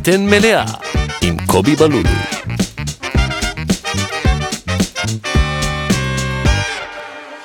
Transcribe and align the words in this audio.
בטן 0.00 0.26
מלאה 0.26 0.64
עם 1.22 1.36
קובי 1.46 1.76
בלולו. 1.76 2.08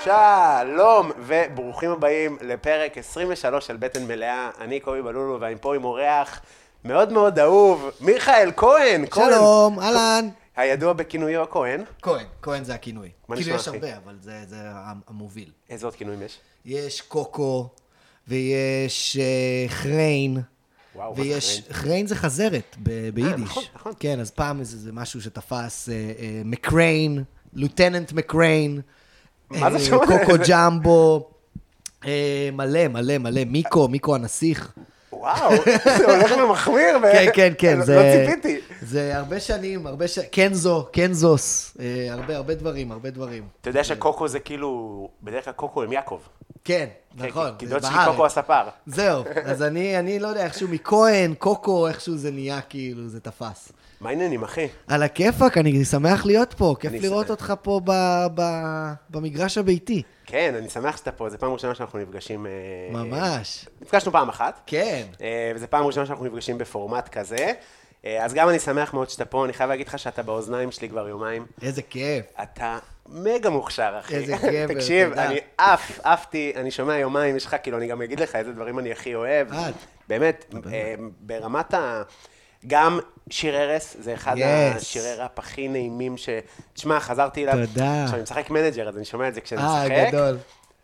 שלום 0.03 1.11
וברוכים 1.19 1.91
הבאים 1.91 2.37
לפרק 2.41 2.97
23 2.97 3.67
של 3.67 3.77
בטן 3.77 4.07
מלאה. 4.07 4.49
אני 4.61 4.79
קובי 4.79 5.01
בלולו 5.01 5.37
ואני 5.41 5.55
פה 5.61 5.75
עם 5.75 5.83
אורח 5.83 6.41
מאוד 6.85 7.11
מאוד 7.11 7.39
אהוב, 7.39 7.89
מיכאל 8.01 8.51
כהן. 8.57 9.05
שלום, 9.15 9.79
אהלן. 9.79 10.29
הידוע 10.55 10.93
בכינויו 10.93 11.45
כהן. 11.51 11.83
כהן, 12.01 12.25
כהן 12.41 12.63
זה 12.63 12.73
הכינוי. 12.73 13.09
מה 13.27 13.35
כאילו 13.35 13.55
יש? 13.55 13.67
הרבה, 13.67 13.97
אבל 13.97 14.15
זה, 14.21 14.45
זה 14.47 14.57
המוביל. 15.07 15.49
איזה 15.69 15.85
עוד 15.85 15.95
כינויים 15.95 16.21
יש? 16.21 16.39
יש 16.65 17.01
קוקו, 17.01 17.69
ויש 18.27 19.17
אה, 19.17 19.69
חריין. 19.69 20.41
וואו, 20.95 21.15
ויש, 21.17 21.49
חריין? 21.59 21.73
חריין 21.73 22.07
זה 22.07 22.15
חזרת 22.15 22.75
ב- 22.83 23.09
ביידיש. 23.09 23.41
נכון, 23.41 23.63
נכון. 23.75 23.93
כן, 23.99 24.19
אז 24.19 24.31
פעם 24.31 24.63
זה, 24.63 24.77
זה 24.77 24.91
משהו 24.91 25.21
שתפס 25.21 25.89
אה, 25.89 25.93
אה, 25.93 26.41
מקריין, 26.45 27.23
לוטננט 27.53 28.13
מקריין. 28.13 28.81
אה? 29.53 29.69
קוקו 29.89 30.33
ג'מבו. 30.49 31.29
אה, 32.05 32.49
מלא, 32.53 32.87
מלא, 32.87 33.17
מלא. 33.17 33.43
מיקו, 33.45 33.87
מיקו 33.87 34.15
הנסיך. 34.15 34.73
וואו, 35.19 35.51
זה 35.97 36.15
הולך 36.17 36.31
ומחמיר. 36.43 36.99
כן, 37.13 37.25
כן, 37.33 37.53
כן. 37.57 37.77
לא- 37.77 37.85
זה, 37.85 37.95
לא 37.95 38.01
ציפיתי. 38.25 38.59
זה 38.81 39.17
הרבה 39.17 39.39
שנים, 39.39 39.87
הרבה 39.87 40.07
ש... 40.07 40.19
קנזו, 40.19 40.87
קנזוס. 40.91 41.77
אה, 41.79 42.07
הרבה, 42.13 42.35
הרבה 42.37 42.55
דברים, 42.55 42.91
הרבה 42.91 43.09
דברים. 43.09 43.43
אתה 43.61 43.69
יודע 43.69 43.83
שקוקו 43.83 44.27
זה 44.27 44.39
כאילו, 44.39 45.09
בדרך 45.23 45.45
כלל 45.45 45.53
קוקו 45.53 45.83
עם 45.83 45.91
יעקב. 45.91 46.19
כן, 46.63 46.85
כן, 47.17 47.25
נכון. 47.27 47.51
כי 47.57 47.65
דוד 47.65 47.81
שלי. 47.83 47.91
קוקו 48.05 48.25
הספר. 48.25 48.61
זהו, 48.85 49.23
אז 49.45 49.63
אני, 49.63 49.99
אני 49.99 50.19
לא 50.19 50.27
יודע, 50.27 50.43
איכשהו 50.43 50.67
מכהן, 50.67 51.33
קוקו, 51.39 51.87
איכשהו 51.87 52.17
זה 52.17 52.31
נהיה 52.31 52.61
כאילו, 52.61 53.07
זה 53.07 53.19
תפס. 53.19 53.71
מה 54.01 54.09
העניינים, 54.09 54.43
אחי? 54.43 54.67
על 54.87 55.03
הכיפאק, 55.03 55.57
אני 55.57 55.85
שמח 55.85 56.25
להיות 56.25 56.53
פה, 56.53 56.75
כיף 56.79 56.91
לראות. 57.01 57.29
אותך 57.29 57.53
פה 57.61 57.81
במגרש 59.09 59.57
הביתי. 59.57 60.01
כן, 60.35 60.55
אני 60.55 60.69
שמח 60.69 60.97
שאתה 60.97 61.11
פה, 61.11 61.29
זו 61.29 61.37
פעם 61.37 61.53
ראשונה 61.53 61.75
שאנחנו 61.75 61.99
נפגשים... 61.99 62.45
אה, 62.45 62.51
ממש. 62.91 63.65
נפגשנו 63.81 64.11
פעם 64.11 64.29
אחת. 64.29 64.59
כן. 64.65 65.03
אה, 65.21 65.51
וזו 65.55 65.65
פעם 65.69 65.85
ראשונה 65.85 66.05
שאנחנו 66.05 66.25
נפגשים 66.25 66.57
בפורמט 66.57 67.09
כזה. 67.09 67.51
אה, 68.05 68.25
אז 68.25 68.33
גם 68.33 68.49
אני 68.49 68.59
שמח 68.59 68.93
מאוד 68.93 69.09
שאתה 69.09 69.25
פה, 69.25 69.45
אני 69.45 69.53
חייב 69.53 69.69
להגיד 69.69 69.87
לך 69.87 69.99
שאתה 69.99 70.23
באוזניים 70.23 70.71
שלי 70.71 70.89
כבר 70.89 71.07
יומיים. 71.07 71.45
איזה 71.61 71.81
כיף. 71.81 72.25
אתה 72.43 72.79
מגה 73.09 73.49
מוכשר, 73.49 73.95
אחי. 73.99 74.15
איזה 74.15 74.35
גבר, 74.37 74.67
תקשיב, 74.73 75.09
תודה. 75.09 75.25
אני 75.25 75.39
עף, 75.57 75.99
עפתי, 76.03 76.53
אני 76.55 76.71
שומע 76.71 76.97
יומיים, 76.97 77.35
יש 77.35 77.45
לך, 77.45 77.55
כאילו, 77.63 77.77
אני 77.77 77.87
גם 77.87 78.01
אגיד 78.01 78.19
לך 78.19 78.35
איזה 78.35 78.53
דברים 78.53 78.79
אני 78.79 78.91
הכי 78.91 79.15
אוהב. 79.15 79.47
באמת, 80.07 80.53
ברמת 81.19 81.73
ה... 81.73 82.03
גם 82.67 82.99
שיר 83.29 83.55
ערש, 83.55 83.95
זה 83.99 84.13
אחד 84.13 84.35
Yes. 84.37 84.41
השירי 84.77 85.15
ראפ 85.17 85.39
הכי 85.39 85.67
נעימים 85.67 86.17
ש... 86.17 86.29
תשמע, 86.73 86.99
חזרתי 86.99 87.43
אליו. 87.43 87.67
תודה. 87.67 88.03
עכשיו, 88.03 88.15
אני 88.15 88.23
משחק 88.23 88.49
manager, 88.49 88.89
אז 88.89 88.97
אני 88.97 89.05
שומע 89.05 89.27
את 89.27 89.33
זה 89.33 89.41
כשאני 89.41 89.61
אה, 89.61 89.83
משחק. 89.83 90.07
גדול. 90.13 90.37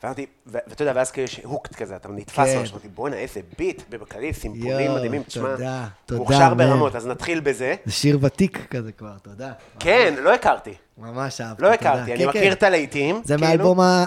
ואמרתי, 0.04 0.26
ואתה 0.48 0.82
יודע, 0.82 0.92
ואז 0.96 1.12
כאילו 1.12 1.26
יש 1.26 1.40
הוקט 1.44 1.76
כזה, 1.76 1.96
אתה 1.96 2.10
נתפס 2.10 2.36
כן. 2.50 2.58
ממש, 2.60 2.72
אמרתי, 2.72 2.88
בואנה, 2.88 3.16
איזה 3.16 3.40
ביט, 3.58 3.82
ובכללי, 3.90 4.34
סימפולים 4.34 4.92
מדהימים, 4.96 5.24
תשמע, 5.24 5.50
תודה, 5.56 5.88
תודה, 6.06 6.20
מוכשר. 6.20 6.54
ברמות, 6.54 6.96
אז 6.96 7.08
נתחיל 7.08 7.40
בזה. 7.40 7.76
זה 7.86 7.92
שיר 7.92 8.18
ותיק 8.22 8.68
כזה 8.70 8.92
כבר, 8.92 9.12
תודה. 9.24 9.52
כן, 9.80 10.14
לא 10.22 10.34
הכרתי, 10.34 10.74
ממש 10.98 11.42
אהבתי, 11.42 11.64
לא. 11.64 11.74
הכרתי, 11.74 12.14
אני 12.14 12.24
כן, 12.24 12.30
מכיר 12.30 12.42
כן. 12.42 12.52
את 12.52 12.64
הלהיטים. 12.64 13.22
זה 13.26 13.36
כאילו, 13.38 13.82
ה- 13.84 14.06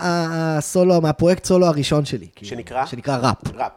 הסולו, 0.58 1.00
מהפרויקט 1.00 1.44
סולו 1.44 1.66
הראשון 1.66 2.04
שלי. 2.04 2.26
כאילו, 2.36 2.50
שנקרא? 2.50 2.86
שנקרא 2.86 3.16
ראפ. 3.16 3.48
ראפ, 3.54 3.60
אה, 3.60 3.68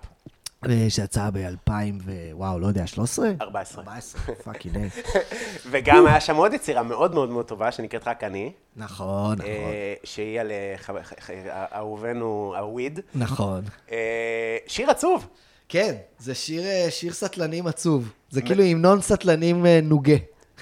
שיצא 0.89 1.29
ב-2000 1.33 1.71
ו... 2.05 2.11
וואו, 2.31 2.59
לא 2.59 2.67
יודע, 2.67 2.87
13? 2.87 3.29
14. 3.41 3.83
14, 3.83 4.35
fucking 4.35 4.77
A. 4.77 4.89
וגם 5.71 6.07
היה 6.07 6.19
שם 6.19 6.35
עוד 6.35 6.53
יצירה 6.53 6.83
מאוד 6.83 7.13
מאוד 7.13 7.29
מאוד 7.29 7.45
טובה, 7.45 7.71
שנקראת 7.71 8.07
רק 8.07 8.23
אני, 8.23 8.51
נכון, 8.75 9.33
נכון. 9.33 9.47
אה, 9.47 9.93
שהיא 10.03 10.39
על 10.39 10.51
אה, 10.51 11.65
אהובנו 11.75 12.53
ה 12.57 12.64
weed. 12.64 12.99
נכון. 13.15 13.61
אה, 13.91 14.57
שיר 14.67 14.89
עצוב. 14.89 15.27
כן, 15.69 15.95
זה 16.19 16.35
שיר, 16.35 16.65
אה, 16.65 16.87
שיר 16.89 17.13
סטלנים 17.13 17.67
עצוב. 17.67 18.11
זה 18.29 18.41
כאילו 18.41 18.63
המנון 18.63 19.01
סטלנים 19.01 19.65
אה, 19.65 19.79
נוגה. 19.83 20.15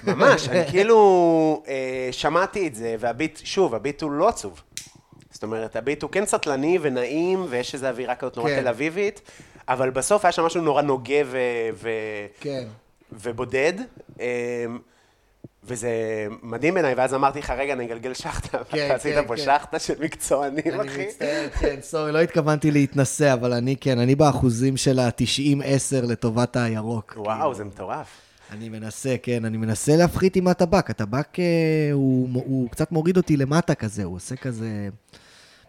ממש, 0.04 0.48
אני 0.48 0.64
כאילו 0.70 1.62
אה, 1.68 2.08
שמעתי 2.12 2.66
את 2.66 2.74
זה, 2.74 2.96
והביט, 2.98 3.40
שוב, 3.44 3.74
הביט 3.74 4.02
הוא 4.02 4.10
לא 4.10 4.28
עצוב. 4.28 4.62
זאת 5.30 5.42
אומרת, 5.42 5.76
הביט 5.76 6.02
הוא 6.02 6.10
כן 6.10 6.26
סטלני 6.26 6.78
ונעים, 6.82 7.46
ויש 7.48 7.74
איזו 7.74 7.86
אווירה 7.86 8.14
כזאת 8.14 8.36
נורא 8.36 8.48
כן. 8.48 8.60
תל 8.60 8.68
אביבית, 8.68 9.20
אבל 9.68 9.90
בסוף 9.90 10.24
היה 10.24 10.32
שם 10.32 10.42
משהו 10.42 10.62
נורא 10.62 10.82
נוגה 10.82 11.22
ו... 11.24 11.38
ו... 11.74 11.90
כן. 12.40 12.64
ובודד. 13.12 13.72
אה, 14.20 14.66
וזה 15.68 15.90
מדהים 16.42 16.74
בעיניי, 16.74 16.94
ואז 16.94 17.14
אמרתי 17.14 17.38
לך, 17.38 17.50
רגע, 17.50 17.72
אני 17.72 17.86
אגלגל 17.86 18.14
שחטה, 18.14 18.58
כן, 18.64 18.90
עשית 18.94 19.14
כן, 19.14 19.26
פה 19.26 19.36
כן. 19.36 19.42
שחטה 19.42 19.78
של 19.78 19.94
מקצוענים, 20.00 20.80
אני 20.80 20.88
אחי. 20.88 21.06
מצטער, 21.06 21.48
כן, 21.60 21.76
סורי, 21.82 22.12
לא 22.12 22.18
התכוונתי 22.18 22.70
להתנשא, 22.70 23.32
אבל 23.32 23.52
אני 23.52 23.76
כן, 23.76 23.98
אני 23.98 24.14
באחוזים 24.14 24.76
של 24.76 24.98
ה-90-10 24.98 26.06
לטובת 26.06 26.56
הירוק. 26.56 27.14
וואו, 27.16 27.38
כאילו. 27.38 27.54
זה 27.54 27.64
מטורף. 27.64 28.06
אני 28.52 28.68
מנסה, 28.68 29.16
כן, 29.22 29.44
אני 29.44 29.56
מנסה 29.56 29.96
להפחית 29.96 30.36
עם 30.36 30.48
הטבק. 30.48 30.90
הטבק, 30.90 31.38
אה, 31.38 31.44
הוא, 31.92 32.28
הוא 32.32 32.70
קצת 32.70 32.92
מוריד 32.92 33.16
אותי 33.16 33.36
למטה 33.36 33.74
כזה, 33.74 34.04
הוא 34.04 34.16
עושה 34.16 34.36
כזה... 34.36 34.88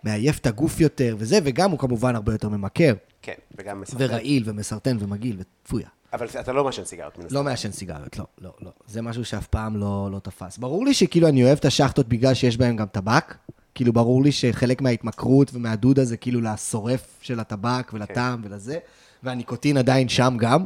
מעייף 0.04 0.40
את 0.40 0.48
הגוף 0.48 0.80
יותר 0.80 1.16
וזה, 1.20 1.40
וגם 1.44 1.72
הוא 1.72 1.80
כמובן 1.80 2.16
הרבה 2.16 2.34
יותר 2.34 2.50
ממכר, 2.50 2.94
כן, 3.22 3.34
וגם 3.58 3.82
מסרטן. 3.82 4.06
ורעיל 4.06 4.44
ומסרטן 4.46 4.98
ומגעיל 5.00 5.38
ופויה. 5.40 5.88
אבל 6.14 6.28
אתה 6.40 6.54
לא 6.54 6.64
מעשן 6.64 6.86
סיגריות, 6.86 7.18
מן 7.18 7.26
הסתם. 7.26 7.36
לא 7.36 7.44
מעשן 7.44 7.72
סיגריות, 7.72 8.18
לא, 8.18 8.26
לא, 8.42 8.52
לא. 8.62 8.72
זה 8.88 9.02
משהו 9.02 9.26
שאף 9.26 9.48
פעם 9.48 9.78
לא, 9.78 10.10
לא 10.12 10.20
תפס. 10.20 10.58
ברור 10.58 10.86
לי 10.86 10.94
שכאילו 10.94 11.28
אני 11.28 11.44
אוהב 11.44 11.58
את 11.58 11.66
השחטות 11.66 12.08
בגלל 12.08 12.34
שיש 12.34 12.58
בהם 12.58 12.76
גם 12.76 12.88
טבק. 12.88 13.36
כאילו, 13.76 13.94
ברור 13.94 14.24
לי 14.24 14.32
שחלק 14.32 14.82
מההתמכרות 14.82 15.52
ומהדודה 15.54 16.06
זה 16.06 16.18
כאילו 16.18 16.42
לשורף 16.42 17.18
של 17.22 17.40
הטבק 17.40 17.92
ולטעם 17.94 18.42
ולזה, 18.44 18.78
והניקוטין 19.24 19.78
עדיין 19.78 20.10
שם 20.10 20.38
גם. 20.40 20.66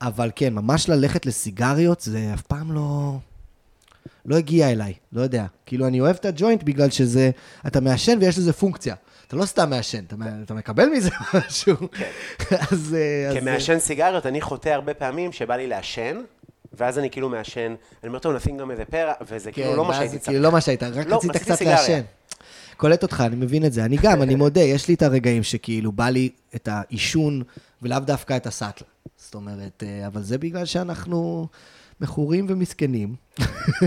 אבל 0.00 0.30
כן, 0.36 0.54
ממש 0.54 0.88
ללכת 0.88 1.26
לסיגריות 1.26 2.00
זה 2.00 2.30
אף 2.34 2.42
פעם 2.42 2.72
לא... 2.72 3.18
לא 4.28 4.36
הגיע 4.36 4.70
אליי, 4.70 4.94
לא 5.12 5.20
יודע. 5.20 5.44
כאילו, 5.66 5.86
אני 5.86 6.00
אוהב 6.00 6.16
את 6.16 6.24
הג'וינט 6.24 6.62
בגלל 6.62 6.90
שזה... 6.90 7.30
אתה 7.66 7.80
מעשן 7.80 8.18
ויש 8.20 8.38
לזה 8.38 8.52
פונקציה. 8.52 8.94
אתה 9.26 9.36
לא 9.36 9.46
סתם 9.46 9.70
מעשן, 9.70 10.04
אתה, 10.06 10.16
אתה 10.44 10.54
מקבל 10.54 10.86
מזה 10.88 11.10
משהו. 11.34 11.76
אז... 12.50 12.50
אה, 12.52 12.58
אז, 12.70 12.96
אה, 13.34 13.40
כמעשן 13.40 13.78
סיגריות, 13.78 14.26
אני 14.26 14.40
חוטא 14.40 14.68
הרבה 14.68 14.94
פעמים 14.94 15.32
שבא 15.32 15.56
לי 15.56 15.66
לעשן, 15.66 16.16
ואז 16.72 16.98
אני 16.98 17.10
כאילו 17.10 17.28
מעשן, 17.28 17.74
אני 18.02 18.08
אומר, 18.08 18.18
טוב, 18.18 18.34
נשים 18.34 18.58
גם 18.58 18.70
איזה 18.70 18.84
פרע, 18.84 19.12
וזה 19.28 19.52
כאילו 19.52 19.76
לא 19.76 19.84
מה 19.84 19.94
שהייתי 19.94 20.12
זה 20.12 20.18
צריך. 20.18 20.28
כאילו 20.28 20.42
לא 20.42 20.52
מה 20.52 20.60
שהיית, 20.60 20.82
רק 20.82 21.06
לא, 21.06 21.16
רצית 21.16 21.36
קצת. 21.36 21.60
לעשן. 21.60 22.00
קולט 22.76 23.02
אותך, 23.02 23.22
אני 23.26 23.36
מבין 23.36 23.64
את 23.64 23.72
זה. 23.72 23.84
אני 23.84 23.96
גם, 24.02 24.22
אני 24.22 24.34
מודה, 24.44 24.60
יש 24.60 24.88
לי 24.88 24.94
את 24.94 25.02
הרגעים 25.02 25.42
שכאילו 25.42 25.92
בא 25.92 26.08
לי 26.08 26.30
את 26.54 26.68
העישון, 26.72 27.42
ולאו 27.82 27.98
דווקא 27.98 28.36
את 28.36 28.46
הסאטלה. 28.46 28.88
זאת 29.16 29.34
אומרת, 29.34 29.82
אה, 29.86 30.06
אבל 30.06 30.22
זה 30.22 30.38
בגלל 30.38 30.64
שאנחנו 30.64 31.48
מכורים 32.00 32.46
ומסכנים. 32.48 33.14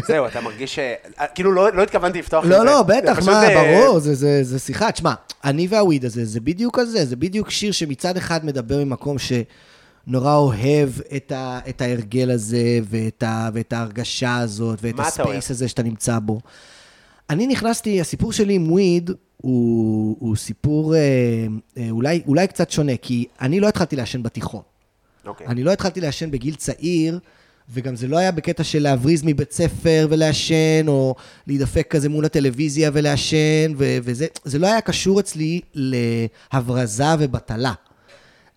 זהו, 0.08 0.28
אתה 0.28 0.42
מרגיש 0.42 0.76
ש... 0.76 0.80
אה, 1.20 1.28
כאילו, 1.36 1.52
לא 1.52 1.74
לא 1.74 1.84
התכוונתי 1.84 2.20
לפתוח 2.20 2.44
את 2.44 2.50
זה. 2.50 2.58
לא, 2.58 2.66
לא, 2.66 2.84
בטח, 2.84 3.18
פשוט, 3.18 3.30
מה, 3.30 3.44
אה, 3.50 3.82
ברור, 3.84 4.00
זה- 4.00 4.16
זה 4.16 4.44
זה 4.44 4.60
שיחה. 4.60 4.92
תשמע, 4.92 5.14
אני 5.44 5.68
והוויד 5.70 6.06
הזה, 6.06 6.26
זה 6.26 6.40
בדיוק 6.40 6.80
על 6.80 6.86
זה, 6.86 7.06
זה 7.06 7.16
בדיוק 7.16 7.50
שיר 7.50 7.72
שמצד 7.72 8.18
אחד 8.18 8.46
מדבר 8.46 8.84
ממקום 8.86 9.16
שנורא 9.20 10.36
אוהב 10.36 10.90
את, 11.16 11.32
ה, 11.32 11.60
את 11.70 11.82
ההרגל 11.82 12.32
הזה, 12.32 12.64
ואת, 12.90 13.24
ה, 13.24 13.50
ואת 13.54 13.74
ההרגשה 13.74 14.38
הזאת, 14.38 14.80
ואת? 14.82 15.00
הספייס 15.00 15.52
הזה 15.52 15.68
שאתה 15.68 15.84
נמצא 15.84 16.20
בו. 16.20 16.40
אני 17.30 17.48
נכנסתי, 17.48 18.02
הסיפור 18.02 18.34
שלי 18.34 18.54
עם 18.54 18.72
וויד 18.72 19.12
הוא, 19.38 20.18
הוא 20.20 20.36
סיפור 20.36 20.96
אה, 20.96 21.00
אה, 21.78 21.88
אולי, 21.90 22.22
אולי 22.28 22.48
קצת 22.48 22.72
שונה, 22.72 22.98
כי 23.02 23.26
אני 23.42 23.60
לא 23.60 23.68
התחלתי 23.68 23.96
לעשן 23.96 24.24
בתיכון. 24.24 24.62
אוקיי. 25.26 25.48
אני 25.48 25.64
לא 25.64 25.72
התחלתי 25.72 26.02
לעשן 26.02 26.32
בגיל 26.32 26.56
צעיר, 26.56 27.20
וגם 27.70 27.96
זה 27.96 28.08
לא 28.08 28.18
היה 28.18 28.32
בקטע 28.32 28.64
של 28.64 28.84
להבריז 28.84 29.22
מבית 29.26 29.52
ספר 29.52 30.08
ולעשן, 30.10 30.88
או 30.88 31.16
להידפק 31.48 31.88
כזה 31.90 32.10
מול 32.10 32.26
הטלוויזיה 32.26 32.90
ולעשן, 32.94 33.74
ו- 33.78 33.98
וזה 34.04 34.28
זה 34.44 34.60
לא 34.60 34.68
היה 34.68 34.82
קשור 34.82 35.20
אצלי 35.20 35.62
להברזה 35.74 37.06
ובטלה. 37.20 37.74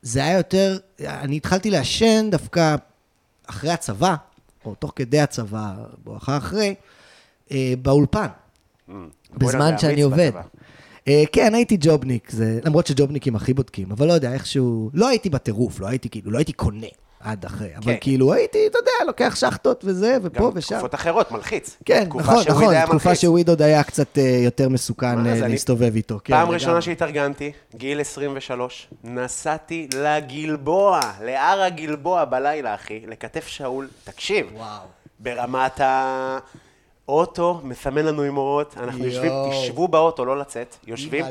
זה 0.02 0.24
היה 0.24 0.36
יותר, 0.36 0.78
אני 1.00 1.36
התחלתי 1.36 1.70
לעשן 1.70 2.28
דווקא 2.30 2.76
אחרי 3.46 3.70
הצבא, 3.70 4.14
או 4.64 4.74
תוך 4.74 4.92
כדי 4.96 5.20
הצבא, 5.20 5.74
בואכה 6.04 6.36
אחרי, 6.36 6.74
אה, 7.52 7.74
באולפן, 7.82 8.26
בוא 8.88 8.98
בזמן 9.36 9.78
שאני 9.78 10.02
עובד. 10.02 10.28
בצבא. 10.28 10.42
אה, 11.08 11.24
כן, 11.32 11.54
הייתי 11.54 11.76
ג'ובניק, 11.80 12.30
זה, 12.30 12.60
למרות 12.64 12.86
שג'ובניקים 12.86 13.36
הכי 13.36 13.54
בודקים, 13.54 13.92
אבל 13.92 14.06
לא 14.06 14.12
יודע, 14.12 14.32
איכשהו, 14.32 14.90
לא 14.94 15.08
הייתי 15.08 15.30
בטירוף, 15.30 15.80
לא 15.80 15.86
הייתי 15.86 16.08
כאילו, 16.08 16.30
לא 16.30 16.38
הייתי 16.38 16.52
קונה, 16.52 16.86
עד 17.24 17.44
אחרי. 17.44 17.68
אבל 17.76 17.84
כן. 17.92 17.98
כאילו 18.00 18.32
הייתי, 18.34 18.66
אתה 18.66 18.78
יודע, 18.78 18.90
לוקח 19.06 19.34
שחטות 19.36 19.84
וזה, 19.86 20.16
ופה 20.22 20.38
גם 20.40 20.50
ושם. 20.54 20.74
תקופות 20.74 20.94
אחרות, 20.94 21.32
מלחיץ. 21.32 21.76
כן, 21.84 22.04
תקופה 22.04 22.22
נכון, 22.32 22.44
נכון, 22.48 22.86
תקופה. 22.86 23.14
שוויד 23.14 23.48
עוד 23.48 23.62
היה 23.62 23.82
קצת 23.82 24.18
אה, 24.18 24.22
יותר 24.44 24.68
מסוכן 24.68 25.26
אה, 25.26 25.32
אז 25.32 25.42
אני- 25.42 25.52
להסתובב 25.52 25.94
איתו. 25.94 26.18
כן, 26.24 26.32
פעם 26.32 26.40
לגמרי. 26.42 26.54
ראשונה 26.54 26.80
שהתארגנתי, 26.80 27.52
גיל 27.74 28.00
23, 28.00 28.88
נסעתי 29.04 29.88
לגלבוע, 29.96 31.00
להר 31.22 31.60
הגלבוע 31.62 32.24
בלילה, 32.24 32.74
אחי, 32.74 33.00
לכתף 33.08 33.46
שאול. 33.46 33.88
תקשיב, 34.04 34.46
וואו. 34.56 34.80
ברמת 35.20 35.80
האוטו, 37.08 37.60
מסמן 37.64 38.04
לנו 38.04 38.22
עם 38.22 38.36
אורות, 38.36 38.74
אנחנו 38.80 39.04
יושבים. 39.04 39.32
תשבו 39.50 39.88
באוטו, 39.88 40.24
לא 40.24 40.38
לצאת, 40.38 40.76
יושבים. 40.86 41.24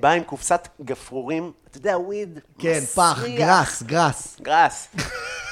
בא 0.00 0.10
עם 0.10 0.22
קופסת 0.22 0.68
גפרורים, 0.84 1.52
אתה 1.70 1.78
יודע, 1.78 1.98
weed, 1.98 2.38
כן, 2.58 2.80
פח. 2.94 3.24
grass, 3.36 3.82
grass. 3.82 4.36
grass. 4.42 4.88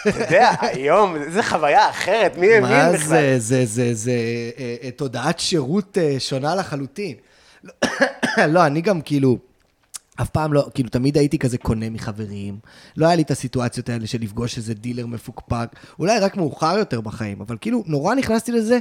אתה 0.09 0.19
יודע, 0.19 0.51
היום, 0.61 1.17
איזה 1.17 1.43
חוויה 1.43 1.91
אחרת, 1.91 2.37
מי 2.37 2.53
האמין 2.53 2.71
מה 2.71 2.93
בכלל? 2.93 2.99
זה, 2.99 3.39
זה, 3.39 3.67
זה, 3.67 3.95
זה 3.95 4.13
אה, 4.59 4.77
אה, 4.83 4.91
תודעת 4.91 5.39
שירות 5.39 5.99
אה, 5.99 6.17
שונה 6.19 6.55
לחלוטין. 6.55 7.17
לא, 8.55 8.67
אני 8.67 8.81
גם 8.81 9.01
כאילו, 9.01 9.39
אף 10.21 10.29
פעם 10.31 10.53
לא, 10.53 10.67
כאילו, 10.75 10.89
תמיד 10.89 11.19
הייתי 11.19 11.39
כזה 11.39 11.59
קונה 11.59 11.91
מחברים. 11.91 12.59
לא 12.97 13.07
היה 13.07 13.17
לי 13.17 13.23
את 13.23 13.31
הסיטואציות 13.31 13.89
האלה 13.89 14.07
של 14.07 14.19
לפגוש 14.21 14.57
איזה 14.57 14.75
דילר 14.75 15.07
מפוקפק. 15.07 15.69
אולי 15.99 16.19
רק 16.19 16.37
מאוחר 16.37 16.79
יותר 16.79 17.01
בחיים, 17.01 17.41
אבל 17.41 17.57
כאילו, 17.61 17.83
נורא 17.87 18.15
נכנסתי 18.15 18.53
לזה 18.53 18.79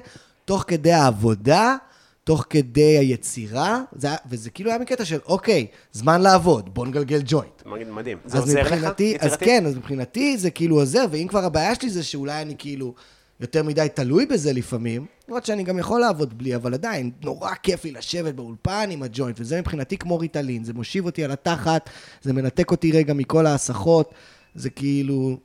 תוך 0.47 0.63
כדי 0.67 0.91
העבודה, 0.91 1.75
תוך 2.23 2.45
כדי 2.49 2.97
היצירה, 2.97 3.81
זה, 3.95 4.07
וזה 4.29 4.49
כאילו 4.49 4.69
היה 4.69 4.79
מקטע 4.79 5.05
של, 5.05 5.19
אוקיי, 5.25 5.67
זמן 5.91 6.21
לעבוד, 6.21 6.73
בוא 6.73 6.85
נגלגל 6.85 7.21
ג'וינט. 7.25 7.63
מדהים. 7.65 8.17
זה 8.25 8.39
עוזר 8.39 8.61
לך? 8.61 8.71
מבחינתי, 8.71 9.17
אז? 9.19 9.35
כן, 9.35 9.65
אז 9.65 9.75
מבחינתי 9.75 10.37
זה 10.37 10.49
כאילו 10.49 10.79
עוזר, 10.79 11.05
ואם 11.11 11.27
כבר 11.27 11.45
הבעיה 11.45 11.75
שלי 11.75 11.89
זה 11.89 12.03
שאולי 12.03 12.41
אני 12.41 12.55
כאילו 12.57 12.93
יותר 13.39 13.63
מדי 13.63 13.87
תלוי 13.93 14.25
בזה 14.25 14.53
לפעמים, 14.53 15.05
למרות 15.27 15.45
שאני 15.45 15.63
גם 15.63 15.79
יכול 15.79 16.01
לעבוד 16.01 16.37
בלי, 16.37 16.55
אבל 16.55 16.73
עדיין, 16.73 17.11
נורא 17.23 17.51
כיף 17.63 17.83
לי 17.83 17.91
לשבת 17.91 18.33
באולפן 18.33 18.89
עם 18.91 19.03
הג'וינט, 19.03 19.39
וזה 19.39 19.59
מבחינתי 19.59 19.97
כמו 19.97 20.19
ריטלין, 20.19 20.63
זה 20.63 20.73
מושיב 20.73 21.05
אותי 21.05 21.23
על 21.23 21.31
התחת, 21.31 21.89
זה 22.21 22.33
מנתק 22.33 22.71
אותי 22.71 22.91
רגע 22.91 23.13
מכל 23.13 23.45
ההסחות, 23.45 24.13
זה 24.55 24.69
כאילו, 24.69 25.37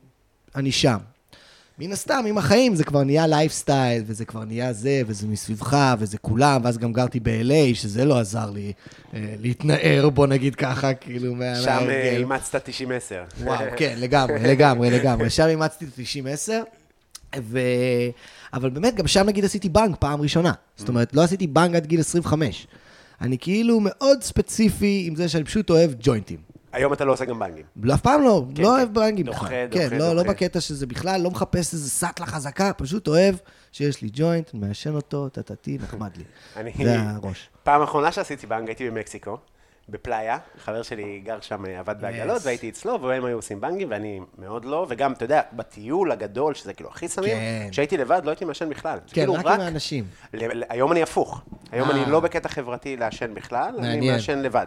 אני 0.55 0.71
שם. 0.71 0.97
מן 1.79 1.91
הסתם, 1.91 2.23
עם 2.27 2.37
החיים 2.37 2.75
זה 2.75 2.83
כבר 2.83 3.03
נהיה 3.03 3.27
לייפסטייל, 3.27 4.03
וזה 4.05 4.25
כבר 4.25 4.45
נהיה 4.45 4.73
זה, 4.73 5.01
וזה 5.07 5.27
מסביבך, 5.27 5.95
וזה 5.99 6.17
כולם, 6.17 6.61
ואז 6.63 6.77
גם 6.77 6.93
גרתי 6.93 7.19
ב-LA, 7.19 7.75
שזה 7.75 8.05
לא 8.05 8.19
עזר 8.19 8.49
לי 8.49 8.73
אה, 9.13 9.35
להתנער, 9.39 10.09
בוא 10.09 10.27
נגיד 10.27 10.55
ככה, 10.55 10.93
כאילו, 10.93 11.35
מה... 11.35 11.55
שם 11.55 11.85
אה. 11.89 12.17
אימצת 12.17 12.69
90-10. 12.69 12.71
וואו, 13.43 13.65
כן, 13.77 13.95
לגמרי, 13.97 14.39
לגמרי, 14.39 14.91
לגמרי. 14.91 15.29
שם 15.29 15.47
אימצתי 15.47 15.85
את 15.85 15.99
90-10, 17.35 17.37
ו... 17.39 17.59
אבל 18.53 18.69
באמת, 18.69 18.95
גם 18.95 19.07
שם 19.07 19.25
נגיד 19.25 19.45
עשיתי 19.45 19.69
בנק 19.69 19.95
פעם 19.99 20.21
ראשונה. 20.21 20.51
זאת 20.75 20.89
אומרת, 20.89 21.13
לא 21.13 21.21
עשיתי 21.21 21.47
בנק 21.47 21.75
עד 21.75 21.85
גיל 21.85 21.99
25. 21.99 22.67
אני 23.21 23.37
כאילו 23.37 23.79
מאוד 23.81 24.23
ספציפי 24.23 25.03
עם 25.07 25.15
זה 25.15 25.29
שאני 25.29 25.43
פשוט 25.43 25.69
אוהב 25.69 25.91
ג'וינטים. 25.99 26.52
היום 26.73 26.93
אתה 26.93 27.05
לא 27.05 27.13
עושה 27.13 27.25
גם 27.25 27.39
בנגים. 27.39 27.65
לא, 27.83 27.93
אף 27.93 28.01
פעם 28.01 28.21
לא, 28.21 28.45
כן, 28.55 28.61
לא 28.61 28.67
כן. 28.67 28.73
אוהב 28.73 28.93
בנגים 28.93 29.25
דוחה, 29.25 29.45
בכלל. 29.45 29.65
דוחה, 29.65 29.89
כן, 29.89 29.97
לא, 29.97 30.15
לא 30.15 30.21
דוחה. 30.21 30.33
בקטע 30.33 30.61
שזה 30.61 30.87
בכלל, 30.87 31.21
לא 31.21 31.31
מחפש 31.31 31.73
איזה 31.73 31.89
סאטלה 31.89 32.25
חזקה, 32.25 32.73
פשוט 32.73 33.07
אוהב 33.07 33.35
שיש 33.71 34.01
לי 34.01 34.09
ג'וינט, 34.13 34.53
מעשן 34.53 34.95
אותו, 34.95 35.29
טטטי, 35.29 35.77
נחמד 35.83 36.17
לי. 36.17 36.23
אני... 36.55 36.73
זה 36.83 36.99
הראש. 36.99 37.49
פעם 37.63 37.81
אחרונה 37.81 38.11
שעשיתי 38.11 38.47
בנג 38.47 38.67
הייתי 38.67 38.89
במקסיקו, 38.89 39.37
בפלאיה, 39.89 40.37
חבר 40.65 40.81
שלי 40.83 41.21
גר 41.25 41.37
שם, 41.41 41.65
אה, 41.65 41.79
עבד 41.79 41.95
בעגלות, 42.01 42.41
Yes. 42.41 42.45
והייתי 42.45 42.69
אצלו, 42.69 43.01
והם 43.01 43.25
היו 43.25 43.35
עושים 43.35 43.61
בנגים, 43.61 43.87
ואני 43.91 44.19
מאוד 44.37 44.65
לא, 44.65 44.85
וגם, 44.89 45.13
אתה 45.13 45.25
יודע, 45.25 45.41
בטיול 45.53 46.11
הגדול, 46.11 46.53
שזה 46.53 46.73
כאילו 46.73 46.89
הכי 46.89 47.07
סמים, 47.07 47.29
כן. 47.37 47.67
כשהייתי 47.71 47.97
לבד 47.97 48.21
לא 48.23 48.29
הייתי 48.29 48.45
מעשן 48.45 48.69
בכלל. 48.69 48.97
כן, 49.07 49.13
כאילו, 49.13 49.33
רק 49.33 49.45
עם 49.45 49.59
האנשים. 49.61 50.03
ל- 50.33 50.61
היום 50.69 50.91
אני 50.91 51.03
הפוך. 51.03 51.41
היום 51.71 51.89
אה. 51.89 51.95
אני 51.95 52.11
לא 52.11 52.19
בקטע 52.19 52.49
חברתי 52.49 52.97
לעשן 52.97 53.33
בכלל, 53.33 53.75
אני. 53.79 54.11
מעשן 54.11 54.39
לבד. 54.39 54.65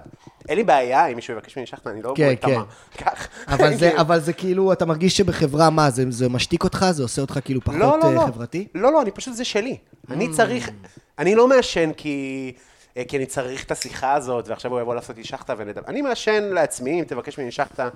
אין 0.48 0.56
לי 0.58 0.64
בעיה, 0.64 1.06
אם 1.06 1.16
מישהו 1.16 1.34
יבקש 1.34 1.56
ממני 1.56 1.66
שחטה, 1.66 1.90
אני 1.90 2.02
לא 2.02 2.12
כן, 2.16 2.28
איתמר. 2.28 2.64
קח. 2.96 3.28
אבל 3.48 3.74
זה, 3.76 3.86
כאילו. 3.88 4.00
אבל 4.00 4.20
זה 4.20 4.32
כאילו, 4.32 4.72
אתה 4.72 4.84
מרגיש 4.86 5.16
שבחברה, 5.16 5.70
מה, 5.70 5.90
זה, 5.90 6.04
זה 6.10 6.28
משתיק 6.28 6.64
אותך? 6.64 6.86
זה 6.90 7.02
עושה 7.02 7.22
אותך 7.22 7.38
כאילו 7.44 7.60
פחות 7.60 7.74
לא, 7.80 7.98
לא, 7.98 8.04
אה, 8.04 8.12
לא. 8.14 8.20
חברתי? 8.26 8.66
לא, 8.74 8.92
לא, 8.92 9.02
אני 9.02 9.10
פשוט, 9.10 9.34
זה 9.34 9.44
שלי. 9.44 9.76
אני 10.10 10.30
צריך, 10.30 10.70
אני 11.18 11.34
לא 11.34 11.48
מעשן 11.48 11.90
כי... 11.96 12.52
אה, 12.96 13.04
כי 13.08 13.16
אני 13.16 13.26
צריך 13.26 13.64
את 13.64 13.70
השיחה 13.70 14.14
הזאת, 14.14 14.48
ועכשיו 14.48 14.72
הוא 14.72 14.80
יבוא 14.80 14.94
לעשות 14.94 15.16
לי 15.16 15.24
שחטה 15.24 15.54
ונדבר. 15.58 15.86
אני 15.88 16.02
מעשן 16.02 16.42
לעצמי, 16.42 17.00
אם 17.00 17.04
תבקש 17.04 17.38
ממני 17.38 17.52
שחטה, 17.52 17.88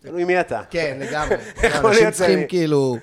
תלוי 0.00 0.24
מי 0.24 0.40
אתה. 0.40 0.62
כן, 0.70 0.98
לגמרי. 1.00 1.36
אנשים 1.84 2.10
צריכים 2.10 2.48
כאילו... 2.48 2.96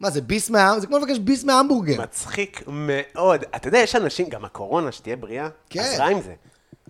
מה 0.00 0.10
זה, 0.10 0.20
ביס 0.20 0.50
מה... 0.50 0.80
זה 0.80 0.86
כמו 0.86 0.98
לבקש 0.98 1.18
ביס 1.18 1.44
מהמבורגר. 1.44 2.02
מצחיק 2.02 2.62
מאוד. 2.68 3.44
אתה 3.56 3.68
יודע, 3.68 3.78
יש 3.78 3.96
אנשים, 3.96 4.28
גם 4.28 4.44
הקורונה, 4.44 4.92
שתהיה 4.92 5.16
בריאה, 5.16 5.48
כן. 5.70 5.80
עזרה 5.80 6.08
עם 6.08 6.20
זה. 6.20 6.34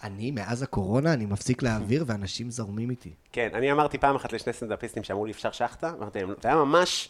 אני, 0.03 0.31
מאז 0.31 0.63
הקורונה, 0.63 1.13
אני 1.13 1.27
מפסיק 1.27 1.63
להעביר, 1.63 2.05
ואנשים 2.07 2.51
זורמים 2.51 2.91
איתי. 2.91 3.11
כן, 3.33 3.49
אני 3.55 3.73
אמרתי 3.73 3.99
פעם 3.99 4.17
אחת 4.17 4.33
לשני 4.33 4.53
סטנדאפיסטים 4.53 5.05
שאמרו 5.05 5.27
לי, 5.27 5.33
אפשר 5.33 5.51
שחטה? 5.53 5.93
אמרתי 5.99 6.21
להם, 6.21 6.35
זה 6.43 6.49
היה 6.49 6.57
ממש, 6.57 7.09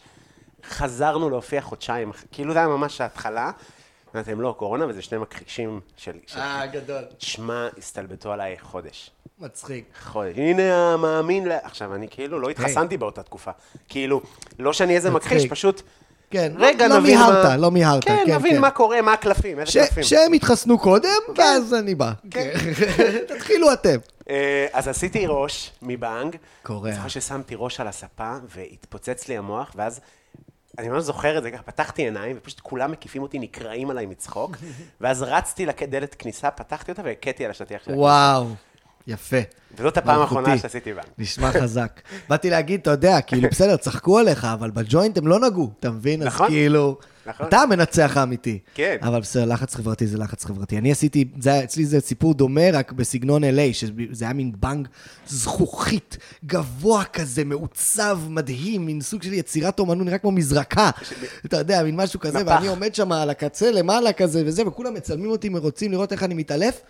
חזרנו 0.64 1.30
להופיע 1.30 1.60
חודשיים, 1.60 2.12
כאילו 2.32 2.52
זה 2.52 2.58
היה 2.58 2.68
ממש 2.68 3.00
ההתחלה. 3.00 3.50
אמרתי 4.14 4.30
להם, 4.30 4.40
לא, 4.40 4.54
קורונה, 4.58 4.86
וזה 4.88 5.02
שני 5.02 5.18
מכחישים 5.18 5.80
של... 5.96 6.12
של- 6.26 6.38
גדול. 6.72 7.02
תשמע, 7.18 7.68
הסתלבטו 7.78 8.32
עליי 8.32 8.56
חודש. 8.60 9.10
מצחיק. 9.38 9.84
חודש. 10.02 10.32
הנה 10.36 10.92
המאמין 10.92 11.48
ל... 11.48 11.52
עכשיו, 11.62 11.94
אני 11.94 12.06
כאילו 12.10 12.40
לא 12.40 12.48
התחסנתי 12.50 12.96
באותה 12.96 13.22
תקופה. 13.22 13.50
כאילו, 13.88 14.20
לא 14.58 14.72
שאני 14.72 14.96
איזה. 14.96 15.10
מכחיש, 15.10 15.46
פשוט... 15.46 15.82
כן, 16.30 16.52
רגע, 16.58 16.88
לא 16.88 16.98
נבין 16.98 17.18
מה... 17.18 17.30
מיהרת, 17.30 17.58
לא 17.60 17.70
מיהרת, 17.70 18.04
כן, 18.04 18.16
כן, 18.26 18.34
נבין 18.34 18.54
כן. 18.54 18.60
מה 18.60 18.70
קורה, 18.70 19.02
מה 19.02 19.12
הקלפים, 19.12 19.60
איזה 19.60 19.70
ש- 19.72 19.76
קלפים. 19.76 20.02
שהם 20.02 20.34
יתחסנו 20.34 20.78
קודם, 20.78 21.08
ואז 21.36 21.74
אני 21.74 21.94
בא. 21.94 22.12
כן. 22.30 22.50
תתחילו 23.34 23.72
אתם. 23.72 23.96
אה, 24.30 24.66
אז 24.72 24.88
עשיתי 24.88 25.24
ראש 25.28 25.72
מבנג. 25.82 26.36
קורע. 26.62 26.92
זוכר 26.92 27.08
ששמתי 27.08 27.54
ראש 27.58 27.80
על 27.80 27.88
הספה, 27.88 28.32
והתפוצץ 28.48 29.28
לי 29.28 29.36
המוח, 29.36 29.72
ואז... 29.76 30.00
אני 30.80 30.88
ממש 30.88 31.02
זוכר 31.02 31.38
את 31.38 31.42
זה 31.42 31.50
ככה, 31.50 31.62
פתחתי 31.62 32.02
עיניים, 32.02 32.36
ופשוט 32.38 32.60
כולם 32.60 32.92
מקיפים 32.92 33.22
אותי, 33.22 33.38
נקרעים 33.38 33.90
עליי 33.90 34.06
מצחוק, 34.06 34.56
ואז 35.00 35.22
רצתי 35.22 35.66
לדלת 35.66 36.14
כניסה, 36.14 36.50
פתחתי 36.50 36.90
אותה 36.90 37.02
והכיתי 37.04 37.44
על 37.44 37.50
השטיח 37.50 37.84
של 37.84 37.90
הכניסה. 37.90 38.00
וואו, 38.00 38.46
יפה. 39.06 39.36
וזאת 39.78 39.96
הפעם 39.96 40.20
האחרונה. 40.20 40.58
שעשיתי 40.58 40.92
בנג. 40.92 41.04
נשמע 41.18 41.52
חזק. 41.52 42.00
באתי 42.28 42.50
להגיד, 42.50 42.80
אתה 42.80 42.90
יודע, 42.90 43.20
כאילו, 43.20 43.48
בסדר, 43.50 43.76
צחקו 43.76 44.18
עליך, 44.18 44.44
אבל 44.44 44.70
בג'וינט 44.70 45.18
הם 45.18 45.26
לא 45.26 45.40
נגעו, 45.40 45.70
אתה 45.80 45.90
מבין? 45.90 46.22
אז 46.22 46.26
נכון. 46.26 46.48
כאילו, 46.48 46.98
נכון. 47.26 47.46
אתה 47.46 47.58
המנצח 47.58 48.16
האמיתי. 48.16 48.58
כן. 48.74 48.96
אבל 49.02 49.20
בסדר, 49.20 49.44
לחץ 49.44 49.74
חברתי 49.74 50.06
זה 50.06 50.18
לחץ 50.18 50.44
חברתי. 50.44 50.78
אני 50.78 50.92
עשיתי, 50.92 51.24
זה, 51.40 51.64
אצלי 51.64 51.84
זה 51.84 52.00
סיפור 52.00 52.34
דומה, 52.34 52.70
רק 52.72 52.92
בסגנון 52.92 53.44
LA, 53.44 53.72
שזה 53.72 54.24
היה 54.24 54.32
מין 54.32 54.52
בנג 54.60 54.88
זכוכית, 55.26 56.18
גבוה 56.44 57.04
כזה, 57.04 57.44
מעוצב, 57.44 58.18
מדהים, 58.28 58.86
מין 58.86 59.00
סוג 59.00 59.22
של 59.22 59.32
יצירת 59.32 59.78
אומנות, 59.78 60.06
נראה 60.06 60.18
כמו 60.18 60.30
מזרקה. 60.30 60.90
אתה 61.44 61.56
יודע, 61.56 61.82
מין 61.82 61.96
משהו 61.96 62.20
כזה. 62.20 62.38
ואני 62.46 62.68
עומד 62.68 62.94
שם 62.94 63.12
על 63.12 63.30
הקצה 63.30 63.70
למעלה 63.70 64.12
כזה 64.12 64.42
וזה, 64.46 64.66
וכולם 64.66 64.94
מצלמים 64.94 65.30
אותי, 65.30 65.48
רוצים 65.48 65.92
לראות 65.92 66.12
איך 66.12 66.22
אני 66.22 66.34
מתעלף, 66.34 66.80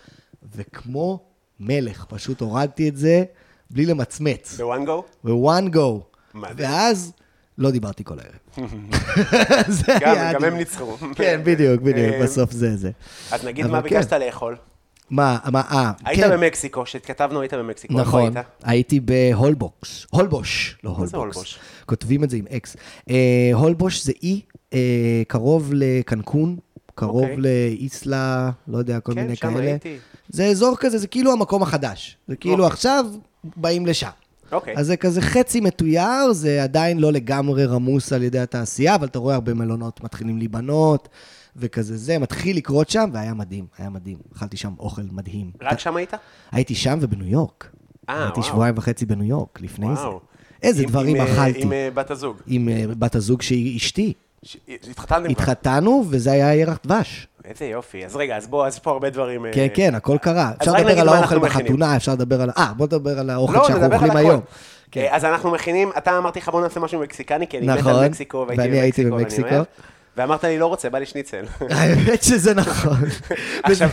וכמו 0.55 1.30
מלך, 1.61 2.05
פשוט 2.09 2.41
הורדתי 2.41 2.89
את 2.89 2.97
זה 2.97 3.23
בלי 3.69 3.85
למצמץ. 3.85 4.57
בוואן 5.23 5.69
גו? 5.69 6.03
go. 6.03 6.19
מדהים. 6.33 6.55
ואז 6.57 7.11
לא 7.57 7.71
דיברתי 7.71 8.03
כל 8.03 8.15
הערב. 8.19 8.69
גם 10.01 10.15
גם 10.33 10.43
הם. 10.43 10.57
ניצחו. 10.57 10.97
כן, 11.15 11.41
בדיוק, 11.43 11.81
בדיוק, 11.81 12.13
אה, 12.13 12.23
בסוף 12.23 12.51
זה 12.51 12.77
זה. 12.77 12.91
אז 13.31 13.45
נגיד 13.45 13.67
מה 13.67 13.81
כן. 13.81 13.89
ביקשת 13.89 14.13
לאכול? 14.13 14.55
מה, 15.09 15.37
מה, 15.51 15.61
אה, 15.71 15.91
היית 16.05 16.23
כן. 16.23 16.31
במקסיקו, 16.31 16.83
כשהתכתבנו 16.83 17.41
היית 17.41 17.53
במקסיקו, 17.53 17.93
נכון, 17.93 18.37
היית? 18.37 18.47
הייתי 18.63 18.99
בהולבוקס, 18.99 20.07
הולבוש, 20.09 20.77
לא 20.83 20.95
מה 20.99 21.05
זה 21.05 21.17
הולבוקס. 21.17 21.37
הולבוש? 21.37 21.59
כותבים 21.85 22.23
את 22.23 22.29
זה 22.29 22.37
עם 22.37 22.45
אקס. 22.55 22.75
אה, 23.09 23.49
הולבוש 23.53 24.03
זה 24.03 24.11
אי 24.23 24.41
אה, 24.73 24.79
קרוב 25.27 25.71
לקנקון, 25.73 26.57
קרוב 27.01 27.23
אוקיי. 27.23 27.37
לאיסלה, 27.37 28.51
לא 28.67 28.77
יודע, 28.77 28.99
כל 28.99 29.13
כן, 29.13 29.21
מיני 29.21 29.35
שם 29.35 29.53
כאלה. 29.53 29.65
הייתי. 29.69 29.97
זה 30.29 30.45
אזור 30.45 30.75
כזה, 30.77 30.97
זה 30.97 31.07
כאילו 31.07 31.31
המקום 31.31 31.63
החדש. 31.63 32.17
זה 32.27 32.35
כאילו 32.35 32.53
אוקיי. 32.55 32.67
עכשיו 32.67 33.05
באים 33.55 33.85
לשם. 33.85 34.09
אוקיי. 34.51 34.73
אז 34.77 34.85
זה 34.87 34.97
כזה 34.97 35.21
חצי 35.21 35.59
מתויר, 35.61 36.31
זה 36.33 36.63
עדיין 36.63 36.99
לא 36.99 37.11
לגמרי 37.11 37.65
רמוס 37.65 38.13
על 38.13 38.23
ידי 38.23 38.39
התעשייה, 38.39 38.95
אבל 38.95 39.07
אתה 39.07 39.19
רואה 39.19 39.35
הרבה 39.35 39.53
מלונות 39.53 40.03
מתחילים 40.03 40.37
להיבנות, 40.37 41.09
וכזה 41.55 41.97
זה, 41.97 42.19
מתחיל 42.19 42.57
לקרות 42.57 42.89
שם, 42.89 43.09
והיה 43.13 43.33
מדהים, 43.33 43.65
היה 43.77 43.89
מדהים. 43.89 44.17
אכלתי 44.35 44.57
שם 44.57 44.73
אוכל 44.79 45.01
מדהים. 45.11 45.51
רק 45.61 45.79
שם 45.79 45.95
היית? 45.95 46.13
הייתי 46.51 46.75
שם 46.75 46.97
ובניו 47.01 47.27
יורק. 47.27 47.71
אה, 48.09 48.23
הייתי 48.23 48.39
וואו. 48.39 48.49
שבועיים 48.51 48.77
וחצי 48.77 49.05
בניו 49.05 49.25
יורק 49.27 49.61
לפני 49.61 49.85
זה. 49.95 50.01
וואו. 50.01 50.19
איזה 50.63 50.83
עם- 50.83 50.89
דברים 50.89 51.15
עם, 51.15 51.21
אה, 51.21 51.33
אכלתי. 51.33 51.61
עם 51.61 51.73
אה, 51.73 51.89
בת 51.93 52.11
הזוג. 52.11 52.35
עם 52.47 52.69
אה, 52.69 52.85
בת 52.99 53.15
הזוג 53.15 53.41
שהיא 53.41 53.77
אשתי. 53.77 54.13
התחתנתם 54.89 55.33
כבר? 55.33 55.43
התחתנו, 55.43 56.03
וזה 56.09 56.31
היה 56.31 56.55
ירח 56.55 56.79
דבש. 56.85 57.27
איזה 57.45 57.65
יופי. 57.65 58.05
אז 58.05 58.15
רגע, 58.15 58.37
אז 58.37 58.47
בוא, 58.47 58.67
אז 58.67 58.73
יש 58.73 58.79
פה 58.79 58.91
הרבה 58.91 59.09
דברים... 59.09 59.45
אה, 59.45 59.51
כן, 59.53 59.67
כן, 59.73 59.95
הכל 59.95 60.17
קרה. 60.17 60.51
אז 60.59 60.67
אפשר 60.67 60.73
לדבר 60.73 60.99
על 60.99 61.09
האוכל. 61.09 61.39
בחתונה, 61.39 61.95
אפשר 61.95 62.11
לדבר 62.11 62.41
על... 62.41 62.49
אה, 62.57 62.71
בוא 62.77 62.85
נדבר 62.85 63.19
על 63.19 63.29
האוכל 63.29 63.57
לא, 63.57 63.67
שאנחנו 63.67 63.93
אוכלים. 63.93 64.17
היום. 64.17 64.41
כן. 64.91 65.01
אה, 65.01 65.15
אז 65.15 65.25
אנחנו 65.25 65.51
מכינים, 65.51 65.91
אתה 65.97 66.17
אמרתי 66.17 66.39
לך 66.39 66.49
בוא 66.49 66.61
נעשה 66.61 66.79
משהו 66.79 66.99
מקסיקני, 66.99 67.47
כי 67.47 67.57
אני 67.57 67.67
מת 67.67 67.77
נכון, 67.79 67.95
על 67.95 68.09
מקסיקו, 68.09 68.45
והייתי 68.47 68.63
ואני 68.63 68.79
הייתי 68.79 69.05
במקסיקו. 69.05 69.55
ואמרת 70.17 70.43
לי, 70.43 70.59
לא 70.59 70.65
רוצה, 70.65 70.89
בא 70.89 70.99
לי 70.99 71.05
שניצל. 71.05 71.45
האמת 71.69 72.23
שזה 72.23 72.53
נכון. 72.53 72.97
עכשיו, 73.63 73.89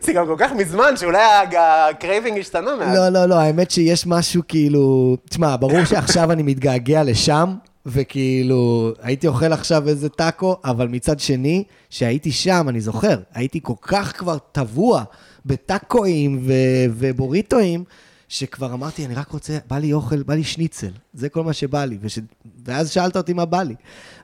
זה 0.00 0.12
גם 0.12 0.26
כל 0.26 0.36
כך 0.38 0.52
מזמן, 0.52 0.96
שאולי 0.96 1.22
ה 1.58 1.68
craving 1.68 2.38
השתנה 2.38 2.76
מאז. 2.76 2.98
לא, 2.98 3.08
לא, 3.08 3.26
לא, 3.26 3.34
האמת 3.34 3.70
שיש 3.70 4.06
משהו 4.06 4.42
כאילו... 4.48 5.16
תשמע, 5.28 5.56
ברור 5.56 5.84
שעכשיו 5.84 6.32
אני 6.32 6.42
מתגעגע 6.42 7.02
לשם, 7.02 7.54
וכאילו, 7.86 8.92
הייתי 9.00 9.26
אוכל 9.26 9.52
עכשיו 9.52 9.88
איזה 9.88 10.08
טאקו, 10.08 10.56
אבל 10.64 10.88
מצד 10.88 11.20
שני, 11.20 11.64
שהייתי 11.90 12.32
שם, 12.32 12.66
אני 12.68 12.80
זוכר, 12.80 13.20
הייתי 13.34 13.60
כל 13.62 13.74
כך 13.82 14.18
כבר 14.18 14.38
טבוע 14.52 15.04
בטאקואים 15.46 16.42
ובוריטואים, 16.90 17.84
שכבר 18.28 18.72
אמרתי, 18.74 19.06
אני 19.06 19.14
רק 19.14 19.28
רוצה, 19.28 19.58
בא 19.70 19.78
לי 19.78 19.92
אוכל, 19.92 20.22
בא 20.22 20.34
לי 20.34 20.44
שניצל, 20.44 20.90
זה 21.14 21.28
כל 21.28 21.44
מה 21.44 21.52
שבא 21.52 21.84
לי. 21.84 21.98
וש... 22.00 22.18
ואז 22.64 22.90
שאלת 22.90 23.16
אותי 23.16 23.32
מה 23.32 23.44
בא 23.44 23.62
לי. 23.62 23.74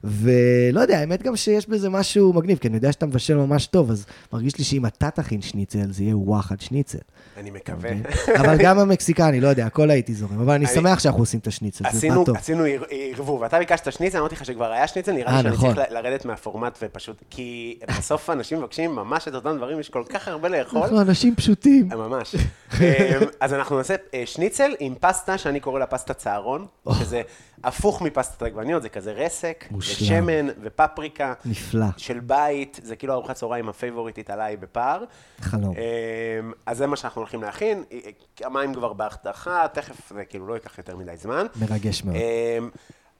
ולא 0.04 0.80
יודע, 0.80 0.98
האמת 0.98 1.22
גם 1.22 1.36
שיש 1.36 1.68
בזה 1.68 1.90
משהו 1.90 2.32
מגניב, 2.32 2.58
כי 2.58 2.68
אני 2.68 2.76
יודע 2.76 2.92
שאתה 2.92 3.06
מבשל 3.06 3.36
ממש 3.36 3.66
טוב, 3.66 3.90
אז 3.90 4.06
מרגיש 4.32 4.58
לי 4.58 4.64
שאם 4.64 4.86
אתה 4.86 5.10
תכין 5.10 5.42
שניצל, 5.42 5.92
זה 5.92 6.02
יהיה 6.02 6.16
וואחד 6.16 6.60
שניצל. 6.60 6.98
אני 7.36 7.50
מקווה. 7.50 7.90
אבל 8.40 8.56
גם 8.58 8.78
המקסיקני, 8.78 9.40
לא 9.40 9.48
יודע, 9.48 9.66
הכל 9.66 9.90
הייתי 9.90 10.14
זורם. 10.14 10.40
אבל 10.40 10.54
אני 10.54 10.66
שמח 10.66 10.98
שאנחנו 10.98 11.20
עושים 11.22 11.40
את 11.40 11.46
השניצל, 11.46 11.84
זה 11.92 12.08
בא 12.08 12.14
טוב. 12.24 12.36
עשינו 12.36 12.64
ער- 12.64 12.82
ערבוב, 12.90 13.42
אתה 13.42 13.58
ביקשת 13.58 13.92
שניצל, 13.92 14.18
אמרתי 14.18 14.34
לך 14.34 14.44
שכבר 14.44 14.72
היה 14.72 14.86
שניצל, 14.88 15.12
נראה 15.12 15.32
אה, 15.32 15.36
לי 15.36 15.42
שאני 15.42 15.54
נכון. 15.54 15.74
צריך 15.74 15.88
ל- 15.90 15.94
לרדת 15.94 16.24
מהפורמט 16.24 16.78
ופשוט, 16.82 17.22
כי 17.30 17.78
בסוף 17.98 18.30
אנשים 18.30 18.58
מבקשים 18.58 18.90
ממש 18.96 19.28
את 19.28 19.34
אותם 19.34 19.56
דברים, 19.56 19.80
יש 19.80 19.88
כל 19.88 20.02
כך 20.08 20.28
הרבה 20.28 20.48
לאכול. 20.48 20.82
אנחנו 20.82 21.00
אנשים 21.00 21.34
פשוטים. 21.36 21.88
אה, 21.92 21.96
ממש. 21.96 22.34
אה, 22.80 23.18
אז 23.40 23.52
אנחנו 23.54 23.76
נעשה 23.76 23.94
אה, 24.14 24.22
שניצל 24.26 24.70
עם 24.80 24.94
פסטה 25.00 25.38
שאני 25.38 25.60
קורא 25.60 25.78
לה 25.78 25.86
פסטה 25.86 26.14
צהרון, 26.14 26.66
שזה 26.94 27.22
הפוך 27.64 28.02
מפסטת 28.02 28.42
עגבניות, 28.42 28.82
זה 28.82 28.88
כזה 28.88 29.12
רסק. 29.12 29.64
ושמן 29.78 30.46
ופפריקה. 30.62 31.32
נפלא. 31.44 31.86
של 31.96 32.20
בית, 32.20 32.80
זה 32.82 32.96
כאילו 32.96 33.14
ארוחת 33.14 33.34
צהריים 33.34 33.68
הפייבוריטית 33.68 34.30
עליי 34.30 34.56
בפער. 34.56 35.04
חלום. 35.40 35.74
אה, 35.76 35.82
אז 36.66 36.78
זה 36.78 36.86
מה 36.86 36.96
שאנחנו 36.96 37.20
הולכים 37.20 37.42
להכין. 37.42 37.84
אה, 37.92 37.98
המים 38.40 38.74
כבר 38.74 38.92
בהחתכה, 38.92 39.66
תכף 39.72 40.12
זה 40.14 40.24
כאילו 40.24 40.46
לא 40.46 40.54
ייקח 40.54 40.78
יותר 40.78 40.96
מדי 40.96 41.16
זמן. 41.16 41.46
מרגש 41.60 42.04
מאוד. 42.04 42.16
אה, 42.16 42.58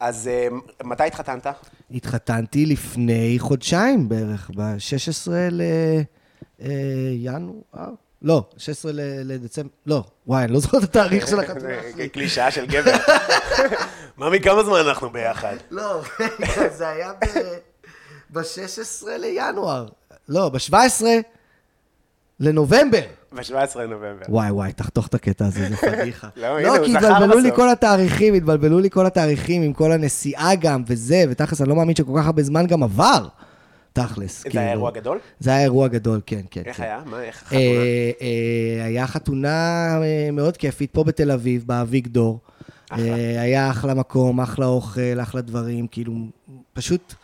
אז 0.01 0.29
אה, 0.29 0.49
מתי 0.85 1.05
התחתנת? 1.05 1.47
התחתנתי 1.91 2.67
לפני 2.67 3.37
חודשיים 3.39 4.09
בערך, 4.09 4.51
ב-16 4.57 5.31
לינואר. 6.59 7.91
לא, 8.23 8.45
16 8.57 8.93
ל- 8.93 9.01
לדצמבר, 9.25 9.69
לא, 9.87 10.05
וואי, 10.27 10.45
אני 10.45 10.53
לא 10.53 10.61
זוכר 10.61 10.79
את 10.79 10.83
התאריך 10.83 11.29
של 11.29 11.41
החתונה. 11.41 11.75
זה 11.97 12.09
קלישאה 12.09 12.51
של 12.51 12.67
גבר. 12.67 12.93
ממי, 14.19 14.41
כמה 14.41 14.65
זמן 14.65 14.79
אנחנו 14.89 15.11
ביחד? 15.11 15.57
לא, 15.71 16.03
זה 16.79 16.89
היה 16.89 17.13
ב-16 18.31 19.07
לינואר. 19.19 19.87
לא, 20.29 20.49
ב-17 20.49 21.05
לנובמבר. 22.41 23.01
ב-17 23.33 23.79
לנובמבר. 23.79 24.25
וואי, 24.29 24.51
וואי, 24.51 24.73
תחתוך 24.73 25.07
את 25.07 25.15
הקטע 25.15 25.47
הזה, 25.47 25.69
זה 25.69 25.77
פדיחה. 25.77 26.29
לא, 26.37 26.61
לא, 26.61 26.85
כי 26.85 26.97
התבלבלו 26.97 27.39
לי. 27.39 27.51
כל 27.57 27.69
התאריכים, 27.69 28.35
התבלבלו 28.35 28.79
לי 28.81 28.91
כל 28.91 29.07
התאריכים 29.07 29.63
עם 29.63 29.73
כל 29.73 29.93
הנסיעה 29.93 30.55
גם, 30.55 30.83
וזה, 30.87 31.25
ותכלס, 31.31 31.61
אני 31.61 31.69
לא 31.69 31.77
מאמין 31.77 31.97
שכל 31.97 32.13
כך 32.19 32.27
הרבה 32.27 32.43
זמן 32.43 32.67
גם 32.67 32.83
עבר, 32.83 33.29
תכלס. 34.07 34.45
זה 34.53 34.61
היה 34.61 34.73
אירוע 34.73 34.91
גדול? 34.91 35.19
זה 35.41 35.51
היה 35.51 35.63
אירוע 35.63 35.89
גדול, 35.89 36.21
כן, 36.27 36.41
כן. 36.51 36.63
איך 36.67 36.77
כן. 36.77 36.83
היה? 36.83 37.03
מה, 37.07 37.23
איך 37.23 37.43
החתונה? 37.43 37.61
אה, 37.61 38.11
אה, 38.21 38.85
היה 38.85 39.07
חתונה 39.07 39.89
אה, 40.03 40.31
מאוד 40.33 40.57
כיפית 40.57 40.91
פה 40.93 41.05
בתל 41.05 41.31
אביב, 41.31 41.65
באביגדור. 41.67 42.41
אחלה. 42.91 43.07
אה, 43.07 43.41
היה 43.41 43.71
אחלה 43.71 43.95
מקום, 43.95 44.41
אחלה 44.41 44.67
אוכל, 44.67 45.21
אחלה 45.23 45.41
דברים, 45.41 45.87
כאילו, 45.87 46.13
פשוט, 46.73 47.15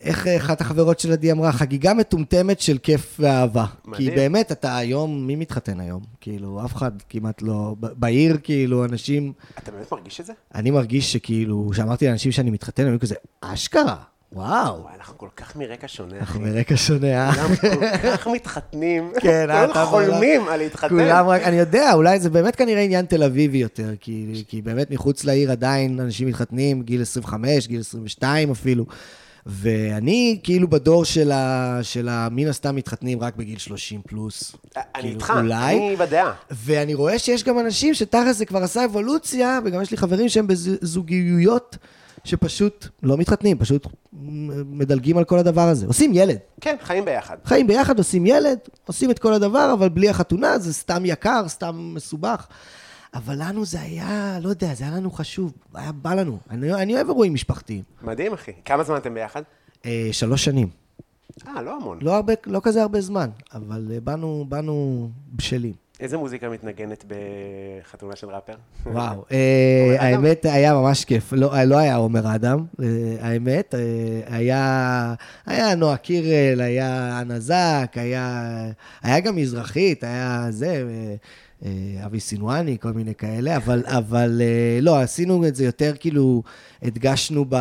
איך 0.00 0.26
אחת 0.26 0.60
החברות 0.60 1.00
של 1.00 1.12
עדי 1.12 1.32
אמרה, 1.32 1.52
חגיגה 1.52 1.94
מטומטמת 1.94 2.60
של 2.60 2.78
כיף 2.78 3.16
ואהבה. 3.20 3.66
מדהים. 3.84 4.10
כי 4.10 4.16
באמת, 4.16 4.52
אתה 4.52 4.76
היום, 4.76 5.26
מי 5.26 5.36
מתחתן 5.36 5.80
היום? 5.80 6.02
כאילו, 6.20 6.64
אף 6.64 6.74
אחד 6.74 6.90
כמעט 7.08 7.42
לא, 7.42 7.74
בעיר, 7.80 8.38
כאילו, 8.42 8.84
אנשים, 8.84 9.32
אתה 9.58 9.70
באמת 9.70 9.92
מרגיש 9.92 10.20
את 10.20 10.26
זה? 10.26 10.32
אני 10.54 10.70
מרגיש 10.70 11.12
שכאילו, 11.12 11.68
כשאמרתי 11.72 12.06
לאנשים 12.06 12.32
שאני 12.32 12.50
מתחתן, 12.50 12.82
הם 12.82 12.88
היו 12.88 13.00
כזה, 13.00 13.14
אשכרה, 13.40 13.96
וואו, 14.32 14.82
וואי, 14.82 14.94
אנחנו 14.98 15.18
כל 15.18 15.28
כך 15.36 15.56
מרקע 15.56 15.88
שונה, 15.88 16.12
אחי. 16.12 16.20
אנחנו 16.20 16.40
מרקע 16.40 16.76
שונה, 16.76 17.28
אה? 17.28 17.32
כולם 17.32 17.56
כל 17.56 18.16
כך 18.16 18.26
מתחתנים. 18.26 19.12
כן, 19.22 19.50
אה, 19.50 19.66
כולם 19.72 19.86
חולמים 19.86 20.48
על 20.48 20.58
להתחתן. 20.58 20.88
כולם 20.88 21.26
רק, 21.28 21.42
אני 21.42 21.56
יודע, 21.56 21.92
אולי 21.92 22.20
זה 22.20 22.30
באמת 22.30 22.56
כנראה 22.56 22.82
עניין 22.82 23.06
תל 23.06 23.22
אביבי 23.22 23.58
יותר, 23.58 23.90
כי, 24.00 24.44
כי 24.48 24.62
באמת 24.62 24.90
מחוץ 24.90 25.24
לעיר 25.24 25.50
עדיין 25.50 26.00
אנשים 26.00 26.28
מתחתנים, 26.28 26.82
גיל 26.82 27.02
25, 27.02 27.68
גיל 27.68 27.80
22 27.80 28.50
אפילו. 28.50 28.86
ואני 29.46 30.40
כאילו 30.42 30.70
בדור 30.70 31.04
של 31.04 31.32
ה... 31.32 31.78
של 31.82 32.08
ה... 32.08 32.28
מן 32.30 32.48
הסתם 32.48 32.76
מתחתנים 32.76 33.20
רק 33.20 33.36
בגיל 33.36 33.58
30 33.58 34.00
פלוס. 34.06 34.56
אני 34.76 34.82
כאילו, 34.94 35.08
איתך, 35.14 35.32
אולי. 35.36 35.76
אני 35.76 35.96
בדעה. 35.96 36.32
ואני 36.50 36.94
רואה 36.94 37.18
שיש 37.18 37.44
גם 37.44 37.58
אנשים 37.58 37.94
שתכלס 37.94 38.36
זה 38.36 38.44
כבר 38.44 38.62
עשה 38.62 38.84
אבולוציה, 38.84 39.58
וגם 39.64 39.82
יש 39.82 39.90
לי 39.90 39.96
חברים 39.96 40.28
שהם 40.28 40.46
בזוגיות, 40.46 41.76
שפשוט 42.24 42.86
לא 43.02 43.16
מתחתנים, 43.16 43.58
פשוט 43.58 43.86
מדלגים 44.66 45.18
על 45.18 45.24
כל 45.24 45.38
הדבר 45.38 45.68
הזה. 45.68 45.86
עושים 45.86 46.10
ילד. 46.14 46.38
כן, 46.60 46.76
חיים 46.82 47.04
ביחד. 47.04 47.36
חיים 47.44 47.66
ביחד, 47.66 47.98
עושים 47.98 48.26
ילד, 48.26 48.58
עושים 48.86 49.10
את 49.10 49.18
כל 49.18 49.32
הדבר, 49.32 49.70
אבל 49.72 49.88
בלי 49.88 50.08
החתונה 50.08 50.58
זה 50.58 50.74
סתם 50.74 51.02
יקר, 51.04 51.48
סתם 51.48 51.94
מסובך. 51.94 52.46
אבל 53.14 53.34
לנו 53.38 53.64
זה 53.64 53.80
היה, 53.80 54.38
לא 54.42 54.48
יודע, 54.48 54.74
זה 54.74 54.84
היה 54.84 54.96
לנו 54.96 55.10
חשוב, 55.10 55.52
היה 55.74 55.92
בא 55.92 56.14
לנו. 56.14 56.38
אני, 56.50 56.74
אני 56.74 56.94
אוהב 56.94 57.06
אירועים 57.06 57.34
משפחתיים. 57.34 57.82
מדהים, 58.02 58.32
אחי. 58.32 58.52
כמה 58.64 58.84
זמן 58.84 58.96
אתם 58.96 59.14
ביחד? 59.14 59.42
אה, 59.86 60.08
שלוש 60.12 60.44
שנים. 60.44 60.68
אה, 61.48 61.62
לא 61.62 61.76
המון. 61.76 61.98
לא, 62.02 62.14
הרבה, 62.14 62.32
לא 62.46 62.60
כזה 62.62 62.82
הרבה 62.82 63.00
זמן, 63.00 63.30
אבל 63.54 63.88
אה, 63.92 64.00
באנו, 64.00 64.44
באנו 64.48 65.08
בשלים. 65.32 65.72
איזה 66.00 66.16
מוזיקה 66.16 66.48
מתנגנת 66.48 67.04
בחתונה 67.08 68.16
של 68.16 68.26
ראפר? 68.26 68.54
וואו, 68.86 69.24
אה? 69.32 69.96
האמת, 69.98 70.44
היה 70.44 70.74
ממש 70.74 71.04
כיף. 71.04 71.32
לא, 71.32 71.62
לא 71.64 71.78
היה 71.78 71.96
עומר 71.96 72.34
אדם, 72.34 72.64
אה, 72.82 72.86
האמת. 73.20 73.74
אה, 73.74 74.36
היה, 75.46 75.74
נועה 75.76 75.96
קירל, 75.96 76.60
היה 76.60 77.20
אנה 77.20 77.40
זק, 77.40 77.92
היה, 77.94 79.20
גם 79.24 79.36
מזרחית, 79.36 80.04
היה 80.04 80.46
זה, 80.50 80.84
אבי 82.04 82.20
סינואני, 82.20 82.76
כל 82.80 82.92
מיני 82.92 83.14
כאלה, 83.14 83.56
אבל, 83.56 83.82
אבל 83.86 84.42
לא, 84.82 85.00
עשינו 85.00 85.48
את 85.48 85.54
זה 85.56 85.64
יותר, 85.64 85.92
כאילו, 86.00 86.42
הדגשנו 86.82 87.44
ב... 87.48 87.56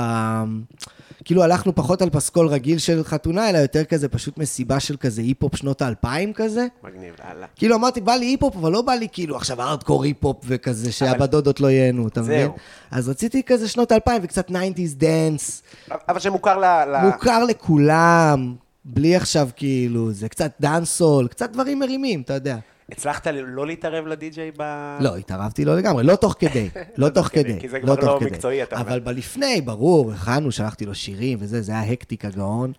כאילו 1.25 1.43
הלכנו 1.43 1.75
פחות 1.75 2.01
על 2.01 2.09
פסקול 2.09 2.47
רגיל 2.47 2.77
של 2.77 3.03
חתונה, 3.03 3.49
אלא 3.49 3.57
יותר 3.57 3.83
כזה 3.83 4.09
פשוט 4.09 4.38
מסיבה 4.38 4.79
של 4.79 4.95
כזה 4.97 5.21
היפ-הופ 5.21 5.55
שנות 5.55 5.81
האלפיים 5.81 6.33
כזה. 6.33 6.67
מגניב, 6.83 7.13
לאללה. 7.25 7.45
כאילו 7.55 7.75
אמרתי, 7.75 8.01
בא 8.01 8.13
לי 8.13 8.25
היפ-הופ, 8.25 8.55
אבל 8.55 8.71
לא 8.71 8.81
בא 8.81 8.93
לי 8.93 9.07
כאילו 9.11 9.35
עכשיו 9.35 9.61
הארדקור 9.61 10.03
היפ-הופ 10.03 10.38
וכזה, 10.47 10.91
שהדודות 10.91 11.59
לא 11.59 11.67
ייהנו, 11.67 12.07
אתה. 12.07 12.21
מבין? 12.21 12.51
אז 12.91 13.09
רציתי 13.09 13.43
כזה 13.43 13.67
שנות 13.67 13.91
אלפיים 13.91 14.21
וקצת 14.23 14.49
90's 14.49 14.53
dance, 14.97 15.63
אבל 16.09 16.19
שמוכר. 16.19 16.57
ל- 16.59 16.97
מוכר 17.05 17.43
לכולם, 17.43 18.55
בלי 18.85 19.15
עכשיו 19.15 19.49
כאילו, 19.55 20.11
זה 20.11 20.29
קצת 20.29 20.51
dancehall, 20.59 21.27
קצת 21.27 21.49
דברים 21.51 21.79
מרימים, 21.79 22.21
אתה 22.21 22.33
יודע. 22.33 22.57
הצלחת 22.91 23.27
לא 23.27 23.67
להתערב 23.67 24.08
לדי-ג'יי 24.08 24.51
ב... 24.58 24.63
לא, 25.01 25.15
התערבתי 25.17 25.65
לא 25.65 25.77
לגמרי, 25.77 26.03
לא 26.03 26.15
תוך 26.15 26.36
כדי, 26.39 26.69
לא 26.98 27.10
תוך 27.15 27.27
כדי, 27.27 27.60
כי 27.60 27.69
זה 27.69 27.79
לא 27.84 27.96
כבר 27.96 28.13
לא. 28.13 28.19
מקצועי, 28.22 28.63
אתה 28.63 28.75
אומר. 28.75 28.88
אבל 28.88 29.00
בלפני, 29.00 29.62
ברור, 29.62 30.12
הכנו, 30.13 30.51
שלחתי 30.51 30.86
לו 30.86 30.96
שירים 30.96 31.38
וזה, 31.41 31.62
זה 31.62 31.72
היה 31.72 31.91
הקטיק 31.91 32.25
הגאון. 32.25 32.72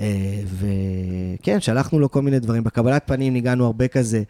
אה, 0.00 0.06
וכן, 0.44 1.60
שלחנו 1.60 1.98
לו 1.98 2.10
כל 2.10 2.22
מיני 2.22 2.38
דברים. 2.38 2.64
בקבלת 2.64 3.02
פנים 3.06 3.32
ניגנו 3.32 3.66
הרבה 3.66 3.88
כזה 3.88 4.22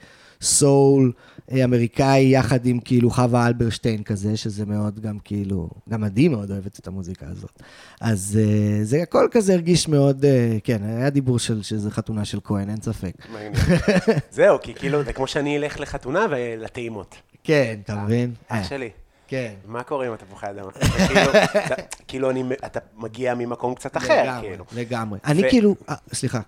סול 0.43 1.13
אה, 1.53 1.65
אמריקאי, 1.65 2.23
יחד 2.33 2.67
עם 2.67 2.81
כאילו 2.81 3.11
חווה 3.11 3.47
אלברשטיין 3.47 4.03
כזה, 4.03 4.37
שזה 4.37 4.67
מאוד 4.67 5.01
גם 5.01 5.19
כאילו, 5.25 5.69
גם 5.89 6.05
עדי 6.05 6.29
מאוד 6.29 6.51
אוהבת 6.51 6.79
את 6.79 6.87
המוזיקה 6.87 7.27
הזאת. 7.31 7.63
אז 8.01 8.39
אה, 8.43 8.85
זה 8.85 9.03
הכל 9.03 9.29
כזה 9.31 9.53
הרגיש 9.53 9.89
מאוד, 9.89 10.25
אה, 10.25 10.57
כן, 10.65 10.79
היה 10.83 11.11
דיבור 11.11 11.39
של 11.39 11.63
שזה 11.63 11.91
חתונה 11.91 12.25
של 12.25 12.39
כהן, 12.45 12.71
אין 12.71 12.81
ספק. 12.83 13.13
זהו, 14.31 14.59
כי 14.63 14.75
כאילו, 14.75 15.05
זה 15.05 15.13
כמו 15.13 15.27
שאני 15.27 15.57
אלך 15.57 15.81
לחתונה 15.81 16.27
ולטעימות. 16.31 17.15
כן, 17.45 17.77
אתה 17.85 17.97
מבין? 17.97 18.33
אח 18.49 18.69
שלי. 18.69 18.91
כן. 19.29 19.53
מה 19.67 19.83
קורה 19.83 20.07
עם 20.07 20.13
התפוחי 20.13 20.47
אדמה? 20.51 20.71
כאילו, 21.09 21.31
אתה- 21.31 21.75
כאילו, 22.09 22.31
אני- 22.31 22.45
אתה 22.67 22.81
מגיע 22.97 23.35
ממקום 23.35 23.75
קצת 23.75 23.97
אחר, 23.97 24.23
לגמרי, 24.23 24.49
כאילו. 24.49 24.65
לגמרי. 24.77 25.19
אני 25.25 25.43
ו- 25.45 25.49
כאילו, 25.51 25.75
סליחה. 26.13 26.41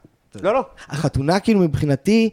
לא, 0.43 0.55
לא. 0.55 0.67
החתונה, 0.89 1.41
כאילו, 1.41 1.61
מבחינתי, 1.61 2.31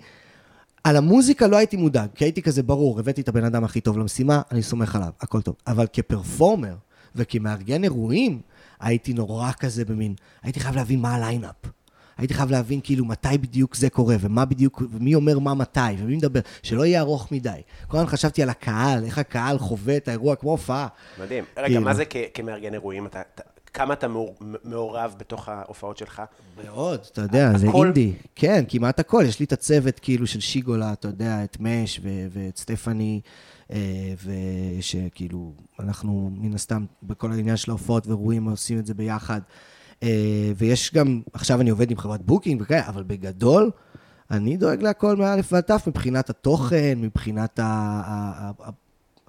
על 0.83 0.95
המוזיקה 0.97 1.47
לא 1.47 1.57
הייתי 1.57 1.77
מודאג, 1.77 2.09
כי 2.15 2.25
הייתי 2.25 2.41
כזה 2.41 2.63
ברור, 2.63 2.99
הבאתי 2.99 3.21
את 3.21 3.27
הבן 3.29 3.43
אדם 3.43 3.63
הכי 3.63 3.81
טוב 3.81 3.97
למשימה, 3.97 4.41
אני 4.51 4.63
סומך 4.63 4.95
עליו, 4.95 5.09
הכל 5.21 5.41
טוב. 5.41 5.55
אבל 5.67 5.85
כ 5.93 6.08
performer 6.08 6.75
וכמארגן 7.15 7.83
אירועים, 7.83 8.41
הייתי 8.79 9.13
נורא 9.13 9.51
כזה 9.59 9.85
במין, 9.85 10.13
הייתי 10.43 10.59
חייב 10.59 10.75
להבין 10.75 10.99
מה 10.99 11.15
ה 11.15 11.20
lineup. 11.20 11.55
הייתי 12.17 12.33
חייב 12.33 12.51
להבין 12.51 12.79
כאילו 12.83 13.05
מתי 13.05 13.37
בדיוק 13.41 13.75
זה 13.75 13.89
קורה, 13.89 14.15
ומה 14.19 14.45
בדיוק, 14.45 14.81
ומי 14.91 15.15
אומר 15.15 15.39
מה 15.39 15.53
מתי, 15.53 15.79
ומי 15.97 16.15
מדבר, 16.15 16.39
שלא 16.63 16.85
יהיה 16.85 16.99
ארוך 16.99 17.31
מדי. 17.31 17.61
כל 17.87 17.97
הזמן 17.97 18.09
חשבתי 18.09 18.43
על 18.43 18.49
הקהל, 18.49 19.03
איך 19.05 19.17
הקהל 19.17 19.57
חווה 19.59 19.97
את 19.97 20.07
האירוע 20.07 20.35
כמו 20.35 20.51
הופעה. 20.51 20.87
מדהים. 21.21 21.43
רגע, 21.57 21.67
כאילו. 21.67 21.81
מה 21.81 21.93
זה 21.93 22.03
כמארגן 22.33 22.73
אירועים? 22.73 23.05
אתה- 23.05 23.21
כמה 23.73 23.93
אתה 23.93 24.07
מעור- 24.07 24.35
מעורב 24.63 25.15
בתוך 25.17 25.49
ההופעות 25.49 25.97
שלך? 25.97 26.21
מאוד, 26.65 26.99
אתה 27.11 27.21
יודע, 27.21 27.57
זה 27.57 27.69
הכל? 27.69 27.85
אינדי. 27.85 28.13
כן, 28.35 28.63
כמעט 28.67 28.99
הכל. 28.99 29.23
יש 29.27 29.39
לי 29.39 29.45
את 29.45 29.53
הצוות 29.53 29.99
כאילו 29.99 30.27
של 30.27 30.39
שיגולה, 30.39 30.93
אתה 30.93 31.07
יודע, 31.07 31.43
את 31.43 31.57
מש 31.59 31.99
ו- 32.03 32.27
ואת 32.29 32.57
סטפני, 32.57 33.21
אה, 33.71 34.13
ושכאילו, 34.79 35.53
אנחנו 35.79 36.29
מן 36.33 36.53
הסתם 36.53 36.85
בכל 37.03 37.31
העניין 37.31 37.57
של 37.57 37.71
ההופעות 37.71 38.07
ואירועים 38.07 38.49
עושים 38.49 38.79
את 38.79 38.85
זה 38.85 38.93
ביחד. 38.93 39.41
אה, 40.03 40.51
ויש 40.57 40.93
גם, 40.93 41.21
עכשיו 41.33 41.61
אני 41.61 41.69
עובד 41.69 41.91
עם 41.91 41.97
חברת 41.97 42.21
booking 42.21 42.61
וכאלה, 42.61 42.87
אבל 42.87 43.03
בגדול, 43.03 43.71
אני 44.31 44.57
דואג 44.57 44.81
להכל 44.81 45.15
מאלף 45.15 45.53
ועד 45.53 45.63
תף 45.63 45.83
מבחינת 45.87 46.29
התוכן, 46.29 46.97
מבחינת 47.01 47.59
ה... 47.59 48.51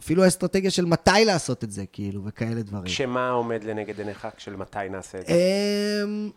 אפילו 0.04 0.24
האסטרטגיה 0.24 0.70
של 0.70 0.84
מתי 0.84 1.24
לעשות 1.26 1.64
את 1.64 1.70
זה, 1.70 1.84
כאילו, 1.92 2.20
וכאלה 2.24 2.62
דברים. 2.62 2.84
כשמה 2.84 3.30
עומד 3.30 3.64
לנגד 3.64 3.98
עיניך? 3.98 4.26
של 4.38 4.56
מתי 4.56 4.78
נעשה 4.90 5.18
את 5.18 5.26
זה? 5.26 5.32
אמ, 6.04 6.30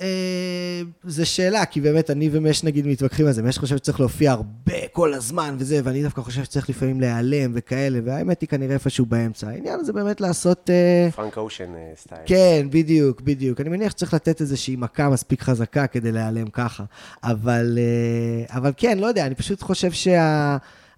אה, 0.00 0.82
זו 1.04 1.26
שאלה, 1.26 1.64
כי 1.64 1.80
באמת 1.80 2.10
אני 2.10 2.28
ומש 2.32 2.64
נגיד 2.64 2.86
מתווכחים 2.86 3.26
על 3.26 3.32
זה. 3.32 3.42
מש 3.42 3.58
חושב 3.58 3.76
שצריך 3.76 4.00
להופיע 4.00 4.32
הרבה, 4.32 4.88
כל 4.92 5.14
הזמן 5.14 5.56
וזה, 5.58 5.80
ואני 5.84 6.02
דווקא 6.02 6.20
חושב 6.20 6.44
שצריך 6.44 6.70
לפעמים 6.70 7.00
להיעלם 7.00 7.52
וכאלה, 7.54 7.98
והאמת 8.04 8.40
היא 8.40 8.48
כנראה 8.48 8.74
איפשהו 8.74 9.06
באמצע. 9.06 9.48
העניין 9.48 9.84
זה 9.84 9.92
באמת 9.92 10.20
לעשות... 10.20 10.70
פרנק 11.14 11.38
אושן 11.38 11.72
סטייל. 11.96 12.22
כן, 12.26 12.66
בדיוק, 12.70 13.20
בדיוק. 13.20 13.60
אני 13.60 13.68
מניח 13.68 13.92
שצריך 13.92 14.14
לתת 14.14 14.40
איזושהי 14.40 14.76
מכה 14.76 15.08
מספיק 15.08 15.42
חזקה 15.42 15.86
כדי 15.86 16.12
להיעלם 16.12 16.46
ככה. 16.46 16.84
אבל, 17.22 17.78
אה, 17.78 18.56
אבל 18.56 18.72
כן, 18.76 18.98
לא 18.98 19.06
יודע, 19.06 19.26
אני 19.26 19.34
פשוט 19.34 19.62
חושב 19.62 19.90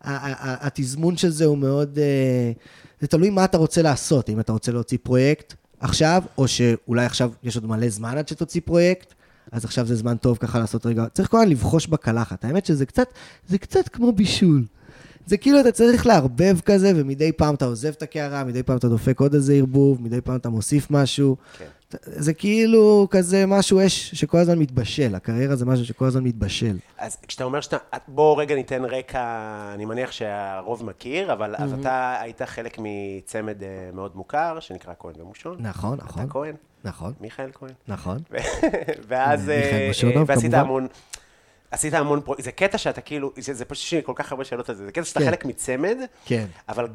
שהתזמון 0.04 1.16
של 1.16 1.30
זה 1.30 1.44
הוא 1.44 1.58
מאוד... 1.58 1.98
אה, 1.98 2.52
זה 3.00 3.06
תלוי 3.06 3.30
מה 3.30 3.44
אתה 3.44 3.58
רוצה 3.58 3.82
לעשות. 3.82 4.28
אם 4.30 4.40
אתה 4.40 4.52
רוצה 4.52 4.72
להוציא 4.72 4.98
פרויקט 5.02 5.54
עכשיו, 5.80 6.22
או 6.38 6.48
שאולי 6.48 7.06
עכשיו 7.06 7.30
יש 7.42 7.56
עוד 7.56 7.66
מלא 7.66 7.88
זמן 7.88 8.18
עד 8.18 8.28
שתוציא 8.28 8.60
פרויקט, 8.64 9.14
אז 9.52 9.64
עכשיו 9.64 9.86
זה 9.86 9.94
זמן 9.94 10.16
טוב 10.16 10.38
ככה 10.38 10.58
לעשות 10.58 10.86
רגע. 10.86 11.06
צריך 11.12 11.28
כל 11.30 11.36
הזמן 11.36 11.50
לבחוש 11.50 11.86
בקלחת. 11.86 12.44
האמת 12.44 12.66
שזה 12.66 12.86
קצת, 12.86 13.08
זה 13.48 13.58
קצת 13.58 13.88
כמו 13.88 14.12
בישול. 14.12 14.64
זה 15.28 15.36
כאילו 15.36 15.60
אתה 15.60 15.72
צריך 15.72 16.06
לערבב 16.06 16.60
כזה, 16.60 16.92
ומדי 16.96 17.32
פעם 17.32 17.54
אתה 17.54 17.64
עוזב 17.64 17.88
את 17.88 18.02
הקערה, 18.02 18.44
מדי 18.44 18.62
פעם 18.62 18.76
אתה 18.76 18.88
דופק 18.88 19.20
עוד 19.20 19.34
איזה 19.34 19.54
ערבוב, 19.54 20.02
מדי 20.02 20.20
פעם 20.20 20.36
אתה 20.36 20.48
מוסיף 20.48 20.90
משהו. 20.90 21.36
כן. 21.58 21.64
זה 22.02 22.34
כאילו 22.34 23.06
כזה 23.10 23.46
משהו 23.46 23.86
אש 23.86 24.14
שכל 24.14 24.38
הזמן 24.38 24.58
מתבשל, 24.58 25.14
הקריירה 25.14 25.56
זה 25.56 25.66
משהו 25.66 25.84
שכל 25.84 26.04
הזמן 26.04 26.24
מתבשל. 26.24 26.78
אז 26.98 27.16
כשאתה 27.28 27.44
אומר 27.44 27.60
שאתה, 27.60 27.76
בוא 28.08 28.40
רגע 28.40 28.54
ניתן 28.54 28.84
רקע, 28.84 29.22
אני 29.74 29.84
מניח 29.84 30.12
שהרוב 30.12 30.84
מכיר, 30.84 31.32
אבל 31.32 31.54
אז 31.58 31.72
אתה 31.72 32.16
היית 32.20 32.42
חלק 32.42 32.78
מצמד 32.78 33.62
אה, 33.62 33.90
מאוד 33.94 34.16
מוכר, 34.16 34.60
שנקרא 34.60 34.92
כהן 34.98 35.14
ומושון. 35.20 35.56
נכון, 35.60 35.98
נכון. 36.02 36.22
אתה 36.22 36.32
כהן, 36.32 36.54
נכון, 36.84 37.12
מיכאל 37.20 37.50
כהן. 37.54 37.72
נכון. 37.88 38.18
ואז, 39.08 39.48
מיכאל 39.48 39.78
אה, 39.80 39.90
משונוב, 39.90 40.16
אה, 40.16 40.24
ועשית 40.26 40.50
כמובן. 40.50 40.58
המון, 40.58 40.86
עשית 41.70 41.94
המון 41.94 42.20
פרויקט, 42.20 42.44
זה 42.44 42.52
קטע 42.52 42.78
שאתה 42.78 43.00
כאילו, 43.00 43.32
זה 43.38 43.54
זה 43.54 43.64
פשוט 43.64 43.84
שיש 43.84 43.94
לי 43.94 44.02
כל 44.04 44.12
כך 44.16 44.32
הרבה 44.32 44.44
שאלות 44.44 44.68
על 44.68 44.74
זה, 44.76 44.84
זה 44.84 44.92
קטע 44.92 45.04
שאתה 45.04 45.20
כן. 45.20 45.26
חלק 45.26 45.44
מצמד, 45.44 45.96
כן. 46.24 46.46
אבל 46.68 46.86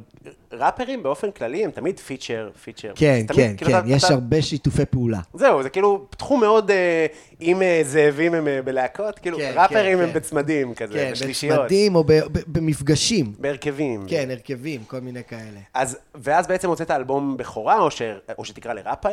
ראפרים 0.53 1.03
באופן 1.03 1.31
כללי 1.31 1.65
הם 1.65 1.71
תמיד 1.71 1.99
פיצ'ר, 1.99 2.49
פיצ'ר. 2.63 2.91
כן, 2.95 3.21
זה 3.21 3.27
תמיד, 3.33 3.39
כן, 3.49 3.57
כאילו, 3.57 3.71
כן, 3.71 3.77
אתה- 3.79 3.87
יש 3.89 4.03
אתה- 4.03 4.13
הרבה 4.13 4.41
שיתופי 4.41 4.85
פעולה. 4.85 5.19
זהו, 5.33 5.63
זה 5.63 5.69
כאילו 5.69 6.05
תחום 6.17 6.39
מאוד, 6.41 6.71
אה, 6.71 7.05
אם 7.41 7.61
אה, 7.61 7.81
זאבים 7.83 8.33
הם 8.33 8.47
אה, 8.47 8.61
בלהקות, 8.61 9.19
כאילו 9.19 9.37
כן, 9.37 9.51
ראפרים 9.55 9.97
כן, 9.97 10.03
הם 10.03 10.09
כן. 10.09 10.13
בצמדים 10.15 10.73
כזה, 10.73 10.93
כן, 10.93 11.11
בשלישיות, 11.11 11.59
בצמדים 11.59 11.95
או 11.95 12.03
ב- 12.03 12.11
ב- 12.13 12.39
במפגשים. 12.47 13.33
בהרכבים. 13.39 14.05
כן, 14.07 14.27
הרכבים, 14.31 14.83
כל 14.87 14.99
מיני 14.99 15.23
כאלה. 15.27 15.59
אז, 15.73 15.97
ואז 16.15 16.47
בעצם 16.47 16.69
הוצאת 16.69 16.91
אלבום 16.91 17.37
בכורה, 17.37 17.79
או, 17.79 17.91
ש, 17.91 18.01
או 18.37 18.45
שתקרא 18.45 18.73
לראפ? 18.73 19.05
אה, 19.05 19.11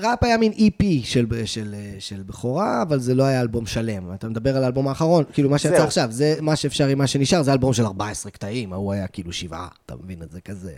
ראפ 0.00 0.24
היה 0.24 0.36
מין 0.36 0.52
EP 0.52 0.82
של, 1.04 1.26
של, 1.44 1.74
של 1.98 2.22
בכורה, 2.26 2.82
אבל 2.82 2.98
זה 2.98 3.14
לא 3.14 3.22
היה 3.24 3.40
אלבום 3.40 3.66
שלם. 3.66 4.14
אתה 4.14 4.26
מדבר 4.30 4.56
על 4.56 4.64
האלבום 4.64 4.88
האחרון, 4.88 5.24
כאילו 5.32 5.50
מה 5.50 5.58
שיצא 5.58 5.76
זהו. 5.76 5.86
עכשיו, 5.86 6.08
זה 6.10 6.34
מה 6.40 6.56
שאפשר 6.56 6.86
עם 6.86 6.98
מה 6.98 7.06
שנשאר, 7.06 7.42
זה 7.42 7.52
אלבום 7.52 7.72
של 7.72 7.84
14 7.84 8.30
קטעים, 8.30 8.72
ההוא 8.72 8.92
היה 8.92 9.06
כאילו 9.06 9.32
שבעה, 9.32 9.68
אתה 9.86 9.94
מבין 10.04 10.22
את 10.22 10.30
זה 10.30 10.40
כזה, 10.40 10.72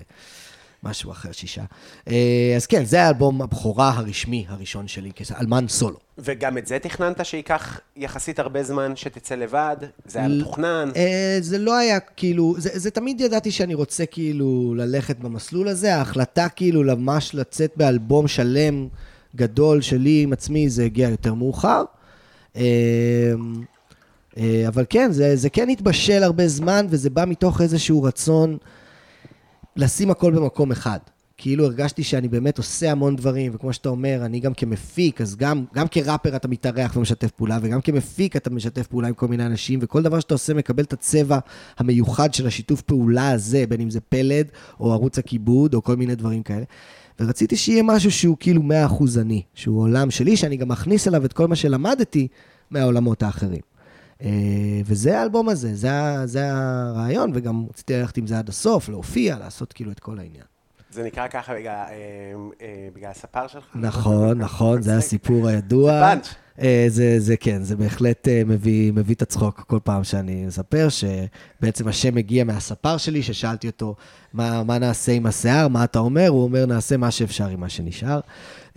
משהו 0.83 1.11
אחר, 1.11 1.33
שישה. 1.33 1.63
אה, 2.09 2.55
אז 2.57 2.67
כן, 2.67 2.85
זה 2.85 3.03
האלבום 3.03 3.43
הבכורה 3.43 3.91
הרשמי 3.91 4.45
הראשון 4.49 4.89
שלי, 4.89 5.11
כאלמן 5.15 5.69
סולו. 5.69 5.99
וגם 6.19 6.59
את 6.59 6.67
זה 6.67 6.79
תכננת 6.79 7.27
שייקח 7.27 7.81
יחסית 7.97 8.39
הרבה 8.39 8.63
זמן 8.63 8.97
שתצא 8.97 9.35
לבד? 9.35 9.77
זה 10.07 10.19
היה 10.19 10.29
מתוכנן? 10.29 10.91
אה, 10.97 11.39
זה 11.41 11.59
לא 11.59 11.77
היה 11.77 12.01
כאילו, 12.01 12.55
זה, 12.59 12.71
זה 12.75 12.91
תמיד 12.91 13.21
ידעתי 13.21 13.51
שאני 13.51 13.75
רוצה 13.75 14.07
כאילו 14.07 14.75
ללכת 14.77 15.19
במסלול 15.19 15.69
הזה, 15.69 15.97
ההחלטה 15.97 16.49
כאילו 16.49 16.83
ממש 16.83 17.35
לצאת 17.35 17.73
באלבום 17.77 18.29
שלם 18.29 18.89
גדול 19.37 19.81
שלי 19.81 20.23
עם 20.23 20.33
עצמי, 20.33 20.69
זה 20.69 20.85
הגיע 20.85 21.09
יותר 21.09 21.35
מאוחר. 21.35 21.85
אה, 22.57 23.33
אה, 24.39 24.65
אבל 24.69 24.85
כן, 24.91 25.13
זה, 25.13 25.37
זה 25.37 25.51
כן 25.51 25.69
התבשל 25.69 26.23
הרבה 26.23 26.49
זמן, 26.49 26.87
וזה 26.91 27.11
בא 27.11 27.25
מתוך 27.29 27.61
איזשהו 27.61 28.03
רצון 28.03 28.57
לשים 29.77 30.11
הכל 30.11 30.33
במקום 30.33 30.73
אחד. 30.73 30.99
כאילו 31.43 31.65
הרגשתי 31.65 32.03
שאני 32.03 32.29
באמת 32.29 32.59
עושה 32.59 32.91
המון 32.91 33.17
דברים, 33.17 33.53
וכמו 33.55 33.73
שאתה 33.73 33.89
אומר, 33.89 34.23
אני 34.25 34.41
גם 34.41 34.55
כמפיק, 34.55 35.21
אז 35.21 35.37
גם, 35.37 35.65
גם 35.75 35.89
כראפר 35.89 36.37
אתה 36.37 36.49
מתארח 36.49 36.97
ומשתף 36.97 37.31
פעולה, 37.31 37.59
וגם 37.63 37.81
כמפיק 37.81 38.37
אתה 38.37 38.51
משתף 38.51 38.87
פעולה 38.87 39.09
עם 39.09 39.15
כל 39.15 39.29
מיני 39.29 39.47
אנשים, 39.47 39.79
וכל 39.83 40.03
דבר 40.03 40.21
שאתה 40.21 40.35
עושה 40.35 40.55
מקבל 40.55 40.83
את 40.83 40.93
הצבע 40.93 41.39
המיוחד 41.79 42.35
של 42.35 42.47
השיתוף 42.47 42.81
פעולה 42.81 43.31
הזה, 43.31 43.65
בין 43.69 43.81
אם 43.81 43.91
זה 43.91 44.01
פלד, 44.01 44.47
או 44.81 44.93
ערוץ 44.93 45.19
הכיבוד, 45.19 45.75
או 45.75 45.83
כל 45.83 45.97
מיני 45.97 46.15
דברים 46.15 46.43
כאלה. 46.43 46.65
ורציתי 47.23 47.57
שיהיה 47.57 47.83
משהו 47.83 48.11
שהוא 48.11 48.37
כאילו 48.41 48.63
100% 48.63 49.21
אני, 49.21 49.43
שהוא 49.55 49.83
עולם 49.83 50.11
שלי, 50.11 50.37
שאני 50.37 50.57
גם 50.57 50.69
מכניס 50.69 51.09
אליו 51.09 51.25
את 51.25 51.33
כל 51.33 51.49
מה 51.49 51.57
שלמדתי 51.57 52.29
מהעולמות 52.71 53.23
האחרים. 53.23 53.61
אה, 54.23 54.29
וזה 54.85 55.19
האלבום 55.19 55.49
הזה, 55.49 55.75
זה, 55.75 55.91
זה 56.25 56.49
הרעיון, 56.53 57.31
וגם 57.35 57.67
רציתי 57.71 57.95
ללכת 57.95 58.17
עם 58.17 58.27
זה 58.27 58.39
עד 58.39 58.49
הסוף, 58.49 58.89
להופיע, 58.89 59.39
לעשות 59.39 59.73
כאילו 59.73 59.93
את 59.93 60.01
כל 60.01 60.19
העניין. 60.19 60.45
זה 60.91 61.03
נקרא 61.03 61.29
ככה 61.29 61.55
בגלל, 61.55 61.73
אה, 61.73 61.95
אה, 62.63 62.89
בגלל 62.95 63.11
הספר 63.11 63.47
שלך? 63.47 63.65
נכון, 63.75 64.39
נכון, 64.39 64.83
זה. 64.83 64.97
הסיפור 64.99 65.49
הידוע. 65.49 65.93
זה 65.93 66.01
פאנץ'. 66.01 66.35
אה, 66.63 66.85
זה, 66.89 67.21
זה 67.21 67.37
כן, 67.37 67.63
זה 67.63 67.77
בהחלט 67.77 68.29
אה, 68.29 68.43
מביא, 68.47 68.93
מביא 68.93 69.15
את 69.15 69.23
הצחוק 69.23 69.61
כל 69.61 69.79
פעם 69.85 70.05
שאני 70.05 70.47
מספר, 70.47 70.89
שבעצם 70.89 71.89
השם 71.89 72.15
מגיע 72.15 72.45
מהספר 72.45 72.97
שלי, 72.97 73.23
ששאלתי 73.23 73.67
אותו, 73.67 73.95
מה, 74.33 74.63
מה 74.63 74.79
נעשה 74.79 75.13
עם 75.13 75.27
השיער, 75.27 75.69
מה 75.69 75.85
אתה 75.85 75.99
אומר? 75.99 76.29
הוא 76.29 76.43
אומר, 76.43 76.67
נעשה 76.67 76.97
מה 76.97 77.11
שאפשר 77.11 77.49
עם 77.49 77.61
מה 77.61 77.69
שנשאר. 77.69 78.21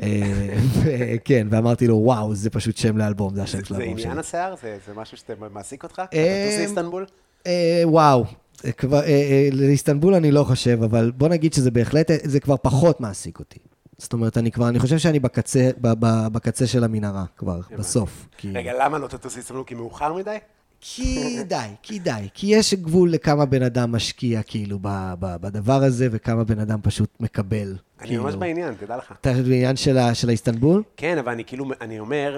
אה, 0.02 1.16
כן, 1.26 1.48
ואמרתי 1.50 1.88
לו, 1.88 1.96
וואו, 1.96 2.36
זה 2.36 2.50
פשוט 2.50 2.78
שם 2.78 2.98
לאלבום, 2.98 3.36
זה 3.36 3.44
השם 3.44 3.66
של 3.66 3.76
זה 3.76 3.82
האלבום 3.82 3.98
שלי. 3.98 4.08
עניין 4.08 4.20
השיער? 4.20 4.56
זה 4.62 4.78
זה 4.88 4.94
משהו 4.96 5.18
שאתה 5.18 5.34
מעסיק 5.54 5.84
אותך? 5.84 6.02
אתה 6.10 6.18
טוס 6.48 6.60
לאיסטנבול? 6.60 7.06
וואו, 7.84 8.26
כבר, 8.78 9.02
לאיסטנבול 9.52 10.14
אני 10.14 10.32
לא 10.32 10.44
חושב, 10.44 10.84
אבל 10.84 11.12
בוא 11.18 11.30
נגיד 11.30 11.54
שזה 11.54 11.72
בהחלט, 11.72 12.12
זה 12.24 12.40
כבר 12.40 12.56
פחות 12.62 13.02
מעסיק 13.02 13.40
אותי. 13.40 13.60
זאת 13.98 14.14
אומרת, 14.14 14.38
אני 14.38 14.52
כבר, 14.52 14.70
אני 14.70 14.80
חושב 14.80 14.98
שאני 14.98 15.20
בקצה, 15.20 15.70
ב, 15.82 15.88
ב, 16.00 16.28
בקצה 16.28 16.68
של 16.68 16.84
המנהרה 16.84 17.26
כבר, 17.38 17.60
בסוף. 17.78 18.28
כי, 18.38 18.52
רגע, 18.52 18.72
למה 18.80 18.98
לא 18.98 19.08
תטוס 19.08 19.36
לאיסטנבול? 19.36 19.64
כי 19.68 19.76
מאוחר 19.76 20.14
מדי? 20.14 20.38
כי 20.82 21.44
די, 21.44 21.56
כי 21.82 22.00
די. 22.00 22.28
כי 22.34 22.48
יש 22.48 22.74
גבול 22.74 23.12
לכמה 23.12 23.46
בן 23.46 23.64
אדם 23.64 23.92
משקיע, 23.92 24.44
כאילו, 24.44 24.80
ב, 24.82 25.14
ב, 25.20 25.36
בדבר 25.42 25.84
הזה, 25.84 26.08
וכמה 26.12 26.44
בן 26.44 26.60
אדם 26.60 26.80
פשוט 26.82 27.10
מקבל. 27.20 27.76
אני 28.00 28.08
כאילו. 28.08 28.24
ממש 28.24 28.36
בעניין, 28.36 28.74
תדע 28.74 28.98
לך. 28.98 29.14
אתה 29.22 29.34
בעניין 29.34 29.76
של, 29.76 29.98
של 30.14 30.30
האיסטנבול? 30.30 30.84
כן, 30.98 31.18
אבל 31.18 31.32
אני 31.32 31.46
כאילו, 31.46 31.66
אני 31.82 32.00
אומר, 32.00 32.38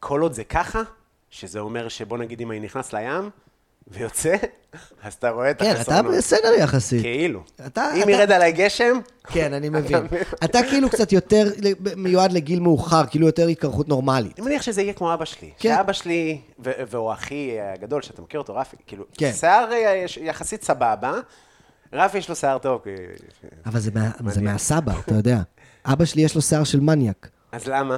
כל 0.00 0.20
עוד 0.20 0.32
זה 0.32 0.44
ככה, 0.44 0.82
שזה 1.30 1.58
אומר 1.58 1.88
שבוא 1.88 2.18
נגיד 2.18 2.40
אם 2.40 2.50
אני 2.50 2.60
נכנס 2.60 2.92
לים 2.92 3.30
ויוצא, 3.90 4.34
אז 5.02 5.14
אתה 5.14 5.30
רואה 5.30 5.50
את 5.50 5.58
כן, 5.62 5.70
אתה 5.70 5.80
החסרונות. 5.80 6.14
בסדר 6.18 6.52
יחסית. 6.58 7.02
כאילו. 7.02 7.42
אתה- 7.66 7.94
אם 7.96 8.02
אתה- 8.02 8.10
ירד 8.10 8.32
עליי 8.32 8.52
גשם, 8.52 8.98
כן, 9.26 9.52
אני 9.52 9.68
מבין. 9.68 10.06
אתה 10.44 10.58
כאילו 10.70 10.90
קצת 10.90 11.12
יותר 11.12 11.50
מיועד 11.96 12.32
לגיל 12.32 12.60
מאוחר, 12.60 13.06
כאילו 13.06 13.26
יותר 13.26 13.46
התקרחות 13.48 13.88
נורמלית. 13.88 14.38
אני 14.38 14.46
מניח 14.46 14.62
שזה 14.62 14.82
יהיה 14.82 14.92
כמו 14.92 15.14
אבא 15.14 15.24
שלי. 15.24 15.50
כן. 15.58 15.74
שאבא 15.76 15.92
שלי, 15.92 16.40
והוא 16.58 17.12
אחי 17.12 17.50
הגדול, 17.60 18.02
שאתה 18.02 18.22
מכיר 18.22 18.40
אותו, 18.40 18.54
רפי, 18.56 18.76
כאילו, 18.86 19.04
כן. 19.18 19.32
שיער 19.32 19.72
אה, 19.72 20.04
יחסית 20.20 20.62
סבבה, 20.64 21.12
רפי 21.92 22.18
יש 22.18 22.28
לו 22.28 22.36
שיער 22.36 22.58
טוב, 22.58 22.80
אה, 22.86 22.92
אבל 23.66 23.80
זה, 23.80 23.90
מה, 23.94 24.32
זה 24.32 24.40
מהסבא, 24.40 24.92
אתה 25.06 25.14
יודע. 25.14 25.38
אבא 25.86 26.04
שלי 26.04 26.22
יש 26.22 26.34
לו 26.34 26.42
שיער 26.42 26.64
של 26.64 26.80
מניאק. 26.80 27.28
אז 27.52 27.66
למה? 27.66 27.96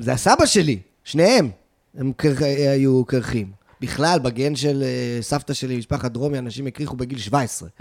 זה 0.00 0.12
הסבא 0.12 0.46
שלי, 0.46 0.78
שניהם. 1.04 1.50
הם 1.98 2.12
קר... 2.16 2.32
היו 2.72 3.04
קרחים. 3.04 3.52
בכלל, 3.80 4.18
בגן 4.18 4.56
של 4.56 4.82
אה, 4.82 5.18
סבתא 5.22 5.52
שלי, 5.54 5.76
משפחת 5.76 6.10
דרומי, 6.12 6.38
אנשים 6.38 6.66
הקריחו 6.66 6.96
בגיל 6.96 7.18
17. 7.18 7.68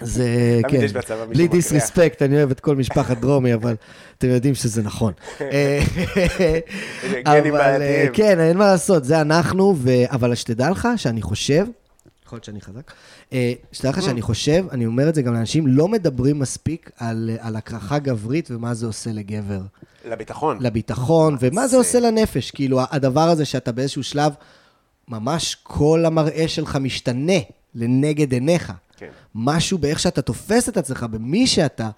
זה, 0.00 0.60
כן, 0.68 0.86
בלי. 1.28 1.48
דיסרספקט, 1.48 2.22
אני 2.22 2.36
אוהב 2.36 2.50
את 2.50 2.60
כל 2.60 2.76
משפחת 2.76 3.16
דרומי, 3.18 3.54
אבל 3.54 3.74
אתם 4.18 4.28
יודעים 4.28 4.54
שזה 4.54 4.82
נכון. 4.82 5.12
אה, 5.40 5.80
אבל, 7.26 7.60
אה. 7.82 8.06
כן, 8.12 8.40
אין 8.40 8.56
מה 8.56 8.66
לעשות, 8.66 9.04
זה 9.04 9.20
אנחנו. 9.20 9.74
אבל 10.10 10.34
שתדע 10.34 10.70
לך 10.70 10.88
שאני 10.96 11.22
חושב, 11.22 11.66
יכול 12.26 12.36
להיות 12.36 12.44
שאני 12.44 12.60
חזק, 12.60 12.92
שתדע 13.72 13.90
לך 13.90 14.02
שאני 14.02 14.22
חושב, 14.22 14.64
אני 14.70 14.86
אומר 14.86 15.08
את 15.08 15.14
זה 15.14 15.22
גם 15.22 15.34
לאנשים, 15.34 15.66
לא 15.66 15.88
מדברים 15.88 16.38
מספיק 16.38 16.90
על, 16.96 17.30
הקרחה 17.56 17.98
גברית 17.98 18.50
ומה 18.50 18.74
זה 18.74 18.86
עושה 18.86 19.10
לגבר. 19.12 19.60
לביטחון. 20.08 20.58
לביטחון, 20.60 21.36
ומה 21.40 21.68
זה- 21.68 21.76
עושה 21.76 22.00
לנפש. 22.00 22.50
כאילו, 22.50 22.80
הדבר 22.90 23.20
הזה 23.28 23.44
שאתה 23.44 23.72
באיזשהו 23.72 24.02
שלב, 24.02 24.32
ממש 25.12 25.56
כל 25.62 26.04
המראה 26.06 26.48
שלך 26.48 26.76
משתנה 26.76 27.38
לנגד 27.74 28.32
עיניך. 28.32 28.72
כן. 28.96 29.08
משהו 29.34 29.78
באיך 29.78 29.98
שאתה 29.98 30.22
תופס 30.22 30.68
את 30.68 30.76
עצמך, 30.76 31.06
במי 31.10 31.46
שאתה, 31.46 31.90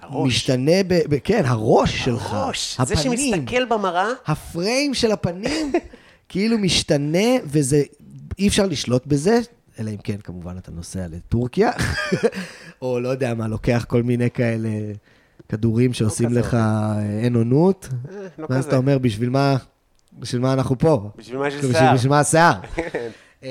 הראש. 0.00 0.28
משתנה, 0.28 0.82
ב, 0.86 1.00
ב, 1.08 1.18
כן, 1.24 1.42
הראש 1.46 2.04
שלך. 2.04 2.32
הראש. 2.32 2.80
זה 2.80 2.94
הפנים, 2.94 3.16
שמסתכל 3.16 3.64
במראה, 3.64 4.08
הפריים 4.26 4.94
של 4.94 5.12
הפנים, 5.12 5.72
כאילו 6.28 6.58
משתנה, 6.58 7.28
וזה, 7.44 7.82
אי 8.38 8.48
אפשר 8.48 8.66
לשלוט 8.66 9.06
בזה, 9.06 9.40
אלא 9.78 9.90
אם 9.90 9.96
כן, 9.96 10.16
כמובן, 10.24 10.58
אתה 10.58 10.70
נוסע 10.70 11.06
לטורקיה, 11.10 11.70
או 12.82 13.00
לא 13.00 13.08
יודע 13.08 13.34
מה, 13.34 13.48
לוקח 13.48 13.84
כל 13.88 14.02
מיני 14.02 14.30
כאלה 14.30 14.68
כדורים 15.48 15.92
שעושים 15.92 16.28
כזה 16.30 16.40
לך 16.40 16.56
אין 17.22 17.36
עונות, 17.36 17.88
אה, 17.92 18.26
לא 18.38 18.46
ואז 18.50 18.58
כזה. 18.58 18.68
אתה 18.68 18.76
אומר, 18.76 18.98
בשביל 18.98 19.30
מה, 19.30 19.56
בשביל 20.18 20.42
מה 20.42 20.52
אנחנו 20.52 20.78
פה? 20.78 21.10
בשביל 21.16 21.38
מה 21.38 21.48
יש 21.48 21.54
כאילו, 21.54 21.72
שיער. 21.72 21.94
בשביל 21.94 22.10
מה 22.10 22.20
השיער? 22.20 22.52
אמ, 23.42 23.48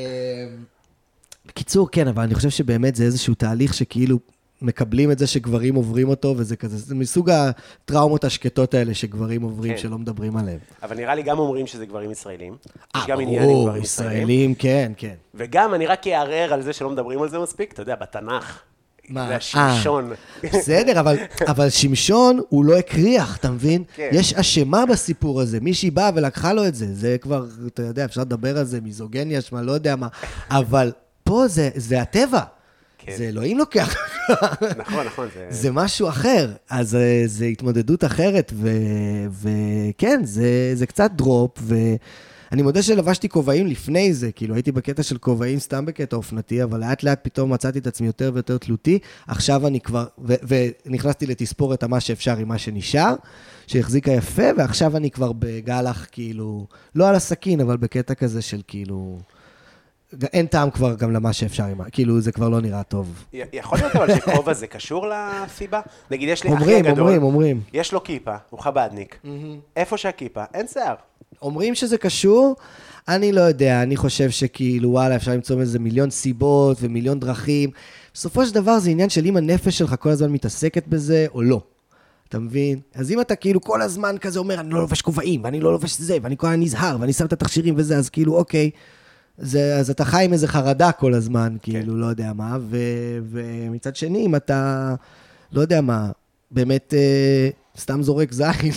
בקיצור, 1.46 1.90
כן, 1.92 2.08
אבל 2.08 2.24
אני 2.24 2.36
חושב 2.36 2.50
שבאמת 2.50 2.96
זה 2.96 3.04
איזשהו 3.04 3.36
תהליך 3.36 3.74
שכאילו 3.74 4.20
מקבלים 4.62 5.12
את 5.12 5.20
זה 5.20 5.28
שגברים 5.28 5.76
עוברים 5.76 6.10
אותו, 6.10 6.34
וזה 6.38 6.56
כזה, 6.56 6.78
זה 6.78 6.96
מסוג 6.96 7.30
הטראומות 7.30 8.24
השקטות 8.24 8.74
האלה 8.74 8.94
שגברים 8.94 9.42
עוברים, 9.42 9.72
כן. 9.72 9.78
שלא 9.78 9.98
מדברים 9.98 10.38
עליהם. 10.38 10.60
אבל 10.84 10.96
נראה 10.96 11.16
לי 11.16 11.24
גם 11.24 11.40
אומרים 11.40 11.68
שזה 11.68 11.86
גברים 11.86 12.12
ישראלים. 12.12 12.56
אה, 12.96 13.06
ברור, 13.08 13.22
ישראלים. 13.28 13.84
ישראלים, 13.84 14.56
כן, 14.56 14.92
כן. 14.98 15.16
וגם, 15.36 15.74
אני 15.74 15.88
רק 15.88 16.08
אערער 16.08 16.54
על 16.54 16.62
זה 16.62 16.74
שלא 16.74 16.90
מדברים 16.90 17.22
על 17.22 17.30
זה 17.30 17.40
מספיק, 17.40 17.74
אתה 17.74 17.82
יודע, 17.82 17.96
בתנ"ך. 17.96 18.62
מה? 19.10 19.28
זה 19.28 19.36
השמשון. 19.36 20.12
בסדר, 20.44 21.00
אבל, 21.00 21.18
אבל 21.48 21.70
שמשון 21.70 22.40
הוא 22.50 22.66
לא 22.66 22.78
הקריח, 22.78 23.38
אתה 23.38 23.52
מבין? 23.52 23.84
כן. 23.96 24.10
יש 24.12 24.34
אשמה 24.34 24.86
בסיפור 24.86 25.42
הזה, 25.42 25.60
מישהי 25.60 25.92
באה 25.92 26.10
ולקחה 26.16 26.54
לו 26.54 26.68
את 26.68 26.76
זה. 26.76 26.86
זה 26.94 27.18
כבר, 27.22 27.46
אתה 27.68 27.82
יודע, 27.82 28.06
אפשר 28.06 28.22
לדבר 28.22 28.58
על 28.58 28.66
זה, 28.66 28.82
מיזוגניה, 28.82 29.42
שמה, 29.42 29.62
לא 29.62 29.72
יודע 29.72 29.96
מה. 29.96 30.08
אבל 30.50 30.92
פה 31.24 31.48
זה, 31.48 31.70
זה 31.76 32.02
הטבע. 32.02 32.42
כן. 32.98 33.18
זה 33.18 33.24
אלוהים 33.24 33.58
לוקח. 33.58 33.96
נכון, 34.78 35.06
נכון, 35.06 35.28
זה... 35.34 35.46
זה 35.62 35.72
משהו 35.72 36.10
אחר, 36.10 36.52
אז 36.70 36.96
אה, 36.96 37.24
זה 37.26 37.46
התמודדות 37.46 38.04
אחרת, 38.04 38.52
ו- 38.56 39.26
וכן, 39.42 40.22
זה, 40.24 40.72
זה 40.74 40.86
קצת 40.86 41.12
דרופ, 41.16 41.60
ואני 42.52 42.62
מודה 42.62 42.84
שלבשתי 42.84 43.30
כובעים 43.30 43.68
לפני 43.68 44.14
זה, 44.14 44.32
כאילו 44.32 44.56
הייתי 44.56 44.72
בקטע 44.72 45.04
של 45.04 45.18
כובעים 45.18 45.60
סתם 45.60 45.86
בקטע 45.86 46.16
אופנתי, 46.16 46.64
אבל 46.64 46.80
לאט 46.80 47.04
לאט 47.04 47.20
פתאום 47.22 47.54
מצאתי 47.54 47.80
את 47.80 47.88
עצמי 47.88 48.08
יותר 48.08 48.32
ויותר 48.34 48.58
תלותי, 48.58 49.00
עכשיו 49.28 49.68
אני 49.68 49.80
כבר, 49.80 50.06
ו- 50.20 50.34
ונכנסתי 50.86 51.26
לתספורת 51.26 51.84
המה 51.84 52.00
שאפשר 52.00 52.38
עם 52.38 52.48
מה 52.48 52.58
שנשאר, 52.58 53.16
שהחזיקה 53.68 54.12
יפה, 54.12 54.44
ועכשיו 54.58 54.98
אני 54.98 55.12
כבר 55.12 55.32
בגלח, 55.40 56.08
כאילו, 56.12 56.68
לא 56.96 57.10
על 57.10 57.16
הסכין, 57.16 57.62
אבל 57.62 57.78
בקטע 57.78 58.14
כזה 58.14 58.42
של 58.42 58.62
כאילו... 58.68 59.20
אין 60.24 60.46
טעם 60.46 60.70
כבר 60.70 60.96
גם 60.96 61.12
למה 61.12 61.34
שאפשר. 61.34 61.66
כאילו, 61.92 62.22
זה 62.22 62.32
כבר 62.32 62.50
לא 62.50 62.62
נראה 62.62 62.84
טוב. 62.84 63.26
יכול 63.54 63.78
להיות 63.78 63.96
אבל 63.96 64.16
שכובע 64.16 64.54
זה 64.54 64.68
קשור 64.68 65.08
לסיבה? 65.08 65.82
נגיד, 66.12 66.30
יש 66.30 66.44
לי 66.44 66.50
אחי 66.50 66.60
אומרים, 66.60 66.86
הגדול, 66.86 67.00
אומרים, 67.00 67.24
אומרים. 67.24 67.62
יש 67.74 67.94
לו 67.94 68.04
כיפה, 68.04 68.36
הוא 68.50 68.60
חבדניק. 68.60 69.20
איפה 69.76 69.98
שהכיפה, 69.98 70.44
אין 70.54 70.68
שיער. 70.68 70.96
אומרים 71.42 71.76
שזה 71.76 71.98
קשור, 71.98 72.56
אני 73.08 73.32
לא 73.32 73.42
יודע, 73.42 73.84
אני 73.84 73.96
חושב 73.96 74.30
שכאילו, 74.30 74.90
וואלה, 74.90 75.16
אפשר 75.16 75.32
למצוא 75.32 75.62
איזה 75.62 75.80
מיליון 75.80 76.10
סיבות 76.10 76.78
ומיליון 76.82 77.20
דרכים. 77.20 77.70
בסופו 78.14 78.46
של 78.46 78.54
דבר 78.54 78.80
זה 78.80 78.90
עניין 78.90 79.10
של 79.10 79.26
אם 79.26 79.38
הנפש 79.38 79.78
שלך 79.78 79.96
כל 80.00 80.10
הזמן 80.10 80.32
מתעסקת 80.32 80.88
בזה 80.88 81.26
או 81.34 81.42
לא. 81.42 81.62
אתה 82.30 82.40
מבין? 82.40 82.80
אז 82.96 83.12
אם 83.12 83.22
אתה 83.22 83.36
כאילו 83.36 83.62
כל 83.62 83.82
הזמן 83.82 84.16
כזה 84.22 84.40
אומר, 84.40 84.60
אני 84.60 84.70
לא 84.70 84.80
לובש 84.80 85.02
כובעים, 85.02 85.44
ואני 85.44 85.60
לא 85.60 85.72
לובש 85.72 85.98
זה, 86.00 86.18
ואני 86.22 86.38
כל 86.38 86.48
הזמן 86.48 86.60
נזהר, 86.60 86.98
ואני 87.00 87.14
שם 87.14 87.26
את 87.26 87.34
התכשירים 87.34 87.74
וזה, 87.78 87.98
אז 87.98 88.10
כאילו, 88.10 88.38
אוקיי. 88.38 88.70
זה, 89.38 89.76
אז 89.76 89.90
אתה 89.90 90.06
חי 90.06 90.26
עם 90.26 90.34
איזה 90.34 90.48
חרדה 90.48 90.92
כל 90.92 91.14
הזמן, 91.14 91.56
כאילו, 91.62 91.98
לא 91.98 92.06
יודע 92.06 92.34
מה, 92.34 92.58
ו, 92.62 92.78
ומצד 93.32 93.96
שני, 93.96 94.26
אם 94.26 94.36
אתה, 94.36 94.96
לא 95.52 95.62
יודע 95.62 95.82
מה, 95.82 96.12
באמת 96.52 96.94
אה, 96.94 97.50
סתם 97.78 98.04
זורק 98.04 98.32
זין, 98.32 98.72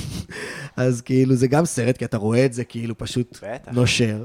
אז 0.77 1.01
כאילו, 1.01 1.35
זה 1.35 1.47
גם 1.47 1.65
סרט, 1.65 1.97
כי 1.97 2.05
אתה 2.05 2.17
רואה 2.17 2.45
את 2.47 2.53
זה 2.53 2.65
כאילו 2.65 2.99
פשוט 2.99 3.39
בטח. 3.43 3.73
נושר. 3.73 4.25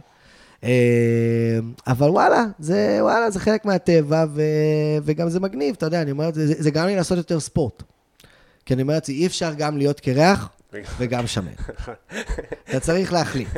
אה, 0.63 1.59
אבל 1.87 2.09
וואלה, 2.09 2.45
זה, 2.59 2.97
וואלה, 3.01 3.29
זה 3.29 3.39
חלק 3.39 3.65
מהטבע, 3.65 4.25
ו, 4.33 4.41
וגם 5.03 5.29
זה 5.29 5.39
מגניב, 5.39 5.75
אתה 5.77 5.85
יודע, 5.85 6.01
אני 6.01 6.11
אומר, 6.11 6.29
זה, 6.33 6.53
זה 6.63 6.71
גרם 6.71 6.87
לי 6.87 6.95
לעשות 6.95 7.17
יותר 7.17 7.39
ספורט. 7.39 7.83
כי 8.65 8.73
אני 8.73 8.81
אומר 8.81 8.93
לעצמי, 8.93 9.15
אי 9.15 9.27
אפשר 9.27 9.53
גם 9.53 9.77
להיות 9.77 9.99
קרח 9.99 10.49
וגם 10.97 11.27
שמן. 11.27 11.51
אתה 12.69 12.79
צריך 12.79 13.13
להחליט. 13.13 13.49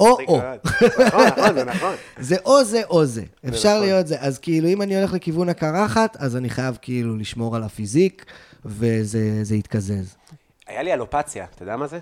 או 0.00 0.10
מצחיק 0.12 0.28
או. 0.28 0.38
מאוד. 0.38 0.58
נכון, 1.06 1.26
נכון, 1.26 1.54
זה 1.54 1.64
נכון. 1.64 1.94
זה 2.18 2.36
או 2.44 2.64
זה 2.64 2.82
או 2.84 3.04
זה. 3.04 3.22
אפשר 3.48 3.68
נכון. 3.74 3.80
להיות 3.80 4.06
זה. 4.06 4.16
אז 4.20 4.38
כאילו, 4.38 4.68
אם 4.68 4.82
אני 4.82 4.96
הולך 4.96 5.12
לכיוון 5.12 5.48
הקרחת, 5.48 6.16
אז 6.20 6.36
אני 6.36 6.50
חייב 6.50 6.78
כאילו 6.82 7.16
לשמור 7.16 7.56
על 7.56 7.62
הפיזיק, 7.62 8.24
וזה 8.64 9.44
זה 9.44 9.56
יתקזז. 9.56 10.16
היה 10.66 10.82
לי 10.82 10.92
אלופציה, 10.92 11.46
אתה 11.54 11.62
יודע 11.62 11.76
מה 11.76 11.86
זה? 11.86 11.98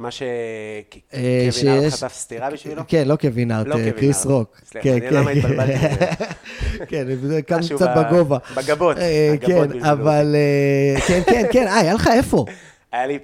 מה 0.00 0.08
אה, 0.08 0.12
שקווין 0.12 1.72
הארט 1.72 1.82
שיש- 1.92 1.94
חטף 2.02 2.12
סטירה 2.14 2.50
בשבילו? 2.50 2.82
כן, 2.88 3.08
לא 3.08 3.16
קווין 3.16 3.50
הארט, 3.50 3.66
לא 3.66 3.74
אה, 3.78 3.92
קריס. 3.92 4.26
רוק. 4.26 4.56
סליחה, 4.70 4.84
כן, 4.84 4.92
אני 5.06 5.10
למה 5.10 5.32
כן. 5.32 5.38
התבלבלתי. 5.38 5.72
כן, 6.88 7.06
משהו 7.58 7.76
קצת 7.76 7.90
בגובה. 7.96 8.38
בגבות, 8.56 8.96
אה, 8.98 9.34
כן. 9.46 9.84
אבל... 9.84 10.34
אה, 10.36 11.00
כן, 11.00 11.20
כן, 11.26 11.46
כן, 11.52 11.66
אה, 11.66 11.76
היה 11.78 11.94
לך 11.94 12.08
איפה? 12.14 12.44
היה 12.92 13.06
לי 13.06 13.18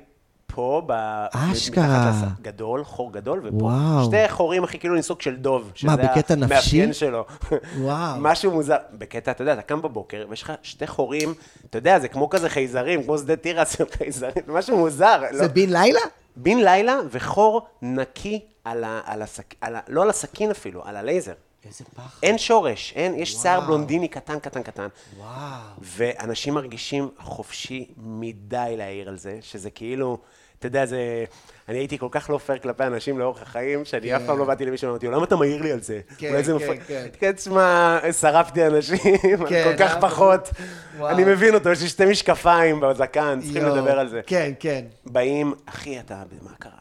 פה, 0.46 0.82
ב... 0.86 0.92
אשכרה. 1.32 2.12
גדול, 2.42 2.84
חור 2.84 3.12
גדול, 3.12 3.40
ופה. 3.44 3.64
וואו. 3.64 4.04
שתי 4.04 4.28
חורים, 4.28 4.64
אחי, 4.64 4.78
כאילו 4.78 4.94
מסוג 4.94 5.20
של 5.20 5.36
דוב. 5.36 5.70
שזה 5.74 5.86
מה, 5.90 5.96
בקטע 5.96 6.34
נפשי? 6.34 6.54
המאפיין 6.54 6.92
שלו. 6.92 7.24
וואו. 7.80 8.20
משהו 8.20 8.52
מוזר. 8.52 8.76
בקטע, 8.98 9.30
אתה 9.30 9.42
יודע, 9.42 9.52
אתה 9.52 9.62
קם 9.62 9.82
בבוקר, 9.82 10.26
ויש 10.30 10.42
לך 10.42 10.52
שתי 10.62 10.86
חורים, 10.86 11.34
אתה 11.70 11.78
יודע, 11.78 11.98
זה 11.98 12.08
כמו 12.08 12.28
כזה 12.30 12.48
חייזרים, 12.48 13.02
כמו 13.02 13.18
שדה 13.18 13.36
תירס 13.36 13.76
של 13.78 13.84
חייזרים, 13.98 14.44
משהו 14.48 14.76
מוזר. 14.78 15.20
לא- 15.32 15.38
זה 15.38 15.48
בן 15.48 15.70
לילה? 15.72 16.00
בן 16.36 16.58
לילה 16.58 16.98
וחור 17.10 17.66
נקי 17.82 18.40
על 18.64 18.84
ה... 18.84 19.00
על 19.04 19.22
הסכ... 19.22 19.44
על 19.60 19.76
ה... 19.76 19.80
לא 19.88 20.02
על 20.02 20.10
הסכין 20.10 20.50
אפילו, 20.50 20.84
על 20.84 20.96
הלייזר. 20.96 21.34
איזה 21.66 21.84
פחד. 21.94 22.18
אין 22.22 22.38
שורש, 22.38 22.92
אין, 22.96 23.14
יש 23.14 23.34
שיער 23.34 23.58
וואו. 23.58 23.68
בלונדיני 23.68 24.08
קטן, 24.08 24.38
קטן, 24.38 24.62
קטן. 24.62 24.88
וואו. 25.16 25.60
ואנשים 25.78 26.54
מרגישים 26.54 27.10
חופשי 27.18 27.88
מדי 27.96 28.74
להעיר 28.76 29.08
על 29.08 29.18
זה, 29.18 29.38
שזה 29.42 29.70
כאילו, 29.70 30.18
אתה 30.58 30.66
יודע, 30.66 30.86
זה... 30.86 31.24
אני 31.68 31.78
הייתי 31.78 31.98
כל 31.98 32.08
כך 32.10 32.30
לא 32.30 32.38
פייר 32.38 32.58
כלפי 32.58 32.84
אנשים 32.84 33.18
לאורך 33.18 33.42
החיים, 33.42 33.84
שאני 33.84 34.16
אף 34.16 34.22
פעם 34.26 34.38
לא 34.38 34.44
באתי 34.44 34.64
למישהו 34.64 34.88
ואמרתי 34.88 35.06
למה 35.06 35.24
אתה 35.24 35.36
מעיר 35.36 35.62
לי 35.62 35.72
על 35.72 35.80
זה? 35.80 36.00
כן, 36.18 36.28
אולי 36.28 36.44
זה 36.44 36.52
כן. 36.58 36.76
כן. 36.86 37.06
כן, 37.18 37.32
תשמע, 37.32 37.98
שרפתי 38.20 38.66
אנשים, 38.66 39.16
כן, 39.48 39.64
כל 39.64 39.76
כך 39.78 39.96
אף 39.96 40.00
פחות. 40.00 40.50
וואו. 40.96 41.10
אני 41.10 41.24
מבין 41.24 41.54
אותו, 41.54 41.70
יש 41.70 41.82
לי 41.82 41.88
שתי 41.88 42.04
משקפיים 42.04 42.80
בזקן, 42.80 43.38
צריכים. 43.42 43.64
לדבר 43.64 43.98
על 43.98 44.08
זה. 44.08 44.20
כן, 44.26 44.52
כן. 44.60 44.84
באים, 45.06 45.54
אחי, 45.66 46.00
אתה, 46.00 46.22
מה 46.42 46.50
קרה? 46.58 46.72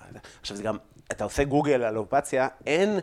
עכשיו, 0.42 0.58
זה 0.58 0.64
גם, 0.64 0.78
אתה 1.12 1.24
עושה 1.24 1.44
גוגל 1.44 1.84
על 1.84 1.98
אופציה, 1.98 2.48
אין, 2.66 3.00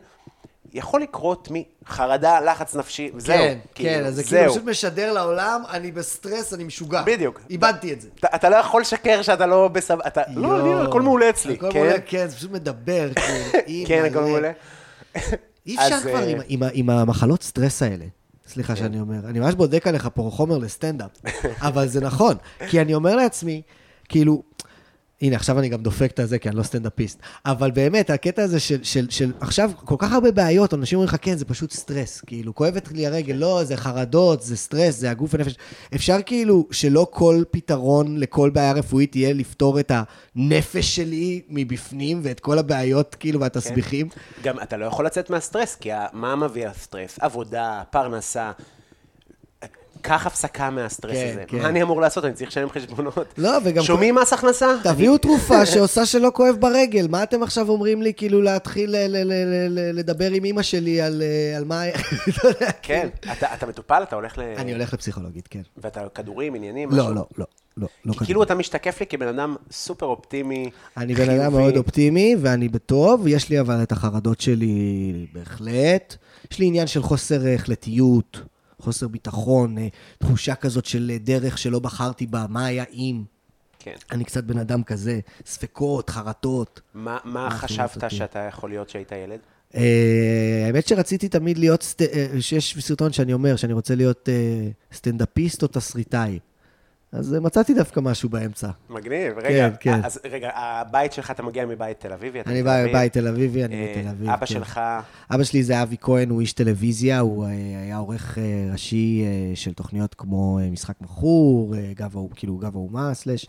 יכול 0.74 1.02
לקרות 1.02 1.48
מחרדה, 1.50 2.40
לחץ 2.40 2.74
נפשי, 2.76 3.10
וזהו. 3.14 3.36
כן, 3.36 3.58
כאילו, 3.74 3.90
כן, 3.90 4.04
אז 4.04 4.14
זה 4.14 4.24
כאילו. 4.24 4.50
פשוט 4.52 4.64
משדר 4.64 5.12
לעולם, 5.12 5.62
אני 5.70 5.92
בסטרס, 5.92 6.54
אני 6.54 6.64
משוגע. 6.64 7.02
בדיוק. 7.02 7.40
איבדתי 7.50 7.92
את 7.92 8.00
זה. 8.00 8.08
אתה, 8.18 8.28
אתה 8.34 8.48
לא 8.48 8.56
יכול 8.56 8.80
לשקר 8.80 9.22
שאתה 9.22 9.46
לא 9.46 9.68
בסב... 9.68 9.98
אתה... 10.00 10.22
לא, 10.34 10.60
אני. 10.60 10.88
הכל 10.88 11.02
מעולה 11.02 11.30
אצלי, 11.30 11.54
הכל 11.54 11.68
כן? 11.72 11.78
מעולה, 11.78 12.00
כן, 12.00 12.28
זה 12.28 12.36
פשוט 12.36 12.50
מדבר, 12.50 13.10
כאילו, 13.66 13.88
כן. 13.88 14.04
הכל 14.10 14.20
מעולה. 14.20 14.52
אי 15.66 15.76
אפשר 15.76 15.94
אז, 15.94 16.02
כבר 16.02 16.22
אה, 16.22 16.30
עם, 16.30 16.38
עם, 16.48 16.62
עם 16.72 16.90
המחלות 16.90 17.42
סטרס 17.42 17.82
האלה. 17.82 18.04
סליחה 18.48 18.76
שאני 18.76 19.00
אומר. 19.00 19.18
אני 19.28 19.40
ממש 19.40 19.54
בודק 19.54 19.86
עליך 19.86 20.08
פה 20.14 20.30
חומר 20.32 20.58
לסטנדאפ, 20.58 21.10
אבל 21.68 21.88
זה 21.88 22.00
נכון. 22.00 22.36
כי 22.68 22.80
אני 22.80 22.94
אומר 22.94 23.16
לעצמי, 23.16 23.62
כאילו, 24.08 24.42
הנה, 25.22 25.36
עכשיו 25.36 25.58
אני 25.58 25.68
גם 25.68 25.82
דופק 25.82 26.10
את 26.10 26.18
הזה, 26.18 26.38
כי 26.38 26.48
אני 26.48 26.56
לא 26.56 26.62
סטנדאפיסט. 26.62 27.18
אבל 27.46 27.70
באמת, 27.70 28.10
הקטע 28.10 28.42
הזה 28.42 28.60
של, 28.60 28.84
של, 28.84 29.10
של 29.10 29.32
עכשיו, 29.40 29.70
כל 29.84 29.94
כך 29.98 30.12
הרבה 30.12 30.30
בעיות, 30.30 30.74
אנשים 30.74 30.96
אומרים 30.96 31.08
לך, 31.08 31.16
כן, 31.22 31.36
זה 31.36 31.44
פשוט 31.44 31.70
סטרס. 31.72 32.20
כאילו, 32.20 32.54
כואבת 32.54 32.92
לי 32.92 33.06
הרגל, 33.06 33.34
לא, 33.34 33.64
זה 33.64 33.76
חרדות, 33.76 34.42
זה 34.42 34.56
סטרס, 34.56 34.94
זה 34.94 35.10
הגוף 35.10 35.34
הנפש. 35.34 35.54
אפשר 35.94 36.16
כאילו 36.26 36.68
שלא 36.70 37.06
כל 37.10 37.42
פתרון 37.50 38.16
לכל 38.16 38.50
בעיה 38.50 38.72
רפואית 38.72 39.16
יהיה 39.16 39.32
לפתור 39.32 39.80
את 39.80 39.92
הנפש 39.94 40.96
שלי 40.96 41.42
מבפנים, 41.48 42.20
ואת 42.22 42.40
כל 42.40 42.58
הבעיות, 42.58 43.14
כאילו, 43.14 43.40
והתסביכים. 43.40 44.08
גם 44.42 44.60
אתה 44.62 44.76
לא 44.76 44.84
יכול 44.84 45.06
לצאת 45.06 45.30
מהסטרס, 45.30 45.74
כי 45.74 45.90
מה 46.12 46.36
מביא 46.36 46.68
הסטרס? 46.68 47.18
עבודה, 47.20 47.82
פרנסה. 47.90 48.52
קח 50.02 50.26
הפסקה 50.26 50.70
מהסטרס 50.70 51.16
כן, 51.16 51.30
הזה. 51.30 51.44
כן. 51.46 51.58
מה 51.58 51.68
אני 51.68 51.82
אמור 51.82 52.00
לעשות? 52.00 52.24
אני 52.24 52.32
צריך 52.34 52.50
לשלם 52.50 52.70
חשבונות. 52.70 53.34
לא, 53.38 53.58
וגם... 53.64 53.82
שומעים 53.82 54.14
מס 54.14 54.32
הכנסה? 54.32 54.66
תביאו 54.82 55.18
תרופה 55.18 55.66
שעושה 55.72 56.06
שלא 56.06 56.30
כואב 56.34 56.56
ברגל. 56.60 57.06
מה 57.08 57.22
אתם 57.22 57.42
עכשיו 57.42 57.68
אומרים 57.68 58.02
לי, 58.02 58.14
כאילו, 58.14 58.42
להתחיל 58.42 58.94
לדבר 59.70 60.30
עם 60.30 60.44
אימא 60.44 60.62
שלי 60.62 61.00
על 61.00 61.22
אה, 61.22 61.56
על 61.56 61.64
מה... 61.64 61.82
לא 62.44 62.50
כן, 62.82 63.08
אתה 63.32 63.54
אתה 63.54 63.66
מטופל, 63.66 64.02
אתה 64.02 64.16
הולך 64.16 64.38
ל... 64.38 64.40
אני 64.56 64.72
הולך 64.72 64.92
לפסיכולוגית, 64.92 65.48
כן. 65.48 65.62
ואתה 65.76 66.00
כדורים, 66.14 66.54
עניינים, 66.54 66.88
משהו? 66.88 67.08
לא, 67.08 67.14
לא, 67.14 67.26
לא. 67.38 67.46
לא, 67.76 67.88
לא 68.04 68.12
כי 68.12 68.18
כזה. 68.18 68.26
כאילו 68.26 68.42
אתה 68.42 68.54
משתקף 68.54 69.00
לי 69.00 69.06
כבן 69.06 69.28
אדם 69.28 69.56
סופר 69.70 70.06
אופטימי, 70.06 70.70
אני 70.96 71.14
בן 71.14 71.30
אדם. 71.30 71.52
מאוד 71.52 71.76
אופטימי, 71.76 72.36
ואני 72.40 72.68
בטוב, 72.68 73.26
יש 73.26 73.50
לי 73.50 73.60
אבל 73.60 73.82
את 73.82 73.92
החרדות 73.92 74.40
שלי 74.40 75.26
בהחלט. 75.32 76.16
יש 76.50 76.58
לי 76.58 76.66
עניין 76.66 76.86
של 76.86 77.02
חוסר 77.02 77.46
אה, 77.46 77.54
החלטיות, 77.54 78.40
חוסר 78.82 79.08
ביטחון, 79.08 79.78
אה, 79.78 79.88
תחושה 80.18 80.54
כזאת 80.54 80.84
של 80.84 81.10
אה, 81.12 81.18
דרך 81.18 81.58
שלא 81.58 81.78
בחרתי 81.78 82.26
בה, 82.26 82.46
מה 82.48 82.66
היה 82.66 82.84
אם. 82.92 83.22
כן. 83.78 83.94
אני 84.10 84.24
קצת 84.24 84.44
בן 84.44 84.58
אדם 84.58 84.82
כזה, 84.82 85.20
ספקות, 85.46 86.10
חרטות. 86.10 86.80
מה 86.94 87.18
מה 87.24 87.50
חשבת? 87.50 88.10
שאתה 88.10 88.38
יכול 88.38 88.70
להיות 88.70 88.88
כשהיית 88.88 89.12
ילד? 89.12 89.38
אה, 89.74 90.62
האמת 90.66 90.88
שרציתי 90.88 91.28
תמיד 91.28 91.58
להיות, 91.58 91.82
סט... 91.82 92.02
אה, 92.02 92.26
שיש 92.40 92.78
סרטון 92.80 93.12
שאני 93.12 93.32
אומר 93.32 93.56
שאני 93.56 93.72
רוצה 93.72 93.94
להיות 93.94 94.28
אה, 94.28 94.68
סטנדאפיסט 94.92 95.62
או 95.62 95.68
תסריטאי. 95.68 96.38
אז 97.12 97.34
אה, 97.34 97.40
מצאתי 97.40 97.74
דווקא 97.74 98.00
משהו 98.00 98.28
באמצע. 98.28 98.68
מגניב, 98.90 99.38
רגע, 99.38 99.70
כן, 99.70 99.76
כן. 99.80 100.04
אז 100.04 100.20
רגע, 100.30 100.50
הבית 100.54 101.12
שלך, 101.12 101.30
אתה 101.30 101.42
מגיע 101.42 101.66
מבית 101.66 102.00
תל 102.00 102.12
אביבי? 102.12 102.40
אני 102.46 102.62
בא? 102.62 102.84
מבית 102.88 103.12
תל 103.12 103.28
אביבי, 103.28 103.64
אני 103.64 103.74
אה, 103.74 103.94
מתל 103.98 104.08
אביב. 104.08 104.30
אבא 104.30 104.46
כן. 104.46 104.46
שלך, 104.46 104.80
אבא 105.30 105.44
שלי 105.44 105.62
זה 105.62 105.82
אבי 105.82 105.96
כהן, 106.00 106.30
הוא 106.30 106.40
איש 106.40 106.52
טלוויזיה, 106.52 107.20
הוא 107.20 107.46
היה 107.84 107.96
עורך 107.96 108.38
ראשי 108.72 109.24
של 109.54 109.72
תוכניות 109.72 110.14
כמו 110.14 110.58
משחק 110.72 111.00
מכור, 111.00 111.74
גב 111.94 112.16
כאילו 112.34 112.56
גב 112.56 112.76
האומה, 112.76 113.14
סלאש, 113.14 113.46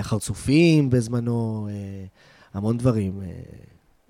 החרצופים 0.00 0.90
בזמנו, 0.90 1.68
המון 2.54 2.76
דברים, 2.78 3.20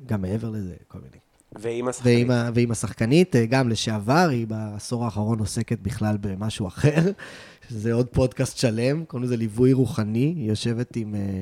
גם 0.07 0.23
מעבר 0.23 0.51
לזה, 0.51 0.75
כל 0.89 0.99
מיני. 0.99 1.17
ואימא 1.59 1.93
שחקנית. 1.93 2.29
ועם, 2.29 2.55
ועם 2.55 2.71
השחקנית, 2.71 3.37
גם 3.49 3.69
לשעבר, 3.69 4.29
היא 4.31 4.47
בעשור 4.47 5.05
האחרון 5.05 5.39
עוסקת 5.39 5.79
בכלל 5.83 6.17
במשהו 6.21 6.67
אחר, 6.67 7.01
שזה 7.71 7.93
עוד 7.93 8.07
פודקאסט 8.07 8.59
שלם, 8.59 9.05
קוראים 9.05 9.25
לזה 9.25 9.37
ליווי 9.37 9.73
רוחני, 9.73 10.35
היא 10.37 10.49
יושבת 10.49 10.97
עם... 10.97 11.15
אה, 11.15 11.41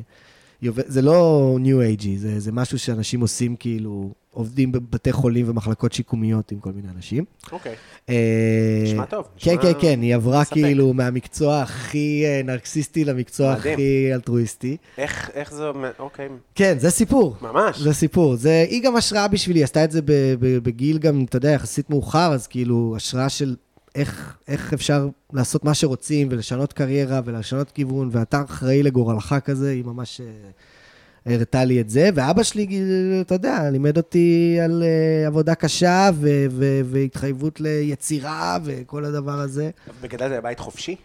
היא 0.60 0.70
עובד, 0.70 0.82
זה 0.87 1.02
לא 1.02 1.56
ניו 1.60 1.80
אייג'י, 1.80 2.18
זה, 2.18 2.40
זה 2.40 2.52
משהו 2.52 2.78
שאנשים 2.78 3.20
עושים 3.20 3.56
כאילו, 3.56 4.12
עובדים 4.30 4.72
בבתי 4.72 5.12
חולים 5.12 5.48
ומחלקות 5.48 5.92
שיקומיות 5.92 6.52
עם 6.52 6.58
כל 6.60 6.72
מיני 6.72 6.88
אנשים. 6.96 7.24
אוקיי. 7.52 7.74
אה, 8.08 8.82
נשמע 8.84 9.04
טוב, 9.04 9.28
כן, 9.37 9.50
נשמע 9.50 9.62
כן, 9.62 9.80
כן, 9.80 10.02
היא 10.02 10.14
עברה 10.14 10.40
מספק. 10.40 10.54
כאילו 10.54 10.92
מהמקצוע 10.94 11.62
הכי 11.62 12.22
אה, 12.26 12.40
נרקסיסטי 12.44 13.04
למקצוע 13.04 13.54
מדהים. 13.54 13.74
הכי 13.74 14.14
אלטרואיסטי. 14.14 14.76
איך 14.98 15.30
איך 15.34 15.54
זה, 15.54 15.64
אוקיי, 15.98 16.28
כן, 16.54 16.78
זה 16.78 16.90
סיפור. 16.90 17.37
ממש. 17.42 17.78
זה 17.78 17.92
סיפור. 17.92 18.37
זה, 18.37 18.66
היא 18.70 18.82
גם 18.82 18.96
השראה 18.96 19.28
בשבילי, 19.28 19.64
עשתה 19.64 19.84
את 19.84 19.90
זה 19.90 20.00
בגיל 20.62 20.98
גם, 20.98 21.24
אתה 21.24 21.37
יודע, 21.37 21.50
יחסית 21.50 21.90
מאוחר, 21.90 22.32
אז 22.32 22.46
כאילו, 22.46 22.94
השראה 22.96 23.28
של 23.28 23.56
איך, 23.94 24.37
איך 24.48 24.72
אפשר 24.72 25.09
לעשות 25.33 25.64
מה 25.64 25.74
שרוצים 25.74 26.28
ולשנות 26.30 26.72
קריירה 26.72 27.20
ולשנות 27.24 27.70
כיוון, 27.70 28.09
ואתה 28.12 28.42
אחראי 28.44 28.83
לגורלך 28.83 29.35
כזה, 29.44 29.70
היא 29.70 29.85
ממש 29.85 30.20
אה, 30.20 30.26
הראתה 31.35 31.64
לי 31.64 31.80
את 31.80 31.90
זה. 31.90 32.09
ואבא 32.14 32.42
שלי, 32.42 32.66
אה, 32.72 33.20
אתה 33.20 33.35
יודע, 33.35 33.70
לימד 33.70 33.96
אותי 33.96 34.59
על 34.64 34.83
אה, 34.83 35.26
עבודה 35.26 35.54
קשה 35.54 36.11
ו, 36.14 36.28
ו, 36.50 36.80
והתחייבות 36.85 37.61
ליצירה 37.61 38.59
וכל 38.64 39.04
הדבר 39.04 39.40
הזה. 39.40 39.70
וגדלת 40.00 40.33
בבית 40.38 40.59
חופשי? 40.59 40.96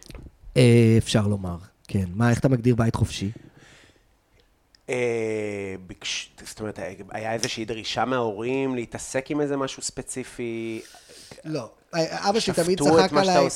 אה, 0.56 0.94
אפשר 0.98 1.26
לומר, 1.26 1.56
כן. 1.88 2.04
מה, 2.14 2.30
איך 2.30 2.38
אתה 2.38 2.48
מגדיר 2.48 2.74
בית 2.74 2.94
חופשי? 2.94 3.30
ביקש- 5.86 6.30
זאת 6.46 6.60
אומרת, 6.60 6.78
היה 7.10 7.32
איזושהי 7.32 7.64
דרישה 7.64 8.04
מההורים 8.04 8.74
להתעסק 8.74 9.30
עם 9.30 9.40
איזה 9.40 9.56
משהו 9.56 9.82
ספציפי? 9.82 10.80
לא. 11.44 11.70
אבא 11.94 12.40
שלי 12.40 12.54
תמיד 12.54 12.80
צחק 12.82 13.12
עליי. 13.12 13.48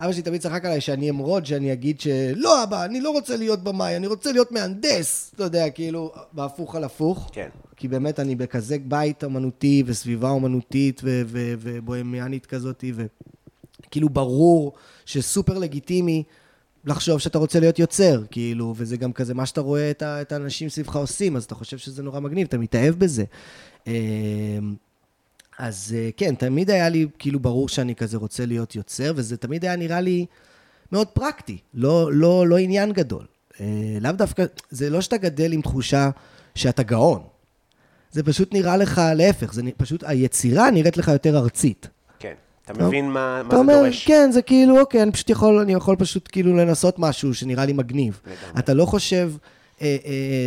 אבא 0.00 0.12
שלי 0.12 0.22
תמיד 0.22 0.40
צחק 0.40 0.64
עליי 0.64 0.80
שאני 0.80 1.10
אמרוד, 1.10 1.46
שאני 1.46 1.72
אגיד 1.72 2.00
שלא, 2.00 2.62
אבא, 2.62 2.84
אני 2.84 3.00
לא 3.00 3.10
רוצה 3.10 3.36
להיות 3.36 3.62
במאי, 3.64 3.96
אני 3.96 4.06
רוצה 4.06 4.32
להיות 4.32 4.52
מהנדס. 4.52 5.32
אתה 5.34 5.44
יודע, 5.44 5.70
כאילו, 5.70 6.12
בהפוך 6.32 6.74
על 6.74 6.84
הפוך. 6.84 7.30
כן. 7.32 7.48
כי 7.76 7.88
באמת 7.88 8.20
אני 8.20 8.36
בכזה 8.36 8.76
בית 8.84 9.24
אומנותי 9.24 9.82
וסביבה 9.86 10.30
אומנותית 10.30 11.00
ו- 11.04 11.22
ובוהמיאנית 11.60 12.46
כזאת, 12.46 12.84
וכאילו 13.86 14.08
ברור 14.08 14.72
שסופר 15.06 15.58
לגיטימי 15.58 16.22
לחשוב 16.84 17.18
שאתה 17.18 17.38
רוצה 17.38 17.60
להיות 17.60 17.78
יוצר, 17.78 18.22
כאילו, 18.30 18.74
וזה 18.76 18.96
גם 18.96 19.12
כזה 19.12 19.34
מה 19.34 19.46
שאתה 19.46 19.60
רואה 19.60 19.90
את, 19.90 20.02
את 20.02 20.32
האנשים 20.32 20.68
סביבך 20.68 20.96
עושים, 20.96 21.36
אז 21.36 21.44
אתה 21.44 21.54
חושב 21.54 21.78
שזה 21.78 22.02
נורא 22.02 22.20
מגניב, 22.20 22.46
אתה 22.46 22.58
מתאהב 22.58 22.94
בזה. 22.94 23.24
אז 25.58 25.94
אה, 25.98 26.10
כן, 26.16 26.34
תמיד 26.34 26.70
היה 26.70 26.88
לי 26.88 27.06
כאילו 27.18 27.40
ברור 27.40 27.68
שאני 27.68 27.94
כזה 27.94 28.16
רוצה 28.16 28.46
להיות 28.46 28.74
יוצר, 28.74 29.12
וזה 29.16 29.36
תמיד 29.36 29.64
היה 29.64 29.76
נראה 29.76 30.00
לי 30.00 30.26
מאוד 30.92 31.06
פרקטי, 31.06 31.58
לא, 31.74 32.12
לא, 32.12 32.48
לא 32.48 32.56
עניין 32.56 32.92
גדול. 32.92 33.24
אה, 33.60 33.66
לאו 34.00 34.12
דווקא, 34.12 34.44
זה 34.70 34.90
לא 34.90 35.00
שאתה 35.00 35.16
גדל 35.16 35.52
עם 35.52 35.60
תחושה 35.62 36.10
שאתה 36.54 36.82
גאון. 36.82 37.22
זה 38.10 38.22
פשוט 38.22 38.54
נראה 38.54 38.76
לך 38.76 39.00
להפך, 39.14 39.52
זה 39.52 39.62
פשוט, 39.76 40.04
היצירה 40.06 40.70
נראית 40.70 40.96
לך 40.96 41.08
יותר 41.08 41.38
ארצית. 41.38 41.88
כן. 42.18 42.34
אתה 42.64 42.74
טוב. 42.74 42.82
מבין 42.88 43.10
מה 43.10 43.12
מה 43.12 43.40
אתה 43.40 43.56
זה 43.56 43.56
אומר, 43.56 43.74
דורש? 43.82 44.06
כן, 44.06 44.30
זה 44.32 44.42
כאילו, 44.42 44.80
אוקיי, 44.80 45.02
אני 45.02 45.12
פשוט 45.12 45.30
יכול, 45.30 45.58
אני 45.58 45.72
יכול 45.72 45.96
פשוט 45.96 46.28
כאילו 46.32 46.56
לנסות 46.56 46.98
משהו 46.98 47.34
שנראה 47.34 47.64
לי 47.66 47.72
מגניב. 47.72 48.20
לגמרי. 48.26 48.58
אתה 48.58 48.74
לא 48.74 48.84
חושב, 48.84 49.32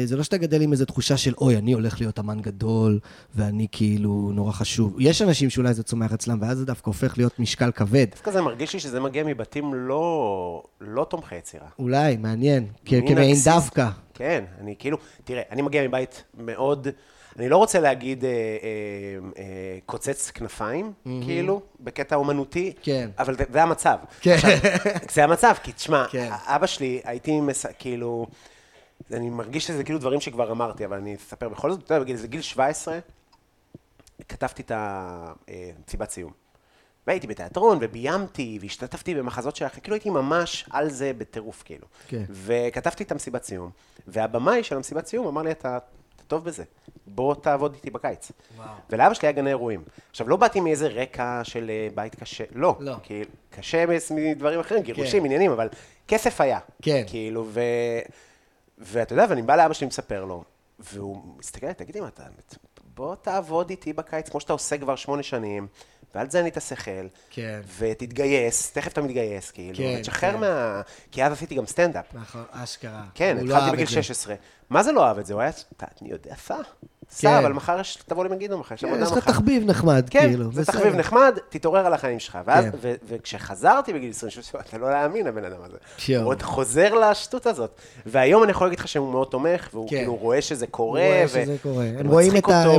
זה 0.06 0.16
לא 0.18 0.24
שאתה 0.24 0.38
גדל 0.38 0.62
עם 0.62 0.72
איזו 0.72 0.86
תחושה 0.86 1.18
של, 1.18 1.34
אוי, 1.38 1.58
אני 1.58 1.74
הולך 1.74 2.02
להיות 2.02 2.20
אמן 2.20 2.42
גדול, 2.42 3.00
ואני 3.36 3.68
כאילו 3.72 4.32
נורא 4.34 4.52
חשוב. 4.52 4.96
יש 5.00 5.22
אנשים 5.22 5.50
שאולי 5.50 5.74
זה 5.74 5.84
צומח 5.84 6.14
אצלם, 6.14 6.38
ואז 6.42 6.58
זה 6.58 6.66
דווקא 6.66 6.90
הופך 6.90 7.18
להיות 7.18 7.40
משקל 7.40 7.72
כבד. 7.72 8.08
דווקא 8.12 8.32
זה 8.32 8.42
מרגיש 8.42 8.74
לי 8.74 8.80
שזה 8.80 9.00
מגיע 9.00 9.24
מבתים 9.24 9.74
לא 9.74 10.64
לא 10.82 11.04
תומכי 11.10 11.36
יצירה. 11.36 11.68
אולי, 11.80 12.18
מעניין, 12.18 12.68
כמעין. 12.86 13.36
דווקא. 13.46 13.90
כן, 14.14 14.44
אני 14.62 14.76
כאילו, 14.80 14.98
תראה, 15.24 15.42
אני 15.52 15.62
מגיע 15.62 15.88
מבית 15.88 16.24
מאוד, 16.38 16.88
אני 17.40 17.50
לא 17.50 17.58
רוצה 17.58 17.80
להגיד 17.80 18.26
אה, 18.26 18.30
אה, 18.30 18.36
אה, 19.38 19.78
קוצץ 19.86 20.32
כנפיים, 20.32 20.94
כאילו, 21.04 21.62
בקטע 21.80 22.16
אומנותי, 22.16 22.74
כן. 22.82 23.10
אבל 23.20 23.38
זה, 23.38 23.44
זה 23.54 23.64
המצב. 23.64 23.98
כן. 24.22 24.34
עכשיו, 24.34 24.52
זה 25.14 25.24
המצב, 25.24 25.54
כי 25.64 25.72
תשמע, 25.72 26.06
כן. 26.10 26.30
אבא 26.32 26.68
שלי, 26.68 27.02
הייתי 27.04 27.42
מס... 27.42 27.66
כאילו, 27.80 28.28
אני 29.14 29.30
מרגיש 29.30 29.68
שזה 29.68 29.84
כאילו 29.84 30.00
דברים 30.00 30.22
שכבר 30.22 30.52
אמרתי, 30.52 30.86
אבל 30.86 30.98
אני 30.98 31.16
אספר 31.16 31.50
בכל 31.50 31.72
זאת, 31.72 31.84
אתה 31.84 31.94
יודע, 31.94 32.04
בגיל, 32.04 32.16
זה 32.16 32.28
גיל 32.28 32.42
17, 32.42 33.00
כתבתי 34.30 34.62
את 34.62 34.72
המסיבת 34.76 36.10
סיום. 36.10 36.32
והייתי 37.08 37.28
בתיאטרון, 37.28 37.78
וביימתי, 37.82 38.60
והשתתפתי 38.62 39.16
במחזות 39.16 39.56
של 39.56 39.66
אחרי, 39.66 39.82
כאילו 39.82 39.96
הייתי 39.96 40.10
ממש 40.10 40.66
על 40.70 40.90
זה 40.90 41.12
בטירוף, 41.18 41.64
כאילו. 41.66 41.88
כן. 42.08 42.24
וכתבתי 42.30 43.04
את 43.04 43.12
המסיבת 43.12 43.44
סיום, 43.44 43.70
והבמאי 44.08 44.64
של 44.64 44.76
המסיבת 44.76 45.08
סיום 45.08 45.28
אמר 45.28 45.42
לי, 45.42 45.52
אתה, 45.52 45.78
אתה 46.16 46.24
טוב 46.28 46.46
בזה, 46.46 46.64
בוא 47.08 47.36
תעבוד 47.36 47.74
איתי 47.74 47.90
בקיץ. 47.90 48.32
וואו. 48.58 48.68
ולאבא 48.90 49.14
שלי 49.14 49.28
היה 49.28 49.32
גני 49.34 49.50
אירועים. 49.50 49.84
עכשיו, 50.10 50.30
לא 50.30 50.36
באתי 50.36 50.60
מאיזה 50.60 50.88
רקע 50.88 51.42
של 51.44 51.70
אה, 51.70 51.88
בית 51.96 52.16
קשה, 52.16 52.44
לא. 52.56 52.76
לא. 52.80 52.96
כי 53.04 53.24
קשה 53.50 53.86
מדברים 54.12 54.60
אחרים, 54.60 54.82
גירושים, 54.84 55.26
עניינים, 55.26 55.52
אבל 55.52 55.70
כסף 56.08 56.42
היה. 56.42 56.60
כן. 56.82 57.04
כאילו, 57.08 57.46
ו... 57.50 57.62
ואתה 58.82 59.14
יודע, 59.14 59.26
ואני 59.30 59.42
בא 59.42 59.56
לאבא 59.56 59.74
שלי, 59.74 59.88
מספר 59.88 60.26
לו, 60.26 60.44
והוא 60.80 61.22
מסתכל 61.40 61.66
עליי, 61.66 61.76
תגידי, 61.76 62.00
מה 62.00 62.08
אתה... 62.08 62.24
בוא 62.96 63.16
תעבוד 63.16 63.70
איתי 63.70 63.94
בקיץ, 63.94 64.30
כמו 64.30 64.40
שאתה 64.40 64.54
עושה 64.54 64.78
כבר 64.78 64.96
שמונה 64.96 65.24
שנים, 65.24 65.68
ואל 66.16 66.28
תזיין 66.28 66.44
לי 66.44 66.50
את 66.50 66.58
השכל, 66.58 67.08
כן. 67.30 67.62
ותתגייס, 67.78 68.72
תכף 68.72 68.92
אתה 68.94 69.02
מתגייס, 69.02 69.52
כאילו, 69.52 69.78
כן, 69.78 69.96
ותשחרר 70.00 70.32
כן. 70.32 70.40
מה... 70.40 70.82
כי 71.12 71.24
אז 71.24 71.32
עשיתי 71.32 71.56
גם 71.56 71.66
סטנדאפ. 71.66 72.06
נכון, 72.14 72.44
אשכרה. 72.52 73.04
כן, 73.14 73.38
לא 73.38 73.42
התחלתי 73.42 73.64
אהב 73.66 73.74
בגיל 73.74 73.84
את 73.86 73.90
זה. 73.90 73.96
16. 74.04 74.36
מה 74.70 74.84
זה 74.84 74.92
לא 74.92 75.08
אהב 75.08 75.18
את 75.20 75.26
זה? 75.26 75.34
הוא 75.34 75.42
היה, 75.42 75.52
"אתה- 75.78 75.86
אני 76.02 76.10
יודע, 76.12 76.36
סע. 76.36 76.56
סע, 77.12 77.30
כן. 77.30 77.36
אבל 77.36 77.54
מחר 77.54 77.80
יש- 77.80 77.98
תבוא 78.08 78.26
למגידו, 78.26 78.58
מחר 78.58 78.76
יש 78.76 78.82
כן, 78.82 78.88
עבודה 78.88 79.04
יש 79.06 79.12
לך 79.12 79.18
מחר. 79.18 79.32
תחביב 79.32 79.64
נחמד, 79.70 80.06
כן, 80.10 80.20
כאילו. 80.20 80.52
זה 80.52 80.62
בסדר. 80.62 80.78
תחביב 80.78 80.96
נחמד, 80.96 81.38
תתעורר 81.50 81.86
על 81.86 81.94
החיים 81.94 82.20
שלך. 82.20 82.38
כן. 82.46 82.70
וכשחזרתי 83.10 83.94
בגיל 83.94 84.10
26, 84.10 84.56
אתה 84.70 84.78
לא 84.78 84.90
להאמין, 84.92 85.28
הבן 85.28 85.44
אדם 85.46 85.56
הזה. 85.66 85.78
הוא 86.22 86.28
עוד 86.30 86.42
חוזר 86.42 86.94
לשטות 86.94 87.46
הזאת. 87.48 87.72
והיום 88.06 88.44
אני 88.44 88.52
יכול 88.52 88.68
להגיד 88.68 88.80
לך 88.80 88.88
שהוא 88.88 89.12
מאוד 89.12 89.28
תומך, 89.28 89.68
והוא 89.74 89.90
כן. 89.90 89.96
כאילו 89.98 90.16
רואה 90.16 90.42
שזה 90.42 90.68
קורה, 90.68 91.00
רואה 91.02 91.28
שזה 91.28 91.56
קורה. 91.64 91.86
הם 92.00 92.08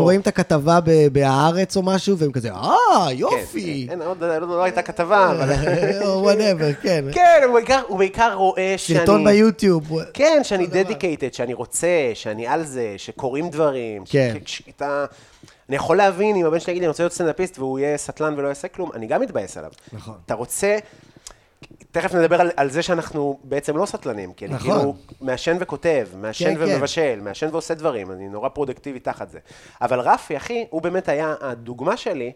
רואים 0.02 0.20
את 0.20 0.26
הכתבה 0.26 0.78
בהארץ 1.12 1.76
או 1.76 1.82
משהו, 1.82 2.18
והם 2.18 2.32
כזה, 2.32 2.50
אה, 2.52 2.74
כן, 3.08 3.16
יופי. 3.16 3.86
אין, 3.90 4.02
עוד 4.02 4.22
לא 4.40 4.62
הייתה 4.62 4.82
כתבה, 4.82 5.30
אבל... 5.30 5.52
או 6.06 6.22
whatever, 6.22 6.72
כן. 6.82 7.04
כן, 7.12 7.40
הוא 7.88 7.98
בעיקר- 7.98 8.34
רואה 8.34 8.74
שאני... 8.76 8.98
סרטון 8.98 9.24
ביוטיוב. 9.24 9.90
כן, 10.14 10.40
שאני. 10.42 10.66
dedicated, 10.66 11.34
שאני 11.34 11.54
רוצה, 11.54 11.88
שאני 12.14 12.46
על 12.46 12.64
זה, 12.64 12.94
שקורים 12.96 13.50
דברים. 13.50 14.04
כן. 14.08 14.21
ש- 14.46 14.56
ש- 14.56 14.62
אתה... 14.68 15.04
אני 15.68 15.76
יכול 15.76 15.96
להבין 15.96 16.36
אם 16.36 16.46
הבן 16.46 16.60
שלי 16.60 16.70
יגיד, 16.70 16.82
אני 16.82 16.88
רוצה 16.88 17.02
להיות 17.02 17.12
סטנדאפיסט 17.12 17.58
והוא 17.58 17.78
יהיה 17.78 17.98
סטלן 17.98 18.34
ולא 18.38 18.48
יעשה 18.48 18.68
כלום, 18.68 18.92
אני 18.94 19.06
גם 19.06 19.20
מתבאס 19.20 19.56
עליו. 19.56 19.70
נכון. 19.92 20.14
אתה 20.26 20.34
רוצה... 20.34 20.78
תכף 21.90 22.14
נדבר 22.14 22.40
על, 22.40 22.50
על 22.56 22.70
זה 22.70 22.82
שאנחנו 22.82 23.38
בעצם 23.44 23.76
לא 23.76 23.86
סטלנים, 23.86 24.32
כי 24.32 24.46
אני 24.46 24.54
נכון. 24.54 24.70
כאילו 24.70 24.96
מעשן 25.20 25.56
וכותב, 25.60 26.08
מעשן 26.16 26.44
כן, 26.44 26.66
כן. 26.66 26.74
ומבשל, 26.76 27.20
מעשן 27.22 27.48
ועושה 27.52 27.74
דברים, 27.74 28.10
אני 28.12 28.28
נורא 28.28 28.48
פרודוקטיבי 28.48 29.00
תחת 29.00 29.30
זה. 29.30 29.38
אבל 29.80 30.00
רפי, 30.00 30.36
אחי, 30.36 30.66
הוא 30.70 30.82
באמת 30.82 31.08
היה 31.08 31.34
הדוגמה 31.40 31.96
שלי, 31.96 32.32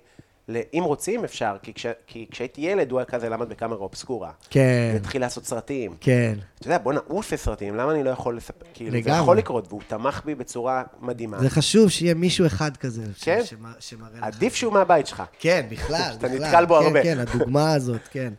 אם 0.74 0.82
רוצים 0.84 1.24
אפשר, 1.24 1.56
כי, 1.62 1.74
כש, 1.74 1.86
כי 2.06 2.26
כשהייתי 2.30 2.60
ילד 2.60 2.90
הוא 2.90 2.98
היה 2.98 3.04
כזה 3.06 3.28
למד 3.28 3.48
בקאמרה 3.48 3.78
אובסקורה. 3.78 4.30
כן, 4.50 4.90
והתחיל 4.92 5.20
לעשות 5.20 5.44
סרטים. 5.44 5.94
כן. 6.00 6.34
אתה 6.58 6.66
יודע, 6.66 6.78
בואנה, 6.78 7.00
הוא 7.06 7.18
עושה 7.18 7.36
סרטים, 7.36 7.76
למה 7.76 7.92
אני 7.92 8.02
לא 8.04 8.10
יכול 8.10 8.36
לספר? 8.36 8.66
כאילו, 8.74 8.90
זה 8.90 8.96
לגמרי. 8.96 9.20
יכול 9.20 9.38
לקרות, 9.38 9.66
והוא 9.68 9.80
תמך 9.88 10.22
בי 10.24 10.34
בצורה 10.34 10.82
מדהימה. 11.00 11.38
זה 11.40 11.50
חשוב 11.50 11.90
שיהיה 11.90 12.14
מישהו 12.14 12.46
אחד 12.46 12.76
כזה. 12.76 13.02
ש- 13.16 13.24
כן. 13.24 13.40
שמ- 13.44 13.54
שמראה 13.80 14.10
לך. 14.18 14.22
עדיף 14.36 14.54
שהוא 14.54 14.72
מהבית 14.72 15.06
שלך. 15.06 15.22
כן, 15.38 15.66
בכלל, 15.70 16.10
שאתה 16.12 16.28
בכלל. 16.28 16.38
נתקל 16.46 16.64
בו 16.64 16.78
כן, 16.78 16.84
הרבה. 16.86 17.02
כן, 17.02 17.18
הדוגמה 17.18 17.72
הזאת, 17.72 18.00
כן. 18.10 18.32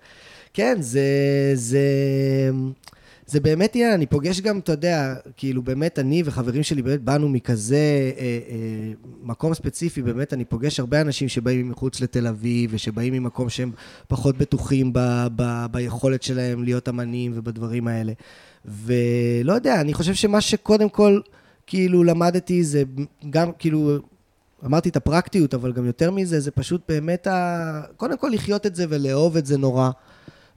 כן, 0.54 0.78
זה, 0.82 1.02
זה, 1.54 1.80
זה 3.28 3.40
באמת 3.40 3.76
עניין, 3.76 3.94
אני 3.94 4.06
פוגש 4.06 4.42
גם, 4.42 4.60
אתה 4.60 4.72
יודע, 4.72 5.16
כאילו 5.38 5.62
באמת 5.62 6.00
אני 6.00 6.24
וחברים 6.26 6.64
שלי 6.64 6.82
באמת 6.82 7.02
באנו 7.02 7.30
מכזה 7.30 7.76
אה, 8.18 8.40
אה, 8.50 8.92
מקום 9.24 9.54
ספציפי, 9.54 10.02
באמת 10.02 10.34
אני 10.34 10.46
פוגש 10.46 10.80
הרבה 10.80 11.02
אנשים 11.02 11.28
שבאים 11.28 11.70
מחוץ 11.70 12.02
לתל 12.02 12.28
אביב, 12.28 12.70
ושבאים 12.74 13.14
ממקום 13.14 13.50
שהם 13.50 13.72
פחות 14.08 14.38
בטוחים 14.38 14.94
ב, 14.94 15.00
ב, 15.36 15.66
ביכולת 15.72 16.24
שלהם 16.24 16.64
להיות 16.64 16.90
אמנים 16.90 17.32
ובדברים 17.36 17.88
האלה. 17.88 18.14
ולא 18.66 19.54
יודע, 19.54 19.82
אני 19.82 19.94
חושב 19.94 20.14
שמה 20.14 20.42
שקודם 20.42 20.90
כל, 20.90 21.20
כאילו, 21.68 22.04
למדתי 22.04 22.64
זה 22.64 22.84
גם, 23.30 23.52
כאילו, 23.60 23.98
אמרתי 24.66 24.90
את 24.90 24.96
הפרקטיות, 24.96 25.54
אבל 25.54 25.72
גם 25.72 25.86
יותר 25.86 26.12
מזה, 26.12 26.40
זה 26.40 26.52
פשוט 26.52 26.82
באמת 26.88 27.28
ה... 27.28 27.82
קודם 27.98 28.18
כל 28.18 28.30
לחיות 28.34 28.66
את 28.66 28.76
זה 28.76 28.86
ולאהוב 28.90 29.38
את 29.38 29.46
זה 29.46 29.58
נורא, 29.58 29.90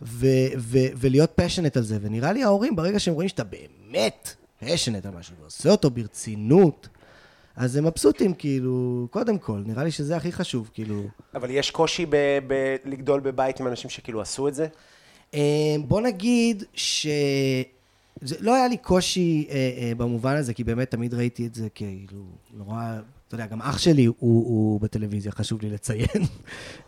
ו- 0.02 0.26
ו- 0.58 0.88
ולהיות 0.96 1.30
פשנט 1.34 1.76
על 1.76 1.82
זה. 1.82 1.98
ונראה 2.00 2.32
לי 2.32 2.42
ההורים, 2.42 2.76
ברגע 2.76 2.98
שהם 2.98 3.14
רואים 3.14 3.28
שאתה 3.28 3.44
באמת 3.44 4.34
פשנט 4.60 5.06
על 5.06 5.12
משהו, 5.18 5.34
ועושה 5.40 5.70
אותו 5.70 5.90
ברצינות, 5.90 6.88
אז 7.56 7.76
הם 7.76 7.86
מבסוטים, 7.86 8.34
כאילו, 8.34 9.06
קודם 9.10 9.38
כל, 9.38 9.62
נראה 9.66 9.84
לי 9.84 9.90
שזה 9.90 10.16
הכי 10.16 10.32
חשוב, 10.32 10.70
כאילו. 10.74 11.02
אבל 11.34 11.50
יש 11.50 11.70
קושי 11.70 12.06
ב- 12.06 12.16
ב- 12.46 12.76
לגדול 12.84 13.20
בבית 13.20 13.60
עם 13.60 13.66
אנשים 13.66 13.90
שכאילו 13.90 14.20
עשו 14.20 14.48
את 14.48 14.54
זה? 14.54 14.66
אה, 15.34 15.76
בוא 15.86 16.00
נגיד 16.00 16.64
ש... 16.74 17.06
זה 18.22 18.36
לא 18.40 18.54
היה 18.54 18.68
לי 18.68 18.76
קושי 18.76 19.46
אה, 19.50 19.54
אה, 19.54 19.92
במובן 19.96 20.36
הזה, 20.36 20.54
כי 20.54 20.64
באמת 20.64 20.90
תמיד 20.90 21.14
ראיתי 21.14 21.46
את 21.46 21.54
זה 21.54 21.68
כאילו 21.74 22.22
נורא... 22.54 22.98
אתה 23.30 23.36
יודע, 23.36 23.46
גם 23.46 23.62
אח 23.62 23.78
שלי 23.78 24.04
הוא, 24.04 24.14
הוא 24.18 24.80
בטלוויזיה, 24.80 25.32
חשוב 25.32 25.62
לי 25.62 25.70
לציין. 25.70 26.06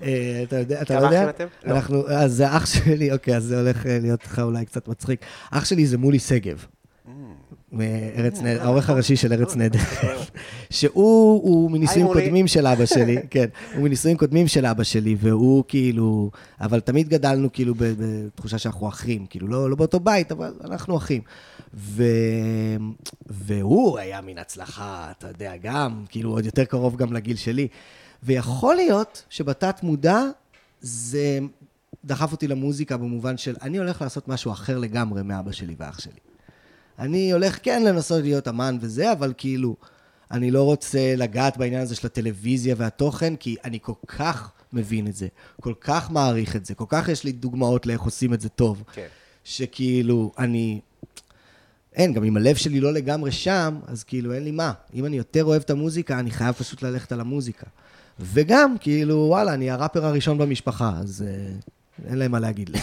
אה, 0.02 0.40
אתה 0.42 0.56
יודע, 0.56 0.82
אתה 0.82 0.94
לא 0.94 1.00
כמה 1.00 1.06
יודע? 1.06 1.20
אחים 1.20 1.28
אתם? 1.28 1.46
לא. 1.64 1.74
אנחנו, 1.74 2.08
אז 2.08 2.32
זה 2.32 2.56
אח 2.56 2.66
שלי, 2.66 3.12
אוקיי, 3.12 3.36
אז 3.36 3.44
זה 3.44 3.60
הולך 3.60 3.86
אה, 3.86 3.98
להיות 3.98 4.24
לך 4.24 4.38
אולי 4.38 4.64
קצת 4.64 4.88
מצחיק. 4.88 5.24
אח 5.50 5.64
שלי 5.64 5.86
זה 5.86 5.98
מולי 5.98 6.18
שגב. 6.18 6.66
מארץ 7.72 8.38
Mm. 8.38 8.42
נהדר, 8.42 8.62
העורך 8.62 8.90
הראשי 8.90 9.16
של 9.16 9.32
ארץ 9.32 9.56
נהדר, 9.56 9.78
שהוא 10.70 11.70
מנישואים 11.70 12.04
מולי. 12.06 12.22
קודמים 12.22 12.46
של 12.46 12.66
אבא 12.66 12.86
שלי, 12.86 13.16
כן, 13.30 13.46
הוא 13.74 13.84
מנישואים 13.84 14.16
קודמים 14.16 14.48
של 14.48 14.66
אבא 14.66 14.82
שלי, 14.82 15.16
והוא 15.18 15.64
כאילו, 15.68 16.30
אבל 16.60 16.80
תמיד 16.80 17.08
גדלנו 17.08 17.52
כאילו 17.52 17.74
בתחושה 17.78 18.58
שאנחנו 18.58 18.88
אחים, 18.88 19.26
כאילו 19.26 19.48
לא, 19.48 19.70
לא 19.70 19.76
באותו 19.76 20.00
בית, 20.00 20.32
אבל 20.32 20.52
אנחנו 20.64 20.96
אחים. 20.96 21.20
ו... 21.74 22.04
והוא 23.26 23.98
היה 23.98 24.20
מין 24.20 24.38
הצלחה, 24.38 25.12
אתה 25.18 25.28
יודע, 25.28 25.52
גם, 25.62 26.04
כאילו 26.08 26.30
עוד 26.30 26.44
יותר 26.44 26.64
קרוב 26.64 26.96
גם 26.96 27.12
לגיל 27.12 27.36
שלי. 27.36 27.68
ויכול 28.22 28.74
להיות 28.74 29.24
שבתת 29.30 29.82
מודע 29.82 30.22
זה 30.80 31.38
דחף 32.04 32.32
אותי 32.32 32.48
למוזיקה 32.48 32.96
במובן 32.96 33.36
של 33.36 33.56
אני 33.62 33.78
הולך 33.78 34.02
לעשות 34.02 34.28
משהו 34.28 34.52
אחר 34.52 34.78
לגמרי 34.78 35.22
מאבא 35.22 35.52
שלי 35.52 35.74
ואח 35.78 36.00
שלי. 36.00 36.31
אני 36.98 37.32
הולך 37.32 37.58
כן 37.62 37.82
לנסות 37.82 38.22
להיות 38.22 38.48
אמן 38.48 38.78
וזה, 38.80 39.12
אבל 39.12 39.32
כאילו, 39.36 39.76
אני 40.30 40.50
לא 40.50 40.62
רוצה 40.62 41.14
לגעת 41.16 41.56
בעניין 41.56 41.82
הזה 41.82 41.96
של 41.96 42.06
הטלוויזיה 42.06 42.74
והתוכן, 42.78 43.36
כי 43.36 43.56
אני 43.64 43.78
כל 43.82 43.92
כך 44.06 44.50
מבין 44.72 45.06
את 45.06 45.16
זה, 45.16 45.26
כל 45.60 45.74
כך 45.80 46.10
מעריך 46.10 46.56
את 46.56 46.66
זה, 46.66 46.74
כל 46.74 46.84
כך 46.88 47.08
יש 47.08 47.24
לי 47.24 47.32
דוגמאות 47.32 47.86
לאיך 47.86 48.00
עושים 48.00 48.34
את 48.34 48.40
זה 48.40 48.48
טוב, 48.48 48.82
כן. 48.92 49.06
שכאילו, 49.44 50.32
אני... 50.38 50.80
אין, 51.94 52.12
גם 52.12 52.24
אם 52.24 52.36
הלב 52.36 52.56
שלי 52.56 52.80
לא 52.80 52.92
לגמרי 52.92 53.32
שם, 53.32 53.78
אז 53.86 54.04
כאילו 54.04 54.32
אין 54.32 54.44
לי 54.44 54.50
מה. 54.50 54.72
אם 54.94 55.06
אני 55.06 55.16
יותר 55.16 55.44
אוהב 55.44 55.62
את 55.62 55.70
המוזיקה, 55.70 56.18
אני 56.18 56.30
חייב 56.30 56.52
פשוט 56.52 56.82
ללכת 56.82 57.12
על 57.12 57.20
המוזיקה. 57.20 57.66
וגם, 58.20 58.76
כאילו, 58.80 59.16
וואלה, 59.28 59.54
אני 59.54 59.70
הראפר 59.70 60.06
הראשון 60.06 60.38
במשפחה, 60.38 60.92
אז 61.00 61.24
אה, 61.28 61.52
אין 62.08 62.18
להם 62.18 62.30
מה 62.30 62.40
להגיד 62.40 62.68
לי. 62.68 62.78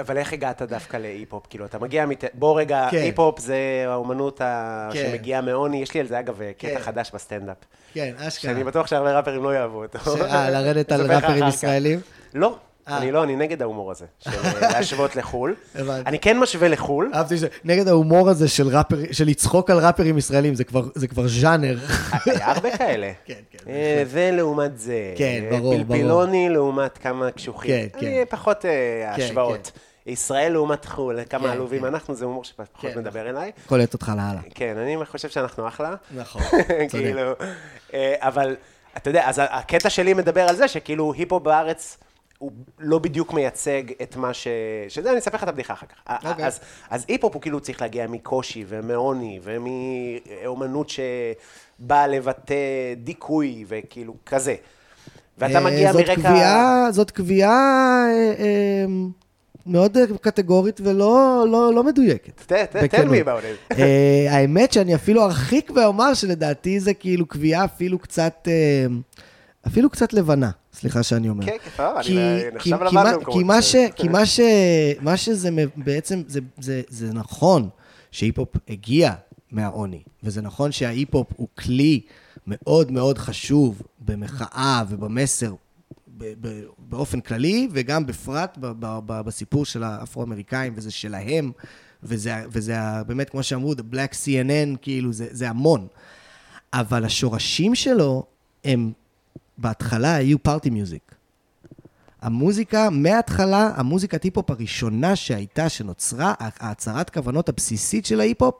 אבל 0.00 0.18
איך 0.18 0.32
הגעת 0.32 0.62
דווקא 0.62 0.96
להיפ-הופ? 0.96 1.46
כאילו, 1.50 1.64
אתה 1.64 1.78
מגיע 1.78 2.06
מת... 2.06 2.24
בוא 2.34 2.60
רגע, 2.60 2.88
כן. 2.90 2.96
היפ-הופ 2.96 3.40
זה 3.40 3.84
האומנות 3.86 4.40
ה... 4.40 4.88
כן. 4.92 5.08
שמגיעה 5.10 5.40
מעוני. 5.40 5.82
יש 5.82 5.94
לי 5.94 6.00
על 6.00 6.06
זה, 6.06 6.20
אגב, 6.20 6.40
כן. 6.58 6.68
קטע 6.68 6.80
חדש 6.80 7.10
בסטנדאפ. 7.14 7.56
כן, 7.92 8.14
אשכרה. 8.16 8.28
שאני 8.52 8.64
בטוח 8.64 8.86
שהרבה 8.86 9.16
ראפרים 9.16 9.42
לא 9.42 9.54
יאהבו 9.54 9.82
אותו. 9.82 9.98
אה, 10.24 10.50
לרדת 10.50 10.92
על 10.92 11.12
ראפרים. 11.12 11.48
ישראלים? 11.48 12.00
לא, 12.34 12.48
אה. 12.48 12.52
אני 12.88 13.12
לא, 13.12 13.22
אני 13.24 13.36
נגד 13.36 13.62
ההומור 13.62 13.90
הזה, 13.90 14.06
של 14.20 14.30
אה, 14.30 14.60
להשוות 14.72 15.16
לחו"ל. 15.16 15.54
אני 15.88 16.18
כן 16.18 16.38
משווה 16.38 16.68
לחו"ל. 16.68 17.10
אהבתי 17.14 17.38
ש... 17.38 17.42
נגד 17.64 17.88
ההומור 17.88 18.30
הזה 18.30 18.48
של 18.48 18.76
ראפר, 18.76 18.96
של 19.12 19.24
לצחוק 19.24 19.70
על 19.70 19.78
ראפרים 19.78 20.18
ישראלים, 20.18 20.54
זה 20.54 21.08
כבר, 21.08 21.26
ז'אנר. 21.26 21.78
היה 22.26 22.52
הרבה 22.52 22.76
כאלה. 22.76 23.12
כן, 23.26 23.34
כן, 23.50 23.70
אה, 23.70 24.02
זה 24.06 24.30
לעומת 24.32 24.78
זה. 24.78 25.14
כן, 25.16 25.42
אה, 25.44 25.50
ברור, 25.50 25.74
ברור. 25.74 25.84
פלפילוני 25.86 26.48
לעומת 26.48 26.98
כמה 26.98 27.30
קשוחים. 27.30 27.88
כן, 27.88 28.00
כן. 28.00 28.24
פחות 28.30 28.64
אה, 28.64 29.12
כן, 29.16 29.22
השוואות. 29.22 29.72
ישראל 30.06 30.52
לעומת 30.52 30.84
חו"ל, 30.84 31.18
כמה 31.30 31.42
כן, 31.42 31.48
עלובים 31.50 31.80
כן. 31.80 31.86
אנחנו, 31.86 32.14
זה 32.14 32.24
הומור 32.24 32.44
שפחות 32.44 32.92
כן, 32.92 32.98
מדבר 32.98 33.30
אליי. 33.30 33.52
קולט 33.66 33.94
אותך 33.94 34.08
לאללה. 34.08 34.40
כן, 34.54 34.76
אני 34.78 35.06
חושב 35.06 35.28
שאנחנו 35.28 35.68
אחלה. 35.68 35.94
נכון, 36.16 36.42
כאילו, 36.90 37.32
אה, 37.94 38.14
אבל 38.18 38.56
אתה 38.96 39.10
יודע, 39.10 39.28
אז 39.28 39.42
הקטע 39.44 39.90
שלי 39.90 40.14
מדבר 40.14 40.48
על 40.48 40.56
זה 40.56 40.68
שכאילו 40.68 41.12
היפו 41.12 41.40
בארץ 41.40 41.98
הוא 42.38 42.52
לא 42.78 42.98
בדיוק 42.98 43.32
מייצג 43.32 43.82
את 44.02 44.16
מה 44.16 44.34
ש... 44.34 44.48
שזה, 44.88 45.10
אני 45.10 45.18
אספר 45.18 45.36
לך 45.36 45.42
את 45.42 45.48
הבדיחה 45.48 45.72
אחר 45.72 45.86
כך. 45.86 46.26
אוקיי. 46.30 46.46
אז, 46.46 46.60
אז 46.90 47.04
היפ-הופ 47.08 47.34
הוא 47.34 47.42
כאילו 47.42 47.60
צריך 47.60 47.80
להגיע 47.82 48.06
מקושי 48.06 48.64
ומעוני 48.68 49.40
ומאומנות 49.42 50.88
שבאה 50.88 52.06
לבטא 52.06 52.54
דיכוי 52.96 53.64
וכאילו 53.68 54.14
כזה. 54.26 54.54
ואתה 55.38 55.60
מגיע 55.60 55.86
אה, 55.88 55.92
זאת 55.92 56.00
מרקע... 56.08 56.14
קביעה, 56.14 56.86
זאת 56.90 57.10
קביעה 57.10 58.06
אה, 58.08 58.34
אה, 58.38 58.84
מאוד 59.66 59.96
קטגורית 60.20 60.80
ולא 60.84 61.44
לא, 61.50 61.74
לא 61.74 61.84
מדויקת. 61.84 62.40
ת- 62.46 62.52
ת- 62.52 62.76
tell 62.76 62.82
בכנות. 62.84 63.14
me 63.14 63.20
about 63.20 63.72
it. 63.72 63.74
אה, 63.78 64.26
האמת 64.30 64.72
שאני 64.72 64.94
אפילו 64.94 65.22
ארחיק 65.24 65.70
ואומר 65.76 66.14
שלדעתי 66.14 66.80
זה 66.80 66.94
כאילו 66.94 67.26
קביעה 67.26 67.64
אפילו 67.64 67.98
קצת, 67.98 68.48
אפילו 69.66 69.90
קצת 69.90 70.12
לבנה, 70.12 70.50
סליחה 70.78 71.02
שאני 71.02 71.28
אומר. 71.28 71.46
כן, 71.46 71.56
כן, 71.76 71.82
אני 71.96 72.70
לבן 72.72 72.94
מה, 72.94 73.12
במקומות 73.12 73.38
כי, 73.38 73.44
מה, 73.44 73.62
ש, 73.62 73.68
מסוימים. 73.68 73.92
כי 73.92 74.08
מה, 74.08 74.26
ש, 74.26 74.40
מה 75.00 75.16
שזה 75.16 75.50
בעצם, 75.76 76.22
זה, 76.26 76.40
זה, 76.58 76.82
זה 76.88 77.12
נכון 77.12 77.68
שהיפ-הופ 78.10 78.48
הגיע 78.68 79.12
מהעוני, 79.52 80.02
וזה 80.22 80.42
נכון 80.42 80.72
שההיפ-הופ 80.72 81.32
הוא 81.36 81.48
כלי 81.58 82.00
מאוד 82.46 82.92
מאוד 82.92 83.18
חשוב 83.18 83.82
במחאה 84.00 84.82
ובמסר 84.88 85.54
באופן 86.78 87.20
כללי, 87.20 87.68
וגם 87.72 88.06
בפרט 88.06 88.58
בסיפור 89.06 89.64
של 89.64 89.82
האפרו-אמריקאים, 89.82 90.72
וזה 90.76 90.90
שלהם, 90.90 91.52
וזה, 92.02 92.34
וזה 92.48 92.76
באמת, 93.06 93.30
כמו 93.30 93.42
שאמרו, 93.42 93.72
The 93.72 93.94
Black 93.94 94.12
CNN, 94.12 94.76
כאילו, 94.82 95.12
זה, 95.12 95.26
זה 95.30 95.48
המון. 95.48 95.86
אבל 96.72 97.04
השורשים 97.04 97.74
שלו 97.74 98.26
הם 98.64 98.92
בהתחלה 99.58 100.14
היו 100.14 100.42
פארטי 100.42 100.70
מיוזיק. 100.70 101.14
המוזיקה, 102.22 102.90
מההתחלה, 102.90 103.72
המוזיקת 103.76 104.22
היפ-הופ 104.22 104.50
הראשונה 104.50 105.16
שהייתה, 105.16 105.68
שנוצרה, 105.68 106.34
ההצהרת 106.38 107.10
כוונות 107.10 107.48
הבסיסית 107.48 108.06
של 108.06 108.20
ההיפ-הופ, 108.20 108.54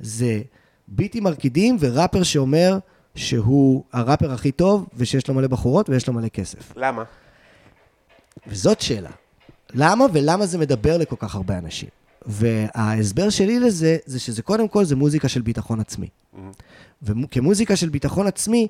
זה 0.00 0.42
ביטים 0.88 1.24
מרקידים 1.24 1.76
וראפר 1.80 2.22
שאומר 2.22 2.78
שהוא 3.14 3.84
הראפר 3.92 4.32
הכי 4.32 4.52
טוב, 4.52 4.86
ושיש 4.94 5.28
לו 5.28 5.34
מלא 5.34 5.46
בחורות 5.46 5.90
ויש 5.90 6.08
לו 6.08 6.14
מלא 6.14 6.28
כסף. 6.28 6.72
למה? 6.76 7.02
וזאת 8.46 8.80
שאלה. 8.80 9.10
למה 9.74 10.04
ולמה 10.12 10.46
זה 10.46 10.58
מדבר 10.58 10.96
לכל 10.98 11.16
כך 11.18 11.34
הרבה 11.34 11.58
אנשים? 11.58 11.88
וההסבר 12.26 13.30
שלי 13.30 13.60
לזה, 13.60 13.96
זה 14.06 14.20
שזה 14.20 14.42
קודם 14.42 14.68
כל, 14.68 14.84
זה 14.84 14.96
מוזיקה 14.96 15.28
של 15.28 15.40
ביטחון 15.42 15.80
עצמי. 15.80 16.08
וכמוזיקה 17.02 17.76
של 17.76 17.88
ביטחון 17.88 18.26
עצמי, 18.26 18.68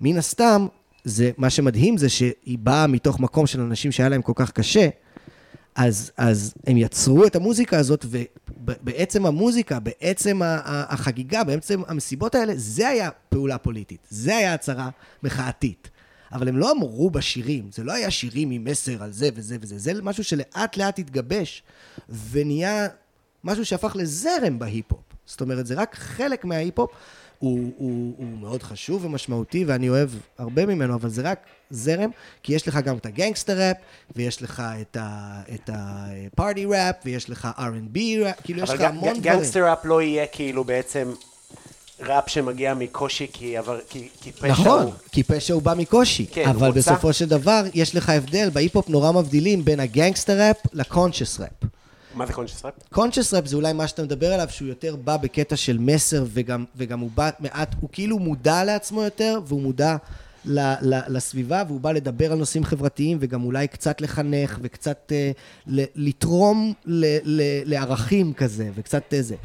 מן 0.00 0.16
הסתם, 0.16 0.66
זה, 1.04 1.30
מה 1.36 1.50
שמדהים 1.50 1.96
זה 1.96 2.08
שהיא 2.08 2.58
באה 2.58 2.86
מתוך 2.86 3.20
מקום 3.20 3.46
של 3.46 3.60
אנשים 3.60 3.92
שהיה 3.92 4.08
להם 4.08 4.22
כל 4.22 4.32
כך 4.36 4.50
קשה, 4.50 4.88
אז, 5.74 6.12
אז 6.16 6.54
הם 6.66 6.76
יצרו 6.76 7.26
את 7.26 7.36
המוזיקה 7.36 7.78
הזאת, 7.78 8.06
ובעצם 8.08 9.26
המוזיקה, 9.26 9.80
בעצם 9.80 10.40
החגיגה, 10.44 11.44
בעצם 11.44 11.82
המסיבות 11.86 12.34
האלה, 12.34 12.52
זה 12.56 12.88
היה 12.88 13.10
פעולה 13.28 13.58
פוליטית. 13.58 14.06
זה 14.10 14.36
היה 14.36 14.54
הצהרה 14.54 14.90
מחאתית. 15.22 15.90
אבל 16.32 16.48
הם 16.48 16.56
לא 16.56 16.72
אמרו 16.72 17.10
בשירים, 17.10 17.68
זה 17.72 17.84
לא 17.84 17.92
היה 17.92 18.10
שירים 18.10 18.50
עם 18.50 18.64
מסר 18.64 19.02
על 19.02 19.12
זה 19.12 19.28
וזה 19.34 19.56
וזה, 19.60 19.78
זה 19.78 20.02
משהו 20.02 20.24
שלאט 20.24 20.76
לאט 20.76 20.98
התגבש, 20.98 21.62
ונהיה 22.30 22.86
משהו 23.44 23.64
שהפך 23.64 23.96
לזרם 23.96 24.58
בהיפ-הופ. 24.58 25.00
זאת 25.26 25.40
אומרת, 25.40 25.66
זה 25.66 25.74
רק 25.74 25.94
חלק 25.94 26.44
מההיפ-הופ. 26.44 26.90
הוא, 27.38 27.72
הוא, 27.76 28.14
הוא 28.18 28.26
מאוד 28.40 28.62
חשוב 28.62 29.04
ומשמעותי, 29.04 29.64
ואני 29.64 29.88
אוהב 29.88 30.08
הרבה 30.38 30.66
ממנו, 30.66 30.94
אבל 30.94 31.08
זה 31.08 31.22
רק 31.22 31.38
זרם, 31.70 32.10
כי 32.42 32.54
יש 32.54 32.68
לך 32.68 32.76
גם 32.76 32.96
את 32.96 33.06
ה 33.06 33.12
gangster 33.12 33.58
rap, 33.60 33.76
ויש 34.16 34.42
לך 34.42 34.62
את 35.54 35.70
ה 35.72 35.87
party 35.87 36.64
rap, 36.64 36.96
ויש 37.04 37.30
לך 37.30 37.48
R&B 37.58 37.98
rap, 38.24 38.34
כאילו 38.44 38.62
יש 38.62 38.70
לך 38.70 38.80
המון 38.80 39.00
דברים. 39.00 39.12
אבל 39.12 39.20
גנגסטר 39.20 39.68
ראפ 39.70 39.84
לא 39.84 40.02
יהיה 40.02 40.26
כאילו 40.26 40.64
בעצם 40.64 41.12
ראפ 42.00 42.28
שמגיע 42.30 42.74
מקושי 42.74 43.26
כי, 43.32 43.56
עבר, 43.56 43.78
כי, 43.88 44.08
כי 44.20 44.32
פשע 44.32 44.48
נכון, 44.48 44.82
הוא... 44.82 44.92
כי 45.12 45.22
פשע 45.22 45.54
הוא 45.54 45.62
בא 45.62 45.74
מקושי. 45.76 46.26
כן, 46.26 46.48
אבל 46.48 46.66
רוצה- 46.66 46.78
בסופו 46.78 47.12
של 47.12 47.28
דבר, 47.28 47.62
יש 47.74 47.94
לך 47.94 48.08
הבדל, 48.08 48.50
בהיפ-הופ 48.52 48.88
נורא 48.88 49.12
מבדילים 49.12 49.64
בין 49.64 49.80
ה 49.80 49.87
gangster 49.87 50.40
rap 50.40 50.56
ל 50.72 50.79
conscious 50.79 51.40
rap. 51.40 51.50
מה 52.14 52.26
זה 52.26 52.32
קונשס 52.32 52.64
ראפ? 52.64 52.74
קונשיוס 52.92 53.34
ראפ 53.34 53.46
זה 53.46 53.56
אולי 53.56 53.72
מה 53.72 53.88
שאתה 53.88 54.02
מדבר 54.02 54.32
עליו, 54.32 54.48
שהוא 54.50 54.68
יותר 54.68 54.96
בא 54.96 55.16
בקטע 55.16 55.56
של 55.56 55.78
מסר, 55.78 56.24
וגם, 56.28 56.64
וגם 56.76 57.00
הוא 57.00 57.10
בא 57.14 57.30
מעט, 57.40 57.74
הוא 57.80 57.90
כאילו 57.92 58.18
מודע 58.18 58.64
לעצמו 58.64 59.02
יותר, 59.02 59.40
והוא 59.46 59.62
מודע 59.62 59.96
ל, 60.44 60.58
ל, 60.82 61.00
לסביבה, 61.08 61.62
והוא 61.66 61.80
בא 61.80 61.92
לדבר 61.92 62.32
על 62.32 62.38
נושאים 62.38 62.64
חברתיים, 62.64 63.18
וגם 63.20 63.44
אולי 63.44 63.68
קצת 63.68 64.00
לחנך, 64.00 64.58
וקצת 64.62 65.12
אה, 65.12 65.30
ל, 65.66 65.84
לתרום 65.94 66.72
ל, 66.86 67.04
ל, 67.24 67.42
לערכים 67.64 68.32
כזה, 68.32 68.70
וקצת 68.74 69.14
אה, 69.14 69.22
זה. 69.22 69.36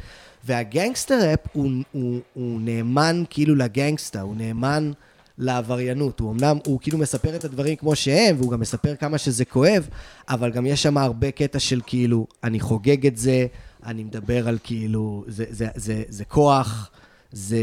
והגנגסטר 0.45 1.29
ראפ 1.29 1.39
הוא, 1.53 1.71
הוא, 1.91 2.19
הוא 2.33 2.61
נאמן 2.61 3.23
כאילו 3.29 3.55
לגנגסטה, 3.55 4.21
הוא 4.21 4.35
נאמן 4.35 4.91
לעבריינות. 5.39 6.19
הוא 6.19 6.31
אמנם, 6.31 6.57
הוא 6.65 6.79
כאילו 6.81 6.97
מספר 6.97 7.35
את 7.35 7.43
הדברים 7.45 7.75
כמו 7.75 7.95
שהם, 7.95 8.35
והוא 8.39 8.51
גם 8.51 8.59
מספר 8.59 8.95
כמה 8.95 9.17
שזה 9.17 9.45
כואב, 9.45 9.87
אבל 10.29 10.51
גם 10.51 10.65
יש 10.65 10.83
שם 10.83 10.97
הרבה 10.97 11.31
קטע 11.31 11.59
של 11.59 11.81
כאילו, 11.85 12.27
אני 12.43 12.59
חוגג 12.59 13.07
את 13.07 13.17
זה, 13.17 13.47
אני 13.85 14.03
מדבר 14.03 14.47
על 14.47 14.57
כאילו, 14.63 15.23
זה, 15.27 15.45
זה, 15.49 15.67
זה, 15.75 16.03
זה 16.09 16.25
כוח, 16.25 16.91
זה... 17.31 17.57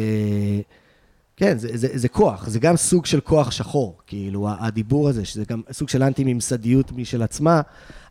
כן, 1.36 1.58
זה, 1.58 1.68
זה, 1.74 1.88
זה 1.94 2.08
כוח, 2.08 2.48
זה 2.48 2.58
גם 2.58 2.76
סוג 2.76 3.06
של 3.06 3.20
כוח 3.20 3.50
שחור, 3.50 3.98
כאילו, 4.06 4.48
הדיבור 4.58 5.08
הזה, 5.08 5.24
שזה 5.24 5.44
גם 5.48 5.62
סוג 5.72 5.88
של 5.88 6.02
אנטי-ממסדיות 6.02 6.92
משל 6.92 7.22
עצמה, 7.22 7.60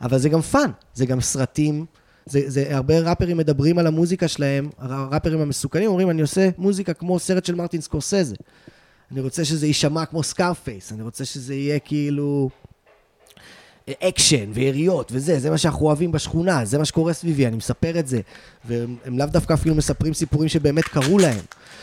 אבל 0.02 0.18
זה 0.18 0.30
גם 0.30 0.42
fun, 0.42 0.72
זה 0.94 1.06
גם 1.06 1.22
סרטים, 1.22 1.86
זה, 2.26 2.42
זה 2.46 2.76
הרבה 2.76 3.00
ראפרים 3.00 3.38
מדברים 3.38 3.78
על 3.78 3.88
המוזיקה 3.88 4.28
שלהם, 4.28 4.70
הראפרים 4.78 5.40
המסוכנים 5.40 5.90
אומרים, 5.90 6.10
אני 6.10 6.22
עושה 6.22 6.50
מוזיקה 6.58 6.94
כמו 6.94 7.20
סרט 7.20 7.46
של 7.46 7.56
מרטין 7.56 7.82
סקורסזה. 7.82 8.36
אני 9.12 9.22
רוצה 9.22 9.46
שזה 9.46 9.68
יישמע 9.68 10.06
כמו 10.06 10.24
סקארפייס, 10.24 10.92
אני 10.92 11.04
רוצה 11.04 11.26
שזה 11.26 11.56
יהיה 11.56 11.80
כאילו 11.80 12.50
אקשן 13.90 14.52
ויריות 14.54 15.12
וזה, 15.12 15.40
זה 15.40 15.50
מה 15.50 15.58
שאנחנו 15.58 15.86
אוהבים 15.86 16.12
בשכונה, 16.12 16.66
זה 16.66 16.78
מה 16.78 16.86
שקורה 16.86 17.14
סביבי, 17.14 17.48
אני 17.48 17.56
מספר 17.56 18.00
את 18.00 18.08
זה. 18.08 18.22
והם 18.66 18.96
הם 19.06 19.18
לאו 19.18 19.28
דווקא 19.28 19.54
אפילו 19.54 19.76
מספרים 19.76 20.14
סיפורים 20.14 20.50
שבאמת 20.50 20.84
קרו 20.84 21.20
להם. 21.20 21.40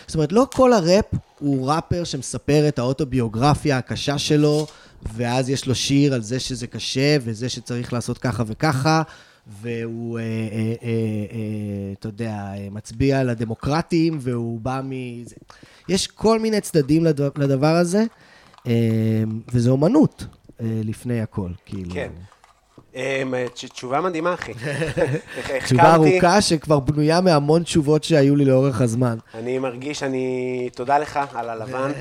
זאת 0.07 0.15
אומרת, 0.15 0.33
לא 0.33 0.47
כל 0.55 0.73
הראפ 0.73 1.05
הוא 1.39 1.71
ראפר 1.71 2.05
שמספר 2.05 2.69
את 2.69 2.79
האוטוביוגרפיה 2.79 3.79
הקשה 3.79 4.19
שלו, 4.19 4.67
ואז 5.15 5.51
יש 5.51 5.67
לו 5.67 5.75
שיר 5.75 6.15
על 6.15 6.23
זה 6.23 6.41
שזה 6.41 6.67
קשה, 6.67 7.17
וזה 7.21 7.49
שצריך 7.49 7.93
לעשות 7.93 8.19
ככה 8.19 8.43
וככה, 8.47 9.03
והוא, 9.63 10.19
אה, 10.19 10.25
אה, 10.25 10.29
אה, 10.59 10.75
אה, 10.83 11.93
אתה 11.99 12.09
יודע, 12.09 12.33
אה, 12.33 12.69
מצביע 12.71 13.21
על 13.21 13.29
הדמוקרטים, 13.29 14.19
והוא 14.21 14.61
בא 14.61 14.81
מ... 14.85 14.93
יש 15.89 16.07
כל 16.07 16.39
מיני 16.39 16.61
צדדים 16.61 17.05
לד- 17.05 17.39
לדבר 17.39 17.77
הזה, 17.77 18.05
אה, 18.67 18.73
וזה 19.53 19.71
אומנות 19.71 20.25
אה, 20.61 20.67
לפני 20.85 21.21
הכל, 21.21 21.49
כאילו. 21.67 21.91
כן. 21.95 22.09
תש- 23.55 23.65
תשובה 23.65 24.01
מדהימה, 24.01 24.35
אחי. 24.35 24.53
תשובה. 25.65 25.95
ארוכה 25.95 26.41
שכבר 26.41 26.81
בנויה 26.81 27.21
מהמון 27.21 27.63
תשובות 27.63 28.05
שהיו 28.05 28.37
לי 28.37 28.45
לאורך 28.45 28.81
הזמן. 28.81 29.19
אני 29.35 29.59
מרגיש, 29.59 30.03
אני... 30.03 30.69
תודה 30.75 30.99
לך 30.99 31.19
על 31.35 31.49
הלבן. 31.51 31.93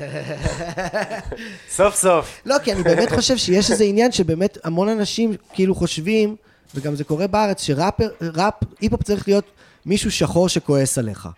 סוף 1.76 1.94
סוף. 1.94 2.40
לא, 2.46 2.56
כי 2.64 2.72
אני 2.72 2.82
באמת 2.82 3.12
חושב 3.12 3.36
שיש 3.36 3.70
איזה 3.70 3.84
עניין 3.84 4.12
שבאמת 4.12 4.58
המון 4.64 4.88
אנשים 4.88 5.32
כאילו 5.52 5.74
חושבים, 5.74 6.36
וגם 6.74 6.94
זה 6.94 7.04
קורה 7.04 7.26
בארץ, 7.26 7.62
שראפר, 7.62 8.08
ראפ, 8.20 8.54
היפ-הופ 8.80 9.02
צריך 9.02 9.28
להיות 9.28 9.44
מישהו 9.86 10.10
שחור 10.10 10.48
שכועס 10.48 10.98
עליך. 10.98 11.28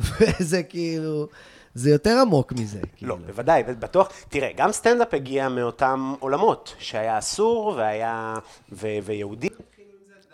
וזה 0.00 0.62
כאילו, 0.62 1.28
זה 1.74 1.90
יותר 1.90 2.18
עמוק 2.20 2.52
מזה. 2.52 2.80
כאילו. 2.96 3.16
לא, 3.16 3.26
בוודאי, 3.26 3.62
בטוח. 3.62 4.08
תראה, 4.28 4.52
גם 4.56 4.72
סטנדאפ 4.72 5.14
הגיע 5.14 5.48
מאותם 5.48 6.14
עולמות, 6.20 6.74
שהיה 6.78 7.18
אסור 7.18 7.66
והיה... 7.76 8.34
ו- 8.72 8.98
ויהודי. 9.02 9.48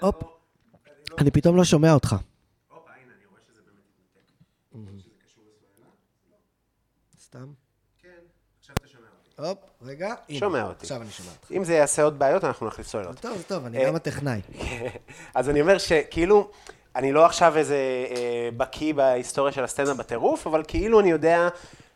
הופ, 0.01 0.23
אני 1.19 1.31
פתאום 1.31 1.57
לא 1.57 1.65
שומע 1.65 1.93
אותך. 1.93 2.17
סתם? 7.21 7.47
הופ, 9.39 9.59
רגע. 9.83 10.15
הנה, 10.29 10.39
שומע 10.39 10.63
אותי. 10.63 10.81
עכשיו 10.81 11.03
אני 11.03 11.11
שומע 11.11 11.31
אותך. 11.31 11.53
אם 11.53 11.65
זה 11.65 11.75
יעשה 11.75 12.03
עוד 12.03 12.19
בעיות, 12.19 12.45
אנחנו 12.45 12.67
נכניס 12.67 12.87
סוללות. 12.87 13.19
טוב, 13.21 13.43
טוב, 13.47 13.65
אני 13.65 13.87
גם 13.87 13.95
הטכנאי. 13.95 14.41
אז 15.35 15.51
אני 15.51 15.61
אומר 15.61 15.79
שכאילו, 15.79 16.51
אני 16.97 17.13
לא 17.13 17.27
עכשיו 17.27 17.57
איזה 17.57 17.77
אה, 18.11 18.49
בקיא 18.57 18.95
בהיסטוריה 18.95 19.53
של 19.53 19.65
הסצנה 19.65 19.95
בטירוף, 19.95 20.47
אבל 20.47 20.63
כאילו 20.69 21.01
אני 21.01 21.11
יודע 21.11 21.49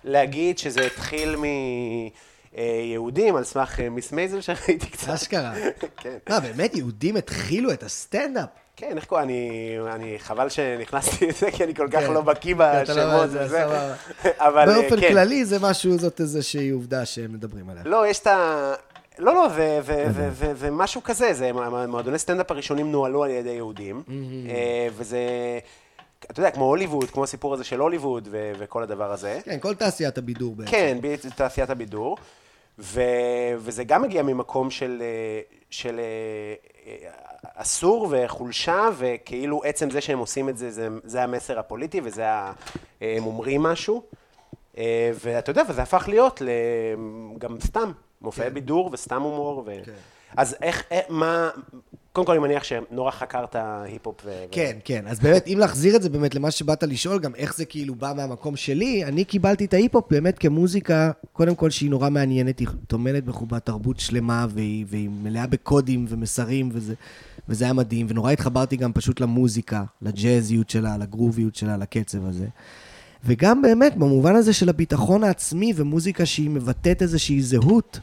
להגיד 0.04 0.58
שזה 0.58 0.86
התחיל 0.86 1.36
מיהודים, 2.56 3.36
על 3.36 3.44
סמך 3.44 3.80
אה, 3.80 3.90
מיס 3.90 4.12
מייזל 4.12 4.40
שראיתי 4.40 4.90
קצת. 4.90 5.08
אשכרה. 5.08 5.52
כן. 6.02 6.16
לא, 6.28 6.40
באמת, 6.40 6.76
יהודים 6.76 7.16
התחילו 7.16 7.72
את 7.72 7.82
הסטנדאפ. 7.82 8.48
כן, 8.76 8.96
איך 8.96 9.04
קוראים? 9.04 9.28
אני, 9.28 9.76
אני, 9.94 10.18
חבל 10.18 10.48
שנכנסתי 10.48 11.26
לזה, 11.26 11.50
כי 11.50 11.64
אני 11.64 11.74
כל 11.74 11.88
כך 11.92 12.00
כן. 12.00 12.12
לא 12.12 12.20
בקיא 12.20 12.54
לא 12.56 12.82
בשמות 12.82 13.28
וזה. 13.28 13.64
אבל 14.38 14.70
אה, 14.70 14.74
באופן 14.74 15.00
כן. 15.00 15.08
כללי 15.08 15.44
זה 15.44 15.58
משהו, 15.60 15.98
זאת 15.98 16.20
איזושהי 16.20 16.70
עובדה 16.70 17.06
שהם 17.06 17.32
מדברים 17.32 17.70
עליה. 17.70 17.82
לא, 17.86 18.06
יש 18.06 18.18
את 18.18 18.26
ה... 18.26 18.74
לא, 19.18 19.34
לא, 19.34 19.46
ומשהו 20.56 21.02
כזה, 21.02 21.34
זה, 21.34 21.50
מועדוני 21.88 22.18
סטנדאפ 22.18 22.50
הראשונים 22.50 22.92
נוהלו 22.92 23.24
על 23.24 23.30
ידי 23.30 23.50
יהודים, 23.50 24.02
אה, 24.50 24.88
וזה, 24.96 25.18
אתה 26.30 26.40
יודע, 26.40 26.50
כמו 26.50 26.64
הוליווד, 26.64 27.10
כמו 27.10 27.24
הסיפור 27.24 27.54
הזה 27.54 27.64
של 27.64 27.80
הוליווד 27.80 28.28
ו- 28.30 28.52
וכל 28.58 28.82
הדבר 28.82 29.12
הזה. 29.12 29.40
כן, 29.44 29.58
כל 29.60 29.74
תעשיית 29.74 30.18
הבידור 30.18 30.54
בעצם. 30.56 30.70
כן, 30.70 30.98
בתעשיית 31.00 31.70
הבידור, 31.70 32.16
ו- 32.78 33.00
וזה 33.56 33.84
גם 33.84 34.02
מגיע 34.02 34.22
ממקום 34.22 34.70
של, 34.70 35.02
אה, 35.02 35.40
של 35.70 36.00
אה, 36.86 36.94
אסור 37.54 38.08
וחולשה, 38.10 38.88
וכאילו 38.96 39.60
עצם 39.64 39.90
זה 39.90 40.00
שהם 40.00 40.18
עושים 40.18 40.48
את 40.48 40.56
זה, 40.58 40.70
זה, 40.70 40.88
זה 41.04 41.22
המסר 41.22 41.58
הפוליטי, 41.58 42.00
וזה, 42.04 42.28
ה- 42.28 42.52
הם 43.00 43.26
אומרים 43.26 43.62
משהו. 43.62 44.02
ואתה 45.24 45.50
יודע, 45.50 45.62
וזה 45.68 45.82
הפך 45.82 46.04
להיות 46.08 46.42
גם 47.38 47.56
סתם, 47.60 47.92
מופעי 48.22 48.50
בידור 48.50 48.90
וסתם 48.92 49.22
הומור. 49.22 49.64
ו... 49.66 49.72
כן. 49.84 49.92
אז 50.36 50.56
איך, 50.62 50.82
אה, 50.92 51.00
מה, 51.08 51.50
קודם 52.12 52.26
כל 52.26 52.32
אני 52.32 52.40
מניח 52.40 52.64
שנורא 52.64 53.10
חקרת 53.10 53.56
היפ-הופ. 53.58 54.20
ו... 54.24 54.44
כן, 54.50 54.76
כן. 54.84 55.06
אז 55.06 55.20
באמת, 55.20 55.46
אם 55.46 55.56
להחזיר 55.58 55.96
את 55.96 56.02
זה 56.02 56.08
באמת 56.08 56.34
למה 56.34 56.50
שבאת 56.50 56.82
לשאול, 56.82 57.18
גם 57.18 57.34
איך 57.34 57.56
זה 57.56 57.64
כאילו 57.64 57.94
בא 57.94 58.12
מהמקום 58.16 58.56
שלי, 58.56 59.04
אני 59.04 59.24
קיבלתי 59.24 59.64
את 59.64 59.74
ההיפ-הופ 59.74 60.04
באמת 60.10 60.38
כמוזיקה, 60.38 61.10
קודם 61.32 61.54
כל 61.54 61.70
שהיא 61.70 61.90
נורא 61.90 62.10
מעניינת, 62.10 62.58
היא 62.58 62.68
טומנת 62.86 63.24
בחובה 63.24 63.60
תרבות 63.60 64.00
שלמה, 64.00 64.46
והיא, 64.50 64.84
והיא 64.88 65.08
מלאה 65.22 65.46
בקודים 65.46 66.06
ומסרים, 66.08 66.68
וזה, 66.72 66.94
וזה 67.48 67.64
היה 67.64 67.72
מדהים, 67.72 68.06
ונורא 68.08 68.30
התחברתי 68.30 68.76
גם 68.76 68.92
פשוט 68.92 69.20
למוזיקה, 69.20 69.84
לג'אזיות 70.02 70.70
שלה, 70.70 70.96
לגרוביות 70.98 71.54
שלה, 71.56 71.76
לקצב 71.76 72.26
הזה. 72.26 72.46
וגם 73.26 73.62
באמת, 73.62 73.96
במובן 73.96 74.36
הזה 74.36 74.52
של 74.52 74.68
הביטחון 74.68 75.24
העצמי 75.24 75.72
ומוזיקה 75.76 76.26
שהיא 76.26 76.50
מבטאת 76.50 77.02
איזושהי 77.02 77.42
זהות, 77.42 78.00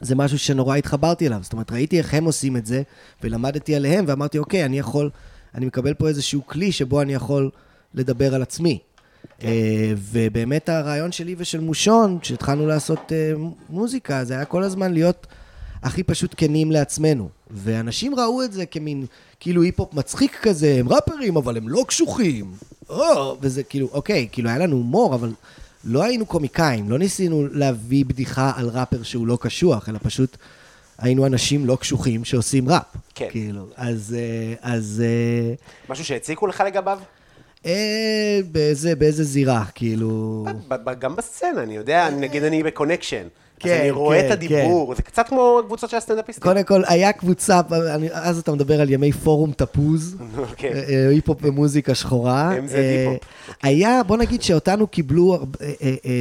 זה 0.00 0.14
משהו 0.14 0.38
שנורא 0.38 0.76
התחברתי 0.76 1.26
אליו. 1.26 1.38
זאת 1.42 1.52
אומרת, 1.52 1.72
ראיתי 1.72 1.98
איך 1.98 2.14
הם 2.14 2.24
עושים 2.24 2.56
את 2.56 2.66
זה, 2.66 2.82
ולמדתי 3.22 3.76
עליהם, 3.76 4.04
ואמרתי, 4.08 4.38
אוקיי, 4.38 4.64
אני 4.64 4.78
יכול, 4.78 5.10
אני 5.54 5.66
מקבל 5.66 5.94
פה 5.94 6.08
איזשהו 6.08 6.46
כלי 6.46 6.72
שבו 6.72 7.02
אני 7.02 7.14
יכול 7.14 7.50
לדבר 7.94 8.34
על 8.34 8.42
עצמי. 8.42 8.78
אה, 9.42 9.92
ובאמת 9.96 10.68
הרעיון 10.68 11.12
שלי 11.12 11.34
ושל 11.38 11.60
מושון, 11.60 12.18
כשהתחלנו 12.20 12.66
לעשות 12.66 13.12
אה, 13.12 13.32
מוזיקה, 13.70 14.24
זה 14.24 14.34
היה 14.34 14.44
כל 14.44 14.62
הזמן 14.62 14.92
להיות 14.92 15.26
הכי 15.82 16.02
פשוט 16.02 16.34
כנים 16.36 16.70
לעצמנו. 16.70 17.28
ואנשים 17.50 18.14
ראו 18.14 18.42
את 18.42 18.52
זה 18.52 18.66
כמין, 18.66 19.06
כאילו 19.40 19.62
היפ-הופ 19.62 19.94
מצחיק 19.94 20.38
כזה, 20.42 20.76
הם 20.78 20.88
ראפרים, 20.88 21.36
אבל 21.36 21.56
הם 21.56 21.68
לא 21.68 21.84
קשוחים. 21.88 22.52
או, 22.92 23.36
וזה 23.40 23.62
כאילו, 23.62 23.88
אוקיי, 23.92 24.28
כאילו 24.32 24.48
היה 24.48 24.58
לנו 24.58 24.76
הומור, 24.76 25.14
אבל 25.14 25.32
לא 25.84 26.02
היינו 26.02 26.26
קומיקאים, 26.26 26.90
לא 26.90 26.98
ניסינו 26.98 27.46
להביא 27.52 28.04
בדיחה 28.04 28.52
על 28.56 28.68
ראפר 28.68 29.02
שהוא 29.02 29.26
לא 29.26 29.38
קשוח, 29.40 29.88
אלא 29.88 29.98
פשוט 30.02 30.36
היינו 30.98 31.26
אנשים 31.26 31.66
לא 31.66 31.76
קשוחים 31.80 32.24
שעושים 32.24 32.68
ראפ. 32.68 32.82
כן. 33.14 33.28
כאילו, 33.30 33.66
אז... 33.76 34.16
אה, 34.18 34.72
אז... 34.72 35.02
אה, 35.04 35.54
משהו 35.88 36.04
שהציקו 36.04 36.46
לך 36.46 36.62
לגביו? 36.66 36.98
אה, 37.66 38.40
באיזה, 38.52 38.96
באיזה 38.96 39.24
זירה, 39.24 39.64
כאילו... 39.74 40.44
גם 40.98 41.16
בסצנה, 41.16 41.62
אני 41.62 41.76
יודע, 41.76 42.10
נגיד 42.10 42.44
אני 42.44 42.62
ב 42.62 42.67
connection. 42.67 43.26
כן, 43.62 43.80
אני 43.80 43.90
רואה 43.90 44.20
כן, 44.20 44.26
את 44.26 44.30
הדיבור, 44.30 44.94
זה 44.94 45.02
קצת 45.02 45.28
כמו 45.28 45.60
הקבוצות 45.64 45.90
של 45.90 45.96
הסטנדאפיסטים. 45.96 46.42
קודם 46.42 46.62
כל, 46.64 46.82
היה 46.88 47.12
קבוצה, 47.12 47.60
אני- 47.94 48.08
אז 48.12 48.38
אתה 48.38 48.52
מדבר 48.52 48.80
על 48.80 48.90
ימי 48.90 49.12
פורום 49.12 49.52
תפוז, 49.52 50.16
אוקיי. 50.50 50.72
אה, 50.72 51.08
היפ-הופ 51.08 51.38
ומוזיקה 51.42 51.94
שחורה. 51.94 52.50
הם 52.52 52.66
זה 52.66 52.76
אה, 52.76 53.00
היפ-הופ. 53.00 53.18
היה, 53.62 54.02
בוא 54.06 54.16
נגיד 54.16 54.42
שאותנו 54.42 54.86
קיבלו 54.86 55.38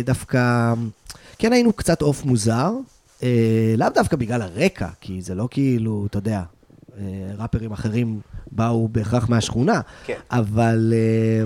דווקא, 0.05 0.73
כן 1.39 1.53
היינו 1.53 1.73
קצת 1.73 2.01
עוף 2.01 2.25
מוזר, 2.25 2.71
לאו 3.77 3.87
דווקא 3.95 4.15
בגלל 4.17 4.41
הרקע, 4.41 4.87
כי 5.01 5.21
זה 5.21 5.35
לא 5.35 5.47
כאילו, 5.51 6.05
אתה 6.09 6.17
יודע, 6.17 6.41
ראפרים 7.37 7.71
אחרים 7.71 8.19
באו 8.51 8.87
בהכרח 8.87 9.29
מהשכונה, 9.29 9.81
כן. 10.05 10.13
אבל... 10.31 10.93
אה, 10.95 11.43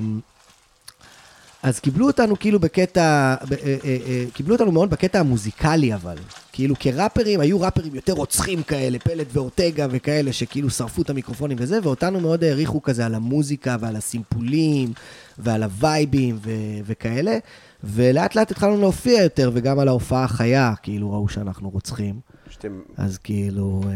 אז 1.66 1.80
קיבלו 1.80 2.08
אותנו 2.08 2.40
כאילו 2.40 2.60
בקטע, 2.60 3.36
ב- 3.50 3.54
אה, 3.54 3.76
אה, 3.86 3.98
אה, 4.08 4.26
קיבלו 4.34 4.56
אותנו 4.56 4.72
מאוד 4.72 4.90
בקטע 4.90 5.20
המוזיקלי 5.20 5.94
אבל. 5.94 6.16
כאילו 6.52 6.76
כראפרים, 6.80 7.40
היו 7.40 7.62
ראפרים 7.62 7.96
יותר 7.96 8.14
רוצחים 8.14 8.64
כאלה, 8.64 9.00
פלט 9.00 9.28
ואורטגה 9.34 9.88
וכאלה, 9.92 10.34
שכאילו 10.34 10.70
שרפו 10.70 11.02
את 11.02 11.10
המיקרופונים 11.10 11.58
וזה, 11.60 11.80
ואותנו 11.84 12.20
מאוד 12.20 12.44
העריכו 12.44 12.82
כזה 12.82 13.06
על 13.06 13.16
המוזיקה 13.16 13.76
ועל 13.80 13.96
הסימפולים 13.96 14.94
ועל 15.38 15.64
הווייבים 15.64 16.38
ו- 16.44 16.52
וכאלה. 16.86 17.38
ולאט 17.84 18.36
לאט 18.36 18.52
התחלנו 18.52 18.78
להופיע 18.82 19.24
יותר, 19.24 19.52
וגם 19.54 19.80
על 19.80 19.88
ההופעה 19.88 20.24
החיה, 20.24 20.74
כאילו 20.84 21.12
ראו 21.14 21.30
שאנחנו 21.30 21.70
רוצחים. 21.70 22.20
שאתם- 22.50 22.80
אז 22.98 23.18
כאילו, 23.18 23.82
אה, 23.88 23.92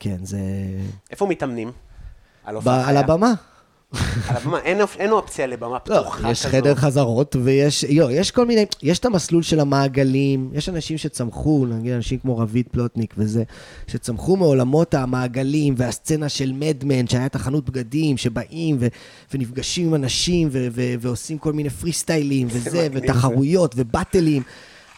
כן, 0.00 0.16
זה... 0.22 0.38
איפה 1.10 1.26
מתאמנים? 1.26 1.72
על 2.44 2.54
ב- 2.54 2.56
הופעה 2.56 2.78
על 2.80 2.84
חיה? 2.84 2.98
הבמה. 3.00 3.32
על 4.28 4.36
הבמה, 4.36 4.58
אין 4.58 4.78
אין 4.98 5.10
אופציה 5.10 5.46
לבמה 5.46 5.72
לא, 5.72 5.78
פתוחה 5.78 6.30
יש 6.30 6.46
כזו. 6.46 6.48
חדר 6.48 6.74
חזרות, 6.74 7.36
ויש, 7.42 7.82
יו, 7.82 8.10
יש 8.10 8.30
כל 8.30 8.46
מיני, 8.46 8.64
יש 8.82 8.98
את 8.98 9.04
המסלול 9.04 9.42
של 9.42 9.60
המעגלים, 9.60 10.50
יש 10.52 10.68
אנשים 10.68 10.98
שצמחו, 10.98 11.66
נגיד 11.66 11.92
אנשים 11.92 12.18
כמו 12.18 12.38
רביד 12.38 12.66
פלוטניק 12.70 13.14
וזה, 13.18 13.42
שצמחו 13.86 14.36
מעולמות 14.36 14.94
המעגלים 14.94 15.74
והסצנה 15.76 16.28
של 16.28 16.52
מדמן, 16.52 17.06
שהיה 17.06 17.26
את 17.26 17.34
החנות 17.34 17.70
בגדים, 17.70 18.16
שבאים 18.16 18.76
ו, 18.80 18.86
ונפגשים 19.34 19.86
עם 19.86 19.94
אנשים 19.94 20.48
ו, 20.52 20.68
ו, 20.72 20.82
ועושים 21.00 21.38
כל 21.38 21.52
מיני 21.52 21.70
פרי 21.70 21.92
סטיילים 21.92 22.48
וזה, 22.52 22.88
ותחרויות 22.92 23.74
ובאטלים. 23.76 24.42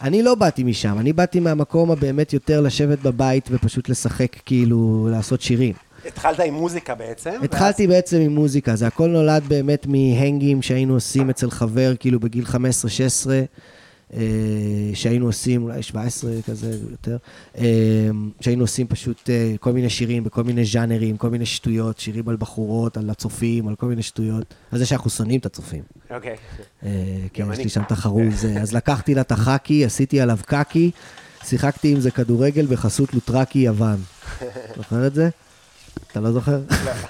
אני 0.02 0.22
לא 0.22 0.34
באתי 0.34 0.62
משם, 0.62 0.98
אני 0.98 1.12
באתי 1.12 1.40
מהמקום 1.40 1.90
הבאמת 1.90 2.32
יותר 2.32 2.60
לשבת 2.60 2.98
בבית 2.98 3.48
ופשוט 3.50 3.88
לשחק, 3.88 4.36
כאילו, 4.46 5.08
לעשות 5.10 5.40
שירים. 5.40 5.74
התחלת 6.06 6.40
עם 6.40 6.54
מוזיקה 6.54 6.94
בעצם. 6.94 7.30
ואז- 7.30 7.44
התחלתי 7.44 7.86
בעצם 7.86 8.20
עם 8.20 8.34
מוזיקה, 8.34 8.76
זה 8.76 8.86
הכל 8.86 9.08
נולד 9.08 9.42
באמת 9.48 9.86
מהנגים 9.86 10.62
שהיינו 10.62 10.94
עושים 10.94 11.30
אצל 11.30 11.50
חבר, 11.50 11.92
כאילו 12.00 12.20
בגיל 12.20 12.44
15-16, 12.44 13.30
אה, 14.14 14.20
שהיינו 14.94 15.26
עושים, 15.26 15.62
אולי 15.62 15.82
17 15.82 16.30
כזה 16.46 16.78
יותר, 16.90 17.16
אה, 17.58 17.64
שהיינו 18.40 18.64
עושים 18.64 18.86
פשוט 18.86 19.30
אה, 19.30 19.54
כל 19.60 19.72
מיני 19.72 19.90
שירים 19.90 20.24
בכל 20.24 20.42
מיני 20.44 20.64
ז'אנרים, 20.64 21.16
כל 21.16 21.30
מיני 21.30 21.46
שטויות, 21.46 21.98
שירים 21.98 22.28
על 22.28 22.36
בחורות, 22.36 22.96
על 22.96 23.10
הצופים, 23.10 23.68
על 23.68 23.74
כל 23.74 23.86
מיני 23.86 24.02
שטויות. 24.02 24.54
על 24.72 24.78
זה 24.78 24.86
שאנחנו 24.86 25.10
שונאים 25.10 25.40
את 25.40 25.46
הצופים. 25.46 25.82
אוקיי. 26.10 26.36
אה, 26.84 26.88
כן, 27.32 27.42
גם 27.44 27.52
יש. 27.52 27.58
לי 27.58 27.68
שם 27.68 27.82
תחרות. 27.88 28.22
זה. 28.36 28.60
אז 28.60 28.72
לקחתי 28.72 29.14
לה 29.14 29.20
את 29.20 29.32
החאקי, 29.32 29.84
עשיתי 29.84 30.20
עליו 30.20 30.38
קקי, 30.46 30.90
שיחקתי 31.44 31.92
עם 31.92 32.00
זה 32.00 32.10
כדורגל 32.10 32.66
בחסות 32.66 33.14
לוטרקי 33.14 33.58
יוון. 33.58 33.96
זוכר 34.76 35.06
את 35.06 35.14
זה? 35.14 35.28
אתה 36.12 36.20
לא 36.20 36.32
זוכר? 36.32 36.58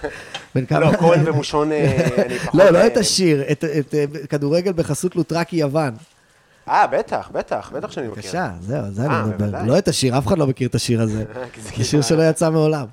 בן 0.55 0.67
כמה? 0.67 0.81
לא, 0.81 0.93
כהן 0.97 1.29
ומושון, 1.29 1.73
אה, 1.73 2.09
אני 2.27 2.39
פחות... 2.47 2.61
לא, 2.61 2.71
לא 2.71 2.79
אה, 2.79 2.87
את 2.87 2.97
השיר, 2.97 3.53
את, 3.53 3.65
אה, 3.65 3.81
כדורגל 4.29 4.73
בחסות 4.73 5.17
לוטרקי 5.17 5.57
יוון. 5.57 5.95
אה, 6.69 6.87
בטח, 6.87 7.31
בטח, 7.33 7.73
בטח 7.75 7.91
שאני 7.91 8.09
מכיר. 8.09 8.23
בבקשה, 8.23 8.51
זהו, 8.61 8.91
זה 8.91 9.07
אני 9.07 9.29
מדבר. 9.29 9.63
לא 9.63 9.79
את 9.79 9.89
השיר, 9.89 10.19
אף 10.19 10.27
אחד 10.27 10.39
לא 10.39 10.47
מכיר 10.47 10.69
את 10.69 10.75
השיר 10.75 11.03
הזה. 11.03 11.25
זה 11.63 11.71
שיר 11.73 11.85
כאילו- 11.85 12.03
שלא 12.03 12.23
יצא 12.23 12.51
מעולם. 12.51 12.87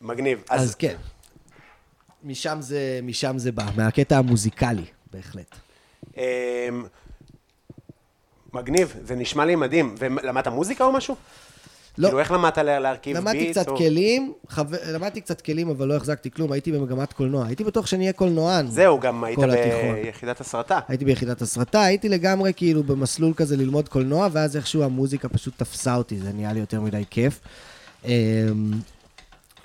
מגניב. 0.00 0.42
אז 0.50 0.74
כן. 0.74 0.96
משם 2.24 2.58
זה, 2.60 3.00
משם 3.02 3.38
זה 3.38 3.52
בא, 3.52 3.66
מהקטע 3.76 4.18
המוזיקלי, 4.18 4.84
בהחלט. 5.12 5.54
מגניב, 8.54 8.94
זה 9.04 9.14
נשמע 9.14 9.44
לי 9.44 9.56
מדהים. 9.56 9.94
ולמדת 9.98 10.48
מוזיקה 10.48 10.84
או 10.84 10.92
משהו? 10.92 11.16
לא. 11.98 12.06
כאילו, 12.08 12.20
איך 12.20 12.30
למדת 12.32 12.58
לה- 12.58 12.78
להרכיב 12.78 13.16
ביט? 13.16 13.22
למדתי 13.26 13.50
קצת 13.50 13.68
או- 13.68 13.76
כלים, 13.76 14.32
חבר- 14.48 14.76
למדתי 14.94 15.20
קצת 15.20 15.40
כלים, 15.40 15.68
אבל 15.70 15.88
לא 15.88 15.96
החזקתי 15.96 16.30
כלום, 16.30 16.52
הייתי 16.52 16.72
במגמת 16.72 17.12
קולנוע. 17.12 17.46
הייתי 17.46 17.64
בטוח 17.64 17.86
שאני 17.86 18.02
אהיה 18.04 18.12
קולנוען. 18.12 18.66
זהו, 18.66 19.00
גם 19.00 19.24
היית. 19.24 19.38
ביחידת 20.04 20.40
הסרטה. 20.40 20.78
הייתי 20.88 21.04
ביחידת 21.04 21.42
הסרטה, 21.42 21.82
הייתי 21.82 22.08
לגמרי 22.08 22.52
כאילו 22.56 22.82
במסלול 22.82 23.32
כזה 23.36 23.56
ללמוד 23.56 23.88
קולנוע, 23.88 24.28
ואז 24.32 24.56
איכשהו 24.56 24.82
המוזיקה 24.82 25.28
פשוט 25.28 25.54
תפסה 25.56 25.94
אותי, 25.96 26.18
זה 26.18 26.32
נהיה 26.32 26.52
לי 26.52 26.60
יותר 26.60 26.80
מדי 26.80 27.02
כיף. 27.10 27.40
אמ, 28.04 28.10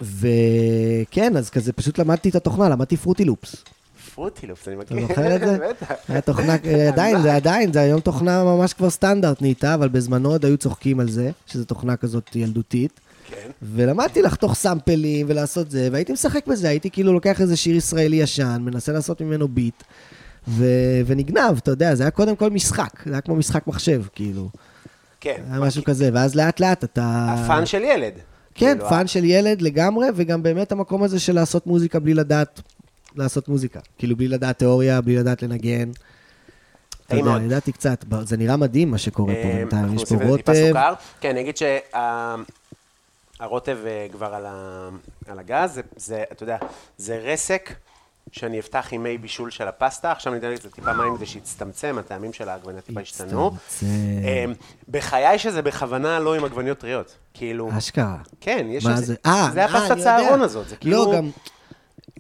וכן, 0.02 1.38
אז 1.38 1.50
כזה 1.50 1.74
פשוט 1.74 2.00
למדתי 2.00 2.30
את 2.30 2.36
התוכנה, 2.36 2.70
למדתי 2.70 2.98
פרוטי 2.98 3.26
לופס. 3.26 3.56
פרוטילופס, 4.16 4.68
אני 4.68 4.76
אתה 4.82 4.96
מכיר. 4.96 5.08
זוכר 5.08 5.36
את 5.36 5.40
זה? 5.42 5.58
בטח. 5.70 5.92
היה 6.10 6.22
תוכנה, 6.22 6.56
עדיין, 6.88 7.22
זה 7.22 7.36
עדיין, 7.36 7.74
זה 7.74 7.80
היום 7.80 8.00
תוכנה 8.00 8.44
ממש 8.44 8.74
כבר 8.74 8.90
סטנדרט 8.90 9.42
נהייתה, 9.42 9.74
אבל 9.74 9.88
בזמנו 9.90 10.30
עוד 10.30 10.46
היו 10.46 10.58
צוחקים 10.58 11.00
על 11.00 11.10
זה, 11.10 11.32
שזו 11.46 11.66
תוכנה 11.66 11.96
כזאת 11.96 12.36
ילדותית. 12.36 13.00
כן. 13.30 13.50
ולמדתי 13.62 14.22
לחתוך 14.22 14.56
סאמפלים 14.56 15.26
ולעשות 15.30 15.72
זה, 15.72 15.90
והייתי 15.92 16.14
משחק 16.14 16.48
בזה, 16.48 16.70
הייתי 16.70 16.90
כאילו 16.90 17.14
לוקח 17.14 17.42
איזה 17.42 17.56
שיר 17.56 17.76
ישראלי 17.76 18.16
ישן, 18.16 18.62
מנסה 18.66 18.92
לעשות 18.92 19.22
ממנו 19.22 19.48
beat, 19.48 19.84
ו- 20.48 21.02
ונגנב, 21.06 21.58
אתה 21.58 21.72
יודע, 21.72 21.96
זה 21.96 22.04
היה 22.04 22.12
קודם 22.12 22.36
כל 22.36 22.50
משחק, 22.50 23.00
זה 23.06 23.12
היה 23.12 23.22
כמו 23.22 23.36
משחק 23.36 23.68
מחשב, 23.68 24.04
כאילו, 24.16 24.50
כן. 25.20 25.42
היה 25.52 25.60
משהו 25.60 25.84
כזה, 25.84 26.10
ואז 26.14 26.36
לאט 26.36 26.60
לאט 26.60 26.84
אתה... 26.84 27.36
ה 27.38 27.45
fun 27.45 27.66
של 27.66 27.82
ילד. 27.84 28.14
כן, 28.56 28.74
כאילו, 28.76 28.90
fun 28.90 29.08
של 29.08 29.24
ילד 29.24 29.62
לגמרי, 29.62 30.08
וגם 30.16 30.44
באמת 30.44 30.72
המקום 30.72 31.04
הזה 31.04 31.20
של 31.20 31.36
לעשות 31.36 31.68
מוזיקה 31.68 32.00
בלי 32.00 32.14
לדעת 32.14 32.62
לעשות 33.16 33.48
מוזיקה. 33.48 33.80
כאילו, 33.98 34.16
בלי 34.16 34.28
לדעת 34.28 34.60
תיאוריה, 34.60 35.02
בלי 35.02 35.16
לדעת 35.16 35.44
לנגן. 35.44 35.92
אתה 37.08 37.16
יודע. 37.16 37.36
אני 37.36 37.46
ידעתי 37.46 37.72
קצת, 37.72 38.06
זה 38.24 38.38
נראה 38.38 38.58
מדהים 38.58 38.92
מה 38.92 38.98
שקורה 38.98 39.34
פה 39.34 39.40
אה, 39.50 39.54
בינתיים, 39.56 39.94
יש 39.96 40.04
פה 40.10 40.16
רוטב. 40.26 40.74
כן, 41.20 41.30
אני 41.30 41.42
אגיד 41.42 41.56
שהרוטב 43.40 43.78
כבר 44.12 44.34
על 45.28 45.40
הגז, 45.40 45.74
זה- 45.74 45.82
זה, 45.96 46.24
אתה 46.32 46.44
יודע, 46.44 46.58
זה 46.98 47.18
רסק 47.24 47.74
שאני 48.32 48.60
אפתח 48.60 48.88
עם 48.92 49.04
מי 49.04 49.18
בישול 49.18 49.52
של 49.52 49.68
הפסטה, 49.68 50.12
עכשיו 50.12 50.34
אני 50.34 50.40
אתן 50.40 50.52
לזה 50.52 50.70
טיפה 50.70 50.94
מים 50.94 51.18
כדי 51.18 51.26
שיצטמצם, 51.26 51.96
הטעמים 52.00 52.34
של 52.34 52.50
העגבניה 52.50 52.82
טיפה 52.82 53.02
ישתנו. 53.02 53.48
הצטמצם. 53.68 53.86
אה, 54.24 54.46
בחיי 54.90 55.40
שזה 55.40 55.62
בכוונה 55.62 56.20
לא 56.20 56.36
עם 56.36 56.44
עגבניות 56.46 56.78
טריות. 56.78 57.16
כאילו, 57.34 57.70
אשכרה. 57.78 58.18
כן, 58.42 58.68
יש 58.70 58.86
מה 58.86 59.02
זה? 59.02 59.16
אה, 59.26 59.50
זה 59.54 59.60
אה, 59.60 59.66
הפסטה 59.66 59.94
אני 59.94 60.02
יודע. 60.02 60.04
צהרון 60.04 60.42
הזאת, 60.42 60.68
זה 60.70 60.76
כאילו 60.76 60.98
לא, 61.12 61.18
גם, 61.18 61.30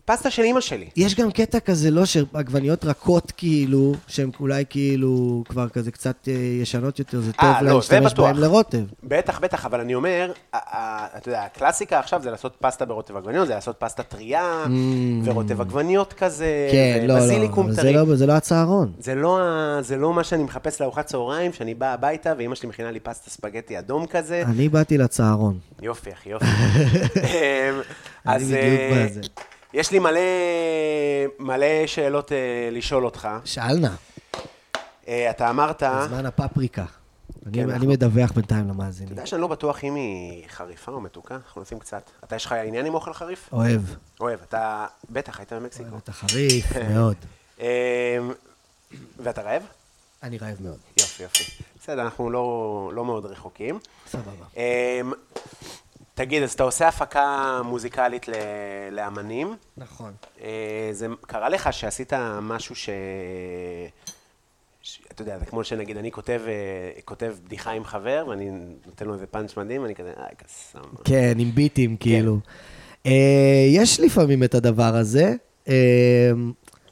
פסטה 0.06 0.30
של 0.30 0.42
אימא 0.44 0.62
שלי. 0.62 0.90
יש 0.96 1.16
גם 1.16 1.32
קטע 1.32 1.60
כזה, 1.60 1.92
לא, 1.92 2.06
שעגבניות 2.06 2.86
רכות 2.86 3.32
כאילו, 3.38 3.94
שהן 4.08 4.30
אולי 4.40 4.64
כאילו 4.70 5.44
כבר 5.50 5.70
כזה 5.70 5.92
קצת 5.92 6.16
אה, 6.28 6.34
ישנות 6.62 7.00
יותר, 7.00 7.20
זה 7.22 7.34
טוב 7.34 7.50
אה, 7.50 7.62
לא, 7.62 7.76
להשתמש. 7.76 8.14
בהן 8.14 8.36
לרוטב. 8.36 8.84
בטח, 9.04 9.40
בטח, 9.40 9.66
אבל 9.66 9.80
אני 9.80 9.96
אומר, 9.96 10.32
אתה 10.52 11.30
יודע, 11.30 11.44
הקלאסיקה 11.44 12.00
עכשיו 12.00 12.22
זה 12.24 12.32
לעשות 12.32 12.56
פסטה 12.60 12.86
ברוטב 12.86 13.18
עגבניות, 13.18 13.48
זה 13.48 13.54
לעשות 13.56 13.76
פסטה 13.80 14.04
טריה, 14.04 14.66
ורוטב 15.24 15.62
עגבניות 15.62 16.14
כזה, 16.14 16.44
Mm. 16.70 16.72
כן, 16.72 17.06
לא, 17.08 17.14
לא, 17.14 17.20
זה. 17.72 17.92
לא, 17.92 18.16
זה 18.16 18.26
לא 18.26 18.34
הצהרון. 18.34 18.92
זה 19.00 19.16
לא, 19.16 19.40
זה 19.82 19.98
לא 19.98 20.14
מה 20.14 20.24
שאני 20.24 20.44
מחפש 20.44 20.82
לארוחת 20.82 21.06
צהריים, 21.06 21.54
שאני 21.54 21.74
בא 21.74 21.94
הביתה 21.94 22.34
ואימא 22.38 22.56
שלי 22.56 22.70
מכינה 22.70 22.92
לי 22.92 23.00
פסטה 23.00 23.30
ספגטי 23.30 23.80
אדום 23.80 24.06
כזה. 24.08 24.44
אני 24.48 24.70
באתי 24.70 24.98
לצהרון. 24.98 25.60
יופי, 25.82 26.14
אחי, 26.14 26.30
יופי. 26.30 26.46
אמ, 27.16 27.82
אז 28.26 28.44
בדיוק 28.44 28.60
אה, 28.62 29.06
בזה. 29.10 29.22
יש 29.74 29.92
לי 29.92 30.00
מלא, 30.00 30.20
מלא 31.40 31.88
שאלות 31.88 32.32
אה, 32.32 32.38
לשאול 32.72 33.06
אותך. 33.06 33.28
שאל 33.46 33.78
נא, 33.80 33.88
אה, 35.08 35.30
אתה 35.30 35.50
אמרת, 35.50 35.84
בזמן 35.84 36.26
הפפריקה. 36.26 36.86
אני- 37.46 37.54
כן, 37.54 37.62
אני 37.64 37.74
אנחנו- 37.74 37.88
מדווח 37.90 38.32
בינתיים 38.32 38.66
אתה 38.66 38.74
למאזינים. 38.74 39.12
יודע 39.12 39.26
שאני 39.26 39.42
לא 39.42 39.48
בטוח 39.48 39.84
אם 39.84 39.96
היא 39.96 40.44
חריפה 40.50 40.92
או 40.92 41.02
מתוקה, 41.02 41.36
אנחנו 41.36 41.62
נשים 41.62 41.80
קצת. 41.80 42.10
אתה, 42.24 42.36
יש 42.36 42.46
לך 42.46 42.52
עניין 42.52 42.86
עם 42.86 42.94
אוכל 42.94 43.14
חריף? 43.14 43.50
אוהב. 43.54 43.82
אוהב, 44.20 44.40
אתה, 44.50 44.86
בטח, 45.10 45.40
היית 45.40 45.54
במקסיקו. 45.54 45.98
אתה 45.98 46.12
חריף 46.12 46.66
מאוד. 46.94 47.16
אמ, 47.60 47.66
ואתה 49.20 49.42
רעב? 49.42 49.64
אני 50.24 50.38
רעב 50.38 50.58
מאוד. 50.62 50.78
יופי, 51.00 51.24
יופי. 51.24 51.44
בסדר, 51.82 52.02
אנחנו 52.02 52.30
לא, 52.30 52.44
לא 52.96 53.06
מאוד 53.06 53.26
רחוקים. 53.26 53.80
סבבה. 54.08 54.46
תגיד, 56.16 56.44
אז 56.44 56.52
אתה 56.54 56.64
עושה 56.64 56.88
הפקה 56.88 57.62
מוזיקלית 57.66 58.28
ל- 58.28 58.34
לאמנים. 58.92 59.56
נכון. 59.78 60.14
אה, 60.42 60.90
זה 60.92 61.08
קרה 61.28 61.50
לך 61.50 61.74
שעשית 61.74 62.14
משהו 62.42 62.76
ש... 62.76 62.90
ש... 64.82 65.00
אתה 65.12 65.22
יודע, 65.22 65.40
זה 65.40 65.46
כמו 65.46 65.64
שנגיד, 65.64 65.98
אני 65.98 66.12
כותב, 66.12 66.42
אה, 66.48 66.52
כותב 67.06 67.34
בדיחה 67.46 67.72
עם 67.72 67.84
חבר, 67.84 68.26
ואני 68.30 68.52
נותן 68.86 69.06
לו 69.06 69.14
איזה 69.14 69.26
פאנץ' 69.28 69.58
מדהים, 69.58 69.82
ואני 69.82 69.96
כזה, 69.96 70.14
איי, 70.18 70.36
קסאם. 70.38 70.82
כן, 71.04 71.34
עם 71.40 71.52
ביטים, 71.52 71.98
כאילו. 71.98 72.38
אה, 73.06 73.12
יש 73.70 74.00
לפעמים 74.00 74.44
את 74.44 74.56
הדבר 74.56 74.96
הזה. 74.96 75.34
אה, 75.68 76.32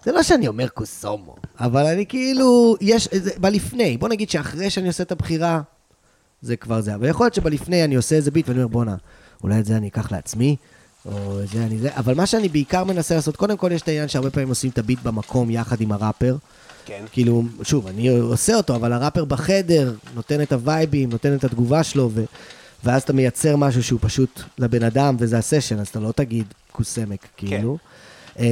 זה 0.04 0.12
לא 0.12 0.24
שאני 0.24 0.48
אומר 0.48 0.68
קוסומו, 0.68 1.36
אבל 1.60 1.86
אני 1.86 2.06
כאילו, 2.06 2.76
יש, 2.82 3.08
זה, 3.12 3.32
בלפני, 3.40 3.98
בוא 3.98 4.10
נגיד 4.10 4.30
שאחרי 4.30 4.70
שאני 4.70 4.88
עושה 4.88 5.04
את 5.04 5.12
הבחירה, 5.12 5.62
זה 6.42 6.56
כבר 6.56 6.82
זה. 6.82 6.96
אבל 6.96 7.08
יכול 7.08 7.26
להיות 7.26 7.34
שבלפני 7.34 7.84
אני 7.84 7.96
עושה 7.96 8.16
איזה 8.16 8.32
ביט 8.32 8.50
ואני 8.50 8.60
אומר, 8.60 8.68
בואנה, 8.68 8.96
אולי 9.44 9.60
את 9.60 9.66
זה 9.66 9.78
אני 9.78 9.88
אקח 9.88 10.12
לעצמי, 10.12 10.56
או 11.06 11.42
את 11.44 11.48
זה 11.48 11.66
אני 11.66 11.78
זה, 11.78 11.90
אבל 11.96 12.14
מה 12.14 12.26
שאני 12.26 12.50
בעיקר 12.50 12.84
מנסה 12.84 13.16
לעשות, 13.16 13.36
קודם 13.36 13.58
כל 13.58 13.72
יש 13.72 13.82
את 13.82 13.88
העניין 13.88 14.08
שהרבה 14.08 14.30
פעמים 14.30 14.50
עושים 14.50 14.70
את 14.70 14.78
הביט 14.78 15.00
במקום 15.04 15.50
יחד 15.50 15.82
עם 15.82 15.92
הראפר. 15.92 16.38
כן. 16.86 17.04
כאילו, 17.12 17.44
שוב, 17.64 17.88
אני 17.88 18.10
עושה 18.10 18.56
אותו, 18.56 18.76
אבל 18.76 18.94
הראפר 18.94 19.26
בחדר 19.26 19.94
נותן 20.16 20.42
את 20.42 20.52
הווייבים, 20.52 21.10
נותן 21.10 21.36
את 21.36 21.44
התגובה 21.44 21.84
שלו, 21.84 22.10
ו... 22.14 22.24
ואז 22.84 23.02
אתה 23.02 23.14
מייצר 23.14 23.56
משהו 23.56 23.84
שהוא 23.84 24.00
פשוט 24.04 24.42
לבן 24.58 24.84
אדם, 24.84 25.16
וזה 25.20 25.38
הסשן, 25.38 25.80
אז 25.80 25.88
אתה 25.88 26.00
לא 26.00 26.12
תגיד 26.12 26.46
כוסמק, 26.72 27.28
כאילו. 27.38 27.78
אמ, 28.40 28.46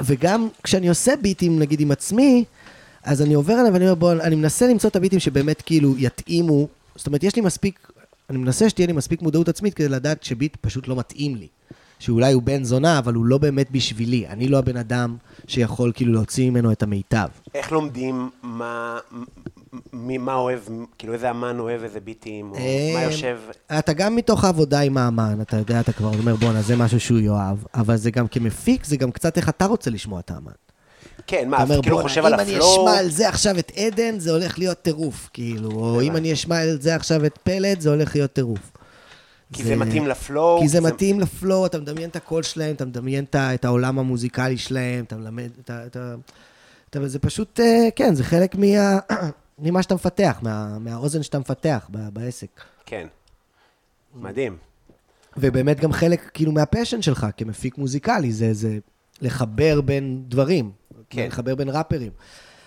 וגם 0.00 0.48
כשאני 0.62 0.88
עושה 0.88 1.12
ביטים, 1.22 1.58
נגיד 1.58 1.80
עם 1.80 1.90
עצמי, 1.90 2.44
אז 3.04 3.22
אני 3.22 3.34
עובר 3.34 3.52
עליהם 3.54 3.74
ואני 3.74 3.84
אומר, 3.84 3.94
בוא, 3.94 4.12
אני 4.12 4.36
מנסה 4.36 4.66
למצוא 4.68 4.90
את 4.90 4.96
הביטים 4.96 5.18
שבאמת 5.18 5.62
כאילו 5.62 5.94
יתאימו, 5.98 6.68
זאת 6.96 7.06
אומרת, 7.06 7.22
יש 7.22 7.36
לי 7.36 7.42
מספיק, 7.42 7.90
אני 8.30 8.38
מנסה 8.38 8.68
שתהיה 8.68 8.86
לי 8.86 8.92
מספיק 8.92 9.22
מודעות 9.22 9.48
עצמית 9.48 9.74
כדי 9.74 9.88
לדעת 9.88 10.22
שביט 10.22 10.56
פשוט 10.60 10.88
לא 10.88 10.96
מתאים 10.96 11.36
לי. 11.36 11.46
שאולי 12.00 12.32
הוא 12.32 12.42
בן 12.42 12.64
זונה, 12.64 12.98
אבל 12.98 13.14
הוא 13.14 13.24
לא 13.24 13.38
באמת 13.38 13.70
בשבילי. 13.70 14.28
אני 14.28 14.48
לא 14.48 14.58
הבן 14.58 14.76
אדם 14.76 15.16
שיכול 15.46 15.92
כאילו 15.94 16.12
להוציא 16.12 16.50
ממנו 16.50 16.72
את 16.72 16.82
המיטב. 16.82 17.28
איך 17.54 17.72
לומדים 17.72 18.30
מה, 18.42 18.98
מי, 19.92 20.18
מה 20.18 20.34
אוהב, 20.34 20.60
כאילו 20.98 21.12
איזה 21.12 21.30
אמן 21.30 21.58
אוהב 21.58 21.82
איזה 21.82 22.00
ביטים, 22.00 22.50
או 22.50 22.56
מה 22.94 23.00
אה, 23.00 23.02
יושב... 23.04 23.38
אתה 23.78 23.92
גם 23.92 24.16
מתוך 24.16 24.44
העבודה 24.44 24.80
עם 24.80 24.98
האמן, 24.98 25.40
אתה 25.40 25.56
יודע, 25.56 25.80
אתה 25.80 25.92
כבר 25.92 26.08
אומר, 26.18 26.36
בואנה, 26.36 26.62
זה 26.62 26.76
משהו 26.76 27.00
שהוא 27.00 27.18
יאהב, 27.18 27.56
אבל 27.74 27.96
זה 27.96 28.10
גם 28.10 28.28
כמפיק, 28.28 28.84
זה 28.84 28.96
גם 28.96 29.10
קצת 29.10 29.36
איך 29.36 29.48
אתה 29.48 29.66
רוצה 29.66 29.90
לשמוע 29.90 30.20
את 30.20 30.30
האמן. 30.30 30.52
כן, 31.30 31.48
מה, 31.48 31.64
אתה 31.64 31.82
כאילו 31.82 31.98
חושב 32.02 32.24
על 32.24 32.34
אם 32.34 32.40
אני 32.40 32.52
הפלואו, 32.56 32.82
אשמע 32.88 32.98
על 32.98 33.10
זה 33.10 33.28
עכשיו 33.28 33.58
את 33.58 33.72
עדן, 33.76 34.18
זה 34.18 34.30
הולך 34.30 34.58
להיות 34.58 34.78
טירוף, 34.82 35.30
כאילו, 35.32 35.70
או 35.70 36.00
אם 36.00 36.16
אני 36.16 36.32
אשמע 36.32 36.58
על 36.62 36.80
זה 36.80 36.94
עכשיו 36.94 37.26
את 37.26 37.38
פלט, 37.42 37.80
זה 37.80 37.90
הולך 37.90 38.14
להיות 38.16 38.32
טירוף. 38.32 38.72
כי 39.52 39.64
זה 39.64 39.76
מתאים 39.76 40.06
לפלואו. 40.06 40.60
כי 40.60 40.68
זה 40.68 40.80
מתאים 40.80 41.20
לפלואו, 41.20 41.66
אתה 41.66 41.78
מדמיין 41.78 42.10
את 42.10 42.16
הקול 42.16 42.42
שלהם, 42.42 42.74
אתה 42.74 42.84
מדמיין 42.84 43.24
את 43.34 43.64
העולם 43.64 43.98
המוזיקלי 43.98 44.56
שלהם, 44.58 45.04
אתה 45.04 45.16
מלמד, 45.16 45.50
אתה... 45.64 45.86
אתה- 45.86 46.14
אתה- 46.90 47.08
זה 47.08 47.18
פשוט, 47.18 47.60
אה, 47.60 47.88
כן, 47.96 48.14
זה 48.14 48.24
חלק 48.24 48.54
מה- 48.54 48.98
ממה 49.58 49.82
שאתה 49.82 49.94
מפתח, 49.94 50.38
מה- 50.42 50.78
מהאוזן 50.78 51.22
שאתה 51.22 51.38
מפתח 51.38 51.88
ב- 51.90 52.08
בעסק. 52.08 52.60
כן. 52.86 53.06
מדהים. 54.14 54.56
ובאמת 55.36 55.80
גם 55.80 55.92
חלק, 55.92 56.30
כאילו, 56.34 56.52
מהפשן 56.52 57.02
שלך 57.02 57.26
כמפיק 57.36 57.78
מוזיקלי, 57.78 58.32
זה, 58.32 58.54
זה 58.54 58.78
לחבר 59.22 59.80
בין 59.80 60.22
דברים. 60.28 60.70
כן. 61.10 61.26
לחבר 61.26 61.54
בין 61.54 61.68
ראפרים. 61.68 62.12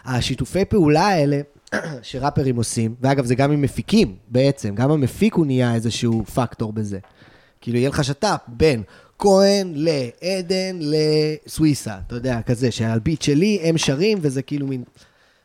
השיתופי 0.06 0.66
פעולה 0.66 1.08
האלה 1.08 1.41
שראפרים 2.02 2.56
עושים, 2.56 2.96
ואגב, 3.02 3.26
זה 3.26 3.36
גם 3.36 3.52
עם 3.52 3.62
מפיקים 3.62 4.16
בעצם, 4.28 4.76
גם 4.76 4.91
המפיק 4.91 5.34
הוא 5.34 5.46
נהיה 5.46 5.76
איזשהו 5.76 6.26
פקטור 6.26 6.74
בזה. 6.74 7.00
כאילו, 7.62 7.78
יהיה 7.78 7.89
לך 7.89 8.04
שת"פ 8.04 8.39
בין 8.48 8.84
כהן 9.20 9.74
לעדן 9.76 10.80
לסוויסה, 10.80 11.98
אתה 12.08 12.16
יודע, 12.16 12.41
כזה, 12.41 12.72
שעל 12.72 13.00
ביט 13.00 13.22
שלי 13.22 13.60
הם 13.64 13.78
שרים, 13.78 14.18
וזה 14.22 14.41
כאילו 14.41 14.68
מין... 14.68 14.84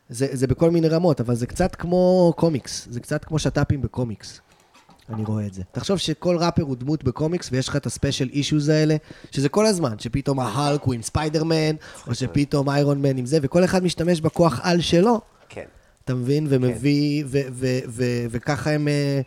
זה, 0.09 0.27
זה 0.31 0.47
בכל 0.47 0.71
מיני 0.71 0.87
רמות, 0.87 1.21
אבל 1.21 1.35
זה 1.35 1.47
קצת 1.47 1.75
כמו 1.75 2.33
קומיקס, 2.35 2.87
זה 2.91 2.99
קצת 2.99 3.25
כמו 3.25 3.39
שת"פים 3.39 3.81
בקומיקס. 3.81 4.41
אני 5.13 5.23
רואה 5.23 5.45
את 5.45 5.53
זה. 5.53 5.61
תחשוב 5.71 5.97
שכל 5.97 6.37
ראפר 6.37 6.61
הוא 6.61 6.75
דמות 6.75 7.03
בקומיקס, 7.03 7.49
ויש 7.51 7.69
לך 7.69 7.75
את 7.75 7.85
הספיישל 7.85 8.29
אישוז 8.33 8.69
האלה, 8.69 8.95
שזה 9.31 9.49
כל 9.49 9.65
הזמן, 9.65 9.99
שפתאום 9.99 10.39
ההאלק 10.39 10.83
הוא 10.83 10.93
עם 10.93 11.01
ספיידרמן, 11.01 11.75
או 12.07 12.15
שפתאום 12.15 12.69
איירון 12.69 13.01
מן 13.01 13.17
עם 13.17 13.25
זה, 13.25 13.37
וכל 13.41 13.63
אחד 13.63 13.83
משתמש 13.83 14.21
בכוח 14.21 14.59
על 14.63 14.81
שלו, 14.81 15.21
כן. 15.49 15.65
אתה 16.05 16.13
מבין? 16.13 16.47
ומביא, 16.49 17.23
ו- 17.27 17.39
ו- 17.51 17.79
ו- 17.87 18.25
וככה 18.29 18.71
הם 18.71 18.87
אה, 18.87 19.21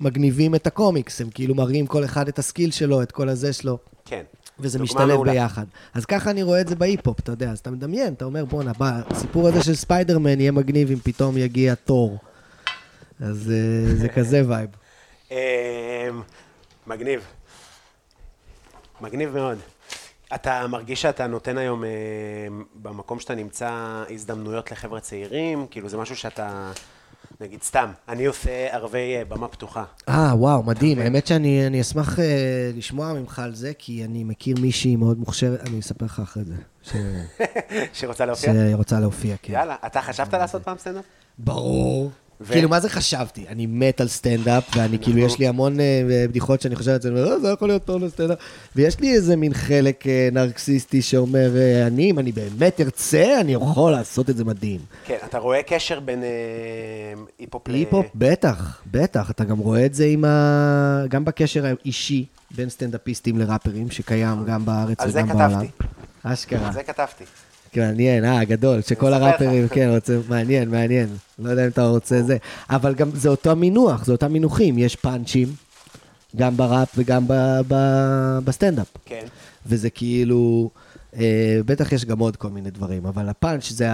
מגניבים 0.00 0.54
את 0.54 0.66
הקומיקס, 0.66 1.20
הם 1.20 1.30
כאילו 1.30 1.54
מראים 1.54 1.86
כל 1.86 2.04
אחד 2.04 2.28
את 2.28 2.38
ה 2.38 2.43
skill 2.43 2.70
שלו, 2.70 3.02
את 3.02 3.12
כל 3.12 3.28
הזה 3.28 3.52
שלו. 3.52 3.78
כן. 4.04 4.22
וזה 4.60 4.78
משתלב 4.78 5.08
מעולה. 5.14 5.32
ביחד. 5.32 5.64
אז 5.94 6.04
ככה 6.04 6.30
אני 6.30 6.42
רואה 6.42 6.60
את 6.60 6.68
זה 6.68 6.76
בהיפ-הופ, 6.76 7.20
אתה 7.20 7.32
יודע, 7.32 7.50
אז 7.50 7.58
אתה 7.58 7.70
מדמיין, 7.70 8.12
אתה 8.12 8.24
אומר, 8.24 8.44
בואנה, 8.44 8.72
הסיפור 8.80 9.48
הזה 9.48 9.62
של 9.62 9.74
ספיידרמן 9.74 10.40
יהיה 10.40 10.52
מגניב 10.52 10.90
אם 10.90 10.98
פתאום 10.98 11.36
יגיע 11.36 11.74
תור. 11.74 12.18
אז 13.20 13.52
אה, 13.52 13.94
זה 13.96 14.08
כזה 14.08 14.42
vibe. 14.48 14.68
אמ, 15.30 15.36
מגניב. 16.86 17.24
מגניב 19.00 19.34
מאוד. 19.34 19.58
אתה 20.34 20.66
מרגיש 20.66 21.02
שאתה 21.02 21.26
נותן 21.26 21.58
היום, 21.58 21.84
אמ, 21.84 21.90
במקום 22.74 23.20
שאתה 23.20 23.34
נמצא, 23.34 23.70
הזדמנויות 24.10 24.72
לחבר'ה 24.72 25.00
צעירים? 25.00 25.66
כאילו, 25.70 25.88
זה 25.88 25.96
משהו 25.96 26.16
שאתה, 26.16 26.70
נגיד, 27.40 27.62
סתם, 27.62 27.90
אני 28.08 28.24
עושה 28.26 28.50
ערבי 28.74 29.16
אה, 29.16 29.24
במה 29.24 29.48
פתוחה. 29.48 29.84
אה, 30.08 30.32
וואו, 30.34 30.62
מדהים. 30.62 30.98
האמת 30.98 31.26
שאני 31.26 31.66
אני 31.66 31.80
אשמח 31.80 32.18
אה, 32.20 32.24
לשמוע 32.74 33.12
ממך 33.12 33.38
על 33.38 33.54
זה, 33.54 33.72
כי 33.78 34.04
אני 34.04 34.24
מכיר 34.24 34.56
מישהי 34.60 34.96
מאוד 34.96 35.18
מוכשרת, 35.18 35.60
אני 35.60 35.80
אספר 35.80 36.04
לך 36.04 36.20
אחרי 36.20 36.44
זה, 36.44 36.54
ש- 36.82 36.92
שרוצה 38.00 38.26
להופיע? 38.26 38.52
שרוצה 38.72 39.00
להופיע, 39.00 39.36
כן. 39.42 39.52
יאללה, 39.52 39.76
אתה 39.86 40.02
חשבת 40.02 40.34
לעשות 40.34 40.62
פעם 40.62 40.78
סטנדאפ? 40.78 41.04
ברור. 41.38 42.10
ו- 42.40 42.52
כאילו, 42.52 42.68
מה 42.68 42.80
זה 42.80 42.88
חשבתי? 42.88 43.44
אני 43.48 43.66
מת 43.66 44.00
על 44.00 44.08
סטנדאפ, 44.08 44.76
ואני 44.76 44.98
כאילו, 44.98 45.18
יש 45.18 45.38
לי 45.38 45.48
המון 45.48 45.80
אה, 45.80 46.02
בדיחות 46.28 46.60
שאני 46.60 46.76
חושב 46.76 46.90
על 46.90 47.00
זה, 47.00 47.08
אני 47.08 47.20
אומר, 47.20 47.32
"אה, 47.32 47.38
זה 47.38 47.48
יכול 47.48 47.68
להיות 47.68 47.84
טוב 47.84 48.04
לסטנדאפ. 48.04 48.38
ויש 48.76 49.00
לי 49.00 49.12
איזה 49.14 49.36
מין 49.36 49.54
חלק 49.54 50.06
אה, 50.06 50.28
נרקסיסטי 50.32 51.02
שאומר, 51.02 51.50
אני, 51.86 52.10
אם 52.10 52.18
אני 52.18 52.32
באמת 52.32 52.80
ארצה, 52.80 53.40
אני 53.40 53.52
יכול 53.54 53.92
לעשות 53.92 54.30
את 54.30 54.36
זה 54.36 54.44
מדהים. 54.44 54.80
כן, 55.06 55.16
אתה 55.24 55.38
רואה 55.38 55.62
קשר 55.62 56.00
בין 56.00 56.22
אה, 56.22 56.28
היפ-הופ 57.38 57.68
ל... 57.68 57.74
היפ-הופ, 57.74 58.06
בטח, 58.14 58.80
בטח. 58.90 59.30
אתה 59.30 59.44
גם 59.44 59.58
רואה 59.58 59.86
את 59.86 59.94
זה 59.94 60.04
עם 60.06 60.24
ה... 60.24 61.04
גם 61.08 61.24
בקשר 61.24 61.66
האישי 61.66 62.24
בין 62.50 62.68
סטנדאפיסטים 62.68 63.38
לראפרים, 63.38 63.90
שקיים 63.90 64.44
גם 64.46 64.64
בארץ 64.64 65.00
על 65.00 65.10
זה 65.10 65.18
וגם 65.18 65.28
בעולם. 65.28 65.50
כתבתי. 65.50 65.68
אשכרה. 66.22 66.66
על 66.66 66.72
זה 66.72 66.82
כתבתי. 66.82 67.24
מעניין, 67.78 68.24
אה, 68.24 68.44
גדול, 68.44 68.82
שכל. 68.82 69.12
הראפרים, 69.14 69.68
כן, 69.68 69.90
רוצה, 69.94 70.18
מעניין, 70.28 70.70
מעניין. 70.70 71.08
לא 71.38 71.50
יודע 71.50 71.64
אם 71.64 71.68
אתה 71.70 71.86
רוצה 71.86 72.22
זה. 72.22 72.36
אבל 72.70 72.94
גם 72.94 73.10
זה 73.14 73.28
אותו 73.28 73.56
מינוח, 73.56 74.04
זה 74.04 74.12
אותם 74.12 74.32
מינוחים. 74.32 74.78
יש 74.78 74.96
פאנצ'ים, 74.96 75.48
גם 76.36 76.56
בראפ 76.56 76.88
וגם 76.96 77.24
ב- 77.28 77.60
ב- 77.68 78.38
בסטנדאפ. 78.44 78.86
כן. 79.04 79.24
וזה 79.66 79.90
כאילו, 79.90 80.70
אה, 81.16 81.22
בטח 81.66 81.92
יש 81.92 82.04
גם 82.04 82.18
עוד 82.18 82.36
כל 82.36 82.48
מיני 82.48 82.70
דברים, 82.70 83.06
אבל 83.06 83.28
הפאנץ' 83.28 83.72
זה, 83.72 83.88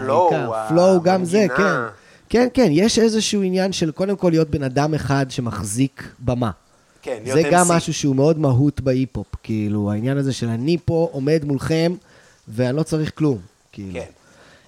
לא, 0.00 0.30
העיקר. 0.32 0.52
flow, 0.68 1.02
גם 1.02 1.24
זה, 1.24 1.46
כן. 1.56 1.62
כן, 2.28 2.48
כן, 2.54 2.68
יש 2.70 2.98
איזשהו 2.98 3.42
עניין 3.42 3.72
של 3.72 3.90
קודם 3.90 4.16
כל 4.16 4.30
להיות 4.30 4.50
בן 4.50 4.62
אדם 4.62 4.94
אחד 4.94 5.26
שמחזיק 5.28 6.08
במה. 6.18 6.50
כן, 7.02 7.18
להיות 7.24 7.42
זה 7.42 7.48
גם 7.52 7.66
MC. 7.70 7.72
משהו 7.74 7.94
שהוא 7.94 8.16
מאוד 8.16 8.38
מהות 8.38 8.80
בהיפ-הופ, 8.80 9.26
כאילו, 9.42 9.92
העניין 9.92 10.16
הזה 10.18 10.32
של 10.32 10.48
אני 10.48 10.76
פה 10.84 11.08
עומד 11.12 11.40
מולכם, 11.44 11.92
ואני 12.48 12.76
לא 12.76 12.82
צריך 12.82 13.12
כלום, 13.14 13.38
כאילו. 13.72 13.92
כן. 14.00 14.06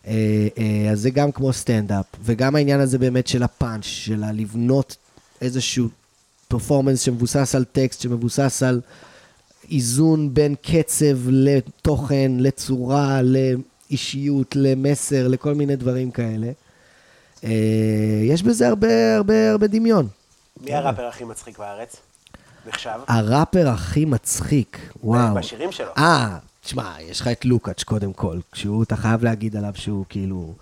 אה, 0.06 0.48
אה, 0.58 0.90
אז 0.90 1.00
זה 1.00 1.10
גם 1.10 1.32
כמו 1.32 1.52
סטנדאפ, 1.52 2.06
וגם 2.22 2.56
העניין 2.56 2.80
הזה 2.80 2.98
באמת 2.98 3.26
של 3.26 3.42
הפאנץ', 3.42 3.84
של 3.84 4.24
לבנות 4.32 4.96
איזשהו 5.40 5.88
פרפורמנס 6.48 7.00
שמבוסס 7.00 7.54
על 7.54 7.64
טקסט, 7.64 8.00
שמבוסס 8.00 8.62
על 8.62 8.80
איזון 9.70 10.34
בין 10.34 10.54
קצב 10.62 11.16
לתוכן, 11.28 12.32
לצורה, 12.38 13.20
לאישיות, 13.22 14.56
למסר, 14.56 15.28
לכל 15.28 15.54
מיני 15.54 15.76
דברים 15.76 16.10
כאלה. 16.10 16.50
אה, 17.44 17.50
יש 18.24 18.42
בזה 18.42 18.68
הרבה 18.68 19.16
הרבה 19.16 19.50
הרבה 19.50 19.66
דמיון. 19.66 20.08
מי 20.60 20.74
הראפר 20.74 21.06
הכי 21.06 21.24
מצחיק 21.24 21.58
בארץ? 21.58 21.96
נחשב? 22.66 22.90
הראפר 23.08 23.68
הכי 23.68 24.04
מצחיק, 24.04 24.78
וואו. 25.02 25.34
בשירים 25.34 25.72
שלו. 25.72 25.90
אה, 25.98 26.38
תשמע, 26.64 26.94
יש 27.00 27.20
לך 27.20 27.28
את 27.28 27.44
לוקאץ' 27.44 27.82
קודם 27.82 28.12
כל, 28.12 28.38
כשהוא, 28.52 28.82
אתה 28.82 28.96
חייב 28.96 29.24
להגיד 29.24 29.56
עליו 29.56 29.72
שהוא 29.74 30.04
כאילו, 30.08 30.54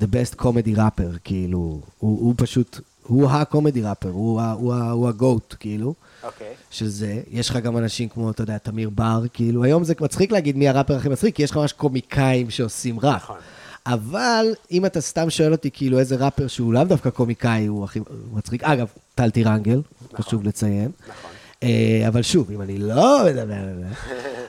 the 0.00 0.04
best 0.04 0.40
comedy 0.40 0.76
rapper, 0.76 1.18
כאילו, 1.24 1.58
הוא, 1.58 1.80
הוא 2.20 2.34
פשוט, 2.36 2.80
הוא 3.02 3.30
ה-comedy 3.30 3.54
rapper, 3.84 4.08
הוא, 4.08 4.40
הוא, 4.42 4.74
ה- 4.74 4.90
הוא 4.90 5.08
ה-goat, 5.08 5.56
כאילו, 5.60 5.94
אוקיי. 6.22 6.52
של 6.70 6.88
זה. 6.88 7.20
יש 7.30 7.50
לך 7.50 7.56
גם 7.56 7.76
אנשים 7.78 8.08
כמו, 8.08 8.30
אתה 8.30 8.42
יודע, 8.42 8.58
תמיר 8.58 8.90
בר, 8.90 9.22
כאילו, 9.32 9.64
היום 9.64 9.84
זה 9.84 9.94
מצחיק 10.00 10.32
להגיד 10.32 10.56
מי 10.56 10.68
הראפר 10.68 10.96
הכי 10.96 11.08
מצחיק, 11.08 11.36
כי 11.36 11.42
יש 11.42 11.50
לך 11.50 11.56
ממש 11.56 11.72
קומיקאים 11.72 12.50
שעושים 12.50 13.00
ראפ. 13.00 13.22
נכון. 13.22 13.38
אבל 13.86 14.46
אם 14.70 14.86
אתה 14.86 15.00
סתם 15.00 15.30
שואל 15.30 15.52
אותי, 15.52 15.70
כאילו, 15.70 15.98
איזה 15.98 16.16
ראפר 16.16 16.46
שהוא 16.46 16.74
לאו 16.74 16.84
דווקא 16.84 17.10
קומיקאי, 17.10 17.66
הוא 17.66 17.84
הכי 17.84 18.00
מצחיק, 18.32 18.64
אגב, 18.64 18.86
טל 19.14 19.30
טירנגל, 19.30 19.80
חשוב 20.16 20.44
לציין. 20.44 20.90
נכון. 21.08 21.30
אה, 21.62 21.68
אבל 22.08 22.22
שוב, 22.22 22.50
אם 22.50 22.62
אני 22.62 22.78
לא 22.78 23.20
מדבר 23.26 23.54
על 23.54 23.74
זה, 23.80 23.86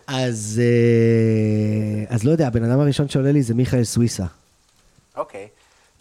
אז, 0.07 0.61
אה, 0.63 2.15
אז 2.15 2.23
לא 2.23 2.31
יודע, 2.31 2.47
הבן 2.47 2.63
אדם 2.71 2.79
הראשון 2.79 3.09
שעולה 3.09 3.31
לי 3.31 3.43
זה 3.43 3.53
מיכאל 3.53 3.83
סוויסה. 3.83 4.25
אוקיי. 5.17 5.47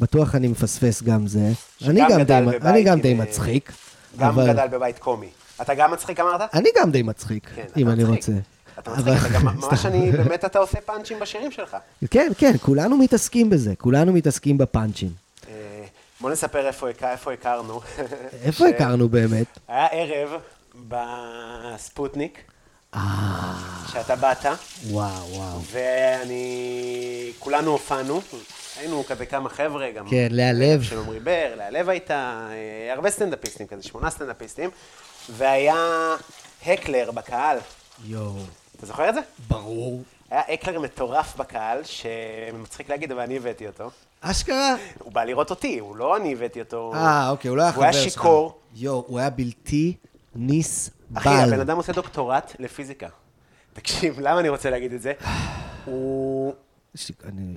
בטוח 0.01 0.35
אני 0.35 0.49
מפספס 0.49 1.03
גם 1.03 1.27
זה. 1.27 1.51
אני 1.89 2.01
גם, 2.11 2.23
די, 2.23 2.35
אני 2.63 2.83
גם 2.83 3.01
די 3.01 3.13
אה, 3.13 3.15
מצחיק. 3.19 3.73
גם 4.19 4.29
אבל 4.29 4.53
גדל 4.53 4.67
בבית 4.67 4.99
קומי. 4.99 5.29
אתה 5.63 5.75
גם 5.75 5.93
מצחיק 5.93 6.21
אמרת? 6.21 6.41
אני 6.55 6.69
גם 6.77 6.91
די 6.91 7.03
מצחיק, 7.03 7.49
כן, 7.57 7.65
אם 7.77 7.89
אני. 7.89 8.05
רוצה. 8.05 8.33
אתה 8.79 8.91
מצחיק, 8.91 9.27
אתה 9.27 9.39
גם 9.39 9.45
ממש 9.61 9.87
אני, 9.87 10.11
באמת 10.13 10.45
אתה 10.45 10.59
עושה 10.59 10.81
פאנצ'ים 10.81 11.19
בשירים 11.21 11.51
שלך. 11.51 11.77
כן, 12.11 12.33
כן, 12.39 12.53
כולנו 12.63 12.97
מתעסקים 12.97 13.51
בזה, 13.51 13.75
כולנו 13.79 14.13
מתעסקים 14.13 14.59
בפאנצ'ים. 14.59 15.11
בוא 16.21 16.31
נספר 16.31 16.67
איפה 16.67 16.89
הכ- 16.91 17.05
איפה 17.05 17.33
הכרנו. 17.33 17.81
איפה 18.43 18.69
הכרנו 18.69 19.09
באמת? 19.09 19.47
היה 19.69 19.87
ערב 19.93 20.31
בספוטניק, 20.89 22.39
אה, 22.95 23.01
שאתה 23.93 24.16
באת, 24.16 24.47
וואו, 24.91 25.29
וואו. 25.31 25.61
ואני... 25.70 27.33
כולנו 27.39 27.70
הופענו, 27.70 28.20
היינו 28.77 29.05
כזה 29.09 29.27
כמה 29.27 29.49
חבר'ה, 29.49 29.91
גם... 29.91 30.09
כן, 30.09 30.29
לאה 30.31 30.53
לב. 30.53 30.83
של 30.83 30.99
עמרי 30.99 31.20
בר, 31.20 31.55
לאה 31.57 31.70
לב 31.70 31.89
הייתה, 31.89 32.49
אה, 32.51 32.93
הרבה 32.93 33.11
סטנדאפיסטים 33.11 33.66
כזה, 33.66 33.83
שמונה 33.83 34.11
סטנדאפיסטים, 34.11 34.70
והיה 35.31 36.14
הקלר 36.66 37.11
בקהל. 37.11 37.59
יואו. 38.05 38.33
אתה 38.77 38.87
זוכר 38.87 39.09
את 39.09 39.14
זה? 39.14 39.20
ברור. 39.49 40.03
היה 40.31 40.43
הקלר 40.49 40.81
מטורף 40.81 41.37
בקהל, 41.37 41.81
שמצחיק 41.85 42.91
להגיד, 42.91 43.12
אבל 43.12 43.20
אני 43.20 43.37
הבאתי 43.37 43.66
אותו. 43.66 43.91
אשכרה? 44.20 44.75
הוא 44.99 45.12
בא 45.12 45.25
לראות 45.25 45.51
אותי, 45.51 45.79
הוא 45.79 45.97
לא 45.97 46.16
אני 46.16 46.33
הבאתי 46.33 46.61
אותו. 46.61 46.93
אה, 46.95 47.31
אוקיי, 47.31 47.49
הוא 47.49 47.57
לא 47.57 47.62
היה 47.62 47.72
חבר 47.72 47.85
הוא 47.85 47.93
שלך. 47.93 48.03
היה 48.03 48.11
שיכור. 48.11 48.59
יואו, 48.75 49.05
הוא 49.07 49.18
היה 49.18 49.31
בלתי 49.31 49.95
נסבל. 50.37 51.20
אחי, 51.20 51.28
הבן 51.28 51.61
אדם 51.61 51.76
עושה 51.76 51.93
דוקטורט 51.93 52.57
לפיזיקה. 52.59 53.09
תקשיב, 53.72 54.20
למה 54.20 54.41
אני 54.41 54.49
רוצה 54.49 54.70
להגיד 54.70 54.93
את 54.93 55.03
זה? 55.03 55.12
הוא... 55.85 56.53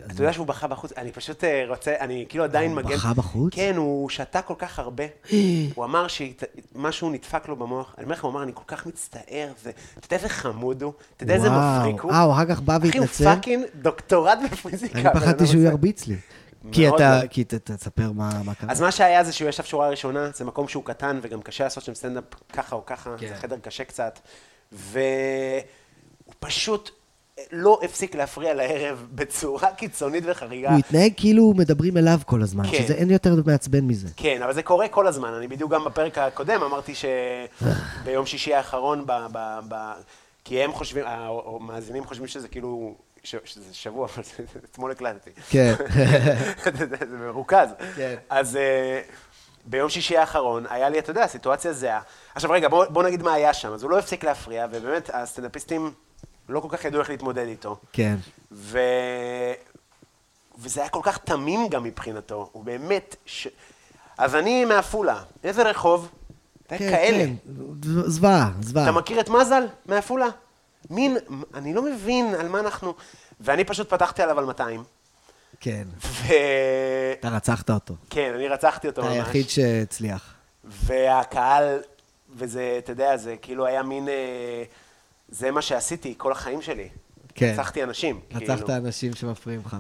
אתה 0.06 0.22
יודע 0.22 0.34
שהוא 0.34 0.48
בכה 0.48 0.68
בחוץ? 0.68 0.92
אני 0.98 1.12
פשוט 1.12 1.44
אה, 1.44 1.66
רוצה, 1.68 1.94
אני 2.00 2.26
כאילו 2.30 2.44
עדיין 2.44 2.72
הוא 2.72 2.78
מגן... 2.78 2.96
בכה 2.96 3.14
בחוץ? 3.14 3.54
כן, 3.54 3.74
הוא 3.76 4.10
שתה 4.10 4.42
כל 4.42 4.54
כך 4.58 4.80
הרבה. 4.80 5.04
הוא 5.76 5.86
אמר 5.86 6.08
שמשהו 6.08 7.10
נדפק 7.10 7.48
לו 7.48 7.56
במוח. 7.56 7.96
אני 7.98 8.04
אומר 8.04 8.16
לך, 8.16 8.24
הוא 8.24 8.32
אמר, 8.32 8.44
אני 8.44 8.52
כל 8.56 8.64
כך 8.68 8.86
מצטער, 8.86 9.52
זה... 9.64 9.72
אתה 9.98 10.06
יודע 10.06 10.16
איזה 10.18 10.30
חמוד 10.30 10.82
הוא? 10.82 10.94
אתה 11.16 11.24
יודע 11.24 11.36
איזה. 11.36 11.50
מבריק 11.50 12.02
הוא? 12.02 12.12
אה, 12.12 12.22
הוא 12.22 12.34
אחר 12.34 12.46
כך 12.46 12.62
בא 12.62 12.78
אחי, 12.78 12.88
הוא 12.88 12.96
והתנצל? 13.02 13.36
fucking 13.36 13.64
דוקטורט 13.82 14.40
בפיזיקה. 14.52 15.00
אני 15.00 15.20
פחדתי 15.20 15.48
שהוא. 15.48 15.62
ירביץ 15.62 16.08
לי. 16.08 16.16
כי 16.72 16.90
אתה, 16.90 17.20
לא. 17.24 17.28
כי 17.28 17.44
ת- 17.44 17.54
תספר 17.72 18.12
מה 18.12 18.30
מה 18.46 18.54
קרה. 18.56 18.72
אז 18.72 18.82
מה 18.82 18.92
שהיה 18.92 19.24
זה 19.24 19.32
שהוא 19.34 19.50
ישב 19.50 19.64
שורה 19.64 19.90
ראשונה, 19.90 20.30
זה 20.34 20.46
מקום 20.46 20.68
שהוא 20.68 20.84
קטן 20.84 21.20
וגם 21.22 21.42
קשה 21.42 21.64
לעשות 21.64 21.84
שם 21.84 21.94
סטנדאפ 21.96 22.24
ככה 22.54 22.76
או 22.76 22.86
ככה, 22.86 23.16
כן. 23.20 23.28
זה 23.28 23.36
חדר 23.36 23.58
קשה 23.58 23.84
קצת. 23.84 24.20
והוא 24.72 25.62
פשוט 26.40 26.90
לא 27.52 27.80
הפסיק 27.84 28.16
להפריע 28.16 28.54
לערב 28.54 29.06
בצורה 29.16 29.72
קיצונית 29.74 30.24
וחריגה. 30.28 30.70
הוא 30.70 30.80
התנהג 30.80 31.12
כאילו 31.18 31.54
מדברים 31.58 31.98
אליו 31.98 32.20
כל 32.26 32.42
הזמן, 32.42 32.64
כן. 32.72 32.78
שזה 32.84 32.94
אין 32.94 33.10
יותר 33.12 33.36
מעצבן 33.46 33.80
מזה. 33.82 34.08
כן, 34.16 34.42
אבל 34.42 34.54
זה 34.54 34.64
קורה 34.64 34.88
כל 34.88 35.08
הזמן. 35.08 35.34
אני 35.34 35.48
בדיוק 35.48 35.72
גם 35.72 35.86
בפרק 35.86 36.18
הקודם 36.18 36.64
אמרתי 36.64 36.94
שביום 36.96 38.26
שישי 38.26 38.54
האחרון, 38.54 39.04
ב, 39.06 39.12
ב, 39.32 39.60
ב, 39.70 39.76
כי 40.44 40.64
הם 40.64 40.72
חושבים, 40.74 41.06
המאזינים 41.08 42.04
חושבים 42.06 42.28
שזה 42.28 42.48
כאילו, 42.48 42.96
שזה 43.24 43.74
שבוע, 43.74 44.08
אבל 44.14 44.24
אתמול 44.72 44.92
הקלטתי. 44.92 45.30
כן. 45.50 45.74
זה 47.10 47.18
מרוכז. 47.18 47.70
כן. 47.96 48.16
אז 48.30 48.56
אה, 48.56 49.02
ביום 49.66 49.90
שישי 49.90 50.18
האחרון, 50.18 50.66
היה 50.70 50.90
לי, 50.90 51.00
אתה 51.00 51.12
יודע, 51.12 51.28
סיטואציה 51.28 51.74
זהה. 51.74 52.02
עכשיו 52.36 52.52
רגע, 52.52 52.68
בוא, 52.68 52.86
בוא 52.86 53.04
נגיד 53.04 53.24
מה 53.24 53.34
היה 53.34 53.54
שם. 53.54 53.74
אז 53.74 53.84
הוא 53.84 53.92
לא 53.92 54.00
הפסיק 54.00 54.24
להפריע, 54.24 54.68
ובאמת, 54.72 55.10
הסטנדאפיסטים 55.14 55.92
לא 56.50 56.60
כל 56.60 56.68
כך 56.72 56.86
ידעו 56.86 57.02
איך 57.02 57.10
להתמודד 57.10 57.48
איתו. 57.48 57.78
כן. 57.94 58.16
ו... 58.52 58.80
וזה 60.58 60.80
היה 60.80 60.90
כל 60.90 61.00
כך 61.04 61.18
תמים 61.18 61.68
גם 61.70 61.84
מבחינתו, 61.84 62.50
הוא 62.52 62.64
באמת... 62.64 63.16
ש... 63.26 63.48
אז 64.18 64.36
אני 64.36 64.66
מעפולה, 64.66 65.22
איזה 65.44 65.64
רחוב? 65.64 66.10
כן, 66.68 66.78
כאלה. 66.78 67.26
כן. 67.26 67.52
זוועה, 68.06 68.52
זוועה. 68.62 68.84
אתה 68.84 68.92
מכיר 68.92 69.20
את 69.20 69.30
מזל 69.30 69.64
מעפולה? 69.86 70.28
מין, 70.90 71.18
אני 71.54 71.74
לא 71.74 71.82
מבין 71.82 72.36
על 72.40 72.48
מה 72.48 72.60
אנחנו... 72.60 72.94
ואני 73.40 73.64
פשוט 73.64 73.90
פתחתי 73.90 74.22
עליו 74.24 74.40
על 74.40 74.46
200, 74.46 74.84
כן. 75.60 75.84
ו... 76.06 76.34
אתה 77.20 77.30
רצחת 77.30 77.70
אותו. 77.70 77.94
כן, 78.10 78.32
אני 78.36 78.48
רצחתי 78.48 78.88
אותו 78.88 79.02
אתה 79.02 79.10
ממש. 79.10 79.18
היחיד 79.18 79.50
שהצליח. 79.50 80.34
והקהל, 80.64 81.80
וזה, 82.36 82.76
אתה 82.78 82.92
יודע, 82.92 83.18
זה 83.18 83.36
כאילו 83.42 83.66
היה 83.66 83.84
מין... 83.84 84.08
אה, 84.10 84.64
זה 85.30 85.52
מה 85.52 85.62
שעשיתי 85.62 86.14
כל 86.18 86.32
החיים 86.32 86.62
שלי. 86.62 86.90
כן. 87.36 87.52
רצחתי 87.54 87.84
אנשים. 87.84 88.20
רצחת 88.36 88.64
כאילו. 88.66 88.76
אנשים 88.78 89.14
שמפריעים 89.16 89.62
לך. 89.66 89.78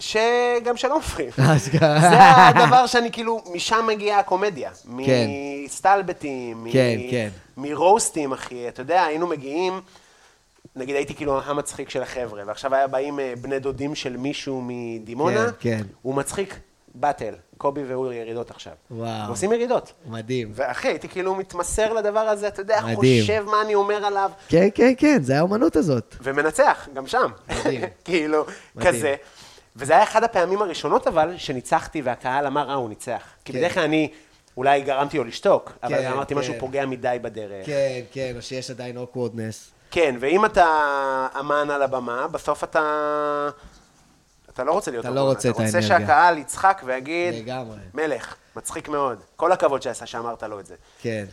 שגם 0.00 0.76
שלא 0.76 0.98
מפריעים. 0.98 1.32
אשכרה. 1.56 2.00
זה 2.00 2.18
הדבר 2.60 2.86
שאני 2.86 3.12
כאילו, 3.12 3.42
משם 3.54 3.84
מגיעה 3.88 4.18
הקומדיה. 4.20 4.70
כן. 5.06 5.28
מסטלבטים, 5.64 6.64
מ- 6.64 6.72
כן, 6.72 6.98
כן. 7.10 7.28
מרוסטים, 7.56 8.32
אחי. 8.32 8.68
אתה 8.68 8.80
יודע, 8.82 9.02
היינו 9.04 9.26
מגיעים, 9.26 9.80
נגיד 10.78 10.96
הייתי 10.96 11.14
כאילו 11.14 11.40
המצחיק 11.40 11.90
של 11.90 12.02
החבר'ה, 12.02 12.42
ועכשיו 12.46 12.74
היה 12.74 12.86
באים 12.86 13.20
אה, 13.20 13.34
בני 13.40 13.58
דודים 13.58 13.94
של 13.94 14.16
מישהו 14.16 14.62
מדימונה, 14.66 15.46
כן, 15.46 15.78
כן. 15.78 15.84
הוא 16.02 16.14
מצחיק 16.14 16.54
באטל, 16.94 17.34
קובי 17.58 17.84
והוא 17.84 18.12
ירידות 18.12 18.50
עכשיו. 18.50 18.72
וואו. 18.90 19.28
עושים 19.28 19.52
ירידות. 19.52 19.92
מדהים. 20.06 20.50
ואחי, 20.54 20.88
הייתי 20.88 21.08
כאילו 21.08 21.34
מתמסר 21.34 21.92
לדבר 21.92 22.20
הזה, 22.20 22.48
אתה 22.48 22.60
יודע, 22.60 22.80
מדהים. 22.80 23.20
חושב 23.22 23.44
מה 23.46 23.62
אני 23.62 23.74
אומר 23.74 24.06
עליו, 24.06 24.30
כן, 24.48 24.68
כן, 24.74 24.92
כן, 24.98 25.22
זה 25.22 25.38
האומנות 25.38 25.76
הזאת. 25.76 26.16
ומנצח, 26.22 26.88
גם 26.94 27.06
שם. 27.06 27.30
מדהים. 27.48 27.80
כאילו, 28.04 28.44
מדהים. 28.74 28.92
כזה. 28.92 29.14
וזה 29.76 29.92
היה 29.92 30.02
אחד 30.02 30.24
הפעמים 30.24 30.62
הראשונות 30.62 31.06
אבל, 31.06 31.34
שניצחתי 31.36 32.02
והקהל 32.02 32.46
אמר, 32.46 32.70
אה, 32.70 32.74
הוא 32.74 32.88
ניצח. 32.88 33.22
כי 33.44 33.52
כן. 33.52 33.58
בדרך 33.58 33.74
כלל 33.74 33.82
אני 33.82 34.10
אולי 34.56 34.82
גרמתי 34.82 35.18
לו 35.18 35.24
לשתוק, 35.24 35.72
אבל 35.82 35.98
כן, 35.98 36.12
אמרתי 36.12 36.34
כן. 36.34 36.40
משהו 36.40 36.54
פוגע 36.58 36.86
מדי 36.86 37.16
בדרך. 37.22 37.66
כן, 37.66 38.00
כן, 38.12 38.32
או 38.36 38.42
שיש 38.42 38.70
עדיין 38.70 38.96
awkwardness. 38.96 39.70
כן, 39.90 40.16
ואם 40.20 40.44
אתה 40.44 40.66
אמן 41.40 41.70
על 41.70 41.82
הבמה, 41.82 42.26
בסוף 42.28 42.64
אתה... 42.64 43.48
אתה 44.54 44.64
לא 44.64 44.72
רוצה 44.72 44.90
להיות 44.90 45.04
אתה 45.04 45.14
לא 45.14 45.20
רוצה 45.20 45.48
את 45.50 45.54
אתה 45.54 45.62
רוצה 45.62 45.78
האנרגיה. 45.78 45.98
שהקהל 46.00 46.38
יצחק 46.38 46.82
ויגיד, 46.84 47.34
לגמרי. 47.34 47.76
מלך, 47.94 48.34
מצחיק 48.56 48.88
מאוד. 48.88 49.18
כל 49.36 49.52
הכבוד 49.52 49.82
שעשה 49.82 50.06
שאמרת 50.06 50.42
לו 50.42 50.60
את 50.60 50.66
זה. 50.66 50.74
כן. 51.02 51.24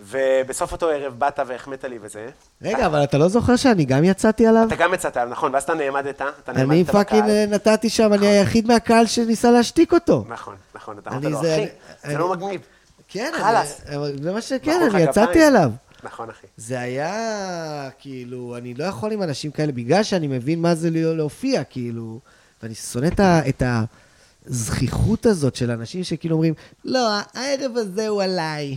ובסוף 0.00 0.72
אותו 0.72 0.88
ערב 0.88 1.14
באת 1.18 1.40
והחמאת 1.46 1.84
לי 1.84 1.98
וזה. 2.02 2.28
רגע, 2.62 2.86
אבל 2.86 3.04
אתה 3.04 3.18
לא 3.18 3.28
זוכר 3.28 3.56
שאני 3.56 3.84
גם 3.84 4.04
יצאתי 4.04 4.46
עליו? 4.46 4.64
אתה 4.66 4.76
גם 4.76 4.94
יצאת, 4.94 5.16
נכון, 5.16 5.54
ואז 5.54 5.62
אתה 5.62 5.74
נעמדת, 5.74 6.22
אתה 6.22 6.52
נעמדת 6.52 6.70
אני 6.70 6.84
בקהל. 6.84 6.92
fucking 7.04 7.28
אה, 7.28 7.44
נתתי 7.48 7.88
שם, 7.90 8.12
אני 8.12 8.26
היחיד 8.26 8.66
מהקהל 8.68 9.06
שניסה 9.06 9.50
להשתיק 9.50 9.92
אותו. 9.92 10.24
נכון, 10.28 10.56
נכון, 10.74 10.98
אתה 10.98 11.10
אני 11.10 11.18
אמרת 11.18 11.32
לו, 11.32 11.38
אחי, 11.40 11.54
אני- 11.54 11.66
זה 12.02 12.08
אני- 12.08 12.14
לא 12.16 12.30
מגניב. 12.30 12.60
כן. 13.08 13.32
אני- 13.44 14.22
זה 14.22 14.32
מה 14.32 14.40
שכן, 14.40 14.88
אני 14.92 15.02
יצאתי. 15.02 15.42
עליו. 15.44 15.70
נכון, 16.04 16.30
אחי. 16.30 16.46
זה 16.56 16.80
היה, 16.80 17.14
כאילו, 17.98 18.56
אני 18.56 18.74
לא 18.74 18.84
יכול 18.84 19.12
עם 19.12 19.22
אנשים 19.22 19.50
כאלה, 19.50 19.72
בגלל 19.72 20.02
שאני 20.02 20.26
מבין 20.26 20.60
מה 20.62 20.74
זה 20.74 20.90
לא- 20.90 21.16
להופיע, 21.16 21.64
כאילו, 21.64 22.20
ואני 22.62 22.74
שונא 22.74 23.06
את 23.06 23.20
ה- 23.20 23.48
את 23.48 23.62
הזחיחות 24.46 25.26
הזאת 25.26 25.54
של 25.56 25.70
אנשים 25.70 26.04
שכאילו 26.04 26.34
אומרים, 26.34 26.54
לא, 26.84 27.08
הערב 27.34 27.76
הזה 27.76 28.08
הוא 28.08 28.22
עליי. 28.22 28.76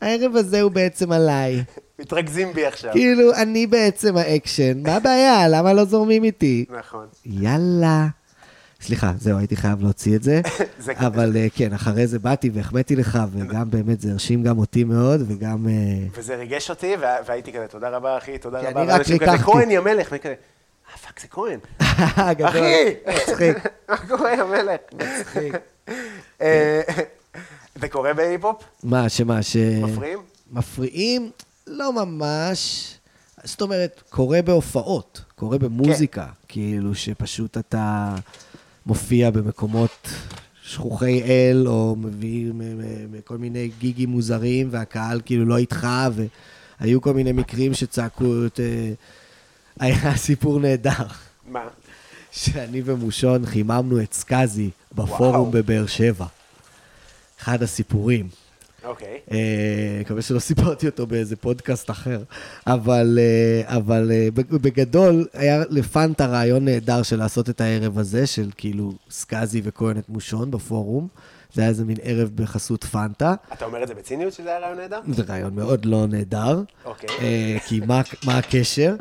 הערב 0.00 0.36
הזה 0.36 0.60
הוא 0.60 0.70
בעצם 0.70 1.12
עליי. 1.12 1.64
מתרכזים 2.00 2.52
בי 2.52 2.66
עכשיו. 2.66 2.92
כאילו, 2.92 3.34
אני 3.34 3.66
בעצם 3.66 4.16
האקשן, 4.16 4.82
מה 4.82 4.96
הבעיה? 4.96 5.48
למה 5.48 5.72
לא 5.72 5.84
זורמים 5.84 6.24
איתי? 6.24 6.64
נכון. 6.78 7.06
יאללה. 7.26 8.06
סליחה, 8.80 9.12
זהו, 9.18 9.38
הייתי 9.38 9.56
חייב 9.56 9.80
להוציא 9.82 10.16
את 10.16 10.22
זה. 10.22 10.40
זה- 10.78 10.92
אבל 10.96 11.36
אה, 11.36 11.46
כן, 11.54 11.72
אחרי 11.72 12.06
זה 12.06 12.18
באתי 12.18 12.50
והחמאתי 12.54 12.96
לך, 12.96 13.18
וגם 13.32 13.70
באמת 13.74 14.00
זה 14.00 14.12
הרשים 14.12 14.42
גם 14.42 14.58
אותי 14.58 14.84
מאוד, 14.84 15.20
וגם... 15.26 15.68
אה, 15.68 15.72
וזה 16.18 16.36
ריגש 16.36 16.70
אותי, 16.70 16.94
וה- 17.00 17.16
והייתי 17.26 17.52
כזה, 17.52 17.66
תודה 17.68 17.88
רבה, 17.88 18.18
אחי, 18.18 18.38
תודה 18.38 18.60
כי 18.60 18.66
רבה. 18.66 18.82
אני 18.82 18.90
רק 18.92 19.08
ריככתי. 19.08 19.38
כהן, 19.42 19.70
יא 19.70 19.80
מלך, 19.80 20.08
ואני 20.10 20.20
כזה, 20.20 20.34
אה, 20.92 20.98
fuck, 20.98 21.20
זה 21.20 21.26
כהן. 21.28 21.58
אחי! 22.48 22.84
מצחיק. 23.06 23.56
מה 23.88 23.96
קורה, 24.08 24.32
יא 24.34 24.42
מלך? 24.44 24.80
מצחיק. 24.94 25.54
אה, 26.40 26.80
זה 27.74 27.88
קורה 27.88 28.14
בהיפ-הופ? 28.14 28.62
מה, 28.82 29.08
שמה, 29.08 29.42
ש... 29.42 29.56
מפריעים? 29.56 30.18
מפריעים? 30.50 31.30
לא 31.66 31.92
ממש. 32.04 32.94
זאת 33.44 33.60
אומרת, 33.62 34.02
קורה 34.10 34.42
בהופעות, 34.42 35.24
קורה 35.36 35.58
במוזיקה. 35.58 36.24
כן. 36.24 36.30
כאילו 36.48 36.94
שפשוט 36.94 37.56
אתה 37.58 38.14
מופיע 38.86 39.30
במקומות 39.30 40.08
שכוחי 40.62 41.22
אל, 41.22 41.64
או 41.66 41.96
מביא 41.98 42.52
מ- 42.52 42.58
מ- 42.58 43.12
מ- 43.12 43.20
כל 43.24 43.38
מיני 43.38 43.70
גיגים 43.78 44.08
מוזרים, 44.08 44.68
והקהל 44.70 45.20
כאילו 45.24 45.44
לא 45.44 45.56
איתך, 45.58 45.86
והיו 46.80 47.00
כל 47.00 47.14
מיני 47.14 47.32
מקרים 47.32 47.74
שצעקו 47.74 48.46
את... 48.46 48.60
אה, 48.60 48.92
היה 49.80 50.16
סיפור 50.16 50.60
נהדר. 50.60 51.06
מה? 51.48 51.66
שאני 52.32 52.82
ומושון 52.84 53.46
חיממנו 53.46 54.02
את 54.02 54.12
סקאזי 54.12 54.70
בפורום 54.92 55.34
וואו. 55.34 55.50
בבאר 55.50 55.86
שבע. 55.86 56.26
אחד 57.40 57.62
הסיפורים. 57.62 58.28
אוקיי. 58.84 59.18
אה, 59.32 59.38
מקווה 60.00 60.22
שלא 60.22 60.38
סיפרתי 60.38 60.86
אותו 60.86 61.06
באיזה 61.06 61.36
פודקאסט 61.36 61.90
אחר. 61.90 62.22
אבל, 62.66 63.18
אה, 63.20 63.76
אבל 63.76 64.10
אה, 64.14 64.28
בג- 64.34 64.50
בגדול, 64.62 65.26
היה 65.32 65.62
לפנטה 65.70 66.26
רעיון 66.26 66.64
נהדר 66.64 67.02
של 67.02 67.16
לעשות 67.18 67.50
את 67.50 67.60
הערב 67.60 67.98
הזה, 67.98 68.26
של 68.26 68.50
כאילו 68.56 68.92
סקאזי 69.10 69.60
וכהן 69.64 69.98
את 69.98 70.08
מושון 70.08 70.50
בפורום. 70.50 71.08
זה 71.54 71.62
היה 71.62 71.68
איזה 71.70 71.84
מין 71.84 71.96
ערב 72.02 72.30
בחסות 72.34 72.84
פנטה. 72.84 73.34
אתה 73.52 73.64
אומר 73.64 73.82
את 73.82 73.88
זה 73.88 73.94
בציניות 73.94 74.32
שזה 74.32 74.48
היה 74.48 74.58
רעיון 74.58 74.78
נהדר? 74.78 75.00
זה 75.12 75.22
רעיון 75.28 75.54
מאוד 75.54 75.84
לא 75.84 76.06
נהדר. 76.06 76.62
אוקיי. 76.84 77.08
אה, 77.20 77.56
כי 77.66 77.80
מה, 77.86 78.00
מה 78.24 78.38
הקשר? 78.38 78.94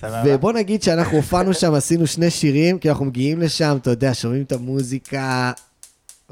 סבבה. 0.00 0.22
ובוא 0.26 0.52
נגיד 0.52 0.82
שאנחנו 0.82 1.16
הופענו 1.16 1.54
שם, 1.54 1.74
עשינו 1.74 2.06
שני 2.06 2.30
שירים, 2.30 2.78
כי 2.78 2.88
אנחנו 2.90 3.04
מגיעים 3.04 3.40
לשם, 3.40 3.76
אתה 3.82 3.90
יודע, 3.90 4.14
שומעים 4.14 4.42
את 4.42 4.52
המוזיקה. 4.52 5.52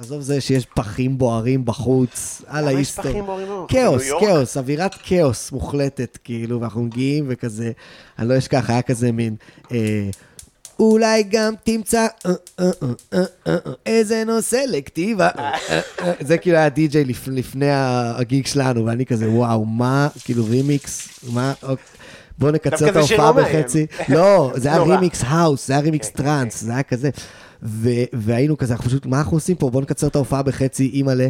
עזוב 0.00 0.22
זה 0.22 0.40
שיש 0.40 0.66
פחים 0.74 1.18
בוערים 1.18 1.64
בחוץ, 1.64 2.42
על 2.46 2.60
למה 2.62 2.70
יש 2.70 2.76
ההיסטור. 2.76 3.04
פחים 3.04 3.26
בוערים 3.26 3.46
בחוץ? 3.48 3.70
כאוס? 3.70 4.02
כאוס, 4.20 4.56
אווירת 4.56 4.94
כאוס 5.02 5.52
מוחלטת, 5.52 6.18
כאילו, 6.24 6.60
ואנחנו 6.60 6.82
מגיעים 6.82 7.24
וכזה, 7.28 7.70
אני 8.18 8.28
לא 8.28 8.38
אשכח, 8.38 8.70
היה 8.70 8.82
כזה 8.82 9.12
מין, 9.12 9.34
אה, 9.72 10.08
אולי 10.78 11.22
גם 11.22 11.54
תמצא 11.64 12.06
אה, 12.26 12.32
אה, 13.46 13.56
איזה 13.86 14.24
נושא 14.26 14.60
לכתיבה. 14.68 15.28
זה 16.20 16.38
כאילו 16.38 16.56
היה 16.56 16.68
די-ג'יי 16.68 17.04
לפ- 17.04 17.28
לפני 17.28 17.66
ה 17.70 17.89
gig 17.89 18.46
שלנו, 18.46 18.86
ואני 18.86 19.06
כזה, 19.06 19.30
וואו, 19.30 19.64
מה, 19.64 20.08
כאילו 20.24 20.44
רימיקס, 20.44 21.08
מה, 21.32 21.52
אוקיי, 21.62 21.80
בוא 22.38 22.50
נקצר 22.50 22.88
את 22.88 22.96
ההופעה 22.96 23.30
לא. 23.30 23.32
בחצי. 23.32 23.86
לא, 24.08 24.52
זה 24.56 24.68
היה 24.68 24.78
נורא. 24.78 24.94
רימיקס 24.94 25.20
האוס, 25.26 25.66
זה 25.66 25.72
היה 25.72 25.82
רימיקס 25.82 26.08
כן, 26.08 26.16
כן, 26.16 26.22
טראנס, 26.22 26.60
זה 26.62 26.72
היה 26.72 26.82
כזה. 26.82 27.10
ו- 27.62 28.04
והיינו 28.12 28.58
כזה, 28.58 28.72
אנחנו 28.72 28.88
פשוט, 28.88 29.06
מה 29.06 29.18
אנחנו 29.18 29.36
עושים 29.36 29.56
פה? 29.56 29.70
בואו 29.70 29.82
נקצר 29.82 30.06
את 30.06 30.16
ההופעה 30.16 30.42
בחצי, 30.42 30.90
אימא'לה. 30.92 31.28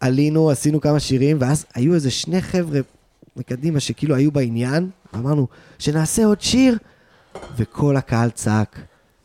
עלינו, 0.00 0.50
עשינו 0.50 0.80
כמה 0.80 1.00
שירים, 1.00 1.36
ואז 1.40 1.66
היו 1.74 1.94
איזה 1.94 2.10
שני 2.10 2.42
חבר'ה 2.42 2.80
מקדימה 3.36 3.80
שכאילו 3.80 4.14
היו 4.14 4.32
בעניין, 4.32 4.90
ואמרנו, 5.12 5.46
שנעשה 5.78 6.24
עוד 6.24 6.40
שיר, 6.40 6.78
וכל 7.56 7.96
הקהל 7.96 8.30
צעק, 8.30 8.80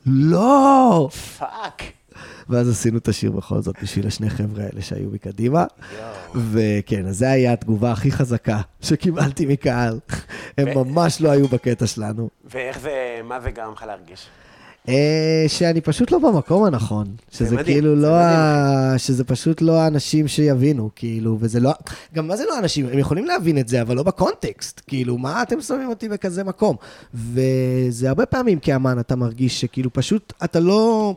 לא! 0.05 1.09
fuck. 1.37 1.81
ואז 2.49 2.69
עשינו 2.69 2.97
את 2.97 3.07
השיר 3.07 3.31
בכל 3.31 3.61
זאת 3.61 3.75
בשביל 3.83 4.07
השני 4.07 4.29
חבר'ה 4.29 4.63
האלה 4.63 4.81
שהיו 4.81 5.09
מקדימה. 5.09 5.65
וכן, 6.35 7.07
אז 7.07 7.17
זו 7.17 7.25
הייתה 7.25 7.53
התגובה 7.53 7.91
הכי 7.91 8.11
חזקה 8.11 8.61
שקיבלתי 8.81 9.45
מקהל. 9.45 9.99
הם 10.57 10.77
ממש 10.77 11.21
לא 11.21 11.29
היו 11.31 11.47
בקטע 11.47 11.87
שלנו. 11.87 12.29
ואיך 12.45 12.79
זה, 12.79 13.21
מה 13.23 13.41
זה 13.41 13.51
גרם 13.51 13.73
לך 13.73 13.83
להרגיש? 13.83 14.27
אה, 14.89 15.45
שאני 15.47 15.81
פשוט 15.81 16.11
לא 16.11 16.19
במקום 16.19 16.63
הנכון. 16.63 17.15
שזה 17.31 17.55
מדהים, 17.55 17.65
כאילו 17.65 17.95
לא. 17.95 18.15
ה... 18.15 18.93
שזה 18.97 19.23
פשוט 19.23 19.61
לא 19.61 19.81
האנשים 19.81 20.27
שיבינו, 20.27 20.89
כאילו, 20.95 21.37
וזה 21.39 21.59
לא... 21.59 21.71
גם 22.13 22.27
מה 22.27 22.37
זה 22.37 22.43
לא 22.49 22.55
האנשים? 22.55 22.87
הם 22.87 22.99
יכולים 22.99 23.25
להבין 23.25 23.57
את 23.57 23.67
זה, 23.67 23.81
אבל 23.81 23.95
לא 23.95 24.03
בקונטקסט. 24.03 24.81
כאילו, 24.87 25.17
מה 25.17 25.43
אתם 25.43 25.61
שמים 25.61 25.89
אותי 25.89 26.09
בכזה 26.09 26.43
מקום? 26.43 26.75
וזה 27.13 28.09
הרבה 28.09 28.25
פעמים 28.25 28.59
כאמן 28.59 28.99
אתה 28.99 29.15
מרגיש 29.15 29.61
שכאילו 29.61 29.93
פשוט 29.93 30.33
אתה 30.43 30.59
לא... 30.59 31.15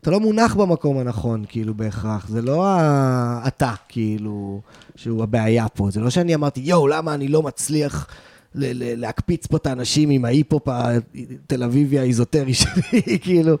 אתה 0.00 0.10
לא 0.10 0.20
מונח 0.20 0.54
במקום 0.54 0.98
הנכון, 0.98 1.44
כאילו, 1.48 1.74
בהכרח. 1.74 2.28
זה 2.28 2.42
לא 2.42 2.66
ה... 2.66 3.42
אתה, 3.46 3.72
כאילו, 3.88 4.60
שהוא 4.96 5.22
הבעיה 5.22 5.68
פה. 5.68 5.88
זה 5.90 6.00
לא 6.00 6.10
שאני 6.10 6.34
אמרתי, 6.34 6.60
יואו, 6.60 6.88
למה 6.88 7.14
אני 7.14 7.28
לא 7.28 7.42
מצליח 7.42 8.06
להקפיץ 8.54 9.46
פה 9.46 9.56
את 9.56 9.66
האנשים 9.66 10.10
עם 10.10 10.24
ההיפ-הופ 10.24 10.62
התל 10.68 11.62
אביבי 11.62 11.98
האיזוטרי 11.98 12.54
שלי, 12.54 13.18
כאילו, 13.24 13.56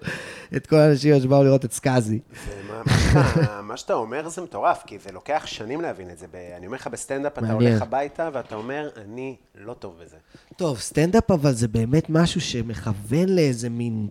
את 0.56 0.66
כל 0.66 0.76
האנשים 0.76 1.20
שבאו 1.20 1.44
לראות 1.44 1.64
את 1.64 1.72
סקאזי. 1.72 2.18
מה 3.62 3.76
שאתה- 3.76 3.94
אומר 3.94 4.28
זה 4.28 4.42
מטורף, 4.42 4.82
כי 4.86 4.98
זה 4.98 5.12
לוקח 5.12 5.42
שנים 5.46 5.80
להבין 5.80 6.10
את 6.10 6.18
זה. 6.18 6.26
אני 6.56 6.66
אומר 6.66 6.76
לך, 6.76 6.86
בסטנדאפ 6.86 7.38
אתה. 7.38 7.52
הולך 7.52 7.82
הביתה 7.82 8.30
ואתה 8.32 8.54
אומר, 8.54 8.88
אני 9.04 9.36
לא 9.54 9.74
טוב 9.74 9.94
בזה. 10.02 10.16
טוב, 10.56 10.78
סטנדאפ 10.80 11.30
אבל 11.30 11.52
זה 11.52 11.68
באמת 11.68 12.10
משהו 12.10 12.40
שמכוון 12.40 13.28
לאיזה 13.28 13.68
מין 13.70 14.08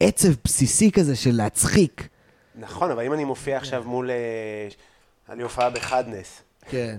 עצב 0.00 0.28
בסיסי 0.44 0.90
כזה 0.92 1.16
של 1.16 1.34
להצחיק. 1.34 2.08
נכון, 2.58 2.90
אבל 2.90 3.04
אם 3.04 3.12
אני 3.12 3.24
מופיע 3.24 3.56
עכשיו 3.56 3.84
מול... 3.86 4.10
אה, 4.10 4.16
היה 5.28 5.36
לי 5.36 5.42
הופעה 5.42 5.70
בחד 5.70 6.06
נס, 6.06 6.42
כן, 6.68 6.96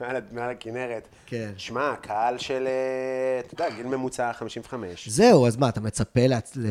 מעל 0.32 0.50
הכנרת. 0.50 1.08
כן. 1.26 1.50
שמע, 1.56 1.94
קהל 2.00 2.38
של, 2.38 2.66
אה, 2.66 3.40
אתה 3.40 3.54
יודע, 3.54 3.70
גיל 3.76 3.86
ממוצע 3.86 4.32
55. 4.32 5.08
זהו, 5.08 5.46
אז 5.46 5.56
מה, 5.56 5.68
אתה 5.68 5.80
מצפה 5.80 6.20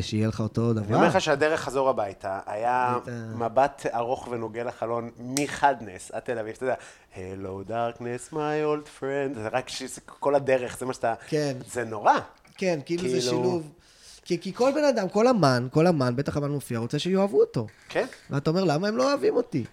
שיהיה 0.01 0.27
לך 0.27 0.39
אותו 0.39 0.73
דבר? 0.73 0.85
אני 0.85 0.95
אומר 0.95 1.07
לך 1.07 1.21
שהדרך 1.21 1.59
חזור 1.61 1.89
הביתה, 1.89 2.39
היה 2.45 2.97
מבט 3.35 3.85
ארוך 3.93 4.27
ונוגע 4.31 4.63
לחלון 4.63 5.09
מחדנס 5.19 6.11
עד 6.11 6.19
תל 6.19 6.39
אביב, 6.39 6.53
אתה 6.57 6.63
יודע, 6.63 6.75
Hello 7.15 7.69
darkness, 7.69 8.33
my 8.33 8.35
old 8.65 9.01
friend, 9.01 9.39
זה 9.39 9.47
רק 9.51 9.67
כל 10.05 10.35
הדרך, 10.35 10.77
זה 10.79 10.85
מה 10.85 10.93
שאתה... 10.93 11.13
כן. 11.27 11.57
זה 11.71 11.83
נורא. 11.83 12.13
כן, 12.57 12.79
כאילו 12.85 13.01
זה 13.03 13.07
כאילו- 13.07 13.21
שילוב. 13.21 13.71
כי, 14.25 14.41
כי 14.41 14.53
כל 14.53 14.71
בן 14.75 14.83
אדם, 14.83 15.09
כל 15.09 15.27
אמן, 15.27 15.67
כל 15.71 15.87
אמן, 15.87 16.15
בטח 16.15 16.37
אמן 16.37 16.51
מופיע, 16.51 16.79
רוצה 16.79 16.99
שיאהבו 16.99 17.39
אותו. 17.39 17.67
כן? 17.89 18.05
ואתה 18.29 18.49
אומר, 18.49 18.63
למה 18.63 18.87
הם 18.87 18.97
לא 18.97 19.09
אוהבים 19.09 19.35
אותי? 19.35 19.63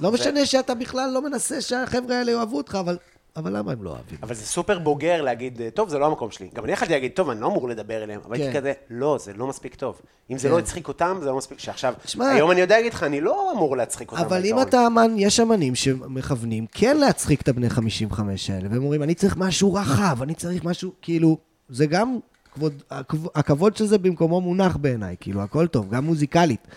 לא 0.00 0.12
משנה 0.12 0.46
שאתה 0.46 0.74
בכלל 0.74 1.10
לא 1.14 1.22
מנסה 1.22 1.60
שהחבר'ה 1.60 2.18
האלה 2.18 2.32
יאהבו 2.32 2.56
אותך, 2.56 2.78
אבל, 2.80 2.98
אבל 3.36 3.56
למה 3.56 3.72
הם 3.72 3.82
לא 3.82 3.90
אוהבים? 3.90 4.18
אבל 4.22 4.34
זה 4.34 4.46
סופר 4.46 4.78
בוגר 4.78 5.22
להגיד, 5.22 5.60
טוב, 5.74 5.88
זה 5.88 5.98
לא 5.98 6.06
המקום 6.06 6.30
שלי. 6.30 6.50
גם 6.54 6.64
אני 6.64 6.72
יכולתי 6.72 6.92
להגיד, 6.92 7.12
טוב, 7.14 7.30
אני 7.30 7.40
לא 7.40 7.46
אמור 7.46 7.68
לדבר 7.68 8.02
אליהם, 8.02 8.20
אבל 8.26 8.36
הייתי 8.36 8.52
כן. 8.52 8.60
כזה, 8.60 8.72
לא, 8.90 9.18
זה 9.20 9.32
לא 9.36 9.46
מספיק 9.46 9.74
טוב. 9.74 10.00
אם 10.30 10.38
זה 10.38 10.48
כן. 10.48 10.54
לא 10.54 10.58
הצחיק 10.58 10.88
אותם, 10.88 11.18
זה 11.22 11.26
לא 11.26 11.36
מספיק. 11.36 11.58
שעכשיו, 11.58 11.94
היום 12.18 12.50
אני 12.50 12.60
יודע 12.60 12.76
להגיד 12.76 12.94
לך, 12.94 13.02
אני 13.02 13.20
לא 13.20 13.52
אמור 13.52 13.76
להצחיק 13.76 14.12
אותם. 14.12 14.22
אבל 14.22 14.36
אם 14.36 14.42
בעיקרון. 14.42 14.62
אתה 14.62 14.86
אמן, 14.86 15.14
יש 15.16 15.40
אמנים 15.40 15.74
שמכוונים 15.74 16.66
כן 16.72 16.96
להצחיק 16.96 17.40
את 17.40 17.48
הבני 17.48 17.70
55 17.70 18.50
האלה, 18.50 18.68
והם 18.70 18.82
אומרים, 18.82 19.02
אני 19.02 19.14
צריך 19.14 19.36
משהו 19.36 19.74
רחב, 19.74 20.22
אני 20.22 20.34
צריך 20.34 20.64
משהו, 20.64 20.92
כאילו, 21.02 21.38
זה 21.68 21.86
גם, 21.86 22.18
כבוד, 22.54 22.82
הכבוד, 22.90 23.30
הכבוד 23.34 23.76
של 23.76 23.86
זה 23.86 23.98
במקומו 23.98 24.40
מונח 24.40 24.76
בעיניי, 24.76 25.16
כאילו, 25.20 25.42
הכל 25.42 25.66
טוב, 25.66 25.90
גם 25.90 26.04
מוזיקלית. 26.04 26.68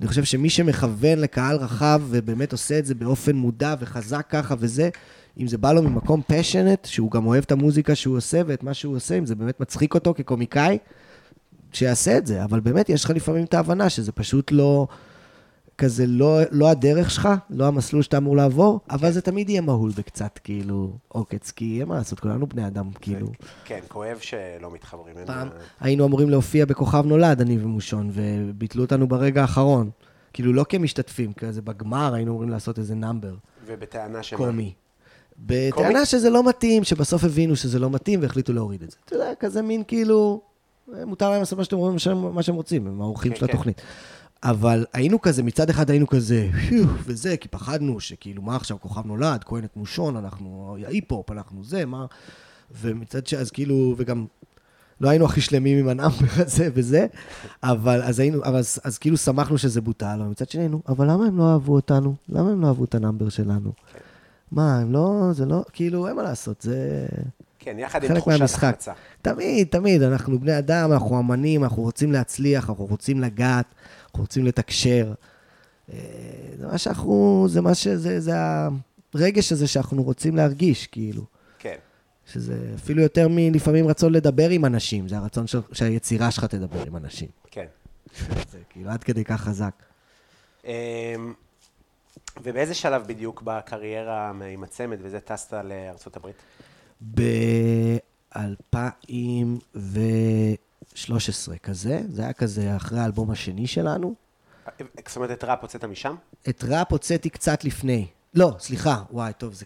אני 0.00 0.08
חושב 0.08 0.24
שמי 0.24 0.50
שמכוון 0.50 1.18
לקהל 1.18 1.56
רחב 1.56 2.02
ובאמת 2.08 2.52
עושה 2.52 2.78
את 2.78 2.86
זה 2.86 2.94
באופן 2.94 3.36
מודע 3.36 3.74
וחזק 3.80 4.26
ככה 4.28 4.54
וזה, 4.58 4.88
אם 5.40 5.48
זה 5.48 5.58
בא 5.58 5.72
לו 5.72 5.82
ממקום 5.82 6.20
פשנט, 6.26 6.84
שהוא 6.84 7.10
גם 7.10 7.26
אוהב 7.26 7.44
את 7.46 7.52
המוזיקה 7.52 7.94
שהוא 7.94 8.16
עושה 8.16 8.40
ואת 8.46 8.62
מה 8.62 8.74
שהוא 8.74 8.96
עושה, 8.96 9.18
אם 9.18 9.26
זה 9.26 9.34
באמת 9.34 9.60
מצחיק 9.60 9.94
אותו 9.94 10.14
כקומיקאי, 10.14 10.78
שיעשה 11.72 12.18
את 12.18 12.26
זה. 12.26 12.44
אבל 12.44 12.60
באמת, 12.60 12.88
יש 12.88 13.04
לך 13.04 13.10
לפעמים 13.10 13.44
את 13.44 13.54
ההבנה 13.54 13.90
שזה 13.90 14.12
פשוט 14.12 14.52
לא... 14.52 14.86
כזה 15.78 16.06
לא, 16.06 16.38
לא 16.50 16.68
הדרך 16.68 17.10
שלך, 17.10 17.28
לא 17.50 17.66
המסלול 17.66 18.02
שאתה 18.02 18.16
אמור 18.16 18.36
לעבור, 18.36 18.80
אבל 18.90 19.10
זה 19.10 19.20
תמיד 19.20 19.48
יהיה 19.50 19.60
מהול 19.60 19.90
בקצת, 19.98 20.38
כאילו, 20.44 20.90
עוקץ, 21.08 21.50
כי 21.50 21.80
אין 21.80 21.88
מה 21.88 21.94
לעשות, 21.96 22.20
כולנו 22.20 22.46
בני 22.46 22.66
אדם, 22.66 22.90
כאילו. 23.00 23.26
כן, 23.64 23.80
כואב 23.88 24.18
שלא 24.20 24.70
מתחברים. 24.72 25.18
אין 25.18 25.26
פעם 25.26 25.48
מה- 25.48 25.54
היינו 25.80 26.06
אמורים 26.06 26.30
להופיע 26.30 26.64
בכוכב 26.66 27.04
נולד, 27.06 27.40
אני 27.40 27.58
ומושון, 27.62 28.10
וביטלו 28.12 28.82
אותנו 28.84 29.08
ברגע 29.08 29.40
האחרון. 29.42 29.90
כאילו, 30.32 30.52
לא 30.52 30.64
כמשתתפים, 30.68 31.32
כזה 31.32 31.62
בגמר 31.62 32.14
היינו 32.14 32.30
אמורים 32.30 32.50
לעשות 32.50 32.78
איזה 32.78 32.94
נאמבר 32.94 33.34
ובטענה 33.66 34.22
שמה? 34.22 34.38
קומי. 34.38 34.72
בטענה 35.38 36.04
שזה 36.04 36.30
לא 36.30 36.48
מתאים, 36.48 36.84
שבסוף 36.84 37.24
הבינו 37.24 37.56
שזה 37.56 37.78
לא 37.78 37.90
מתאים 37.90 38.22
והחליטו 38.22 38.52
להוריד 38.52 38.82
את 38.82 38.90
זה. 38.90 38.96
אתה 39.04 39.14
יודע, 39.14 39.30
כזה 39.40 39.62
מין 39.62 39.82
כאילו, 39.88 40.40
אה, 40.96 41.04
מותר 41.04 41.30
להם 41.30 41.38
לעשות 41.38 41.58
מה 41.58 41.64
שאתם 41.64 41.76
אומרים, 41.76 41.96
מה 42.34 42.42
שהם 42.42 42.54
רוצים, 42.54 42.86
הם 42.86 43.00
האורחים 43.00 43.32
כן, 43.32 43.38
של 43.40 43.46
כן. 43.46 43.52
התוכנית. 43.52 43.82
אבל 44.44 44.84
היינו 44.92 45.20
כזה, 45.20 45.42
מצד 45.42 45.70
אחד 45.70 45.90
היינו 45.90 46.06
כזה, 46.06 46.48
וזה, 47.04 47.36
כי 47.36 47.48
פחדנו 47.48 48.00
שכאילו, 48.00 48.42
מה 48.42 48.56
עכשיו, 48.56 48.76
כוכב 48.80 49.06
נולד, 49.06 49.44
כהן 49.44 49.64
את 49.64 49.76
מושון, 49.76 50.16
אנחנו 50.16 50.76
היפ-הופ, 50.86 51.30
אנחנו 51.30 51.64
זה, 51.64 51.84
מה... 51.84 52.06
ומצד 52.80 53.26
ש... 53.26 53.34
אז 53.34 53.50
כאילו, 53.50 53.94
וגם 53.96 54.26
לא 55.00 55.08
היינו 55.08 55.24
הכי 55.24 55.40
שלמים 55.40 55.78
עם 55.78 55.88
ה 55.88 55.93
number 55.93 56.26
הזה 56.36 56.68
וזה, 56.74 57.06
אבל 57.62 58.02
אז 58.02 58.20
היינו, 58.20 58.44
אבל 58.44 58.56
אז, 58.56 58.78
אז 58.84 58.98
כאילו 58.98 59.16
שמחנו 59.16 59.58
שזה 59.58 59.80
בוטל, 59.80 60.18
אבל 60.20 60.30
מצד 60.30 60.48
שני 60.50 60.62
היינו, 60.62 60.80
אבל 60.88 61.10
למה 61.10 61.26
הם 61.26 61.38
לא 61.38 61.52
אהבו 61.52 61.74
אותנו? 61.74 62.14
למה 62.28 62.50
הם 62.50 62.62
לא 62.62 62.66
אהבו 62.66 62.84
את 62.84 62.94
ה 62.94 62.99
number 62.99 63.28
שלנו? 63.28 63.72
מה, 64.52 64.78
הם 64.78 64.92
לא, 64.92 65.28
זה 65.32 65.46
לא, 65.46 65.64
כאילו, 65.72 66.08
אין 66.08 66.16
מה 66.16 66.22
לעשות, 66.22 66.62
זה 66.62 67.06
כן, 67.58 67.78
יחד 67.78 68.04
עם 68.04 68.14
תחושת. 68.14 68.42
החמצה. 68.42 68.92
תמיד, 69.22 69.68
תמיד, 69.70 70.02
אנחנו 70.02 70.40
בני 70.40 70.58
אדם, 70.58 70.92
אנחנו 70.92 71.18
אמנים, 71.20 71.64
אנחנו 71.64 71.82
רוצים 71.82 72.12
להצליח, 72.12 72.70
אנחנו 72.70 72.86
רוצים 72.86 73.20
לגעת, 73.20 73.66
אנחנו 74.14 74.24
רוצים 74.24 74.44
לתקשר. 74.44 75.12
אה, 75.92 75.98
זה 76.58 76.66
מה 76.66 76.78
שאנחנו, 76.78 77.46
זה 77.48 77.60
מה 77.60 77.74
שזה, 77.74 78.20
זה 78.20 78.32
הרגש 79.14 79.52
הזה 79.52 79.68
שאנחנו 79.68 80.02
רוצים 80.02 80.36
להרגיש, 80.36 80.86
כאילו. 80.86 81.24
כן. 81.58 81.76
שזה 82.26 82.72
אפילו 82.74 83.02
יותר 83.02 83.26
מלפעמים 83.30 83.88
רצון 83.88 84.12
לדבר 84.12 84.50
עם 84.50 84.64
אנשים, 84.64 85.08
זה 85.08 85.16
הרצון 85.16 85.46
של, 85.46 85.60
שהיצירה 85.72 86.30
שלך 86.30 86.44
תדבר 86.44 86.86
עם 86.86 86.96
אנשים. 86.96 87.28
כן. 87.50 87.66
זה 88.50 88.58
כאילו 88.70 88.90
עד 88.90 89.04
כדי 89.04 89.24
כך 89.24 89.40
חזק. 89.40 89.82
אמ, 90.64 90.70
ובאיזה 92.42 92.74
שלב 92.74 93.06
בדיוק 93.06 93.42
בקריירה 93.42 94.32
עם 94.52 94.64
הצמד 94.64 94.98
וזה 95.02 95.20
טסת 95.20 95.52
לארצות 95.52 96.16
הברית? 96.16 96.36
ב-2013 100.94 101.58
כזה, 101.62 102.00
זה 102.08 102.22
היה 102.22 102.32
כזה 102.32 102.76
אחרי 102.76 103.00
האלבום 103.00 103.30
השני 103.30 103.66
שלנו. 103.66 104.14
זאת 105.08 105.16
אומרת, 105.16 105.30
את 105.30 105.44
ראפ 105.44 105.62
הוצאת 105.62 105.84
משם? 105.84 106.14
את 106.48 106.64
ראפ 106.68 106.92
הוצאתי 106.92 107.30
קצת 107.30 107.64
לפני. 107.64 108.06
לא, 108.34 108.56
סליחה, 108.58 109.02
וואי, 109.10 109.32
טוב, 109.38 109.54
זה 109.54 109.64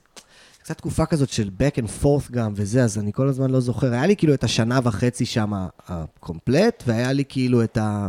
קצת 0.62 0.78
תקופה 0.78 1.06
כזאת 1.06 1.28
של 1.28 1.50
back 1.58 1.78
and 1.78 2.04
forth 2.04 2.32
גם 2.32 2.52
וזה, 2.56 2.84
אז 2.84 2.98
אני 2.98 3.12
כל 3.12 3.28
הזמן 3.28 3.50
לא 3.50 3.60
זוכר. 3.60 3.92
היה 3.92 4.06
לי 4.06 4.16
כאילו 4.16 4.34
את 4.34 4.44
השנה 4.44 4.80
וחצי 4.82 5.26
שם 5.26 5.52
הקומפלט, 5.86 6.82
והיה 6.86 7.12
לי 7.12 7.24
כאילו 7.28 7.64
את 7.64 7.76
ה... 7.76 8.08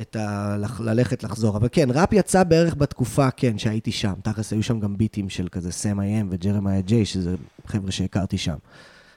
את 0.00 0.16
ה... 0.16 0.56
ללכת 0.80 1.22
לחזור. 1.22 1.56
אבל 1.56 1.68
כן, 1.72 1.88
ראפ 1.90 2.12
יצא 2.12 2.44
בערך 2.44 2.74
בתקופה, 2.74 3.30
כן, 3.30 3.58
שהייתי 3.58 3.92
שם. 3.92 4.14
תכלס 4.22 4.52
היו 4.52 4.62
שם 4.62 4.80
גם 4.80 4.96
ביטים 4.96 5.28
של 5.28 5.48
כזה 5.48 5.72
סם 5.72 6.00
איי-אם 6.00 6.28
וג'רמיה 6.30 6.80
ג'יי, 6.80 7.04
שזה 7.04 7.34
חבר'ה 7.66 7.90
שהכרתי 7.90 8.38
שם. 8.38 8.56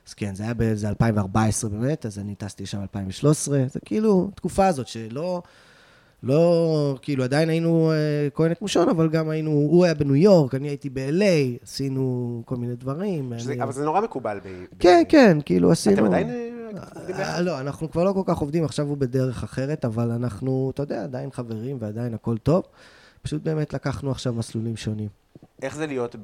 אז 0.07 0.13
כן, 0.13 0.35
זה 0.35 0.43
היה 0.43 0.53
באיזה 0.53 0.89
2014 0.89 1.69
באמת, 1.69 2.05
אז 2.05 2.19
אני 2.19 2.35
טסתי 2.35 2.65
שם 2.65 2.81
2013, 2.81 3.63
זה 3.67 3.79
כאילו, 3.85 4.31
תקופה 4.35 4.67
הזאת 4.67 4.87
שלא... 4.87 5.41
לא, 6.23 6.97
כאילו, 7.01 7.23
עדיין 7.23 7.49
היינו 7.49 7.91
אה, 7.91 8.27
כהן 8.33 8.53
מושון, 8.61 8.89
אבל 8.89 9.09
גם 9.09 9.29
היינו, 9.29 9.51
הוא 9.51 9.85
היה 9.85 9.93
בניו 9.93 10.15
יורק, 10.15 10.55
אני 10.55 10.67
הייתי 10.67 10.89
ב-LA, 10.89 11.63
עשינו 11.63 12.41
כל 12.45 12.55
מיני 12.55 12.75
דברים. 12.75 13.33
שזה, 13.37 13.53
אני... 13.53 13.63
אבל 13.63 13.71
זה 13.71 13.85
נורא 13.85 14.01
מקובל 14.01 14.39
ב... 14.43 14.65
כן, 14.79 15.03
ב... 15.07 15.11
כן, 15.11 15.37
כאילו 15.45 15.71
עשינו... 15.71 15.95
אתם 15.95 16.05
עדיין 16.05 16.29
אה, 16.29 16.49
אה? 17.19 17.41
לא, 17.41 17.59
אנחנו 17.59 17.91
כבר 17.91 18.03
לא 18.03 18.13
כל 18.13 18.21
כך 18.25 18.37
עובדים, 18.37 18.63
עכשיו 18.63 18.87
הוא 18.87 18.97
בדרך 18.97 19.43
אחרת, 19.43 19.85
אבל 19.85 20.11
אנחנו, 20.11 20.71
אתה 20.73 20.83
יודע, 20.83 21.03
עדיין 21.03 21.31
חברים 21.31 21.77
ועדיין 21.79 22.13
הכל 22.13 22.37
טוב. 22.37 22.63
פשוט 23.21 23.43
באמת 23.43 23.73
לקחנו 23.73 24.11
עכשיו 24.11 24.33
מסלולים 24.33 24.77
שונים. 24.77 25.20
איך 25.61 25.75
זה 25.75 25.87
להיות. 25.87 26.15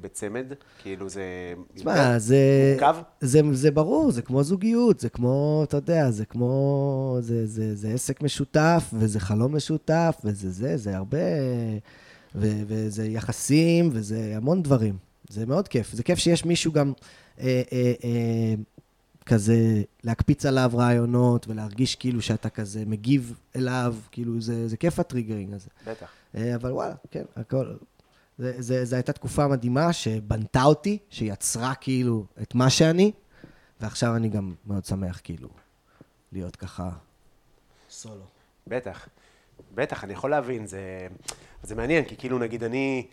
בצמד? 0.00 0.46
כאילו 0.82 1.08
זה... 1.08 1.54
תשמע, 1.74 2.18
זה... 2.18 2.36
מורכב? 2.80 2.96
זה, 3.20 3.40
זה 3.52 3.70
ברור, 3.70 4.10
זה 4.10 4.22
כמו 4.22 4.42
זוגיות, 4.42 5.00
זה 5.00 5.08
כמו, 5.08 5.64
אתה 5.68 5.76
יודע, 5.76 6.10
זה 6.10 6.24
כמו... 6.24 7.18
זה, 7.20 7.46
זה, 7.46 7.74
זה 7.74 7.88
עסק 7.88 8.22
משותף, 8.22 8.90
וזה 8.92 9.20
חלום 9.20 9.56
משותף, 9.56 10.16
וזה 10.24 10.50
זה, 10.50 10.76
זה 10.76 10.96
הרבה... 10.96 11.18
ו, 12.34 12.48
וזה 12.66 13.06
יחסים, 13.06 13.88
וזה 13.92 14.32
המון 14.36 14.62
דברים. 14.62 14.96
זה 15.28 15.46
מאוד 15.46 15.68
כיף. 15.68 15.92
זה 15.92 16.02
כיף 16.02 16.18
שיש 16.18 16.44
מישהו 16.44 16.72
גם 16.72 16.92
אה, 17.40 17.62
אה, 17.72 17.92
אה, 18.04 18.54
כזה 19.26 19.82
להקפיץ 20.04 20.46
עליו 20.46 20.70
רעיונות, 20.74 21.48
ולהרגיש 21.48 21.96
כאילו 21.96 22.22
שאתה 22.22 22.48
כזה 22.48 22.82
מגיב 22.86 23.34
אליו, 23.56 23.94
כאילו 24.12 24.40
זה, 24.40 24.68
זה 24.68 24.76
כיף 24.76 24.98
הטריגרינג 24.98 25.54
הזה. 25.54 25.68
בטח. 25.86 26.06
אה, 26.34 26.54
אבל 26.54 26.72
וואלה, 26.72 26.94
כן, 27.10 27.24
הכל... 27.36 27.74
זה, 28.38 28.54
זה, 28.58 28.84
זה 28.84 28.96
הייתה 28.96 29.12
תקופה 29.12 29.48
מדהימה 29.48 29.92
שבנתה 29.92 30.62
אותי, 30.62 30.98
שיצרה 31.10 31.74
כאילו 31.74 32.26
את 32.42 32.54
מה 32.54 32.70
שאני, 32.70 33.12
ועכשיו 33.80 34.16
אני 34.16 34.28
גם 34.28 34.54
מאוד 34.66 34.84
שמח 34.84 35.20
כאילו 35.24 35.48
להיות 36.32 36.56
ככה 36.56 36.90
סולו. 37.90 38.24
בטח. 38.66 39.08
בטח, 39.74 40.04
אני 40.04 40.12
יכול 40.12 40.30
להבין, 40.30 40.66
זה, 40.66 41.06
זה 41.62 41.74
מעניין, 41.74 42.04
כי 42.04 42.16
כאילו 42.16 42.38
נגיד 42.38 42.64
אני... 42.64 43.06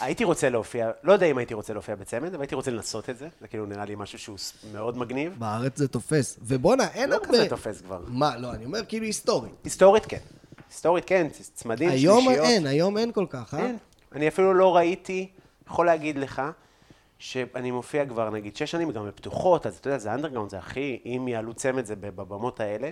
הייתי 0.00 0.24
רוצה 0.24 0.48
להופיע, 0.48 0.90
לא 1.02 1.12
יודע 1.12 1.26
אם 1.26 1.38
הייתי 1.38 1.54
רוצה 1.54 1.72
להופיע 1.72 1.94
בצמד, 1.94 2.34
אבל 2.34 2.40
הייתי 2.40 2.54
רוצה 2.54 2.70
לנסות 2.70 3.10
את 3.10 3.18
זה, 3.18 3.28
זה 3.40 3.48
כאילו 3.48 3.66
נראה 3.66 3.84
לי 3.84 3.94
משהו 3.94 4.18
שהוא 4.18 4.38
מאוד 4.72 4.98
מגניב. 4.98 5.34
בארץ 5.38 5.78
זה 5.78 5.88
תופס. 5.88 6.38
ובואנה, 6.42 6.88
אין 6.88 7.10
לא 7.10 7.14
הרבה... 7.14 7.28
כזה 7.28 7.48
תופס 7.48 7.80
כבר. 7.80 8.04
מה, 8.08 8.36
לא, 8.36 8.52
אני 8.52 8.64
אומר 8.64 8.84
כאילו 8.88 9.04
היסטורית. 9.06 9.52
היסטורית 9.64 10.06
כן. 10.06 10.18
היסטורית 10.74 11.04
כן, 11.04 11.26
צמדים, 11.54 11.88
היום 11.88 12.24
שלישיות. 12.24 12.46
אין, 12.46 12.66
היום 12.66 12.98
אין 12.98 13.12
כל 13.12 13.26
כך, 13.30 13.54
אה? 13.54 13.58
אין. 13.66 13.76
אני 14.12 14.28
אפילו 14.28 14.54
לא 14.54 14.76
ראיתי, 14.76 15.28
יכול 15.68 15.86
להגיד 15.86 16.18
לך, 16.18 16.42
שאני 17.18 17.70
מופיע 17.70 18.06
כבר 18.06 18.30
נגיד 18.30 18.56
שש 18.56 18.70
שנים, 18.70 18.90
גם 18.90 19.06
בפתוחות, 19.06 19.66
אז 19.66 19.76
אתה 19.76 19.88
יודע, 19.88 19.98
זה 19.98 20.14
אנדרגראונד, 20.14 20.50
זה 20.50 20.58
הכי, 20.58 20.98
אם 21.06 21.28
יעלו 21.28 21.54
צמד 21.54 21.84
זה 21.84 21.94
בבמות 21.96 22.60
האלה. 22.60 22.90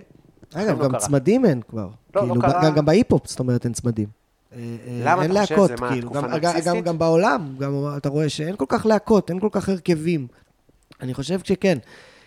אגב, 0.55 0.79
לא 0.79 0.85
גם 0.85 0.91
קרה. 0.91 1.01
צמדים 1.01 1.45
אין 1.45 1.61
כבר. 1.69 1.89
לא, 2.15 2.21
כאילו, 2.21 2.35
לא 2.35 2.41
קרה. 2.41 2.65
גם- 2.65 2.75
גם 2.75 2.85
בהיפ-הופ, 2.85 3.27
זאת 3.29 3.41
אומרת, 3.41 3.65
אין 3.65 3.73
צמדים. 3.73 4.09
אה, 4.53 4.59
אה, 4.59 5.01
למה 5.05 5.23
אין 5.23 5.31
אתה 5.33 5.41
חושב? 5.41 5.55
להקות, 5.55 5.69
זה 5.69 5.77
מה, 5.81 5.89
כאילו. 5.93 6.11
תקופה 6.11 6.27
גם- 6.27 6.31
נרקסיסטית? 6.33 6.65
גם- 6.75 6.81
גם 6.81 6.99
בעולם, 6.99 7.57
גם 7.59 7.73
אתה 7.97 8.09
רואה 8.09 8.29
שאין 8.29 8.57
כל 8.57 8.65
כך 8.69 8.87
להקות, 8.87 9.31
אין 9.31 9.41
כל 9.41 9.49
כך 9.53 9.69
הרכבים. 9.69 10.27
אני 11.01 11.15
חושב 11.15 11.41
שכן, 11.45 11.79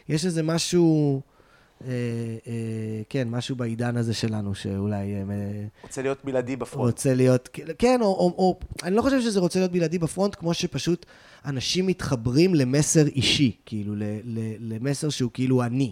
יש 0.10 0.26
איזה 0.26 0.44
משהו, 0.44 1.22
אה, 1.84 1.90
אה, 2.48 3.02
כן, 3.10 3.28
משהו 3.30 3.56
בעידן 3.56 3.98
הזה 3.98 4.14
שלנו, 4.14 4.56
שאולי 4.56 5.16
אה, 5.16 5.24
רוצה 5.84 6.02
להיות 6.02 6.18
בלעדי 6.24 6.56
בפרונט. 6.56 6.92
רוצה 6.92 7.14
להיות, 7.14 7.50
כן, 7.78 8.02
או, 8.02 8.08
או, 8.08 8.34
או, 8.38 8.60
אני 8.84 8.96
לא 8.96 9.02
חושב 9.02 9.22
שזה 9.22 9.40
רוצה 9.40 9.60
להיות 9.60 9.72
בלעדי 9.72 10.00
בפרונט, 10.00 10.36
כמו 10.36 10.54
שפשוט 10.54 11.06
אנשים 11.46 11.88
מתחברים 11.88 12.56
למסר 12.56 13.08
אישי, 13.08 13.58
כאילו, 13.66 13.96
ל, 13.96 14.04
ל, 14.24 14.40
למסר 14.60 15.10
שהוא 15.10 15.32
כאילו 15.34 15.64
אני. 15.64 15.92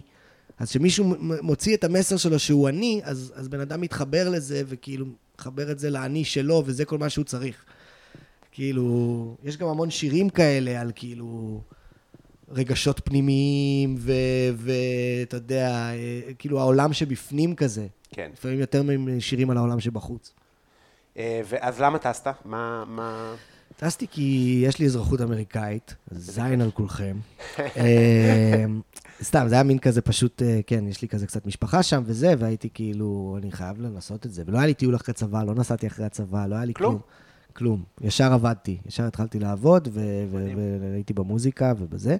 אז 0.58 0.70
כשמישהו 0.70 1.14
מוציא 1.42 1.76
את 1.76 1.84
המסר 1.84 2.16
שלו 2.16 2.38
שהוא 2.38 2.68
אני, 2.68 3.00
אז, 3.04 3.32
אז 3.36 3.48
בן 3.48 3.60
אדם 3.60 3.80
מתחבר 3.80 4.28
לזה, 4.28 4.62
וכאילו, 4.66 5.06
מחבר 5.38 5.70
את 5.70 5.78
זה 5.78 5.90
לאני 5.90 6.24
שלו, 6.24 6.62
וזה 6.66 6.84
כל 6.84 6.98
מה 6.98 7.08
שהוא 7.08 7.24
צריך. 7.24 7.64
כאילו, 8.52 9.36
יש 9.44 9.56
גם 9.56 9.68
המון 9.68 9.90
שירים 9.90 10.28
כאלה 10.28 10.80
על 10.80 10.92
כאילו 10.94 11.60
רגשות 12.54 13.00
פנימיים, 13.04 13.96
ואתה 13.98 15.36
יודע, 15.36 15.68
אה, 15.68 16.20
כאילו 16.38 16.60
העולם 16.60 16.92
שבפנים 16.92 17.54
כזה. 17.54 17.86
כן. 18.10 18.30
לפעמים 18.32 18.60
יותר 18.60 18.82
משירים 18.82 19.50
על 19.50 19.56
העולם 19.56 19.80
שבחוץ. 19.80 20.32
אה, 21.18 21.40
ואז 21.44 21.80
למה 21.80 21.98
טסת? 21.98 22.26
מה, 22.44 22.84
מה... 22.86 23.34
טסתי 23.76 24.06
כי 24.10 24.60
יש 24.66 24.78
לי 24.78 24.86
אזרחות 24.86 25.20
אמריקאית, 25.20 25.94
זין 26.10 26.60
על 26.60 26.70
כולכם. 26.70 27.16
אה, 27.58 28.64
סתם, 29.22 29.44
זה 29.48 29.54
היה 29.54 29.64
מין 29.64 29.78
כזה 29.78 30.02
פשוט, 30.02 30.42
כן, 30.66 30.88
יש 30.88 31.02
לי 31.02 31.08
כזה 31.08 31.26
קצת 31.26 31.46
משפחה 31.46 31.82
שם 31.82 32.02
וזה, 32.06 32.34
והייתי 32.38 32.68
כאילו, 32.74 33.38
אני 33.42 33.52
חייב 33.52 33.80
לנסות 33.80 34.26
את 34.26 34.32
זה. 34.32 34.42
ולא 34.46 34.58
היה 34.58 34.66
לי 34.66 34.74
טיול 34.74 34.96
אחרי 34.96 35.14
צבא, 35.14 35.42
לא 35.42 35.54
נסעתי 35.54 35.86
אחרי 35.86 36.04
הצבא, 36.04 36.46
לא 36.46 36.54
היה 36.54 36.64
לי 36.64 36.74
כלום? 36.74 36.98
כלום. 37.56 37.82
ישר 38.00 38.32
עבדתי, 38.32 38.78
ישר 38.86 39.04
התחלתי 39.04 39.38
לעבוד, 39.38 39.88
והייתי 40.80 41.12
במוזיקה 41.12 41.72
ובזה. 41.78 42.16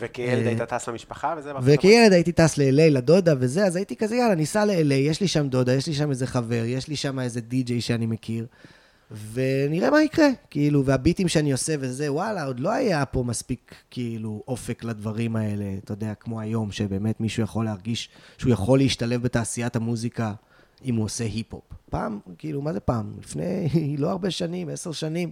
וכילד 0.00 0.42
אה, 0.42 0.48
היית 0.48 0.62
טס 0.62 0.88
למשפחה 0.88 1.34
וזה? 1.38 1.52
וכילד 1.62 2.12
הייתי 2.12 2.32
טס 2.32 2.58
ל-LA, 2.58 2.90
לדודה 2.90 3.34
וזה, 3.38 3.66
אז 3.66 3.76
הייתי 3.76 3.96
כזה, 3.96 4.16
יאללה, 4.16 4.34
ניסע 4.34 4.64
ל-LA, 4.64 4.94
יש 4.94 5.20
לי 5.20 5.28
שם 5.28 5.48
דודה, 5.48 5.72
יש 5.72 5.86
לי 5.86 5.94
שם 5.94 6.10
איזה 6.10 6.26
חבר, 6.26 6.62
יש 6.66 6.88
לי 6.88 6.96
שם 6.96 7.20
איזה 7.20 7.40
די-ג'יי 7.40 7.80
שאני 7.80 8.06
מכיר, 8.06 8.46
ונראה 9.32 9.90
מה 9.90 10.02
יקרה. 10.02 10.28
כאילו, 10.50 10.84
והביטים 10.84 11.28
שאני 11.28 11.52
עושה 11.52 11.74
וזה, 11.80 12.12
וואלה, 12.12 12.44
עוד 12.44 12.60
לא 12.60 12.72
היה 12.72 13.04
פה 13.04 13.22
מספיק, 13.22 13.74
כאילו, 13.90 14.42
אופק 14.48 14.84
לדברים 14.84 15.36
האלה, 15.36 15.64
אתה 15.84 15.92
יודע, 15.92 16.14
כמו 16.14 16.40
היום, 16.40 16.72
שבאמת 16.72 17.20
מישהו 17.20 17.42
יכול 17.42 17.64
להרגיש 17.64 18.08
שהוא 18.38 18.52
יכול 18.52 18.78
להשתלב 18.78 19.22
בתעשיית 19.22 19.76
המוזיקה 19.76 20.32
אם 20.84 20.96
הוא 20.96 21.04
עושה 21.04 21.24
היפ-הופ. 21.24 21.64
פעם, 21.90 22.20
כאילו, 22.38 22.62
מה 22.62 22.72
זה 22.72 22.80
פעם? 22.80 23.12
לפני 23.22 23.68
לא 23.98 24.10
הרבה 24.10 24.30
שנים, 24.30 24.68
עשר 24.68 24.92
שנים, 24.92 25.30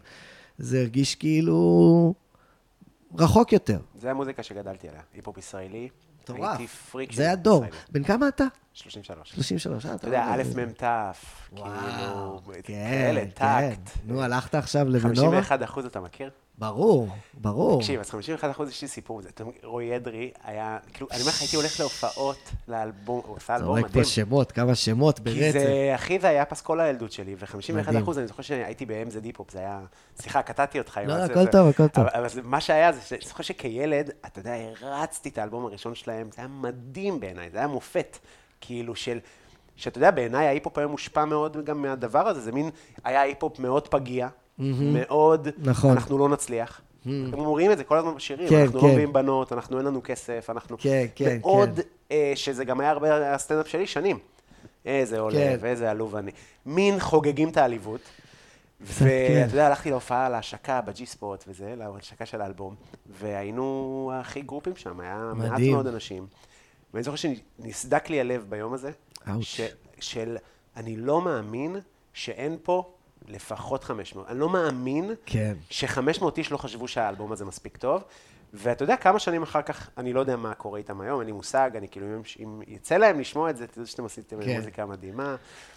זה 0.58 0.80
הרגיש 0.80 1.14
כאילו 1.14 2.14
רחוק 3.18 3.52
יותר. 3.52 3.78
זה 4.00 4.10
המוזיקה 4.10 4.42
שגדלתי 4.42 4.88
עליה, 4.88 5.02
היפ-הופ 5.14 5.38
ישראלי. 5.38 5.88
מטורף. 6.22 6.58
הייתי 6.58 6.66
פריק 6.66 7.10
של 7.10 7.16
זה 7.16 7.32
הדור. 7.32 7.64
בן 7.92 8.04
כמה 8.04 8.28
אתה? 8.28 8.44
33. 8.74 9.30
33, 9.30 9.86
אה, 9.86 9.94
אתה 9.94 10.08
יודע, 10.08 10.24
א'. 10.24 10.42
מ', 10.56 10.70
ת', 10.72 10.82
כאילו, 11.56 12.40
כן, 12.62 12.62
כאלה, 12.62 13.20
כן. 13.20 13.30
טקט. 13.74 13.90
נו, 14.04 14.22
הלכת 14.22 14.54
עכשיו 14.54 14.88
למנורה? 14.88 15.42
51 15.42 15.62
אחוז 15.62 15.86
אתה 15.86 16.00
מכיר? 16.00 16.30
ברור, 16.58 17.08
ברור. 17.34 17.80
תקשיב, 17.80 18.00
אז 18.00 18.10
51 18.10 18.50
אחוז 18.50 18.68
יש 18.68 18.82
לי 18.82 18.88
סיפור, 18.88 19.22
זה, 19.22 19.28
אתה- 19.28 19.44
רועי 19.62 19.96
אדרי 19.96 20.30
היה, 20.44 20.78
כאילו, 20.92 21.08
אני 21.10 21.20
אומר 21.20 21.30
לך, 21.32 21.40
הייתי 21.40 21.56
הולך 21.56 21.80
להופעות, 21.80 22.36
לאלבום, 22.68 23.20
הוא 23.26 23.36
עשה 23.36 23.54
אלבום 23.56 23.66
זורק 23.76 23.84
מדהים. 23.90 24.04
פה 24.04 24.10
שמות, 24.10 24.52
כמה 24.52 24.74
שמות 24.74 25.18
כי 25.18 25.22
ברצף. 25.24 25.52
זה, 25.58 25.92
אחי, 25.94 26.18
זה 26.18 26.28
היה 26.28 26.44
פסקול 26.44 26.80
הילדות 26.80 27.12
שלי, 27.12 27.34
ו-51 27.38 27.72
מדהים. 27.72 28.02
אחוז, 28.02 28.18
אני 28.18 28.26
זוכר 28.26 28.42
שהייתי 28.42 28.86
ב-MZ 28.86 29.18
דיפ-הופ, 29.20 29.50
זה 29.50 29.58
היה... 29.58 29.80
סליחה, 30.16 30.42
קטעתי 30.42 30.78
אותך. 30.78 31.00
לא, 31.06 31.12
הזה, 31.12 31.24
הכל 31.32 31.46
טוב, 31.46 31.68
הכל 31.68 31.88
טוב. 31.88 32.06
אבל, 32.06 32.26
מה 32.42 32.60
שהיה, 32.60 32.92
זה 32.92 33.00
שאני 33.00 33.20
זוכר 33.26 33.42
שכילד, 33.42 34.10
אתה 34.26 34.40
יודע, 34.40 34.54
הרצתי 34.80 35.28
את 35.28 35.38
האלבום 35.38 35.66
הראשון 35.66 35.94
שלהם, 35.94 36.28
זה 36.34 36.40
היה 36.40 36.48
מדהים 36.48 37.20
בעיניי, 37.20 37.50
זה 37.50 37.58
היה 37.58 37.66
מופת, 37.66 38.18
כאילו 38.66 38.96
של... 38.96 39.18
שאתה 39.76 39.98
יודע, 39.98 40.10
בעיניי 40.10 40.46
ההיפ-הופ 40.46 40.78
היום 40.78 40.90
מושפע 40.90 41.24
מאוד 41.24 41.64
גם 41.64 41.82
מהדבר 41.82 42.28
הזה, 42.28 42.40
זה 42.40 42.52
מין, 42.52 42.70
היה 43.04 43.20
היפ-הופ 43.20 43.58
מאוד 43.58 43.88
פגיע, 43.88 44.28
מאוד, 44.58 45.48
נכון. 45.58 45.90
אנחנו 45.90 46.18
לא 46.18 46.28
נצליח. 46.28 46.80
הם 47.06 47.34
אומרים 47.34 47.72
את 47.72 47.78
זה 47.78 47.84
כל 47.84 47.98
הזמן 47.98 48.14
בשירים, 48.14 48.48
כן, 48.48 48.60
אנחנו 48.60 48.80
כן. 48.80 48.86
לא 48.86 48.92
מביאים 48.92 49.12
בנות, 49.12 49.52
אנחנו 49.52 49.78
אין 49.78 49.86
לנו 49.86 50.00
כסף, 50.04 50.50
אנחנו... 50.50 50.76
כן, 50.78 51.06
כן, 51.14 51.38
מאוד, 51.40 51.70
כן. 51.76 51.82
אה, 52.10 52.32
שזה 52.34 52.64
גם 52.64 52.80
היה 52.80 52.90
הרבה 52.90 53.34
הסטנדאפ 53.34 53.68
שלי 53.68 53.86
שנים. 53.86 54.18
איזה 54.86 55.20
עולה, 55.20 55.36
כן. 55.36 55.56
ואיזה 55.60 55.90
עלוב 55.90 56.16
אני. 56.16 56.30
מין 56.66 57.00
חוגגים 57.00 57.48
את 57.48 57.56
העליבות. 57.56 58.00
כן. 58.00 59.04
ואתה 59.04 59.52
יודע, 59.52 59.66
הלכתי 59.66 59.90
להופעה 59.90 60.28
להשקה 60.28 60.80
בג'י 60.80 61.06
ספוט 61.06 61.44
וזה, 61.48 61.74
להשקה 61.76 62.26
של 62.26 62.40
האלבום, 62.40 62.74
והיינו 63.20 64.10
הכי 64.14 64.42
גרופים 64.42 64.76
שם, 64.76 65.00
היה 65.00 65.32
מעט. 65.34 65.60
מאוד 65.60 65.86
אנשים. 65.86 66.26
ואני 66.94 67.02
זוכר 67.02 67.16
שנסדק 67.16 68.10
לי 68.10 68.20
הלב 68.20 68.46
ביום 68.48 68.72
הזה. 68.74 68.90
ש- 69.40 69.60
של 70.00 70.36
אני 70.76 70.96
לא 70.96 71.20
מאמין 71.20 71.76
שאין 72.12 72.56
פה 72.62 72.94
לפחות 73.28 73.84
500. 73.84 74.28
אני 74.28 74.38
לא 74.38 74.48
מאמין 74.48 75.10
כן. 75.26 75.54
ש-500 75.70 76.24
איש 76.36 76.52
לא 76.52 76.56
חשבו 76.56 76.88
שהאלבום 76.88 77.32
הזה 77.32 77.44
מספיק 77.44 77.76
טוב. 77.76 78.04
ואתה 78.54 78.82
יודע, 78.82 78.96
כמה 78.96 79.18
שנים 79.18 79.42
אחר 79.42 79.62
כך, 79.62 79.90
אני 79.98 80.12
לא 80.12 80.20
יודע 80.20 80.36
מה 80.36 80.54
קורה 80.54 80.78
איתם 80.78 81.00
היום, 81.00 81.20
אין 81.20 81.26
לי 81.26 81.32
מושג, 81.32 81.70
אני 81.76 81.88
כאילו, 81.88 82.06
אם, 82.06 82.22
אם 82.44 82.62
יצא 82.66 82.96
להם 82.96 83.20
לשמוע 83.20 83.50
את 83.50 83.56
זה, 83.56 83.66
תדעו 83.66 83.86
שאתם 83.86 84.04
עשיתם 84.04 84.36
כן. 84.44 84.56
מוזיקה 84.56 84.86
מדהימה. 84.86 85.36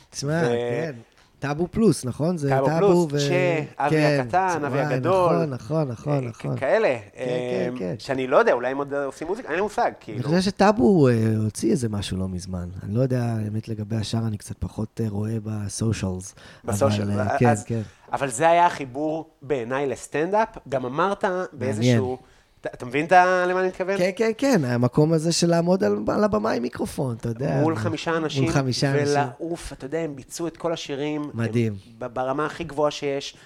תשמע, 0.09 0.41
ו- 0.45 0.49
כן. 0.49 0.95
טאבו 1.39 1.67
פלוס, 1.71 2.05
נכון? 2.05 2.37
זה 2.37 2.49
טאבו 2.49 2.65
טאבו 2.65 3.07
פלוס, 3.09 3.23
צ'ה, 3.27 3.63
אבי 3.85 3.95
כן, 3.95 4.19
הקטן, 4.21 4.65
אבי 4.65 4.79
הגדול. 4.79 5.35
נכון, 5.35 5.49
נכון, 5.49 5.87
נכון, 5.87 6.13
אה, 6.23 6.29
נכון. 6.29 6.57
כאלה. 6.57 6.97
כן, 7.13 7.19
אה, 7.23 7.69
כן. 7.77 7.95
שאני 7.99 8.27
לא 8.27 8.37
יודע, 8.37 8.53
אולי 8.53 8.71
הם 8.71 8.77
עוד 8.77 8.93
עושים 8.93 9.27
מוזיקה, 9.27 9.47
אין 9.47 9.55
לי 9.55 9.61
מושג, 9.61 9.81
אני 9.85 9.93
כאילו. 9.99 10.23
חושב 10.23 10.41
שטאבו 10.41 11.07
אה, 11.07 11.13
הוציא 11.43 11.71
איזה 11.71 11.89
משהו 11.89 12.17
לא 12.17 12.27
מזמן. 12.27 12.69
אני 12.83 12.95
לא 12.95 13.01
יודע, 13.01 13.23
האמת, 13.23 13.67
לגבי 13.67 13.95
השאר, 13.95 14.27
אני 14.27 14.37
קצת 14.37 14.55
פחות 14.59 15.01
אה, 15.03 15.09
רואה 15.09 15.37
בסושיאלס. 15.43 16.35
בסושיאל. 16.65 17.11
אבל, 17.11 17.19
אה, 17.27 17.37
כן, 17.37 17.49
אז- 17.49 17.63
כן. 17.63 17.81
אבל 18.13 18.29
זה 18.29 18.49
היה 18.49 18.65
החיבור 18.65 19.29
בעיניי 19.41 19.87
לסטנדאפ. 19.87 20.57
גם 20.69 20.85
אמרת 20.85 21.23
באיזשהו... 21.53 21.93
מעניין. 22.05 22.36
אתה- 22.73 22.85
מבין 22.85 23.07
למה 23.47 23.59
אני 23.59 23.67
מתכוון? 23.67 23.97
כן, 23.97 24.09
כן, 24.15 24.31
כן, 24.37 24.65
המקום 24.65 25.13
הזה 25.13 25.31
של 25.31 25.49
לעמוד 25.49 25.83
על, 25.83 25.97
על 26.07 26.23
הבמה 26.23 26.51
עם 26.51 26.61
מיקרופון, 26.61 27.15
אתה 27.15 27.29
יודע. 27.29 27.59
מול 27.61 27.75
חמישה 27.75 28.17
אנשים, 28.17 28.43
מול 28.43 28.51
חמישה 28.53 28.91
אנשים. 28.91 29.07
ולעוף, 29.07 29.73
אתה 29.73 29.85
יודע, 29.85 29.97
הם 29.99 30.15
ביצעו 30.15 30.47
את 30.47 30.57
כל 30.57 30.73
השירים. 30.73 31.31
מדהים. 31.33 31.75
הם 32.01 32.13
ברמה 32.13 32.45
הכי 32.45 32.63
גבוהה 32.63 32.91
שיש. 32.91 33.37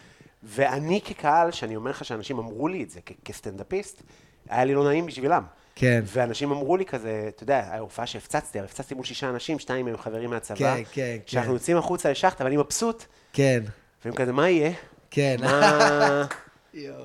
ואני 0.44 1.02
כקהל, 1.06 1.52
שאני 1.52 1.76
אומר 1.76 1.92
לך 1.92 2.06
שאנשים 2.06 2.38
אמרו 2.40 2.68
לי 2.68 2.84
את 2.84 2.90
זה 2.90 3.00
כ- 3.06 3.12
כסטנדאפיסט, 3.26 4.02
היה 4.50 4.66
לי 4.66 4.74
לא 4.74 4.84
נעים 4.84 5.06
בשבילם. 5.06 5.44
כן. 5.76 6.02
ואנשים 6.06 6.52
אמרו 6.52 6.78
לי 6.78 6.86
כזה, 6.86 7.26
אתה 7.28 7.44
יודע, 7.44 7.64
ההופעה 7.72 8.06
שהפצצתי, 8.08 8.60
אבל 8.60 8.66
הפצצתי 8.66 8.96
מול 8.96 9.06
שישה 9.06 9.30
אנשים, 9.30 9.60
שניים 9.60 9.86
מהם 9.86 9.98
חברים 9.98 10.30
מהצבא. 10.30 10.58
כן, 10.58 10.82
כן, 10.92 11.18
כשאנחנו 11.26 11.50
כן. 11.50 11.54
יוצאים 11.56 11.78
החוצה 11.78 12.12
לשחט, 12.12 12.42
אבל 12.42 12.48
אני 12.48 12.58
מבסוט, 12.58 13.04
כן, 13.34 13.64
והם 14.06 14.14
כזה, 14.14 14.32
מה 14.34 14.50
יהיה? 14.50 14.72
כן. 15.12 15.36
מה... 15.42 16.26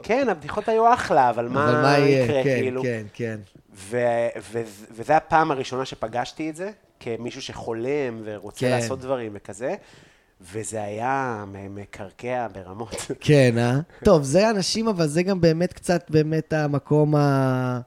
כן, 0.03 0.29
הבדיחות 0.29 0.69
היו 0.69 0.95
אחלה, 0.95 1.31
אבל 1.31 1.49
מה 1.49 1.71
אבל 1.71 1.83
מה 1.83 1.99
יהיה? 1.99 2.25
יקרה, 2.25 2.43
כן, 2.45 2.59
כאילו? 2.61 2.83
כן, 2.83 3.07
כן. 3.13 3.37
ו- 3.75 4.29
ו- 4.53 4.63
וזו 4.91 5.13
הפעם 5.13 5.51
הראשונה 5.51 5.85
שפגשתי 5.85 6.51
את 6.51 6.57
זה, 6.57 6.71
כמישהו 7.01 7.43
שחולם 7.43 8.21
ורוצה 8.25 8.61
כן. 8.61 8.71
לעשות 8.71 9.01
דברים 9.01 9.33
וכזה, 9.35 9.75
וזה 10.53 10.83
היה 10.83 11.45
מ- 11.47 11.75
מקרקע 11.75 12.47
ברמות. 12.55 12.97
כן, 13.21 13.55
אה? 13.59 13.79
טוב, 14.05 14.23
זה 14.23 14.51
אנשים, 14.51 14.89
אבל 14.89 15.07
זה 15.07 15.23
גם 15.23 15.41
באמת 15.41 15.73
קצת 15.73 16.11
באמת 16.11 16.53
המקום 16.53 17.15
ה... 17.17 17.81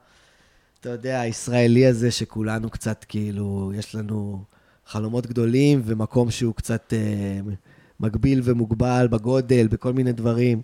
אתה 0.80 0.90
יודע, 0.90 1.20
הישראלי 1.22 1.86
הזה, 1.86 2.12
שכולנו 2.12 2.70
קצת 2.70 3.06
כאילו, 3.10 3.72
יש 3.76 3.96
לנו 3.96 4.44
חלומות 4.86 5.28
גדולים 5.28 5.82
ומקום 5.86 6.32
שהוא 6.32 6.56
קצת 6.56 6.94
אה, 6.94 7.40
מגביל 8.00 8.42
ומוגבל 8.44 9.08
בגודל, 9.12 9.68
בכל 9.68 9.94
מיני 9.94 10.12
דברים, 10.12 10.62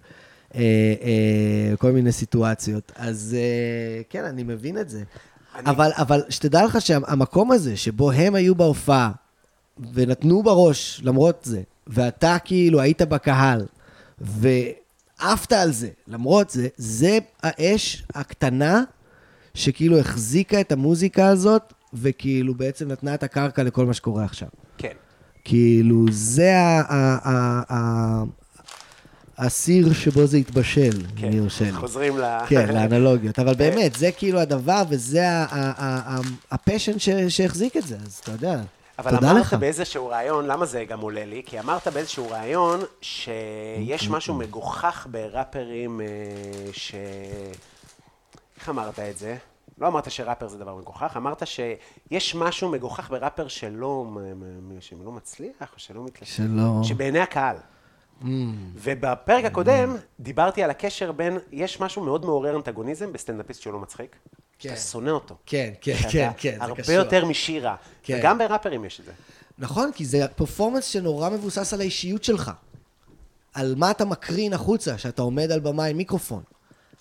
כל 1.77 1.91
מיני 1.91 2.11
סיטואציות. 2.11 2.91
אז 2.95 3.35
אה, 3.39 4.01
כן, 4.09 4.23
אני 4.25 4.43
מבין 4.43 4.77
את 4.77 4.89
זה. 4.89 5.03
אני- 5.55 5.69
אבל, 5.69 5.89
אבל 5.97 6.21
שתדע 6.29 6.65
לך 6.65 6.81
שהמקום 6.81 7.51
הזה, 7.51 7.77
שבו 7.77 8.11
הם 8.11 8.35
היו 8.35 8.55
בהופעה, 8.55 9.11
ונתנו 9.93 10.43
בראש 10.43 11.01
למרות 11.03 11.39
זה, 11.43 11.61
ואתה 11.87 12.37
כאילו 12.45 12.81
היית 12.81 13.01
בקהל, 13.01 13.65
ועפת 14.21 15.51
על 15.53 15.71
זה, 15.71 15.89
למרות 16.07 16.49
זה, 16.49 16.67
זה 16.77 17.17
האש 17.43 18.03
הקטנה 18.13 18.83
שכאילו 19.53 19.99
החזיקה 19.99 20.61
את 20.61 20.71
המוזיקה 20.71 21.27
הזאת, 21.27 21.73
וכאילו 21.93 22.55
בעצם 22.55 22.87
נתנה 22.91 23.13
את 23.13 23.23
הקרקע 23.23 23.63
לכל 23.63 23.85
מה 23.85 23.93
שקורה 23.93 24.23
עכשיו. 24.23 24.47
כן. 24.77 24.91
כאילו, 25.43 26.05
זה 26.11 26.55
ה- 26.57 26.81
ה- 26.89 27.29
ה- 27.29 27.61
ה- 27.73 28.23
הסיר 29.37 29.93
שבו 29.93 30.25
זה 30.25 30.37
התבשל, 30.37 31.01
כן. 31.15 31.27
אם 31.27 31.31
יורשה 31.31 31.65
לי. 31.65 31.71
חוזרים 31.71 32.17
ל... 32.17 32.23
כן, 32.47 32.73
לאנלוגיות. 32.73 33.39
אבל 33.39 33.53
באמת, 33.53 33.95
זה 33.95 34.11
כאילו 34.11 34.39
הדבר, 34.39 34.83
וזה 34.89 35.25
הפשן 36.51 36.99
שהחזיק 37.29 37.77
את 37.77 37.87
זה, 37.87 37.95
אז 38.05 38.19
אתה 38.23 38.31
יודע, 38.31 38.61
אבל 38.99 39.15
אמרת 39.15 39.41
לך. 39.41 39.53
באיזשהו 39.53 40.07
ראיון, 40.07 40.45
למה 40.45 40.65
זה 40.65 40.85
גם 40.85 40.99
עולה 40.99 41.25
לי? 41.25 41.41
כי 41.45 41.59
אמרת 41.59 41.87
באיזשהו 41.87 42.29
ראיון 42.29 42.79
שיש 43.01 44.09
משהו 44.09 44.33
מגוחך 44.33 45.07
בראפרים 45.11 46.01
אה, 46.01 46.05
ש... 46.73 46.95
איך 48.59 48.69
אמרת 48.69 48.99
את 48.99 49.17
זה? 49.17 49.35
לא 49.77 49.87
אמרת 49.87 50.11
שראפר 50.11 50.47
זה 50.47 50.57
דבר 50.57 50.75
מגוחך, 50.75 51.13
אמרת 51.17 51.43
שיש 51.47 52.35
משהו 52.35 52.69
מגוחך 52.69 53.09
בראפר 53.09 53.47
שלא, 53.47 54.05
שלא 54.79 55.11
מצליח, 55.11 55.73
או 55.73 55.79
שלא 55.79 56.03
מתלבש. 56.03 56.37
שלא... 56.37 56.83
שבעיני 56.83 57.19
הקהל. 57.19 57.55
ובפרק 58.75 59.45
הקודם 59.45 59.95
דיברתי 60.19 60.63
על 60.63 60.69
הקשר 60.69 61.11
בין, 61.11 61.37
יש 61.51 61.79
משהו 61.79 62.03
מאוד 62.03 62.25
מעורר 62.25 62.55
אנטגוניזם 62.55 63.13
בסטנדאפיסט 63.13 63.61
שהוא 63.61 63.73
לא 63.73 63.79
מצחיק, 63.79 64.15
שאתה 64.59 64.75
שונא 64.75 65.09
אותו. 65.09 65.35
כן, 65.45 65.73
כן, 65.81 65.95
כן, 66.11 66.29
כן, 66.37 66.55
זה 66.57 66.63
הרבה 66.63 66.81
קשור. 66.81 66.95
יותר 66.95 67.25
משירה. 67.25 67.75
כן. 68.03 68.19
וגם 68.19 68.37
בראפרים 68.37 68.85
יש 68.85 68.99
את 68.99 69.05
זה. 69.05 69.11
נכון, 69.57 69.91
כי 69.95 70.05
זה 70.05 70.27
פרפורמנס 70.35 70.85
שנורא 70.85 71.29
מבוסס 71.29 71.73
על 71.73 71.81
האישיות 71.81 72.23
שלך. 72.23 72.51
על 73.53 73.75
מה 73.77 73.91
אתה 73.91 74.05
מקרין 74.05 74.53
החוצה, 74.53 74.97
שאתה 74.97 75.21
עומד 75.21 75.51
על 75.51 75.59
במה 75.59 75.85
עם 75.85 75.97
מיקרופון. 75.97 76.43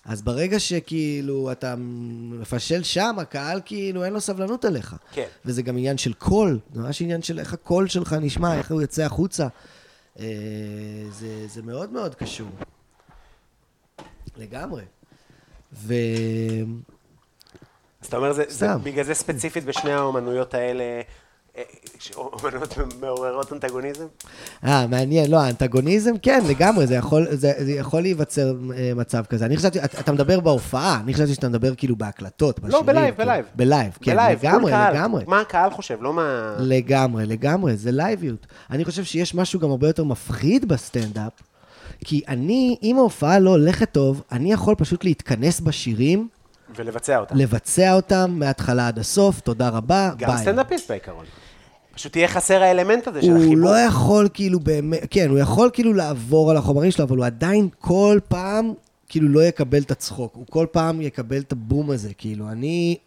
אז 0.05 0.21
ברגע 0.21 0.59
שכאילו 0.59 1.51
אתה 1.51 1.75
מפשל 1.77 2.83
שם, 2.83 3.15
הקהל 3.19 3.61
כאילו 3.65 4.03
אין 4.03 4.13
לו 4.13 4.21
סבלנות 4.21 4.65
אליך. 4.65 4.95
כן. 5.11 5.25
וזה 5.45 5.61
גם 5.61 5.77
עניין 5.77 5.97
של 5.97 6.13
קול, 6.13 6.59
זה 6.73 6.81
ממש 6.81 7.01
עניין 7.01 7.21
של 7.21 7.39
איך 7.39 7.53
הקול 7.53 7.87
שלך 7.87 8.13
נשמע, 8.13 8.57
איך 8.57 8.71
הוא 8.71 8.81
יוצא 8.81 9.03
החוצה. 9.03 9.47
אה, 10.19 10.25
זה, 11.09 11.47
זה 11.47 11.61
מאוד 11.61 11.91
מאוד 11.91 12.15
קשור. 12.15 12.49
לגמרי. 14.37 14.83
ו... 15.73 15.93
אז 18.01 18.07
אתה 18.07 18.17
אומר, 18.17 18.33
זה, 18.33 18.43
זה. 18.47 18.67
בגלל 18.83 19.03
זה 19.03 19.13
ספציפית 19.13 19.63
בשני 19.63 19.93
האומנויות 19.93 20.53
האלה, 20.53 21.01
ש- 21.99 22.11
אומנויות 22.11 22.77
מעוררות 23.01 23.53
אנטגוניזם? 23.53 24.05
אה, 24.65 24.87
מעניין. 24.87 25.31
לא, 25.31 25.39
האנטגוניזם, 25.41 26.11
כן, 26.21 26.43
לגמרי, 26.49 26.87
זה 26.87 26.95
יכול, 26.95 27.27
זה, 27.31 27.51
זה 27.57 27.71
יכול 27.71 28.01
להיווצר 28.01 28.53
אה, 28.77 28.91
מצב 28.95 29.25
כזה. 29.25 29.45
אני 29.45 29.57
חשבתי, 29.57 29.79
אתה, 29.83 30.11
מדבר 30.11 30.39
בהופעה, 30.39 30.99
אני 31.03 31.13
חשבתי 31.13 31.33
שאתה 31.33 31.49
מדבר 31.49 31.75
כאילו 31.75 31.95
בהקלטות, 31.95 32.59
לא, 32.59 32.67
בשירים. 32.67 32.85
בלייב, 32.85 33.15
כאילו. 33.15 33.27
בלייב. 33.27 33.45
בלייב, 33.55 33.93
כן, 34.01 34.11
בלייב, 34.13 34.39
לגמרי. 34.45 34.71
לגמרי. 34.93 35.23
מה 35.27 35.41
הקהל 35.41 35.69
חושב, 35.71 35.97
לא 36.01 36.13
מה... 36.13 36.55
לגמרי, 36.59 37.25
לגמרי, 37.25 37.77
זה 37.77 37.91
לייביות. 37.91 38.47
אני 38.71 38.85
חושב 38.85 39.03
שיש 39.03 39.35
משהו 39.35 39.59
גם 39.59 39.69
הרבה 39.69 39.87
יותר 39.87 40.03
מפחיד 40.03 40.67
בסטנדאפ, 40.67 41.31
כי 42.05 42.21
אני, 42.27 42.75
אם 42.83 42.97
ההופעה 42.97 43.39
לא 43.39 43.49
הולכת 43.49 43.91
טוב, 43.91 44.21
אני 44.31 44.53
יכול 44.53 44.75
פשוט 44.75 45.03
להתכנס 45.03 45.59
בשירים, 45.59 46.27
ולבצע 46.75 47.19
אותה. 47.19 47.35
לבצע 47.35 47.93
אותם 47.93 48.35
מההתחלה 48.39 48.87
עד 48.87 48.99
הסוף, 48.99 49.39
תודה 49.39 49.69
רבה, 49.69 50.11
ביי. 50.17 50.27
גם 50.27 50.37
סטנדאפיסט 50.37 50.91
בעיקרון. 50.91 51.25
פשוט 51.95 52.15
יהיה 52.15 52.27
חסר 52.27 52.63
האלמנט 52.63 53.07
הזה 53.07 53.21
של 53.21 53.31
החיבור. 53.35 53.45
הוא 53.53 53.57
לא 53.57 53.77
יכול 53.79 54.29
כאילו 54.33 54.59
באמת, 54.59 54.99
כן, 55.09 55.29
הוא 55.29 55.39
יכול 55.39 55.69
כאילו 55.73 55.93
לעבור 55.93 56.51
על 56.51 56.57
החומרים 56.57 56.91
שלו, 56.91 57.05
אבל 57.05 57.17
הוא 57.17 57.25
עדיין 57.25 57.69
כל 57.79 58.19
פעם 58.27 58.73
כאילו 59.09 59.29
לא 59.29 59.43
יקבל 59.43 59.81
את 59.81 59.91
הצחוק. 59.91 60.35
הוא 60.35 60.45
כל 60.49 60.65
פעם 60.71 61.01
יקבל 61.01 61.37
את 61.37 61.51
הבום 61.51 61.91
הזה, 61.91 62.13
כאילו, 62.17 62.49
אני... 62.49 62.97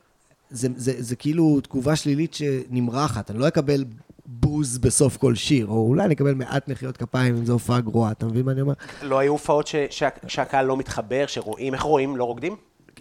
זה, 0.51 0.69
זה, 0.77 0.93
זה 0.99 1.17
כאילו 1.17 1.61
תגובה 1.61 1.97
שלילית 1.97 2.35
שנמרחת, 2.35 3.31
אני 3.31 3.39
לא 3.39 3.49
אקבל 3.49 3.85
בוז 4.27 4.79
בסוף 4.79 5.17
כל 5.17 5.35
שיר, 5.35 5.67
או 5.67 5.87
אולי 5.89 6.05
אני 6.05 6.15
אקבל 6.15 6.35
מעט 6.35 6.69
מחיאות 6.69 6.97
כפיים 6.97 7.37
אם 7.37 7.47
זו 7.47 7.53
הופעה 7.53 7.81
גרועה, 7.81 8.11
אתה 8.11 8.27
מבין 8.27 8.45
מה 8.45 8.53
אני 8.53 8.61
אומר? 8.61 8.73
לא 9.03 9.19
היו 9.19 9.33
הופעות 9.33 9.67
ש- 9.67 9.75
שה- 9.91 10.09
שהקהל 10.27 10.67
לא 10.67 10.77
מתחבר, 10.77 11.25
שרואים, 11.27 11.75
איך 11.75 11.83
רואים? 11.83 12.17
לא 12.17 12.25
רוקדים? 12.25 12.57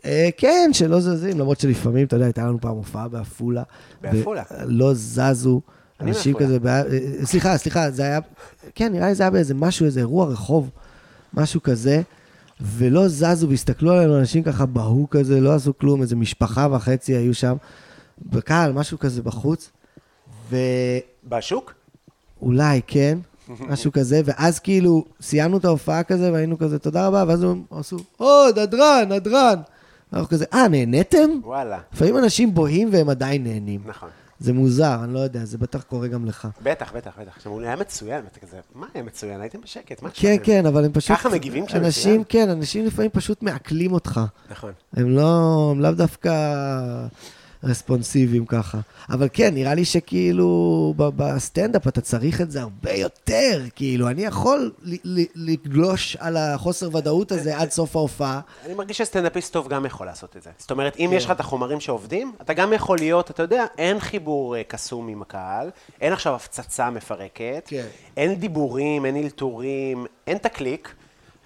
אה, 0.05 0.29
כן, 0.37 0.69
שלא 0.73 0.99
זזים, 0.99 1.39
למרות 1.39 1.59
שלפעמים, 1.59 2.07
אתה 2.07 2.15
יודע, 2.15 2.25
הייתה 2.25 2.41
לנו 2.41 2.61
פעם 2.61 2.75
הופעה 2.75 3.07
בעפולה. 3.07 3.63
בעפולה? 4.01 4.43
לא 4.65 4.93
זזו. 4.93 5.61
אני 5.99 6.11
אנשים. 6.11 6.33
כזה, 6.33 6.59
בע- 6.59 6.83
סליחה, 7.23 7.57
סליחה, 7.57 7.91
זה 7.91 8.03
היה, 8.03 8.19
כן, 8.75 8.91
נראה 8.93 9.07
לי 9.07 9.15
זה 9.15 9.23
היה 9.23 9.29
באיזה 9.29 9.53
משהו, 9.53 9.85
איזה 9.85 9.99
אירוע 9.99 10.25
רחוב, 10.27 10.69
משהו 11.33 11.63
כזה, 11.63 12.01
ולא 12.61 13.07
זזו, 13.07 13.49
והסתכלו 13.49 13.91
עלינו, 13.93 14.19
אנשים 14.19 14.43
ככה 14.43 14.65
בהו 14.65 15.07
כזה, 15.09 15.41
לא 15.41 15.53
עשו 15.55 15.77
כלום, 15.77 16.01
איזה 16.01 16.15
משפחה 16.15 16.67
וחצי 16.71 17.15
היו 17.15 17.33
שם, 17.33 17.55
בקהל, 18.25 18.71
משהו 18.73 18.99
כזה 18.99 19.21
בחוץ, 19.21 19.69
ואולי, 20.49 21.01
בשוק? 21.27 21.73
כן, 22.87 23.17
משהו 23.59 23.91
כזה, 23.91 24.21
ואז 24.25 24.59
כאילו, 24.59 25.05
סיימנו 25.21 25.57
את 25.57 25.65
ההופעה 25.65 26.03
כזה, 26.03 26.31
והיינו 26.31 26.57
כזה, 26.57 26.79
תודה 26.79 27.07
רבה, 27.07 27.23
ואז 27.27 27.43
הם 27.43 27.63
עשו, 27.71 27.97
או, 28.19 28.47
נדרן, 28.57 29.05
נדרן. 29.11 29.59
אנחנו 30.13 30.27
כזה, 30.27 30.45
אה, 30.53 30.67
נהניתם? 30.67 31.29
וואלה. 31.43 31.79
לפעמים 31.93 32.17
אנשים 32.17 32.53
בוהים 32.53 32.89
והם 32.91 33.09
עדיין 33.09 33.43
נהנים. 33.43 33.81
נכון. 33.85 34.09
זה 34.39 34.53
מוזר, 34.53 35.03
אני 35.03 35.13
לא 35.13 35.19
יודע, 35.19 35.45
זה 35.45 35.57
בטח 35.57 35.83
קורה 35.83 36.07
גם 36.07 36.25
לך. 36.25 36.47
בטח, 36.63 36.93
בטח, 36.95 37.11
בטח. 37.19 37.31
עכשיו, 37.35 37.51
הוא 37.51 37.61
היה 37.61 37.75
מצוין, 37.75 38.23
ואתה 38.23 38.39
כזה, 38.39 38.57
מה 38.75 38.87
היה 38.93 39.03
מצוין? 39.03 39.41
הייתם 39.41 39.61
בשקט, 39.61 40.01
מה 40.01 40.09
כן, 40.09 40.15
שלכם?" 40.15 40.43
כן, 40.43 40.65
אבל 40.65 40.85
הם 40.85 40.91
פשוט... 40.93 41.17
ככה 41.17 41.29
מגיבים 41.29 41.65
כשמצוין? 41.65 41.85
אנשים, 41.85 42.23
כן, 42.23 42.49
אנשים 42.49 42.85
לפעמים 42.85 43.11
פשוט 43.11 43.43
מעכלים 43.43 43.93
אותך. 43.93 44.21
נכון. 44.51 44.71
הם 44.93 45.09
לא, 45.09 45.69
הם 45.71 45.81
לאו 45.81 45.91
דווקא... 45.91 46.31
רספונסיביים 47.63 48.45
ככה. 48.45 48.77
אבל 49.09 49.27
כן, 49.33 49.53
נראה 49.53 49.73
לי 49.73 49.85
שכאילו 49.85 50.93
בסטנדאפ 50.97 51.87
אתה 51.87 52.01
צריך 52.01 52.41
את 52.41 52.51
זה 52.51 52.61
הרבה 52.61 52.91
יותר, 52.93 53.61
כאילו, 53.75 54.09
אני 54.09 54.25
יכול 54.25 54.71
לגלוש 55.35 56.17
על 56.19 56.37
החוסר 56.37 56.95
ודאות 56.95 57.31
הזה 57.31 57.57
עד 57.57 57.71
סוף 57.71 57.95
ההופעה. 57.95 58.39
אני 58.65 58.73
מרגיש 58.73 58.97
שסטנדאפיסט 58.97 59.53
טוב 59.53 59.67
גם 59.67 59.85
יכול 59.85 60.05
לעשות 60.05 60.37
את 60.37 60.43
זה. 60.43 60.49
זאת 60.57 60.71
אומרת, 60.71 60.95
אם 60.99 61.09
יש 61.13 61.25
לך 61.25 61.31
את 61.31 61.39
החומרים 61.39 61.79
שעובדים, 61.79 62.31
אתה 62.41 62.53
גם 62.53 62.73
יכול 62.73 62.97
להיות, 62.97 63.31
אתה 63.31 63.43
יודע, 63.43 63.65
אין 63.77 63.99
חיבור 63.99 64.55
אה, 64.55 64.63
קסום 64.63 65.07
עם 65.07 65.21
הקהל, 65.21 65.69
אין 66.01 66.13
עכשיו 66.13 66.35
הפצצה 66.35 66.89
מפרקת, 66.89 67.63
כן. 67.67 67.85
אין 68.17 68.35
דיבורים, 68.35 69.05
אין 69.05 69.15
אלתורים, 69.15 70.05
אין 70.27 70.37
את 70.37 70.45
הקליק, 70.45 70.93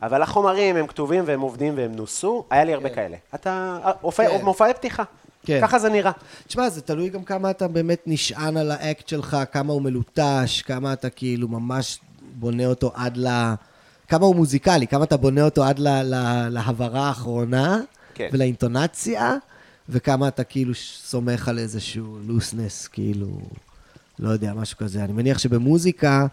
אבל 0.02 0.22
החומרים 0.22 0.76
הם 0.76 0.88
כתובים 0.88 1.24
והם 1.28 1.42
עובדים 1.42 1.78
והם 1.78 1.92
נוסו, 1.92 2.46
היה 2.50 2.64
לי 2.64 2.74
הרבה 2.74 2.90
כאלה. 2.90 3.18
אתה, 3.36 3.78
אה, 3.86 4.12
כן. 4.18 4.46
מופעי 4.46 4.74
פתיחה. 4.74 5.04
כן. 5.46 5.60
ככה 5.62 5.80
זה 5.80 5.90
נראה. 5.90 6.12
תשמע, 6.48 6.70
זה 6.70 6.82
תלוי 6.82 7.10
גם 7.10 7.24
כמה 7.24 7.52
אתה 7.52 7.68
באמת 7.68 8.04
נשען 8.06 8.58
על 8.58 8.72
האקט 8.72 9.08
שלך, 9.08 9.38
כמה 9.52 9.74
הוא 9.74 9.82
מלוטש, 9.82 10.62
כמה 10.62 10.94
אתה 10.94 11.10
כאילו 11.10 11.48
ממש 11.48 12.00
בונה 12.34 12.66
אותו 12.66 12.92
עד 12.96 13.18
ל... 13.18 13.54
כמה 14.08 14.26
הוא 14.26 14.36
מוזיקלי, 14.36 14.88
כמה 14.88 15.04
אתה 15.04 15.18
בונה 15.18 15.44
אותו 15.44 15.64
עד 15.64 15.80
ל... 15.80 15.88
ל... 15.88 16.48
להבהרה 16.50 17.08
האחרונה, 17.08 17.80
כן. 18.14 18.30
ולאינטונציה, 18.34 19.36
וכמה 19.90 20.28
אתה 20.28 20.44
כאילו 20.44 20.74
סומך 20.76 21.48
על 21.48 21.60
איזשהו 21.60 22.18
לוסנס, 22.28 22.88
כאילו, 22.88 23.28
לא 24.20 24.30
יודע, 24.30 24.54
משהו 24.54 24.78
כזה. 24.78 25.04
אני 25.04 25.14
מניח 25.14 25.38
שבמוזיקה, 25.38 26.28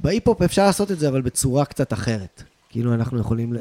בהיפ-הופ 0.00 0.42
אפשר 0.42 0.66
לעשות 0.66 0.90
את 0.90 0.98
זה, 0.98 1.08
אבל 1.08 1.20
בצורה 1.20 1.64
קצת 1.64 1.92
אחרת. 1.92 2.42
כאילו, 2.68 2.94
אנחנו 2.94 3.18
יכולים 3.18 3.52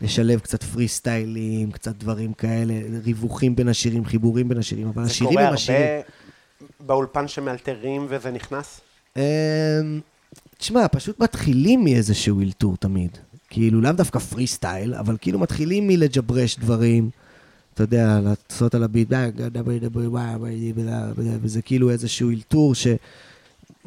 לשלב 0.00 0.40
קצת 0.40 0.62
פרי 0.62 0.88
סטיילים, 0.88 1.70
קצת 1.70 1.96
דברים 1.96 2.32
כאלה, 2.32 2.74
ריווחים 3.04 3.56
בין 3.56 3.68
השירים, 3.68 4.04
חיבורים 4.04 4.48
בין 4.48 4.58
השירים, 4.58 4.88
אבל 4.88 5.04
זה 5.04 5.10
השירים 5.10 5.32
קורה 5.32 5.48
הם 5.48 5.54
השירים. 5.54 5.82
הרבה 5.82 6.02
באולפן 6.86 7.28
שמאלתרים 7.28 8.06
וזה 8.08 8.30
נכנס? 8.30 8.80
אמ, 9.16 9.22
תשמע, 10.58 10.88
פשוט 10.88 11.20
מתחילים 11.20 11.84
מאיזשהו 11.84 12.40
אלתור 12.40 12.76
תמיד. 12.76 13.18
כאילו, 13.50 13.80
לאו 13.80 13.92
דווקא 13.92 14.18
פרי 14.18 14.46
סטייל, 14.46 14.94
אבל 14.94 15.16
כאילו 15.20 15.38
מתחילים 15.38 15.86
מלג'ברש 15.86 16.58
דברים, 16.58 17.10
אתה 17.74 17.82
יודע, 17.82 18.20
לעשות 18.20 18.74
על 18.74 18.84
הביט, 18.84 19.08
וזה 21.42 21.62
כאילו 21.62 21.90
איזשהו 21.90 22.30
אלתור 22.30 22.74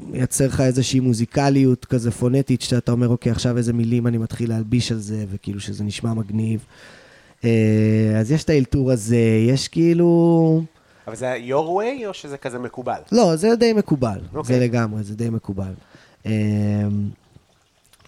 שמייצר 0.02 0.48
לך 0.48 0.62
איזושהי 0.62 1.00
מוזיקליות 1.00 1.86
כזה 1.86 2.12
פונטית, 2.12 2.62
שאתה 2.62 2.92
אומר, 2.92 3.08
אוקיי, 3.08 3.32
עכשיו 3.32 3.58
איזה 3.58 3.74
מילים 3.74 4.08
אני 4.08 4.18
מתחיל 4.18 4.50
להלביש 4.50 4.92
על 4.92 5.00
זה, 5.00 5.26
וכאילו 5.30 5.60
שזה 5.60 5.84
נשמע 5.84 6.14
מגניב. 6.14 6.66
אה, 7.44 8.20
אז 8.20 8.32
יש 8.32 8.44
את 8.44 8.50
האלתור 8.50 8.92
הזה, 8.92 9.46
יש 9.48 9.68
כאילו... 9.68 10.64
אבל 11.08 11.16
זה 11.16 11.38
your 11.48 11.68
way 11.68 12.08
או 12.08 12.14
שזה 12.14 12.38
כזה 12.38 12.60
מקובל? 12.60 13.00
לא, 13.12 13.36
זה 13.36 13.56
די 13.56 13.74
מקובל. 13.74 14.20
אוקיי. 14.34 14.56
זה 14.56 14.66
לגמרי, 14.66 15.04
זה 15.04 15.16
די 15.16 15.30
מקובל. 15.30 15.74
אמ, 16.26 16.32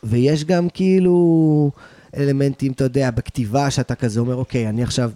ויש 0.03 0.43
גם 0.45 0.69
כאילו 0.69 1.71
אלמנטים, 2.17 2.71
אתה 2.71 2.83
יודע, 2.83 3.11
בכתיבה, 3.11 3.71
שאתה 3.71 3.95
כזה 3.95 4.19
אומר, 4.19 4.35
אוקיי, 4.35 4.69
אני 4.69 4.83
עכשיו, 4.83 5.11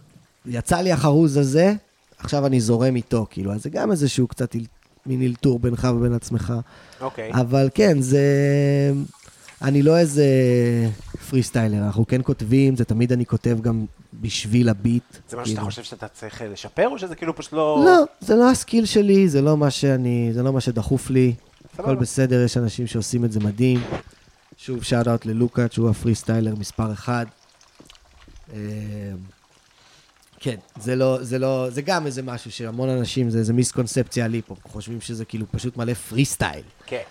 יצא 0.46 0.78
לי 0.78 0.92
החרוז 0.92 1.38
הזה, 1.38 1.74
עכשיו 2.18 2.46
אני 2.46 2.62
זורם 2.62 2.96
איתו, 2.96 3.26
כאילו, 3.30 3.54
אז 3.54 3.64
זה 3.64 3.70
גם 3.70 3.92
איזשהו 3.92 4.28
קצת 4.28 4.56
מין 5.06 5.22
אלתור 5.22 5.60
בינך 5.60 5.88
ובין 5.96 6.14
עצמך. 6.14 6.54
אוקיי. 7.02 7.32
אבל 7.34 7.70
כן, 7.74 8.02
זה... 8.02 8.24
אני 9.62 9.82
לא 9.82 9.98
איזה 9.98 10.26
פרי 11.30 11.44
סטיילר, 11.44 11.78
אנחנו 11.78 12.08
כן 12.08 12.22
כותבים, 12.24 12.76
זה 12.76 12.86
תמיד 12.86 13.12
אני 13.12 13.26
כותב 13.26 13.58
גם 13.62 13.86
בשביל 14.14 14.70
הביט. 14.70 15.04
זה 15.30 15.38
משהו 15.38 15.46
שאתה 15.46 15.46
כאילו. 15.46 15.66
חושב 15.66 15.84
שאתה 15.84 16.08
צריך 16.08 16.42
לשפר, 16.52 16.88
או 16.88 17.00
שזה 17.00 17.16
כאילו 17.16 17.36
פשוט 17.36 17.54
לא... 17.54 17.84
לא, 17.86 18.04
זה 18.20 18.36
לא 18.36 18.52
ה 18.52 18.58
skill 18.58 18.86
שלי, 18.86 19.30
זה 19.30 19.42
לא 19.42 19.58
מה 19.58 19.72
שאני, 19.72 20.30
זה 20.34 20.44
לא 20.44 20.54
מה 20.54 20.62
שדחוף 20.62 21.10
לי. 21.10 21.34
הכל 21.80 21.96
בסדר, 21.96 22.44
יש 22.44 22.58
אנשים 22.58 22.88
שעושים 22.88 23.26
את 23.26 23.32
זה 23.32 23.40
מדהים. 23.40 23.82
שוב, 24.58 24.84
shout 24.84 25.08
out 25.08 25.26
ללוקאץ', 25.26 25.74
שהוא 25.74 25.90
ה 25.90 26.16
freestyler 26.16 26.56
מספר 26.56 26.94
אחד. 26.94 27.26
אה, 30.40 30.44
כן, 30.44 30.56
זה 30.82 30.96
לא, 30.96 31.18
זה 31.22 31.40
לא, 31.40 31.70
זה 31.70 31.82
גם 31.82 32.06
איזה 32.06 32.22
משהו 32.22 32.52
שהמון 32.52 32.90
אנשים, 32.90 33.30
זה 33.30 33.40
איזה 33.40 33.54
מיסקונספציה 33.54 34.26
על 34.26 34.34
היפ-הופ, 34.34 34.60
חושבים 34.68 35.02
שזה 35.02 35.26
כאילו 35.26 35.46
פשוט 35.52 35.78
מלא 35.78 35.94
פרי 35.94 36.26
סטייל. 36.26 36.64
כן. 36.86 37.02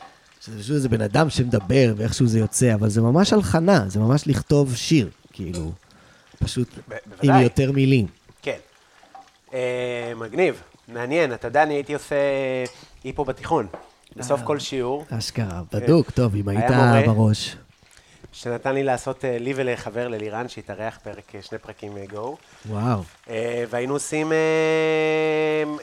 שזה 0.40 0.58
פשוט 0.58 0.74
איזה 0.74 0.88
בן 0.88 1.00
אדם 1.00 1.30
שמדבר 1.30 1.94
ואיכשהו 1.96 2.26
זה 2.26 2.38
יוצא, 2.38 2.74
אבל 2.74 2.88
זה 2.88 3.00
ממש 3.00 3.32
הלחנה, 3.32 3.84
זה 3.88 4.00
ממש 4.00 4.26
לכתוב 4.26 4.76
שיר, 4.76 5.10
כאילו, 5.32 5.72
פשוט 6.38 6.68
עם. 7.22 7.40
יותר 7.40 7.72
מילים. 7.72 8.06
כן. 8.42 8.58
אה, 9.54 10.12
מגניב, 10.16 10.62
מעניין. 10.88 11.34
אתה 11.34 11.48
יודע, 11.48 11.62
אני 11.62 11.74
הייתי 11.74 11.94
עושה 11.94 12.16
היפו 13.04 13.24
בתיכון. 13.24 13.66
בסוף 14.16 14.42
כל 14.42 14.58
שיעור, 14.58 15.04
אשכרה, 15.10 15.62
בדוק, 15.72 16.10
טוב, 16.10 16.34
אם 16.34 16.48
היית. 16.48 16.64
בראש. 17.06 17.56
שנתן 18.42 18.74
לי 18.74 18.82
לעשות, 18.84 19.24
אה, 19.24 19.38
לי 19.38 19.52
ולחבר 19.56 20.08
ללירן, 20.08 20.48
שהתארח 20.48 20.98
פרק, 21.02 21.34
אה, 21.34 21.42
שני 21.42 21.58
פרקים 21.58 21.92
גו, 22.10 22.36
וואו. 22.68 23.02
והיינו 23.70 23.94
עושים 23.94 24.32
אה, 24.32 24.36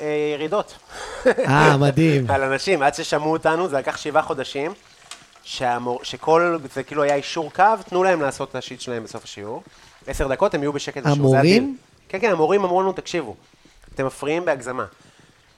אה, 0.02 0.34
ירידות. 0.34 0.78
אה, 1.26 1.78
מדהים. 1.82 2.32
על 2.32 2.44
אנשים, 2.44 2.84
עד 2.84 2.96
ששמעו 2.96 3.32
אותנו, 3.32 3.68
זה 3.68 3.78
לקח 3.78 3.98
שבעה 3.98 4.24
חודשים, 4.24 4.74
שהמור, 5.44 6.00
שכל, 6.04 6.58
זה 6.74 6.84
כאילו 6.84 7.04
היה 7.04 7.16
אישור 7.16 7.52
קו, 7.54 7.64
תנו 7.90 8.04
להם 8.04 8.22
לעשות 8.22 8.50
את 8.50 8.56
השיט 8.56 8.82
שלהם 8.82 9.04
בסוף 9.04 9.24
השיעור. 9.24 9.64
עשר 10.08 10.28
דקות, 10.28 10.54
הם 10.54 10.62
יהיו 10.62 10.74
בשקט 10.74 11.06
המורים? 11.06 11.78
כן, 12.10 12.20
כן, 12.22 12.32
המורים 12.32 12.64
אמרו 12.64 12.82
לנו, 12.82 12.92
תקשיבו, 12.92 13.36
אתם 13.94 14.06
מפריעים 14.06 14.46
בהגזמה. 14.46 14.86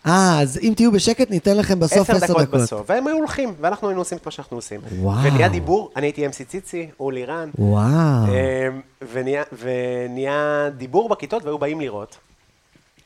אה, 0.08 0.42
אז 0.42 0.60
אם 0.62 0.74
תהיו 0.76 0.92
בשקט, 0.92 1.30
ניתן 1.30 1.58
לכם 1.58 1.80
בסוף 1.80 2.10
עשר 2.10 2.16
עשר 2.16 2.34
דקות 2.34 2.42
דקות. 2.48 2.62
בסוף, 2.62 2.90
והם 2.90 3.08
היו 3.08 3.18
הולכים, 3.18 3.54
ואנחנו 3.62 3.88
היינו 3.88 4.02
עושים 4.02 4.18
את 4.18 4.26
מה 4.26 4.32
שאנחנו 4.32 4.58
עושים. 4.58 4.82
וואו. 5.00 5.24
ונהיה 5.24 5.50
דיבור, 5.50 5.92
אני 5.96 6.06
הייתי 6.06 6.26
אמסי 6.26 6.46
ציצי, 6.46 6.90
הוא 6.98 7.12
לירן, 7.12 7.50
וואו. 7.60 7.86
אמ, 8.28 8.82
ונהיה, 9.12 9.44
ונהיה 9.60 10.70
דיבור 10.78 11.10
בכיתות 11.10 11.44
והיו 11.44 11.58
באים 11.58 11.82
לראות. 11.82 12.18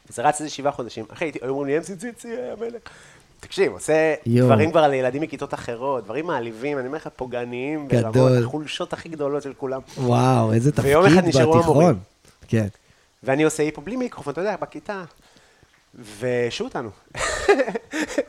זה 0.09 0.21
רץ 0.21 0.41
איזה 0.41 0.53
שבעה 0.53 0.71
חודשים. 0.71 1.05
אחי, 1.13 1.31
היו 1.41 1.49
אומרים 1.49 1.67
לי, 1.67 1.77
אמסי 1.77 1.95
ציצי, 1.95 2.27
המלך. 2.51 2.81
תקשיב, 3.39 3.71
עושה 3.71 4.13
יואו. 4.25 4.47
דברים 4.47 4.71
כבר 4.71 4.79
על 4.83 4.93
ילדים 4.93 5.21
מכיתות 5.21 5.53
אחרות, 5.53 6.03
דברים 6.03 6.27
מעליבים, 6.27 6.77
אני 6.77 6.87
אומר 6.87 6.97
לך, 6.97 7.09
פוגעניים, 7.15 7.87
ברמות, 7.87 8.15
גדול. 8.15 8.43
החולשות 8.43 8.93
הכי 8.93 9.09
גדולות 9.09 9.43
של 9.43 9.53
כולם. 9.53 9.81
וואו, 9.97 10.53
איזה 10.53 10.71
תפקיד 10.71 10.85
ויום 10.85 11.05
אחד 11.05 11.25
נשארו 11.25 11.53
בתיכון. 11.53 11.75
המורים. 11.75 11.99
כן. 12.47 12.67
ואני 13.23 13.43
עושה 13.43 13.63
היפו 13.63 13.81
בלי 13.81 13.95
מיקרופון, 13.95 14.31
אתה 14.33 14.41
יודע, 14.41 14.55
בכיתה. 14.61 15.03
והשעו 15.95 16.67
אותנו. 16.67 16.89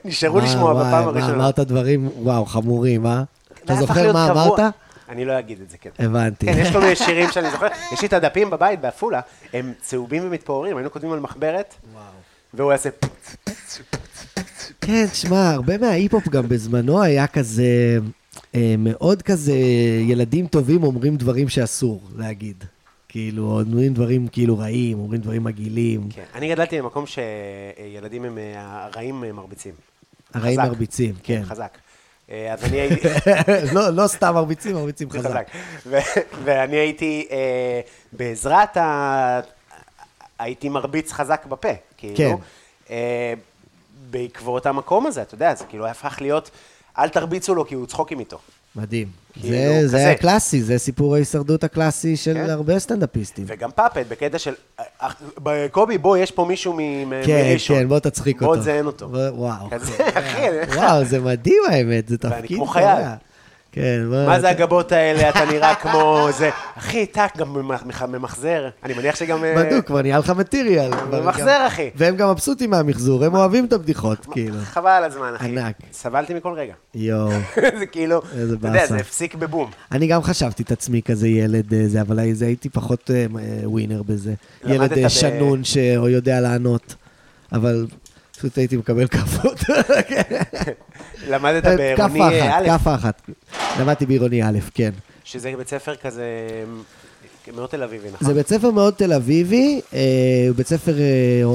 נשארו 0.05 0.41
לשמוע 0.41 0.75
בפעם 0.75 1.09
הראשונה. 1.09 1.35
אמרת 1.35 1.59
דברים, 1.59 2.09
וואו, 2.17 2.47
חמורים, 2.47 3.07
אה? 3.07 3.23
אתה 3.65 3.75
זוכר 3.75 4.13
מה. 4.13 4.31
אמרת? 4.31 4.75
אני 5.09 5.25
לא 5.25 5.39
אגיד 5.39 5.61
את 5.61 5.71
זה, 5.71 5.77
כן. 5.79 5.91
הבנתי. 5.99 6.47
כן, 6.47 6.59
יש 6.59 6.73
כל 6.73 6.81
מיני 6.81 6.97
שירים 6.97 7.31
שאני 7.31 7.51
זוכר. 7.51 7.67
יש 7.93 8.03
לי 8.03 8.09
את 8.09 8.13
הדפים 8.13 8.51
בבית 8.51 8.81
בעפולה, 8.81 9.21
הם 9.53 9.73
צהובים 9.81 10.25
ומתפוררים, 10.27 10.77
היינו 10.77 10.91
כותבים 10.91 11.13
על 11.13 11.21
מחברת, 11.21 11.75
והוא 12.55 12.73
יעשה... 12.73 12.89
כן, 14.81 15.07
תשמע, 15.13 15.51
הרבה 15.51 15.79
מההיפ-הופ 15.79 16.29
גם 16.29 16.49
בזמנו 16.49 17.03
היה 17.03 17.27
כזה, 17.27 17.99
אה, 18.55 18.75
מאוד 18.79 19.23
כזה, 19.23 19.55
ילדים 20.01 20.47
טובים 20.47 20.83
אומרים 20.83 21.17
דברים 21.17 21.49
שאסור 21.49 22.03
להגיד. 22.17 22.65
כאילו, 23.13 23.61
אומרים 23.61 23.95
דברים 23.95 24.29
כאילו 24.29 24.59
רעים, 24.59 24.99
אומרים 24.99 25.21
דברים 25.21 25.45
מגעילים. 25.45 26.09
כן. 26.11 26.25
אני 26.35 26.49
גדלתי 26.49 26.83
במקום 26.83 27.05
שילדים 27.07 28.25
הם 28.25 28.39
אה, 28.39 28.85
הרעים 28.85 29.25
אה, 29.25 29.33
מרביצים. 29.33 29.75
הרעים 30.35 30.61
חזק. 30.61 30.69
מרביצים, 30.69 31.15
כן. 31.23 31.43
חזק. 31.45 31.79
אה, 32.31 32.53
אז 32.53 32.65
אני 32.65 32.81
הייתי... 32.81 33.09
לא, 33.75 33.91
לא 33.91 34.07
סתם 34.07 34.35
מרביצים, 34.35 34.75
מרביצים 34.75 35.11
חזק. 35.11 35.31
חזק. 35.31 35.47
ו- 35.87 36.21
ואני 36.45 36.77
הייתי, 36.77 37.27
אה, 37.31 37.81
בעזרת 38.13 38.77
ה... 38.77 39.41
הייתי 40.39 40.69
מרביץ 40.69 41.13
חזק 41.13 41.47
בפה, 41.47 41.73
כאילו. 41.97 42.17
כן. 42.17 42.35
אה, 42.91 43.35
בעקבות 44.11 44.67
המקום 44.67 45.07
הזה, 45.07 45.23
אתה 45.23 45.35
יודע, 45.35 45.55
זה 45.55 45.65
כאילו 45.65 45.87
הפך 45.87 46.19
להיות, 46.21 46.51
אל 46.99 47.09
תרביצו 47.09 47.55
לו 47.55 47.67
כי 47.67 47.75
הוא 47.75 47.87
צחוקים 47.87 48.21
איתו. 48.21 48.39
מדהים. 48.77 49.09
כאילו, 49.33 49.49
זה, 49.57 49.79
כזה. 49.79 49.89
זה 49.89 50.11
הקלאסי, 50.11 50.63
זה 50.63 50.79
סיפור 50.79 51.15
ההישרדות 51.15 51.65
הקלאסי 51.65 52.17
של 52.17 52.35
כן. 52.35 52.51
הרבה 52.51 52.79
סטנדאפיסטים. 52.79 53.45
וגם 53.49 53.71
פאפט, 53.75 54.07
בקטע 54.09 54.39
של, 54.39 54.53
קובי, 55.71 55.99
בוא, 55.99 56.17
יש 56.17 56.31
פה 56.31 56.45
מישהו 56.45 56.73
מ- 56.77 56.79
מ- 57.11 57.25
כן, 57.27 57.45
מראשון. 57.51 57.77
כן, 57.79 57.89
בוא 57.89 57.99
תצחיק 57.99 58.37
אותו. 58.37 58.47
בוא 58.47 58.57
תזיין 58.57 58.87
אותו. 58.87 59.09
בוא- 59.09 59.29
וואו. 59.31 59.71
כזה, 59.71 59.93
אחי, 60.19 60.41
וואו, 60.77 61.05
זה 61.05 61.21
מדהים 61.21 61.63
האמת, 61.71 62.09
זה 62.09 62.17
ואני 62.23 62.41
תפקיד 62.43 62.57
כמו 62.57 62.67
קורע. 62.67 62.73
חייל. 62.95 63.07
כן, 63.73 64.01
בוא... 64.09 64.27
מה 64.27 64.41
זה 64.41 64.49
הגבות 64.49 64.93
האלה, 64.93 65.29
אתה 65.29 65.45
נראה 65.45 65.75
כמו 65.83 66.29
זה. 66.39 66.51
אחי, 66.79 67.07
טאק, 67.07 67.37
גם 67.37 67.53
ממח- 67.55 68.03
ממחזר. 68.09 68.69
אני 68.85 68.95
מניח 68.95 69.17
שגם... 69.17 69.45
אה, 69.45 69.55
בדוק, 69.57 69.87
כבר 69.87 70.03
נהיה 70.03 70.19
לך 70.19 70.31
מטריאל. 70.31 70.91
כבר 70.97 71.23
ממחזר, 71.23 71.67
אחי. 71.67 71.91
והם 71.95 72.17
גם 72.17 72.31
מבסוטים 72.31 72.71
מהמחזור, 72.71 73.25
הם 73.25 73.35
אוהבים 73.35 73.65
את 73.65 73.73
הבדיחות, 73.73 74.27
כאילו. 74.33 74.57
חבל 74.65 74.91
על 74.91 75.05
הזמן, 75.05 75.33
אחי. 75.37 75.49
ענק. 75.49 75.77
סבלתי 75.93 76.35
מכל 76.35 76.53
רגע. 76.53 76.73
יואו. 76.95 77.31
זה 77.79 77.87
כאילו, 77.87 78.23
איזה 78.37 78.55
אתה 78.55 78.67
יודע, 78.69 78.81
באסה. 78.81 78.95
זה 78.95 79.01
הפסיק 79.01 79.35
בבום. 79.35 79.71
אני 79.93 80.07
גם 80.07 80.23
חשבתי 80.23 80.63
את 80.63 80.73
עצמי 80.73 81.03
כזה 81.03 81.29
ילד, 81.29 81.75
אה, 81.75 81.83
זה, 81.87 82.01
אבל 82.01 82.19
הייתי 82.19 82.69
פחות 82.69 83.11
אה, 83.15 83.27
ווינר 83.65 84.03
בזה. 84.03 84.35
ילד 84.67 85.09
שנון 85.09 85.65
שיודע 85.73 86.41
לענות. 86.41 86.95
אבל 87.53 87.87
פשוט 88.37 88.59
הייתי 88.59 88.77
מקבל 88.77 89.07
כאפות. 89.07 89.61
למדת 91.29 91.63
כאפה 91.97 92.09
בעירוני 92.09 92.51
א', 92.53 92.65
כאפה 92.67 92.95
אחת. 92.95 93.23
למדתי 93.81 94.07
בעירוני 94.07 94.43
א', 94.43 94.59
כן. 94.75 94.91
שזה 95.25 95.53
בית 95.59 95.69
ספר 95.69 95.97
כזה 95.97 96.25
מאוד 97.57 97.69
תל 97.69 97.83
אביבי, 97.83 98.09
נכון? 98.13 98.29
זה 98.29 98.35
בית 98.35 98.49
ספר 98.49 98.71
מאוד 98.71 98.95
תל 98.95 99.13
אביבי, 99.13 99.81
אה, 99.95 100.01
הוא 100.49 100.57
בית 100.57 100.67
ספר 100.67 100.99
אה, 100.99 101.05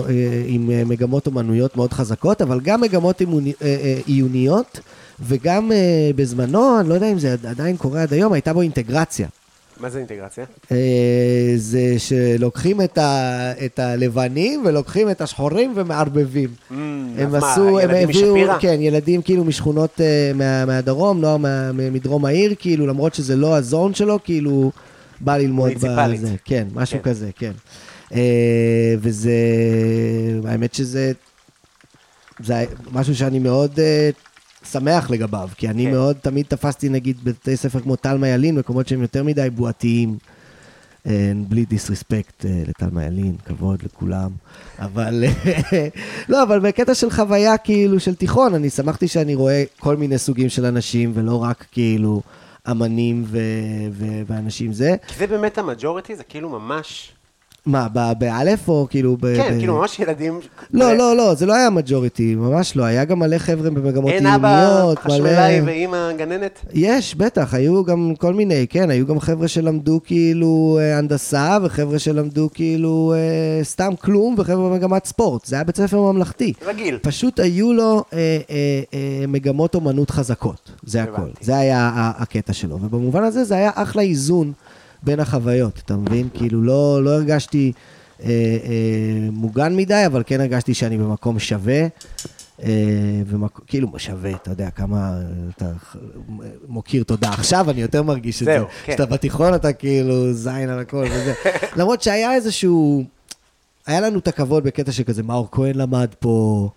אה, 0.10 0.44
עם 0.48 0.72
אה, 0.72 0.84
מגמות 0.85 1.27
אומנויות 1.27 1.76
מאוד 1.77 1.94
חזקות, 1.94 2.41
אבל 2.41 2.60
גם 2.60 2.81
מגמות 2.81 3.22
אה, 3.22 3.27
אה, 3.61 3.99
עיוניות, 4.06 4.80
וגם 5.19 5.72
אה, 5.72 5.77
בזמנו, 6.15 6.80
אני 6.80 6.89
לא 6.89 6.94
יודע 6.94 7.11
אם 7.11 7.19
זה 7.19 7.35
עדיין 7.49 7.77
קורה 7.77 8.02
עד 8.02 8.14
היום, 8.14 8.34
הייתה 8.34 8.53
בו 8.53 8.61
אינטגרציה. 8.61 9.27
מה 9.80 9.90
זה 9.90 9.99
אינטגרציה? 9.99 10.45
אה, 10.72 11.54
זה 11.56 11.95
שלוקחים 11.98 12.82
את, 12.82 12.98
ה, 12.98 13.52
את 13.66 13.80
הלבנים 13.80 14.64
ולוקחים 14.66 15.10
את 15.10 15.22
השחורים 15.22 15.74
ומערבבים. 15.76 16.49
הם 16.70 17.16
אז 17.18 17.32
מה, 17.32 17.52
עשו, 17.52 17.80
הם 17.80 17.90
ילדים 17.90 18.10
הביאו, 18.10 18.36
משפירא? 18.36 18.60
כן, 18.60 18.78
ילדים 18.82 19.22
כאילו 19.22 19.44
משכונות 19.44 20.02
אה, 20.02 20.32
מה, 20.36 20.66
מהדרום, 20.66 21.22
לא 21.22 21.40
מה, 21.40 21.72
מדרום 21.74 22.26
העיר, 22.26 22.54
כאילו, 22.60 22.88
למרות 22.88 23.14
שזה 23.14 23.36
לא 23.36 23.56
הזון 23.56 23.94
שלו, 23.94 24.20
כאילו, 24.24 24.72
בא 25.22 25.38
ללמוד. 25.38 25.72
בזה. 25.74 26.36
כן, 26.45 26.68
משהו 26.74 26.98
כן. 27.04 27.10
כזה, 27.10 27.30
כן. 27.36 27.52
אה, 28.14 28.95
וזה, 28.99 29.32
האמת 30.45 30.74
שזה, 30.74 31.12
זה 32.44 32.66
משהו 32.91 33.16
שאני 33.16 33.40
מאוד 33.40 33.80
שמח 34.72 35.10
לגביו, 35.10 35.49
כי 35.57 35.69
אני 35.69 35.85
כן. 35.85 35.91
מאוד 35.91 36.15
תמיד 36.22 36.45
תפסתי, 36.45 36.89
נגיד, 36.89 37.18
בתי 37.23 37.57
ספר 37.57 37.80
כמו 37.80 37.95
תלמה 37.95 38.27
ילין, 38.27 38.56
מקומות 38.56 38.88
שהם 38.88 39.02
יותר 39.02 39.23
מדי 39.23 39.49
בועתיים. 39.49 40.18
אה, 41.07 41.31
בלי 41.48 41.65
דיסרספקט 41.65 42.45
אה, 42.45 42.64
לטלמה 42.68 43.06
ילין, 43.06 43.35
כבוד 43.45 43.84
לכולם. 43.84 44.31
אבל, 44.80 45.23
לא, 46.30 46.44
אבל 46.44 46.60
בקטע 46.60 46.95
של 46.95 47.10
חוויה 47.10 47.57
כאילו 47.57 47.99
של 47.99 48.15
תיכון, 48.15 48.53
אני 48.53 48.69
שמחתי 48.69 49.07
שאני 49.07 49.35
רואה 49.35 49.64
כל 49.80 49.98
מיני 49.98 50.18
סוגים 50.18 50.49
של 50.49 50.65
אנשים, 50.65 51.11
ולא 51.14 51.44
רק 51.44 51.65
כאילו 51.72 52.22
אמנים 52.72 53.23
ו- 53.26 53.39
ו- 53.91 54.22
ואנשים 54.27 54.73
זה. 54.73 54.95
כי 55.07 55.15
זה 55.18 55.27
באמת 55.27 55.57
המג'וריטי, 55.57 56.15
זה 56.15 56.23
כאילו 56.23 56.49
ממש... 56.49 57.11
מה, 57.68 57.88
ב- 57.94 58.11
באלף 58.19 58.69
או 58.69 58.88
כאילו 58.89 59.18
ב... 59.18 59.35
כן, 59.35 59.53
ב- 59.56 59.57
כאילו 59.60 59.76
ממש 59.77 59.99
ילדים... 59.99 60.39
לא, 60.73 60.94
לא, 60.98 61.18
לא, 61.18 61.34
זה 61.34 61.45
לא 61.45 61.53
היה 61.53 61.69
מג'וריטי, 61.69 62.35
ממש 62.35 62.76
לא. 62.76 62.84
היה 62.84 63.06
גם 63.06 63.19
מלא 63.19 63.38
חבר'ה 63.38 63.69
במגמות 63.69 64.11
אין 64.11 64.27
אבא 64.27 64.94
חשמלאי 64.95 65.61
ואימא 65.61 66.11
גננת? 66.18 66.65
יש, 66.73 67.15
בטח, 67.15 67.53
היו 67.53 67.84
גם 67.85 68.14
כל 68.19 68.34
מיני, 68.34 68.65
כן, 68.69 68.89
היו 68.89 69.06
גם 69.06 69.19
חבר'ה 69.19 69.48
שלמדו 69.48 69.99
כאילו 70.03 70.77
אה, 70.81 70.98
הנדסה, 70.98 71.57
וחבר'ה 71.64 71.99
שלמדו 71.99 72.49
כאילו 72.53 73.14
אה, 73.15 73.64
סתם 73.64 73.94
כלום, 74.02 74.35
וחבר'ה 74.38 74.69
במגמת 74.69 75.06
ספורט. 75.06 75.45
זה 75.45 75.56
היה 75.56 75.64
בית 75.64 75.76
ספר 75.77 76.02
ממלכתי. 76.02 76.53
רגיל. 76.65 76.98
פשוט 77.02 77.39
היו 77.39 77.73
לו 77.73 78.03
אה, 78.14 78.18
אה, 78.49 78.81
אה, 78.94 79.26
מגמות 79.27 79.76
אומנות 79.76 80.10
חזקות, 80.11 80.72
זה 80.84 81.03
הכל. 81.03 81.27
זה 81.41 81.57
היה 81.57 81.91
הקטע 82.18 82.53
שלו. 82.53 82.80
ובמובן 82.81 83.23
הזה 83.23 83.44
זה 83.44 83.56
היה 83.56 83.72
אחלה 83.76 84.02
איזון 84.02 84.52
בין 85.03 85.19
החוויות, 85.19 85.82
אתה 85.86 85.95
מבין? 85.95 86.30
כאילו, 86.34 86.61
לא, 86.61 87.03
לא 87.03 87.10
הרגשתי 87.10 87.72
אה, 88.24 88.30
אה, 88.30 89.30
מוגן 89.32 89.76
מדי, 89.76 90.03
אבל 90.06 90.24
כן 90.26 90.41
הרגשתי 90.41 90.74
שאני 90.74 90.98
במקום 90.98 91.40
שווה. 91.40 91.88
אה, 92.64 92.69
ומק... 93.28 93.60
כאילו 93.68 93.88
שווה, 93.98 94.32
אתה 94.32 94.52
יודע, 94.52 94.69
כמה 94.69 95.14
אתה 95.57 95.72
מוקיר 96.68 97.03
תודה. 97.03 97.30
עכשיו 97.30 97.69
אני 97.69 97.82
יותר 97.82 98.03
מרגיש 98.03 98.41
את 98.41 98.45
זה. 98.45 98.57
זהו, 98.57 98.68
כן. 98.68 98.91
כשאתה 98.91 99.06
בתיכון 99.06 99.56
אתה 99.56 99.74
כאילו 99.74 100.34
זין 100.34 100.69
על 100.69 100.80
הכל 100.80 101.06
וזה. 101.11 101.34
למרות 101.78 102.02
שהיה 102.02 102.34
איזשהו... 102.34 103.03
היה 103.86 104.02
לנו 104.02 104.19
את 104.19 104.28
הכבוד 104.28 104.64
בקטע 104.64 104.91
שכזה, 104.91 105.24
מאור 105.24 105.48
כהן 105.52 105.76
למד 105.76 106.07
פה, 106.19 106.69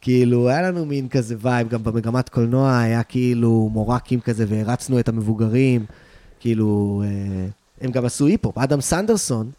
כאילו, 0.00 0.48
היה 0.48 0.62
לנו 0.62 0.86
מין 0.86 1.08
כזה 1.08 1.34
vibe, 1.38 1.68
גם 1.68 1.84
במגמת 1.84 2.28
קולנוע 2.28 2.78
היה 2.78 3.02
כאילו 3.02 3.68
מורקים 3.72 4.20
כזה, 4.20 4.44
והרצנו 4.48 5.00
את 5.00 5.08
המבוגרים, 5.08 5.84
כאילו, 6.40 7.02
אה, 7.04 7.46
הם 7.80 7.90
גם 7.90 8.04
עשו 8.04 8.26
היפ-הופ, 8.26 8.58
אדם 8.58 8.80
סנדרסון, 8.80 9.50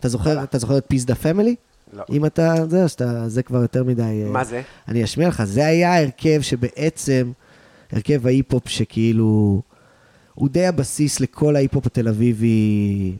אתה 0.00 0.08
זוכר, 0.08 0.42
אתה 0.42 0.58
זוכר 0.58 0.78
את 0.78 0.84
פיס 0.88 1.04
דה 1.04 1.14
פמילי? 1.14 1.54
לא. 1.92 2.02
אם 2.12 2.26
אתה, 2.26 2.54
זה, 2.68 2.88
שאתה, 2.88 3.28
זה 3.28 3.42
כבר 3.42 3.62
יותר 3.62 3.84
מדי... 3.84 4.02
אה, 4.02 4.30
מה 4.30 4.44
זה? 4.44 4.62
אני 4.88 5.04
אשמיע 5.04 5.28
לך, 5.28 5.44
זה 5.44 5.66
היה 5.66 5.98
הרכב 6.00 6.40
שבעצם, 6.40 7.32
הרכב 7.92 8.26
ההיפ-הופ 8.26 8.68
שכאילו, 8.68 9.62
הוא 10.34 10.48
די 10.48 10.66
הבסיס 10.66 11.20
לכל 11.20 11.56
ההיפ-הופ 11.56 11.86
התל 11.86 12.08
אביבי 12.08 13.12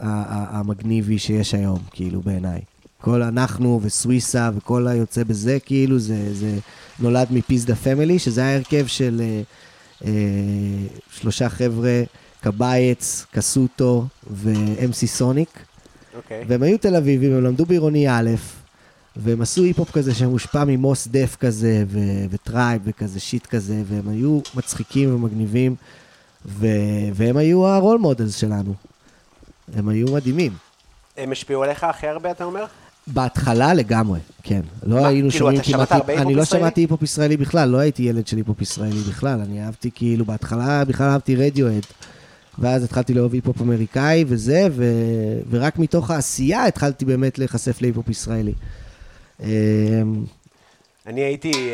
המגניבי 0.00 1.18
שיש 1.18 1.54
היום, 1.54 1.78
כאילו, 1.90 2.20
בעיניי. 2.20 2.60
כל 3.00 3.22
אנחנו 3.22 3.80
וסוויסה 3.82 4.50
וכל 4.56 4.86
היוצא 4.86 5.24
בזה, 5.24 5.58
כאילו, 5.60 5.98
זה, 5.98 6.34
זה 6.34 6.58
נולד 6.98 7.26
מפיס 7.30 7.64
דה 7.64 7.74
פמילי, 7.74 8.18
שזה 8.18 8.40
היה 8.40 8.56
הרכב 8.56 8.86
של 8.86 9.22
אה, 9.24 9.42
אה, 10.04 10.10
שלושה 11.10 11.48
חבר'ה, 11.48 12.02
קבייץ, 12.44 13.26
קסוטו 13.30 14.06
ו-MC 14.30 15.06
סוניק. 15.06 15.48
אוקיי. 16.16 16.44
והם 16.48 16.62
היו 16.62 16.78
תל 16.78 16.96
אביבים, 16.96 17.32
הם 17.32 17.44
למדו 17.44 17.66
בעירוני 17.66 18.10
א', 18.10 18.30
והם 19.16 19.42
עשו 19.42 19.62
היפ-הופ 19.62 19.90
כזה 19.90 20.14
שמושפע 20.14 20.64
ממוס 20.64 21.08
דף 21.08 21.36
כזה, 21.40 21.84
ו- 21.88 22.24
ו 22.30 22.39
Tribe 22.39 22.82
וכזה 22.84 23.20
shit 23.20 23.46
כזה, 23.46 23.82
והם 23.86 24.08
היו 24.08 24.40
מצחיקים 24.54 25.14
ומגניבים, 25.14 25.74
ו- 26.46 26.66
והם 27.14 27.36
היו 27.36 27.66
ה 27.66 27.72
role 27.72 27.98
models 27.98 28.36
שלנו. 28.36 28.74
הם 29.74 29.88
היו 29.88 30.06
מדהימים. 30.12 30.52
הם 31.16 31.32
השפיעו 31.32 31.62
עליך 31.62 31.84
הכי 31.84 32.06
הרבה, 32.06 32.30
אתה 32.30 32.44
אומר? 32.44 32.64
בהתחלה 33.06 33.74
לגמרי, 33.74 34.20
כן. 34.42 34.60
לא 34.82 35.00
מה, 35.00 35.08
היינו 35.08 35.30
כאילו, 35.30 35.38
שומעים 35.38 35.60
אתה 35.60 35.68
שמעת 35.68 35.88
כמעט... 35.88 36.00
הרבה 36.00 36.12
היפ-הופ 36.12 36.26
אני 36.26 36.34
לא 36.34 36.42
ישראלי? 36.42 36.62
שמעתי 36.62 36.80
היפ-הופ 36.80 37.02
ישראלי 37.02 37.36
בכלל, 37.36 37.68
לא 37.68 37.78
הייתי 37.78 38.02
ילד 38.02 38.26
של 38.26 38.36
היפ-הופ 38.36 38.62
ישראלי 38.62 39.00
בכלל. 39.00 39.40
אני 39.40 39.64
אהבתי 39.64 39.90
כאילו, 39.94 40.24
בהתחלה 40.24 40.84
בכלל 40.84 41.06
אהבתי 41.06 41.36
רדיוהד. 41.36 41.82
ואז 42.58 42.84
התחלתי 42.84 43.14
לאהוב 43.14 43.32
היפ-הופ 43.32 43.60
אמריקאי 43.60 44.24
וזה, 44.28 44.66
ו... 44.70 44.84
ורק 45.50 45.78
מתוך 45.78 46.10
העשייה 46.10 46.66
התחלתי 46.66 47.04
באמת 47.04 47.38
להיחשף 47.38 47.82
להיפ-הופ 47.82 48.08
ישראלי. 48.08 48.52
אמ, 49.40 49.46
אני 51.06 51.20
הייתי 51.20 51.70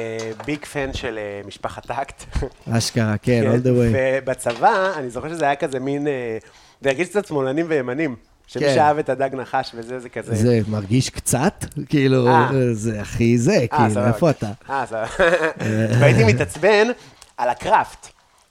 ביג 0.46 0.64
פן 0.64 0.92
של 0.92 1.18
אה, 1.18 1.40
משפחת 1.46 1.86
טקט. 1.86 2.24
אשכרה, 2.70 3.16
כן, 3.22 3.42
all 3.52 3.66
the 3.66 3.68
way. 3.68 3.94
ובצבא, 3.94 4.92
אני 4.96 5.10
זוכר 5.10 5.28
שזה 5.28 5.44
היה 5.44 5.56
כזה 5.56 5.80
מין... 5.80 6.06
אה, 6.06 6.38
זה 6.80 6.88
הרגיש 6.88 7.08
קצת 7.08 7.26
שמאלנים 7.26 7.66
וימנים. 7.68 8.16
שמי 8.46 8.62
כן. 8.62 8.74
שאהב 8.74 8.98
את 8.98 9.08
הדג 9.08 9.34
נחש 9.34 9.70
וזה, 9.74 10.00
זה 10.00 10.08
כזה... 10.08 10.34
זה 10.34 10.60
מרגיש 10.68 11.10
קצת, 11.10 11.64
כאילו, 11.88 12.28
אה. 12.28 12.50
זה 12.72 13.00
הכי 13.00 13.38
זה, 13.38 13.52
אה, 13.52 13.66
כאילו. 13.66 14.06
איפה 14.06 14.30
אתה? 14.30 14.50
אה, 14.70 14.86
סבבה. 14.86 15.06
והייתי 16.00 16.24
מתעצבן 16.24 16.88
על 17.36 17.48
הקראפט. 17.48 18.08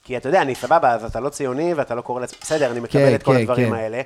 כי 0.09 0.17
אתה 0.17 0.29
יודע, 0.29 0.41
אני 0.41 0.55
סבבה, 0.55 0.93
אז 0.93 1.03
אתה 1.03 1.19
לא 1.19 1.29
ציוני 1.29 1.73
ואתה 1.73 1.95
לא 1.95 2.01
קורא 2.01 2.21
לעצמך, 2.21 2.39
בסדר, 2.41 2.71
אני 2.71 2.79
מקבל 2.79 3.09
כן, 3.09 3.15
את 3.15 3.23
כל 3.23 3.33
כן, 3.33 3.41
הדברים 3.41 3.69
כן. 3.69 3.75
האלה. 3.75 4.01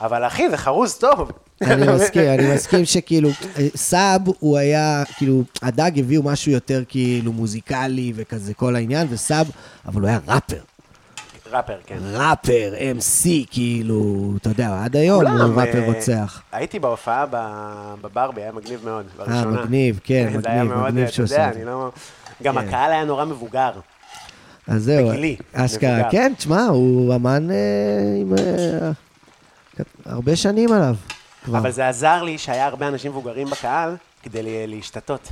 אבל 0.00 0.26
אחי, 0.26 0.50
זה 0.50 0.56
חרוז 0.56 0.94
טוב. 0.94 1.32
אני 1.62 1.86
מסכים, 1.94 2.22
אני 2.22 2.54
מסכים 2.54 2.84
שכאילו, 2.84 3.28
אה, 3.28 3.66
סאב 3.76 4.22
הוא 4.38 4.58
היה, 4.58 5.02
כאילו, 5.16 5.42
הדג 5.62 5.90
הביאו 5.98 6.22
משהו 6.22 6.52
יותר 6.52 6.82
כאילו 6.88 7.32
מוזיקלי 7.32 8.12
וכזה 8.16 8.54
כל 8.54 8.76
העניין, 8.76 9.06
וסאב, 9.10 9.50
אבל 9.86 10.00
הוא 10.00 10.08
היה 10.08 10.18
ראפר. 10.28 10.60
ראפר, 11.50 11.76
כן. 11.86 11.98
ראפר, 12.02 12.72
MC, 12.98 13.28
כאילו, 13.50 14.32
אתה 14.36 14.48
יודע, 14.48 14.84
עד 14.84 14.96
היום 14.96 15.26
הוא 15.26 15.60
ראפר 15.60 15.80
אה, 15.80 15.86
רוצח. 15.86 16.42
הייתי 16.52 16.78
בהופעה 16.78 17.26
בברבי, 18.00 18.42
היה 18.42 18.52
מגניב 18.52 18.84
מאוד, 18.84 19.06
אה, 19.20 19.24
בראשונה. 19.24 19.62
מגניב, 19.62 20.00
כן, 20.04 20.28
מגניב, 20.38 20.74
מגניב 20.74 21.08
שהוא 21.08 21.24
עושה 21.24 21.48
את 21.48 21.54
זה. 21.54 21.64
לא... 21.64 21.90
גם. 22.42 22.58
הקהל 22.58 22.92
היה 22.92 23.04
נורא 23.04 23.24
מבוגר. 23.24 23.70
אז 24.68 24.82
זהו, 24.84 25.08
בגילי, 25.08 25.36
אשכרה. 25.52 26.10
כן, 26.10 26.32
תשמע, 26.36 26.62
הוא 26.64 27.14
אמן 27.14 27.50
אה, 27.50 27.56
עם 28.20 28.32
אה, 28.38 28.90
הרבה 30.06 30.36
שנים 30.36 30.72
עליו. 30.72 30.94
כבר. 31.44 31.58
אבל 31.58 31.70
זה 31.70 31.88
עזר 31.88 32.22
לי 32.22 32.38
שהיה 32.38 32.66
הרבה 32.66 32.88
אנשים 32.88 33.10
מבוגרים 33.10 33.46
בקהל 33.50 33.96
כדי 34.22 34.42
לה- 34.42 34.66
להשתתות. 34.66 35.28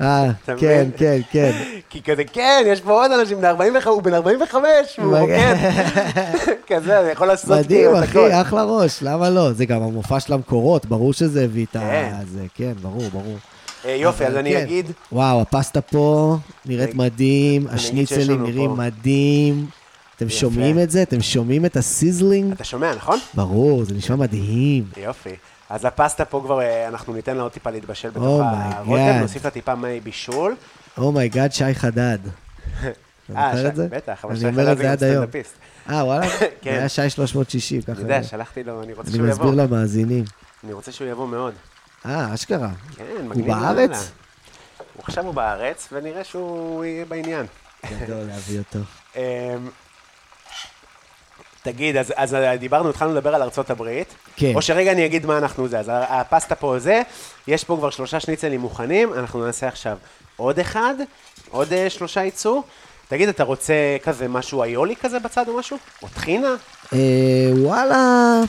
אה, 0.00 0.30
כן, 0.46 0.52
מבין? 0.54 0.90
כן, 0.96 1.20
כן. 1.30 1.50
כי 1.90 2.02
כזה, 2.02 2.24
כן, 2.24 2.62
יש 2.66 2.80
פה 2.80 2.92
עוד 2.92 3.12
אנשים, 3.12 3.38
בן 3.40 3.44
45, 3.44 3.84
הוא 3.86 4.02
בן 4.02 4.14
45, 4.14 4.60
הוא 4.98 5.16
רוקד. 5.16 5.54
כזה, 6.76 7.00
אני 7.00 7.08
יכול 7.10 7.26
לעשות 7.26 7.50
מדהים, 7.50 7.66
כאילו 7.80 7.98
את 7.98 8.08
הכל. 8.08 8.26
אחי, 8.30 8.40
אחלה 8.40 8.62
ראש, 8.64 8.98
למה 9.02 9.30
לא? 9.30 9.52
זה 9.52 9.64
גם 9.64 9.82
המופע 9.82 10.20
של 10.20 10.32
המקורות, 10.32 10.86
ברור 10.86 11.12
שזה 11.12 11.44
הביא 11.44 11.66
את 11.70 11.76
ה... 11.76 11.80
כן. 11.80 12.12
כן, 12.54 12.72
ברור, 12.82 13.02
ברור. 13.12 13.36
אה, 13.84 13.90
יופי, 13.90 14.26
אז 14.26 14.36
אני 14.36 14.52
כן. 14.52 14.60
אגיד, 14.62 14.86
וואו, 15.12 15.40
הפסטה 15.42 15.80
פה 15.80 16.36
נראית 16.66 16.88
אני- 16.90 16.98
מדהים, 16.98 17.66
אני 17.68 17.74
השניצלים 17.76 18.42
נראים 18.42 18.76
מדהים. 18.76 19.66
אתם 20.16 20.26
יפה. 20.26 20.34
שומעים 20.36 20.78
את 20.78 20.90
זה? 20.90 21.02
אתם 21.02 21.22
שומעים 21.22 21.64
את 21.66 21.76
ה 21.76 21.84
sizzling? 21.84 22.52
אתה 22.52 22.64
שומע, 22.64 22.94
נכון? 22.94 23.18
ברור, 23.34 23.84
זה 23.84 23.94
נשמע 23.94 24.16
מדהים. 24.16 24.84
יופי. 24.96 25.30
אז 25.70 25.84
הפסטה 25.84 26.24
פה 26.24 26.40
כבר, 26.44 26.60
אה, 26.60 26.88
אנחנו 26.88 27.12
ניתן 27.14 27.36
לה 27.36 27.42
עוד 27.42 27.52
טיפה 27.52 27.70
להתבשל 27.70 28.10
בתוך 28.10 28.24
Oh 28.40 28.44
הרוטב. 28.44 29.18
נוסיף 29.20 29.44
לה 29.44 29.50
טיפה 29.50 29.74
מי 29.74 30.00
בישול. 30.00 30.54
Oh 30.98 31.12
my 31.12 31.25
god, 31.25 31.52
שי 31.52 31.74
חדד. 31.74 32.18
אתה 33.32 33.34
אה? 33.36 33.70
בטח, 33.90 34.24
אבל 34.24 34.32
אני 34.32 34.40
שי 34.40 34.52
חדד 34.52 34.76
זה 34.76 34.84
גם 34.84 34.90
עד 34.90 35.04
היום. 35.04 35.16
סטנדאפיסט. 35.26 35.54
אה, 35.90 36.04
וואלה? 36.04 36.26
כן. 36.62 36.70
זה 36.72 36.78
היה 36.78 36.88
שי 36.88 37.10
360, 37.10 37.82
ככה. 37.82 37.92
אני 37.92 38.00
יודע. 38.00 38.22
שלחתי 38.22 38.62
לו, 38.64 38.82
אני 38.82 38.92
רוצה 38.92 39.08
אני 39.10 39.16
שהוא 39.16 39.28
מסביר 39.28 39.46
יבוא. 39.48 39.62
למאזינים. 39.62 40.24
אני 40.64 40.72
רוצה 40.72 40.92
שהוא 40.92 41.08
יבוא 41.08 41.28
מאוד. 41.28 41.52
אה, 42.06 42.34
אשכרה. 42.34 42.68
כן, 42.96 43.04
הוא 43.16 43.24
מגניב. 43.24 43.46
בארץ? 43.46 43.90
לאללה. 43.90 43.98
הוא 44.94 45.02
עכשיו 45.02 45.24
הוא 45.24 45.34
בארץ, 45.34 45.88
ונראה 45.92 46.24
שהוא 46.24 46.84
יהיה 46.84 47.04
בעניין. 47.04 47.46
גדול 48.00 48.22
להביא 48.22 48.58
אותו. 48.58 48.78
אמ, 49.16 49.22
תגיד, 51.62 51.96
אז, 51.96 52.12
אז 52.16 52.36
דיברנו, 52.58 52.90
התחלנו 52.90 53.14
לדבר 53.14 53.34
על 53.34 53.42
ארצות 53.42 53.70
הברית. 53.70 54.14
כן. 54.36 54.52
או 54.54 54.62
שרגע 54.62 54.92
אני 54.92 55.06
אגיד 55.06 55.26
מה 55.26 55.38
אנחנו 55.38 55.68
זה. 55.68 55.78
אז 55.78 55.90
הפסטה 55.92 56.54
פה 56.54 56.78
זה, 56.78 57.02
יש 57.46 57.64
פה 57.64 57.76
כבר 57.76 57.90
שלושה 57.90 58.20
שניצלים 58.20 58.60
מוכנים, 58.60 59.14
אנחנו 59.14 59.46
נעשה 59.46 59.68
עכשיו 59.68 59.98
עוד 60.36 60.58
אחד, 60.58 60.94
עוד 61.50 61.72
אה, 61.72 61.90
שלושה 61.90 62.24
יצאו. 62.24 62.62
תגיד, 63.08 63.28
אתה 63.28 63.44
רוצה 63.44 63.96
כזה 64.02 64.28
משהו 64.28 64.64
איולי 64.64 64.96
כזה 64.96 65.18
בצד 65.18 65.48
או 65.48 65.58
משהו? 65.58 65.78
או 66.02 66.08
טחינה? 66.08 66.54
אה, 66.92 66.98
וואלה, 67.52 68.40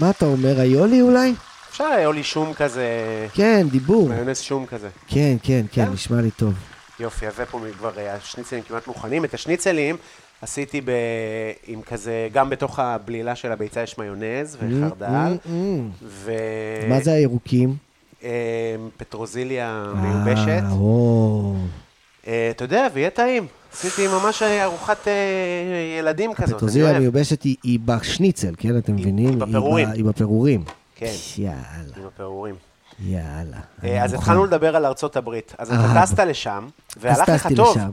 מה 0.00 0.10
אתה 0.10 0.24
אומר, 0.24 0.60
איולי 0.60 1.00
אולי? 1.00 1.34
אפשר 1.70 1.90
איולי 1.98 2.22
שום 2.22 2.54
כזה, 2.54 2.86
כן, 3.34 3.66
דיבור. 3.70 4.08
מיונז 4.08 4.40
שום 4.40 4.66
כזה. 4.66 4.88
כן, 5.08 5.36
כן, 5.42 5.64
כן, 5.72 5.84
כן? 5.84 5.92
נשמע 5.92 6.20
לי 6.20 6.30
טוב. 6.30 6.54
יופי, 7.00 7.26
אז 7.26 7.36
זה 7.36 7.46
פה 7.46 7.60
כבר 7.78 7.98
אה, 7.98 8.14
השניצלים 8.14 8.62
כמעט 8.62 8.86
מוכנים. 8.86 9.24
את 9.24 9.34
השניצלים 9.34 9.96
עשיתי 10.42 10.80
ב... 10.80 10.90
עם 11.66 11.82
כזה, 11.82 12.28
גם 12.32 12.50
בתוך 12.50 12.78
הבלילה 12.78 13.34
של 13.36 13.52
הביצה 13.52 13.82
יש 13.82 13.98
מיונז 13.98 14.56
וחרדל. 14.60 15.06
Mm, 15.06 15.48
mm, 15.48 15.50
ו... 16.02 16.32
מה 16.88 17.00
זה 17.00 17.12
הירוקים? 17.12 17.76
אה, 18.24 18.30
פטרוזיליה 18.96 19.92
מיובשת. 19.96 20.48
אה. 20.48 20.72
אה, 22.26 22.50
אתה 22.50 22.64
יודע, 22.64 22.86
ויהיה 22.94 23.10
טעים. 23.10 23.46
עשיתי 23.72 24.06
ממש 24.06 24.42
ארוחת 24.42 25.08
ילדים 25.98 26.34
כזאת, 26.34 26.48
אני 26.48 26.56
פטרוזיליה 26.56 26.86
אוהב. 26.86 26.96
המיובשת 26.96 27.42
היא 27.42 27.78
בשניצל, 27.84 28.54
כן, 28.58 28.78
אתם 28.78 28.92
מבינים? 28.92 29.28
היא 29.28 29.36
בפירורים. 29.36 29.88
היא 29.88 30.04
בפירורים. 30.04 30.64
כן. 31.00 31.12
יאללה, 31.38 31.56
עם 31.96 32.06
הפירורים. 32.06 32.54
יאללה. 33.04 33.56
אה, 33.84 34.04
אז. 34.04 34.14
התחלנו 34.14 34.44
לדבר 34.44 34.76
על 34.76 34.86
ארצות 34.86 35.16
הברית. 35.16 35.54
אז 35.58 35.72
אה, 35.72 35.92
אתה 35.92 36.02
טסת 36.02 36.18
לשם, 36.18 36.66
והלך 37.00 37.28
לך 37.28 37.48
טוב. 37.56 37.76
לשם. 37.76 37.90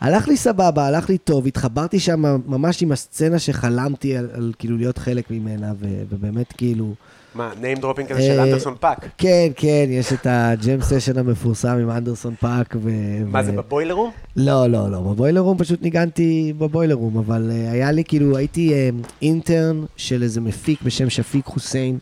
הלך 0.00 0.28
לי 0.28 0.36
סבבה, 0.36 0.86
הלך 0.86 1.08
לי 1.08 1.18
טוב, 1.18 1.46
התחברתי 1.46 2.00
שם 2.00 2.22
ממש 2.46 2.82
עם 2.82 2.92
הסצנה 2.92 3.38
שחלמתי 3.38 4.16
על, 4.16 4.28
על 4.34 4.52
כאילו 4.58 4.76
להיות 4.76 4.98
חלק 4.98 5.30
ממנה, 5.30 5.72
ו, 5.78 5.86
ובאמת 6.08 6.52
כאילו... 6.52 6.94
מה, 7.34 7.52
name 7.52 7.80
dropping 7.82 8.06
כזה 8.08 8.22
של 8.22 8.38
אה, 8.38 8.44
אנדרסון 8.44 8.74
פאק? 8.80 9.08
כן, 9.18 9.48
כן, 9.56 9.86
יש 9.88 10.12
את 10.12 10.26
ה 10.30 10.42
jam 10.42 10.80
session 10.82 11.18
המפורסם 11.18 11.78
עם 11.78 11.90
אנדרסון 11.90 12.34
פאק. 12.34 12.76
ו... 12.82 12.90
מה 13.26 13.40
ו- 13.40 13.44
זה, 13.44 13.52
בבוילר 13.52 13.94
רום? 13.94 14.10
לא, 14.36 14.66
לא, 14.66 14.90
לא, 14.90 15.00
בבוילר 15.00 15.40
רום 15.40 15.58
פשוט 15.58 15.82
ניגנתי 15.82 16.52
בבוילר 16.58 16.94
רום, 16.94 17.18
אבל 17.18 17.50
uh, 17.50 17.72
היה 17.72 17.92
לי 17.92 18.04
כאילו, 18.04 18.36
הייתי 18.36 18.90
intern 19.22 19.84
של 19.96 20.22
איזה 20.22 20.40
מפיק 20.40 20.82
בשם 20.82 21.10
שפיק 21.10 21.46
חוסיין, 21.46 21.98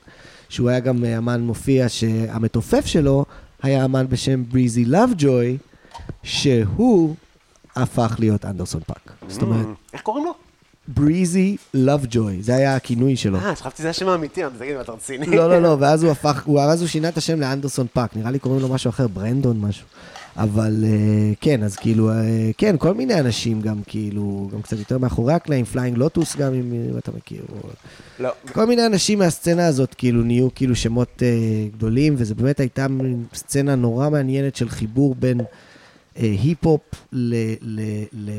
שהוא 0.49 0.69
היה 0.69 0.81
גם 0.81 1.03
uh, 1.05 1.19
אמן 1.19 1.41
מופיע, 1.41 1.89
שהמתופף 1.89 2.87
שלו 2.87 3.25
היה 3.63 3.85
אמן 3.85 4.07
בשם 4.09 4.45
בריזי 4.49 4.85
לאבג'וי, 4.85 5.57
שהוא 6.23 7.15
הפך 7.77 8.17
להיות 8.19 8.45
אנדרסון 8.45 8.81
פאק. 8.87 9.13
זאת 9.29 9.43
אומרת, 9.43 9.67
Mm, 9.67 9.69
איך 9.93 10.03
קוראים 10.03 10.25
לו? 10.25 10.33
בריזי 10.89 11.57
לאבג'וי, 11.75 12.43
זה 12.43 12.55
היה 12.55 12.77
הכינוי 12.77 13.17
שלו. 13.17 13.39
אה, 13.39 13.55
חשבתי 13.55 13.77
שזה 13.79 13.91
השם 13.91 14.09
האמיתי, 14.09 14.47
אבל 14.47 14.55
תגיד, 14.59 14.77
אתה 14.77 14.93
רציני? 14.93 15.27
לא, 15.27 15.49
לא, 15.51 15.63
לא, 15.63 15.77
ואז 15.81 16.03
הוא 16.03 16.13
הפך, 16.13 16.43
הוא, 16.45 16.61
אז 16.61 16.81
הוא 16.81 16.89
שינה 16.89 17.09
את 17.09 17.17
השם 17.17 17.41
לאנדרסון 17.41 17.87
פאק, 17.93 18.17
נראה 18.17 18.31
לי 18.31 18.39
קוראים 18.39 18.63
לו 18.63 18.69
משהו 18.69 18.89
אחר, 18.89 19.07
ברנדון 19.09 19.61
משהו. 19.61 19.87
אבל 20.37 20.85
אה, 20.85 21.33
כן, 21.41 21.63
אז 21.63 21.77
כאילו, 21.77 22.11
אה, 22.11 22.51
כן, 22.59 22.77
כל 22.79 22.95
מיני 22.95 23.21
אנשים 23.21 23.61
גם 23.61 23.81
כאילו, 23.87 24.49
גם 24.53 24.63
קצת 24.63 24.79
יותר 24.79 24.99
מאחורי 24.99 25.33
הקלעים, 25.35 25.65
פליינג 25.65 25.99
לוטוס 25.99 26.37
גם, 26.37 26.55
אם 26.55 26.99
אתה 26.99 27.11
מכיר. 27.17 27.45
לא. 28.21 28.31
כל 28.53 28.65
מיני 28.67 28.87
אנשים 28.87 29.19
מהסצנה 29.19 29.67
הזאת, 29.67 29.95
כאילו, 29.95 30.23
נהיו 30.23 30.49
כאילו 30.55 30.77
שמות 30.77 31.23
אה, 31.23 31.29
גדולים, 31.73 32.15
וזה 32.19 32.35
באמת 32.35 32.61
הייתה 32.61 32.87
סצנה 33.35 33.75
נורא 33.75 34.11
מעניינת 34.11 34.57
של 34.57 34.69
חיבור 34.69 35.15
בין 35.15 35.41
היפ-הופ 36.17 36.81
ל- 37.13 37.55
ל- 37.63 38.31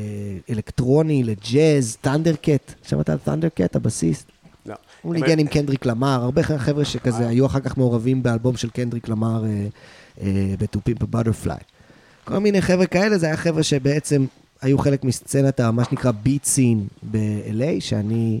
לאלקטרוני, 0.48 1.24
לג'אז, 1.24 1.96
Thundercat. 2.00 2.72
שמעת 2.88 3.10
על 3.10 3.18
Thundercat, 3.18 3.76
הבסיסט? 3.76 4.26
לא. 4.66 4.74
הוא 5.02 5.14
ניגן 5.14 5.38
עם 5.38 5.46
קנדריק 5.46 5.86
למר, 5.86 6.20
הרבה 6.22 6.42
חבר'ה 6.42 6.84
שכזה 6.84 7.28
היו 7.28 7.46
אחר 7.46 7.60
כך 7.60 7.76
מעורבים 7.78 8.22
באלבום 8.22 8.56
של 8.56 8.70
קנדריק 8.70 9.08
למר 9.08 9.44
ב 10.58 10.63
To 10.63 10.74
Pimp 10.74 10.96
a 11.00 11.05
Butterfly. 11.05 11.58
כל 12.28 12.38
מיני 12.38 12.62
חבר'ה 12.62 12.86
כאלה, 12.86 13.18
זה 13.18 13.26
היה 13.26 13.36
חבר'ה 13.36 13.62
שבעצם 13.62 14.26
היו 14.62 14.78
חלק 14.78 15.04
מסצנת 15.04 15.60
מה 15.60 15.84
שנקרא 15.84 16.10
beat 16.10 16.44
scene 16.44 16.86
ב-LA, 17.10 17.80
שאני, 17.80 18.40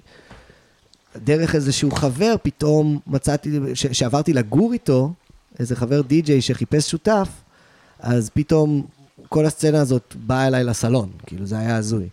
דרך 1.16 1.54
איזשהו 1.54 1.90
חבר, 1.90 2.34
פתאום 2.42 2.98
מצאתי, 3.06 3.50
ש- 3.74 3.86
שעברתי 3.86 4.32
לגור 4.32 4.72
איתו, 4.72 5.12
איזה 5.58 5.76
חבר 5.76 6.00
די-ג'יי 6.00 6.42
שחיפש 6.42 6.90
שותף, 6.90 7.28
אז 8.00 8.30
פתאום 8.34 8.86
כל 9.28 9.46
הסצנה 9.46 9.80
הזאת 9.80 10.14
באה 10.26 10.46
אליי 10.46 10.64
לסלון, 10.64 11.10
כאילו 11.26 11.46
זה 11.46 11.58
היה 11.58 11.76
הזוי. 11.76 12.08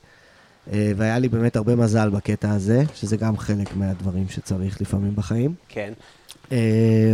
אה, 0.74 0.92
והיה 0.96 1.20
לי 1.20 1.30
באמת 1.30 1.56
הרבה 1.56 1.76
מזל 1.76 2.10
בקטע 2.10 2.52
הזה, 2.52 2.84
שזה 2.96 3.18
גם 3.18 3.38
חלק 3.38 3.76
מהדברים 3.76 4.26
שצריך 4.30 4.82
לפעמים 4.82 5.16
בחיים. 5.16 5.54
כן. 5.70 5.94
אה, 6.52 7.14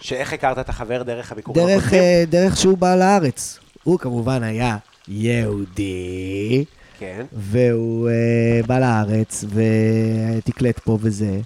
שאיך 0.00 0.32
הכרת 0.32 0.58
את 0.58 0.68
החבר 0.68 1.02
דרך 1.02 1.32
הביקור 1.32 1.54
דרך, 1.54 1.92
אה, 1.92 2.24
דרך 2.28 2.56
שהוא 2.56 2.78
בא 2.78 2.96
לארץ. 2.96 3.58
הוא 3.82 3.98
כמובן 3.98 4.42
היה 4.42 4.76
יהודי, 5.08 6.64
כן. 6.98 7.26
והוא 7.32 8.08
אה, 8.08 8.60
בא 8.66 8.78
לארץ 8.78 9.44
ותקלט 9.48 10.78
פה 10.78 10.98
וזה, 11.00 11.40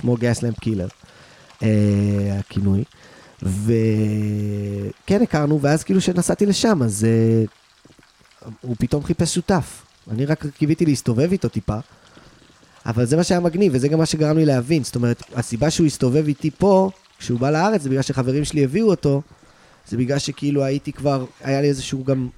שמו 0.00 0.16
גסלמפ 0.16 0.58
קילר, 0.58 0.88
אה, 1.62 2.38
הכינוי. 2.38 2.84
וכן 3.42 5.22
הכרנו, 5.22 5.60
ואז 5.60 5.84
כאילו 5.84 6.00
כשנסעתי 6.00 6.46
לשם, 6.46 6.82
אז 6.82 7.04
אה, 7.04 7.44
הוא 8.60 8.76
פתאום 8.78 9.04
חיפש 9.04 9.34
שותף. 9.34 9.82
אני 10.10 10.26
רק 10.26 10.46
קיוויתי 10.46 10.86
להסתובב 10.86 11.32
איתו 11.32 11.48
טיפה, 11.48 11.76
אבל 12.86 13.04
זה 13.04 13.16
מה 13.16 13.24
שהיה 13.24 13.40
מגניב, 13.40 13.72
וזה 13.74 13.88
גם 13.88 13.98
מה 13.98 14.06
שגרם 14.06 14.36
לי 14.36 14.44
להבין. 14.44 14.84
זאת 14.84 14.96
אומרת, 14.96 15.22
הסיבה 15.34 15.70
שהוא 15.70 15.86
הסתובב 15.86 16.26
איתי 16.26 16.50
פה, 16.50 16.90
כשהוא 17.18 17.40
בא 17.40 17.50
לארץ, 17.50 17.82
זה 17.82 17.88
בגלל 17.90 18.02
שחברים 18.02 18.44
שלי 18.44 18.64
הביאו 18.64 18.90
אותו, 18.90 19.22
זה 19.88 19.96
בגלל 19.96 20.18
שכאילו 20.18 20.64
הייתי 20.64 20.92
כבר, 20.92 21.24
היה 21.40 21.60
לי 21.60 21.68
איזשהו 21.68 22.04
גם 22.04 22.28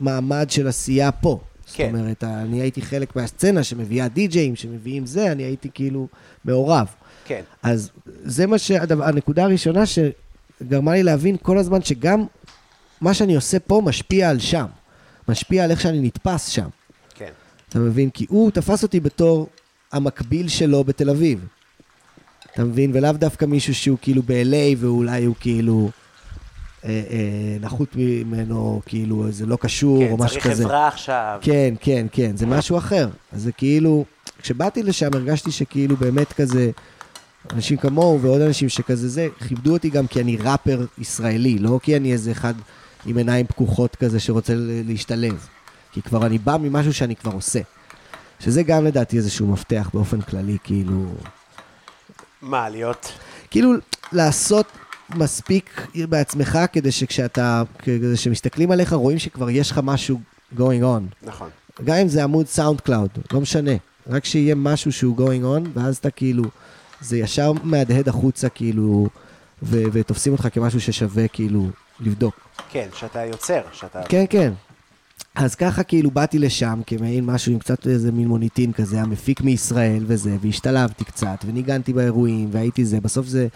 מעמד 0.00 0.46
של 0.50 0.68
עשייה 0.68 1.12
פה. 1.12 1.40
כן. 1.72 1.90
זאת 1.92 2.00
אומרת, 2.00 2.24
אני 2.24 2.60
הייתי 2.60 2.82
חלק 2.82 3.16
מהסצנה 3.16 3.62
שמביאה 3.62 4.08
די-ג'אים, 4.08 4.56
שמביאים 4.56 5.06
זה, 5.06 5.32
אני 5.32 5.42
הייתי 5.42 5.68
כאילו 5.74 6.08
מעורב. 6.44 6.86
כן. 7.24 7.42
אז 7.62 7.90
זה 8.24 8.46
מה 8.46 8.58
שהדבר, 8.58 9.04
הנקודה 9.04 9.44
הראשונה 9.44 9.82
שגרמה 9.86 10.92
לי 10.92 11.02
להבין 11.02 11.36
כל 11.42 11.58
הזמן 11.58 11.82
שגם 11.82 12.24
מה 13.00 13.14
שאני 13.14 13.34
עושה 13.34 13.58
פה 13.58 13.82
משפיע 13.84 14.30
על 14.30 14.38
שם. 14.38 14.66
משפיע 15.28 15.64
על 15.64 15.70
איך 15.70 15.80
שאני 15.80 16.00
נתפס 16.00 16.48
שם. 16.48 16.68
כן. 17.14 17.30
אתה 17.68 17.78
מבין? 17.78 18.10
כי 18.10 18.26
הוא 18.28 18.50
תפס 18.50 18.82
אותי 18.82 19.00
בתור 19.00 19.48
המקביל 19.92 20.48
שלו 20.48 20.84
בתל 20.84 21.10
אביב. 21.10 21.46
אתה 22.52 22.64
מבין? 22.64 22.90
ולאו 22.94 23.12
דווקא 23.12 23.44
מישהו 23.44 23.74
שהוא 23.74 23.98
כאילו 24.02 24.22
ב-LA 24.22 24.76
ואולי 24.78 25.24
הוא 25.24 25.34
כאילו 25.40 25.90
נחות 27.60 27.88
ממנו, 27.96 28.80
כאילו 28.86 29.30
זה 29.30 29.46
לא 29.46 29.56
קשור 29.56 30.04
כן, 30.04 30.12
או 30.12 30.16
משהו 30.16 30.40
צריך 30.40 30.46
כזה. 30.46 30.64
עזרה 30.64 30.88
עכשיו. 30.88 31.38
כן, 31.42 31.74
כן, 31.80 32.06
כן, 32.12 32.36
זה 32.36 32.46
משהו 32.46 32.78
אחר. 32.78 33.08
אז 33.32 33.42
זה 33.42 33.52
כאילו, 33.52 34.04
כשבאתי 34.42 34.82
לשם 34.82 35.10
הרגשתי 35.14 35.50
שכאילו 35.50 35.96
באמת 35.96 36.32
כזה, 36.32 36.70
אנשים 37.52 37.76
כמוהו 37.76 38.20
ועוד 38.20 38.40
אנשים 38.40 38.68
שכזה 38.68 39.08
זה, 39.08 39.28
כיבדו 39.48 39.72
אותי 39.72 39.90
גם 39.90 40.06
כי 40.06 40.20
אני 40.20 40.36
ראפר 40.36 40.86
ישראלי, 40.98 41.58
לא 41.58 41.80
כי 41.82 41.96
אני 41.96 42.12
איזה 42.12 42.32
אחד 42.32 42.54
עם 43.06 43.16
עיניים 43.16 43.46
פקוחות 43.46 43.96
כזה 43.96 44.20
שרוצה 44.20 44.52
להשתלב. 44.56 45.46
כי 45.92 46.02
כבר 46.02 46.26
אני 46.26 46.38
בא 46.38 46.56
ממשהו 46.60 46.94
שאני 46.94 47.16
כבר 47.16 47.32
עושה. 47.32 47.60
שזה 48.40 48.62
גם 48.62 48.84
לדעתי 48.84 49.16
איזשהו 49.16 49.46
מפתח 49.46 49.90
באופן 49.94 50.20
כללי, 50.20 50.56
כאילו... 50.64 51.04
מה, 52.42 52.68
להיות... 52.68 53.12
כאילו, 53.50 53.72
לעשות 54.12 54.66
מספיק 55.10 55.86
בעצמך 56.08 56.58
כדי 56.72 56.92
שכשאתה, 56.92 57.62
כדי 57.78 58.16
שמסתכלים 58.16 58.70
עליך, 58.70 58.92
רואים 58.92 59.18
שכבר 59.18 59.50
יש 59.50 59.70
לך 59.70 59.80
משהו 59.82 60.20
going 60.56 60.82
on. 60.82 61.26
נכון. 61.26 61.48
גם 61.84 61.96
אם 61.96 62.08
זה 62.08 62.24
עמוד 62.24 62.46
SoundCloud, 62.46 63.10
לא 63.32 63.40
משנה. 63.40 63.72
רק 64.06 64.24
שיהיה 64.24 64.54
משהו 64.54 64.92
שהוא 64.92 65.16
going 65.18 65.42
on, 65.42 65.68
ואז 65.74 65.96
אתה 65.96 66.10
כאילו, 66.10 66.44
זה 67.00 67.18
ישר 67.18 67.52
מהדהד 67.62 68.08
החוצה, 68.08 68.48
כאילו, 68.48 69.08
ו- 69.62 69.82
ותופסים 69.92 70.32
אותך 70.32 70.48
כמשהו 70.52 70.80
ששווה, 70.80 71.28
כאילו, 71.28 71.66
לבדוק. 72.00 72.34
כן, 72.70 72.88
שאתה 72.94 73.24
יוצר, 73.24 73.60
שאתה... 73.72 74.02
כן, 74.08 74.24
כן. 74.30 74.52
אז 75.34 75.54
ככה 75.54 75.82
כאילו 75.82 76.10
באתי 76.10 76.38
לשם 76.38 76.80
כמעין 76.86 77.24
משהו 77.24 77.52
עם 77.52 77.58
קצת 77.58 77.86
איזה 77.86 78.12
מין 78.12 78.28
מוניטין 78.28 78.72
כזה, 78.72 79.00
המפיק 79.00 79.40
מישראל 79.40 80.04
וזה, 80.06 80.36
והשתלבתי 80.40 81.04
קצת, 81.04 81.44
וניגנתי 81.46 81.92
באירועים, 81.92 82.48
והייתי 82.52 82.84
זה. 82.84 83.00
בסוף 83.00 83.26
זה 83.26 83.46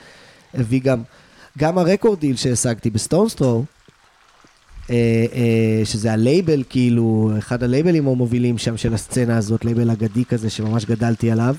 הביא 0.55 0.81
גם, 0.81 1.03
גם 1.59 1.79
ה 1.79 1.85
record 1.85 2.21
deal 2.21 2.37
שהשגתי 2.37 2.91
ב 2.91 2.97
Stones 2.97 3.31
Throw, 3.31 3.65
אה, 4.91 4.95
אה, 5.35 5.85
שזה 5.85 6.13
הלייבל, 6.13 6.63
כאילו, 6.69 7.31
אחד 7.39 7.63
הלייבלים 7.63 8.09
המובילים 8.09 8.59
שם 8.59 8.77
של 8.77 8.95
הסצנה 8.95 9.37
הזאת, 9.37 9.65
לייבל 9.65 9.91
אגדי 9.91 10.25
כזה 10.25 10.51
שממש 10.51 10.85
גדלתי 10.85 11.31
עליו, 11.31 11.55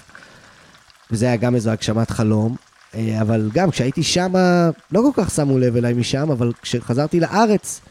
וזה 1.12 1.26
היה 1.26 1.36
גם 1.36 1.56
איזו 1.56 1.70
הגשמת 1.70 2.12
חלום. 2.12 2.56
אה, 2.96 3.22
אבל 3.22 3.50
גם 3.54 3.72
כשהייתי 3.72 4.04
שם, 4.04 4.34
לא 4.92 5.02
כל 5.02 5.24
כך 5.24 5.32
שמו 5.32 5.60
לב 5.60 5.76
אליי 5.76 5.94
משם, 5.94 6.32
אבל 6.32 6.52
כשחזרתי 6.62 7.20
לארץ, 7.20 7.82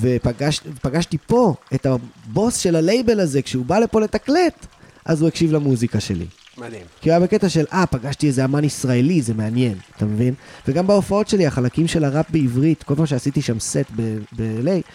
ופגשתי 0.00 1.18
פה 1.26 1.54
את 1.74 1.86
הבוס 1.86 2.56
של 2.56 2.76
הלייבל 2.76 3.20
הזה, 3.20 3.42
כשהוא 3.42 3.66
בא 3.66 3.78
לפה 3.78 4.00
לתקלט, 4.00 4.66
אז 5.04 5.20
הוא 5.20 5.28
הקשיב 5.28 5.52
למוזיקה 5.52 6.00
שלי. 6.00 6.26
מדהים. 6.58 6.86
כי 7.00 7.08
הוא 7.08 7.16
היה 7.16 7.26
בקטע 7.26 7.48
של, 7.48 7.64
אה, 7.72 7.86
פגשתי 7.86 8.26
איזה 8.26 8.44
אמן 8.44 8.64
ישראלי, 8.64 9.22
זה 9.22 9.34
מעניין, 9.34 9.78
אתה 9.96 10.04
מבין? 10.04 10.34
וגם 10.68 10.86
בהופעות 10.86 11.28
שלי, 11.28 11.46
החלקים 11.46 11.86
של 11.88 12.04
הראפ 12.04 12.26
בעברית, 12.30 12.82
כל 12.82 12.94
פעם 12.94 13.06
שעשיתי 13.06 13.42
שם 13.42 13.60
סט 13.60 13.90
ב-LA, 14.36 14.90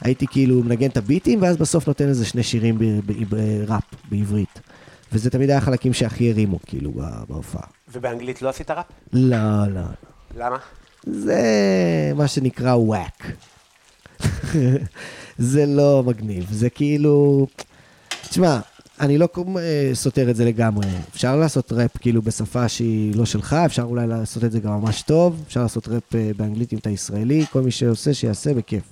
הייתי 0.00 0.26
כאילו 0.26 0.62
מנגן 0.62 0.88
את 0.88 0.96
הביטים, 0.96 1.42
ואז 1.42 1.56
בסוף 1.56 1.86
נותן 1.88 2.08
איזה 2.08 2.24
שני 2.24 2.42
שירים 2.42 2.78
בראפ, 3.28 3.84
בעברית. 4.10 4.60
וזה 5.12 5.30
תמיד 5.30 5.50
היה 5.50 5.58
החלקים 5.58 5.92
שהכי 5.92 6.30
הרימו, 6.30 6.58
כאילו, 6.66 6.92
בהופעה. 7.28 7.62
ובאנגלית 7.92 8.42
לא 8.42 8.48
עשית 8.48 8.70
ראפ? 8.70 8.86
לא, 9.12 9.66
לא. 9.70 9.80
למה? 10.36 10.56
זה 11.06 11.42
מה 12.14 12.28
שנקרא 12.28 12.74
וואק. 12.74 13.26
זה 15.38 15.66
לא 15.66 16.02
מגניב, 16.06 16.46
זה 16.50 16.70
כאילו... 16.70 17.46
תשמע, 18.28 18.60
אני 19.00 19.18
לא 19.18 19.28
אה, 19.58 19.90
סותר 19.94 20.30
את 20.30 20.36
זה 20.36 20.44
לגמרי. 20.44 20.86
אפשר 21.10 21.36
לעשות 21.36 21.72
ראפ 21.72 21.96
כאילו 21.98 22.22
בשפה 22.22 22.68
שהיא 22.68 23.16
לא 23.16 23.24
שלך, 23.24 23.52
אפשר 23.52 23.82
אולי 23.82 24.06
לעשות 24.06 24.44
את 24.44 24.52
זה 24.52 24.60
גם 24.60 24.80
ממש 24.80 25.02
טוב, 25.02 25.42
אפשר 25.46 25.62
לעשות 25.62 25.88
ראפ 25.88 26.14
אה, 26.14 26.30
באנגלית 26.36 26.72
אם 26.72 26.78
אתה 26.78 26.90
ישראלי, 26.90 27.44
כל 27.52 27.62
מי 27.62 27.70
שעושה, 27.70 28.14
שיעשה 28.14 28.54
בכיף. 28.54 28.82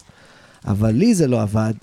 אבל 0.67 0.91
לי 0.91 1.15
זה 1.15 1.27
לא 1.27 1.43
עבד, 1.43 1.75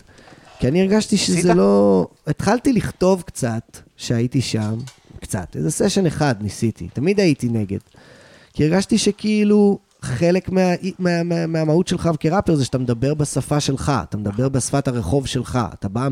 כי 0.59 0.67
אני 0.67 0.81
הרגשתי 0.81 1.17
שזה 1.17 1.53
לא... 1.53 2.07
התחלתי 2.27 2.73
לכתוב 2.73 3.21
קצת, 3.21 3.77
שהייתי 3.97 4.41
שם, 4.41 4.75
קצת, 5.19 5.55
איזה 5.55 5.71
סשן 5.71 6.05
אחד 6.05 6.35
ניסיתי, 6.41 6.87
תמיד 6.93 7.19
הייתי 7.19 7.49
נגד. 7.49 7.79
כי 8.53 8.63
הרגשתי 8.65 8.97
שכאילו 8.97 9.79
חלק 10.01 10.49
מה, 10.49 10.61
מה, 10.99 11.23
מה, 11.23 11.47
מהמהות 11.47 11.87
שלך 11.87 12.09
כראפר 12.19 12.55
זה 12.55 12.65
שאתה 12.65 12.77
מדבר 12.77 13.13
בשפה 13.13 13.59
שלך, 13.59 13.91
אתה 14.09 14.17
מדבר 14.17 14.49
בשפת 14.49 14.87
הרחוב 14.87 15.27
שלך, 15.27 15.59
אתה 15.73 15.89
בא 15.89 16.07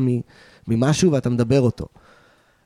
ממשהו 0.68 1.12
ואתה 1.12 1.30
מדבר 1.30 1.60
אותו. 1.60 1.86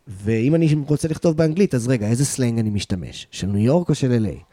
ואם 0.09 0.55
אני 0.55 0.75
רוצה 0.87 1.09
לכתוב 1.09 1.37
באנגלית, 1.37 1.75
אז 1.75 1.89
רגע, 1.89 2.07
איזה 2.07 2.25
סלנג 2.25 2.59
אני 2.59 2.71
משתמש? 2.71 3.27
של 3.31 3.47
ניו 3.47 3.65
יורק 3.65 3.89
או 3.89 3.95
של 3.95 4.27
LA? 4.27 4.53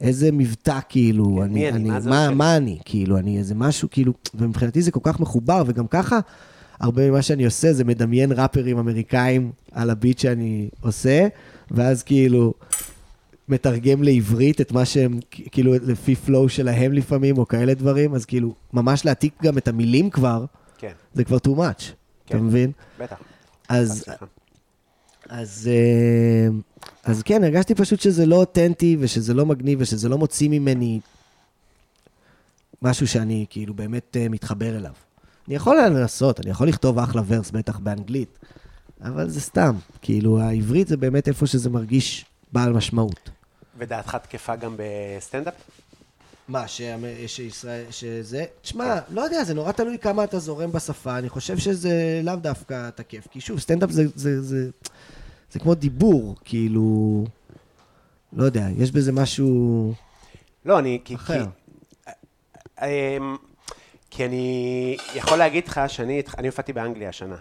איזה 0.00 0.32
מבטא, 0.32 0.78
כאילו, 0.88 1.36
כן, 1.36 1.42
אני, 1.42 1.68
אני, 1.70 1.88
מה, 1.88 2.00
מה, 2.00 2.30
מה 2.30 2.56
אני, 2.56 2.78
כאילו, 2.84 3.18
אני 3.18 3.38
איזה 3.38 3.54
משהו, 3.54 3.88
כאילו, 3.90 4.12
ומבחינתי 4.34 4.82
זה 4.82 4.90
כל 4.90 5.00
כך 5.02 5.20
מחובר, 5.20 5.62
וגם 5.66 5.86
ככה, 5.86 6.18
הרבה 6.80 7.10
ממה 7.10 7.22
שאני 7.22 7.44
עושה 7.44 7.72
זה 7.72 7.84
מדמיין 7.84 8.32
ראפרים 8.32 8.78
אמריקאים 8.78 9.52
על 9.72 9.90
הביט 9.90 10.18
שאני 10.18 10.68
עושה, 10.80 11.28
ואז 11.70 12.02
כאילו, 12.02 12.54
מתרגם 13.48 14.02
לעברית 14.02 14.60
את 14.60 14.72
מה 14.72 14.84
שהם, 14.84 15.18
כאילו, 15.30 15.74
לפי 15.82 16.14
פלואו 16.14 16.48
שלהם 16.48 16.92
לפעמים, 16.92 17.38
או 17.38 17.48
כאלה 17.48 17.74
דברים, 17.74 18.14
אז 18.14 18.24
כאילו, 18.24 18.54
ממש 18.72 19.04
להעתיק 19.04 19.32
גם 19.42 19.58
את 19.58 19.68
המילים 19.68 20.10
כבר, 20.10 20.44
כן. 20.78 20.92
זה 21.14 21.24
כבר 21.24 21.36
too 21.36 21.56
much. 21.56 22.01
אתה 22.34 22.42
מבין? 22.42 22.72
בטח. 22.98 23.16
אז, 23.68 24.04
אז, 25.28 25.70
אה, 25.72 26.48
אז 27.04 27.22
כן, 27.22 27.44
הרגשתי 27.44 27.74
פשוט 27.74 28.00
שזה 28.00 28.26
לא 28.26 28.36
אותנטי, 28.36 28.96
ושזה 29.00 29.34
לא 29.34 29.46
מגניב, 29.46 29.78
ושזה 29.82 30.08
לא 30.08 30.18
מוציא 30.18 30.48
ממני 30.48 31.00
משהו 32.82 33.08
שאני 33.08 33.46
כאילו 33.50 33.74
באמת 33.74 34.16
אה, 34.16 34.28
מתחבר 34.28 34.76
אליו. 34.76 34.92
אני 35.48 35.54
יכול 35.54 35.76
לנסות, 35.76 36.40
אני 36.40 36.50
יכול 36.50 36.68
לכתוב 36.68 36.98
אחלה 36.98 37.22
ורס, 37.26 37.50
בטח 37.50 37.78
באנגלית, 37.78 38.38
אבל 39.02 39.28
זה 39.28 39.40
סתם. 39.40 39.76
כאילו, 40.02 40.40
העברית 40.40 40.88
זה 40.88 40.96
באמת 40.96 41.28
איפה 41.28 41.46
שזה 41.46 41.70
מרגיש 41.70 42.24
בעל 42.52 42.72
משמעות. 42.72 43.30
ודעתך 43.78 44.16
תקפה 44.22 44.56
גם 44.56 44.76
בסטנדאפ? 44.78 45.54
מה, 46.52 46.64
שישראל, 47.26 47.84
שזה... 47.90 48.44
תשמע, 48.62 48.98
לא 49.10 49.20
יודע, 49.20 49.44
זה 49.44 49.54
נורא 49.54 49.72
תלוי 49.72 49.98
כמה 49.98 50.24
אתה 50.24 50.38
זורם 50.38 50.72
בשפה, 50.72 51.18
אני 51.18 51.28
חושב 51.28 51.58
שזה 51.58 52.20
לאו 52.24 52.36
דווקא 52.36 52.90
תקף. 52.90 53.26
כי 53.30 53.40
שוב, 53.40 53.58
סטנדאפ 53.58 53.90
זה, 53.90 54.02
זה, 54.14 54.42
זה, 54.42 54.70
זה 55.52 55.58
כמו 55.58 55.74
דיבור, 55.74 56.36
כאילו... 56.44 57.24
לא 58.32 58.44
יודע, 58.44 58.66
יש 58.78 58.90
בזה 58.90 59.12
משהו... 59.12 59.92
לא, 60.64 60.78
אני... 60.78 61.00
אחר. 61.14 61.44
כי, 62.76 62.86
אמ, 62.86 63.36
כי 64.10 64.24
אני 64.24 64.96
יכול 65.14 65.38
להגיד 65.38 65.68
לך 65.68 65.80
שאני 65.88 66.22
הופעתי 66.46 66.72
באנגליה 66.72 67.08
השנה, 67.08 67.36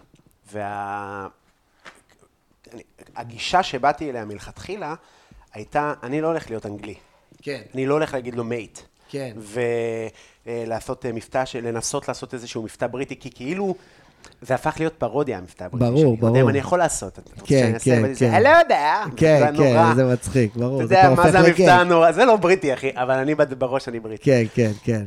והגישה 3.16 3.58
וה... 3.58 3.64
שבאתי 3.64 4.10
אליה 4.10 4.26
מלכתחילה 4.26 4.96
הייתה, 5.54 5.94
אני 6.04 6.22
לא 6.22 6.28
הולך 6.28 6.50
להיות 6.50 6.66
אנגלי. 6.66 6.96
כן. 7.42 7.62
אני 7.74 7.86
לא 7.86 7.94
הולך 7.94 8.14
להגיד 8.14 8.36
לו 8.36 8.44
מייט. 8.44 8.80
כן. 9.12 9.32
ולעשות 10.48 11.06
אה, 11.06 11.12
מבטא, 11.12 11.44
לנסות 11.62 12.08
לעשות 12.08 12.34
איזשהו 12.34 12.64
מבטא 12.64 12.88
בריטי, 12.88 13.16
כי 13.20 13.30
כאילו... 13.36 13.76
זה 14.42 14.54
הפך 14.56 14.76
להיות 14.80 14.94
פרודיה, 14.94 15.38
המבטא 15.38 15.64
הבריטי. 15.64 15.92
ברור, 15.92 16.18
ברור. 16.18 16.50
אני 16.50 16.58
יכול 16.58 16.80
לעשות. 16.80 17.20
כן, 17.46 17.74
כן, 17.84 18.04
כן. 18.18 18.34
אני 18.34 18.44
לא 18.44 18.50
יודע. 18.50 19.04
כן, 19.16 19.54
כן, 19.58 19.96
זה 19.96 20.06
מצחיק, 20.06 20.56
ברור. 20.56 20.76
אתה 20.76 20.84
יודע 20.84 21.14
מה 21.18 21.32
זה 21.32 21.40
המבטא 21.40 21.62
הנורא, 21.62 22.12
זה 22.12 22.26
לא 22.26 22.36
בריטי, 22.36 22.74
אחי, 22.74 22.92
אבל 22.96 23.14
אני 23.14 23.36
בראש 23.36 23.88
אני 23.88 24.00
בריטי. 24.00 24.24
כן, 24.24 24.44
כן, 24.54 24.72
כן. 24.84 25.06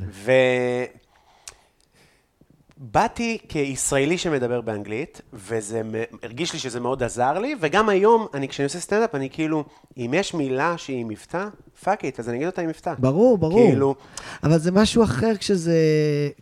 באתי 2.93 3.39
כישראלי 3.48 4.19
שמדבר 4.19 4.61
באנגלית, 4.61 5.20
וזה 5.32 5.82
הרגיש 6.23 6.52
לי 6.52 6.59
שזה 6.59 6.81
מאוד 6.81 7.02
עזר 7.02 7.39
לי, 7.39 7.55
וגם 7.61 7.89
היום, 7.89 8.27
אני, 8.35 8.48
כשאני 8.48 8.65
עושה 8.65 8.81
סטנדאפ, 8.81 9.15
אני 9.15 9.31
כאילו, 9.31 9.65
אם 9.97 10.11
יש 10.15 10.35
מילה 10.35 10.78
שהיא 10.78 11.05
מבטא, 11.05 11.48
fuck 11.85 12.05
it, 12.05 12.21
אז 12.20 12.28
אני 12.28 12.36
אגיד 12.36 12.47
אותה 12.47 12.62
עם 12.62 12.69
מבטא. 12.69 12.94
ברור, 12.98 13.39
ברור. 13.39 13.69
כאילו... 13.70 13.94
אבל 14.43 14.59
זה 14.59 14.73
משהו 14.73 15.02
אחר 15.05 15.36
כשזה, 15.36 15.78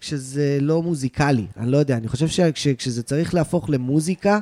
כשזה 0.01 0.59
לא 0.61 0.83
מוזיקלי. 0.83 1.47
אני 1.57 1.71
לא 1.71 1.77
יודע, 1.77 1.97
אני 1.97 2.09
חושב 2.09 2.53
שכשזה 2.55 3.03
צריך 3.03 3.35
להפוך 3.35 3.71
למוזיקה, 3.71 4.39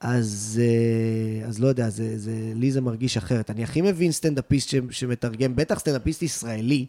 אז, 0.00 0.60
אה, 0.62 1.48
אז 1.48 1.60
לא 1.60 1.68
יודע, 1.68 1.88
זה, 1.88 2.18
זה, 2.18 2.32
לי 2.54 2.72
זה 2.72 2.80
מרגיש 2.80 3.16
אחרת. 3.16 3.50
אני 3.50 3.64
הכי 3.64 3.80
מבין 3.82 4.12
סטנדאפיסט 4.12 4.74
שמתרגם, 4.90 5.56
בטח 5.56 5.78
סטנדאפיסט 5.78 6.22
ישראלי, 6.22 6.86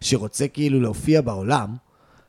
שרוצה 0.00 0.48
כאילו 0.48 0.80
להופיע 0.80 1.20
בעולם, 1.20 1.76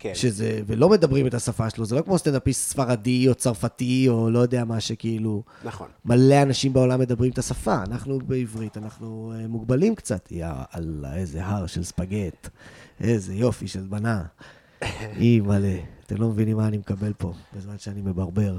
כן. 0.07 0.15
שזה, 0.15 0.61
ולא 0.65 0.89
מדברים 0.89 1.27
את 1.27 1.33
השפה 1.33 1.69
שלו, 1.69 1.85
זה 1.85 1.95
לא 1.95 2.01
כמו 2.01 2.17
סטנדאפיסט 2.17 2.69
ספרדי 2.69 3.27
או 3.27 3.35
צרפתי 3.35 4.05
או 4.09 4.29
לא 4.29 4.39
יודע 4.39 4.65
מה 4.65 4.79
שכאילו... 4.79 5.43
נכון. 5.63 5.87
מלא 6.05 6.41
אנשים 6.41 6.73
בעולם 6.73 6.99
מדברים 6.99 7.31
את 7.31 7.37
השפה, 7.37 7.83
אנחנו 7.83 8.19
בעברית, 8.19 8.77
אנחנו 8.77 9.33
uh, 9.35 9.47
מוגבלים 9.47 9.95
קצת. 9.95 10.31
יא 10.31 10.47
אללה, 10.75 11.15
איזה 11.15 11.45
הר 11.45 11.67
של 11.67 11.83
ספגט, 11.83 12.49
איזה 13.01 13.33
יופי 13.33 13.67
של 13.67 13.81
בנה. 13.89 14.23
אי 15.19 15.39
מלא, 15.39 15.67
אתם 16.05 16.15
לא 16.17 16.27
מבינים 16.27 16.57
מה 16.57 16.67
אני 16.67 16.77
מקבל 16.77 17.13
פה, 17.17 17.33
בזמן 17.53 17.77
שאני 17.77 18.01
מברבר. 18.01 18.57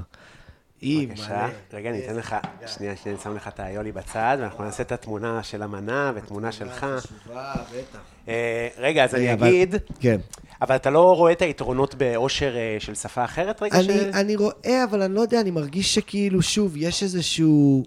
אי 0.81 1.05
מלא. 1.05 1.47
רגע, 1.73 1.89
אני 1.89 2.05
אתן 2.05 2.15
לך, 2.15 2.35
שנייה, 2.67 2.95
שנייה, 2.95 3.15
אני 3.15 3.23
שם 3.23 3.35
לך 3.35 3.47
את 3.47 3.59
היולי 3.59 3.91
בצד, 3.91 4.37
ואנחנו 4.39 4.63
נעשה 4.63 4.83
את 4.83 4.91
התמונה 4.91 5.43
של 5.43 5.61
המנה 5.61 6.11
ותמונה 6.15 6.51
שלך. 6.51 6.85
אה, 8.27 8.67
רגע, 8.77 9.03
אז 9.03 9.15
אני 9.15 9.33
אגיד... 9.33 9.75
אבל 10.61 10.75
אתה 10.75 10.89
לא 10.89 11.15
רואה 11.15 11.31
את 11.31 11.41
היתרונות 11.41 11.95
באושר 11.95 12.55
אה, 12.57 12.75
של 12.79 12.95
שפה 12.95 13.23
אחרת 13.23 13.61
רגע? 13.61 13.79
אני, 13.79 13.83
ש... 13.83 13.89
אני 13.89 14.35
רואה, 14.35 14.83
אבל 14.89 15.01
אני 15.01 15.15
לא 15.15 15.21
יודע, 15.21 15.41
אני 15.41 15.51
מרגיש 15.51 15.95
שכאילו, 15.95 16.41
שוב, 16.41 16.73
יש 16.77 17.03
איזשהו... 17.03 17.83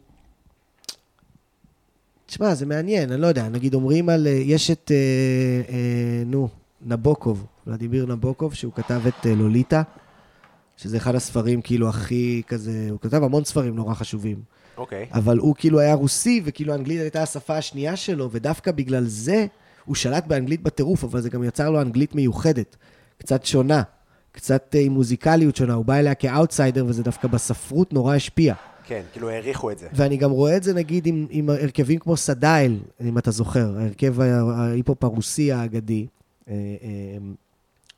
תשמע, 2.27 2.55
זה 2.55 2.67
מעניין, 2.67 3.13
אני 3.13 3.21
לא 3.21 3.27
יודע, 3.27 3.49
נגיד 3.49 3.75
אומרים 3.75 4.09
על... 4.09 4.27
אה, 4.27 4.33
יש 4.33 4.71
את, 4.71 4.91
אה, 4.95 5.75
אה, 5.75 6.23
נו, 6.27 6.49
נבוקוב, 6.83 7.47
ולדימיר 7.67 8.07
נבוקוב, 8.07 8.55
שהוא 8.55 8.73
כתב 8.73 9.01
את 9.09 9.27
אה, 9.27 9.35
לוליטה, 9.35 9.83
שזה 10.77 10.97
אחד 10.97 11.15
הספרים 11.15 11.63
כאילו 11.63 11.89
הכי 11.89 12.43
כזה, 12.47 12.87
הוא 12.91 12.99
כתב 13.01 13.23
המון 13.23 13.45
ספרים 13.45 13.77
נורא 13.77 13.95
חשובים. 13.95 14.37
אוקיי. 14.77 15.07
Okay. 15.11 15.17
אבל 15.19 15.39
הוא 15.39 15.55
כאילו 15.59 15.81
היה 15.81 15.95
רוסי, 15.95 16.41
וכאילו 16.45 16.75
אנגלית 16.75 17.01
הייתה 17.01 17.23
השפה 17.23 17.57
השנייה 17.57 17.97
שלו, 17.97 18.31
ודווקא 18.31 18.73
בגלל 18.73 19.05
זה... 19.05 19.47
הוא 19.85 19.95
שלט 19.95 20.27
באנגלית 20.27 20.63
בטירוף, 20.63 21.05
אבל 21.05 21.21
זה 21.21 21.31
גם 21.31 21.45
יצר 21.45 21.71
לו 21.71 21.81
אנגלית 21.81 22.15
מיוחדת, 22.15 22.77
קצת 23.19 23.45
שונה, 23.45 23.83
קצת 24.33 24.75
אה, 24.75 24.81
עם 24.81 24.93
מוזיקליות 24.93 25.57
שונה. 25.57 25.75
הוא 25.75 25.85
בא 25.85 25.95
אליה 25.95 26.15
כאוטסיידר, 26.15 26.85
וזה 26.87 27.03
דווקא 27.03 27.29
בספרות 27.29 27.93
נורא 27.93 28.15
השפיע. 28.15 28.55
כן, 28.85 29.03
כאילו 29.13 29.31
העריכו 29.31 29.71
את 29.71 29.79
זה. 29.79 29.89
ואני 29.93 30.17
גם 30.17 30.31
רואה 30.31 30.57
את 30.57 30.63
זה, 30.63 30.75
נגיד, 30.75 31.07
עם, 31.07 31.27
עם 31.31 31.51
הרכבים 31.51 31.99
כמו 31.99 32.17
סדייל, 32.17 32.79
אם 33.01 33.19
אתה 33.19 33.31
זוכר, 33.31 33.79
ההרכב 33.79 34.21
ההיפופ 34.21 35.05
הרוסי 35.05 35.53
האגדי, 35.53 36.07
אה, 36.49 36.55
אה, 36.55 36.89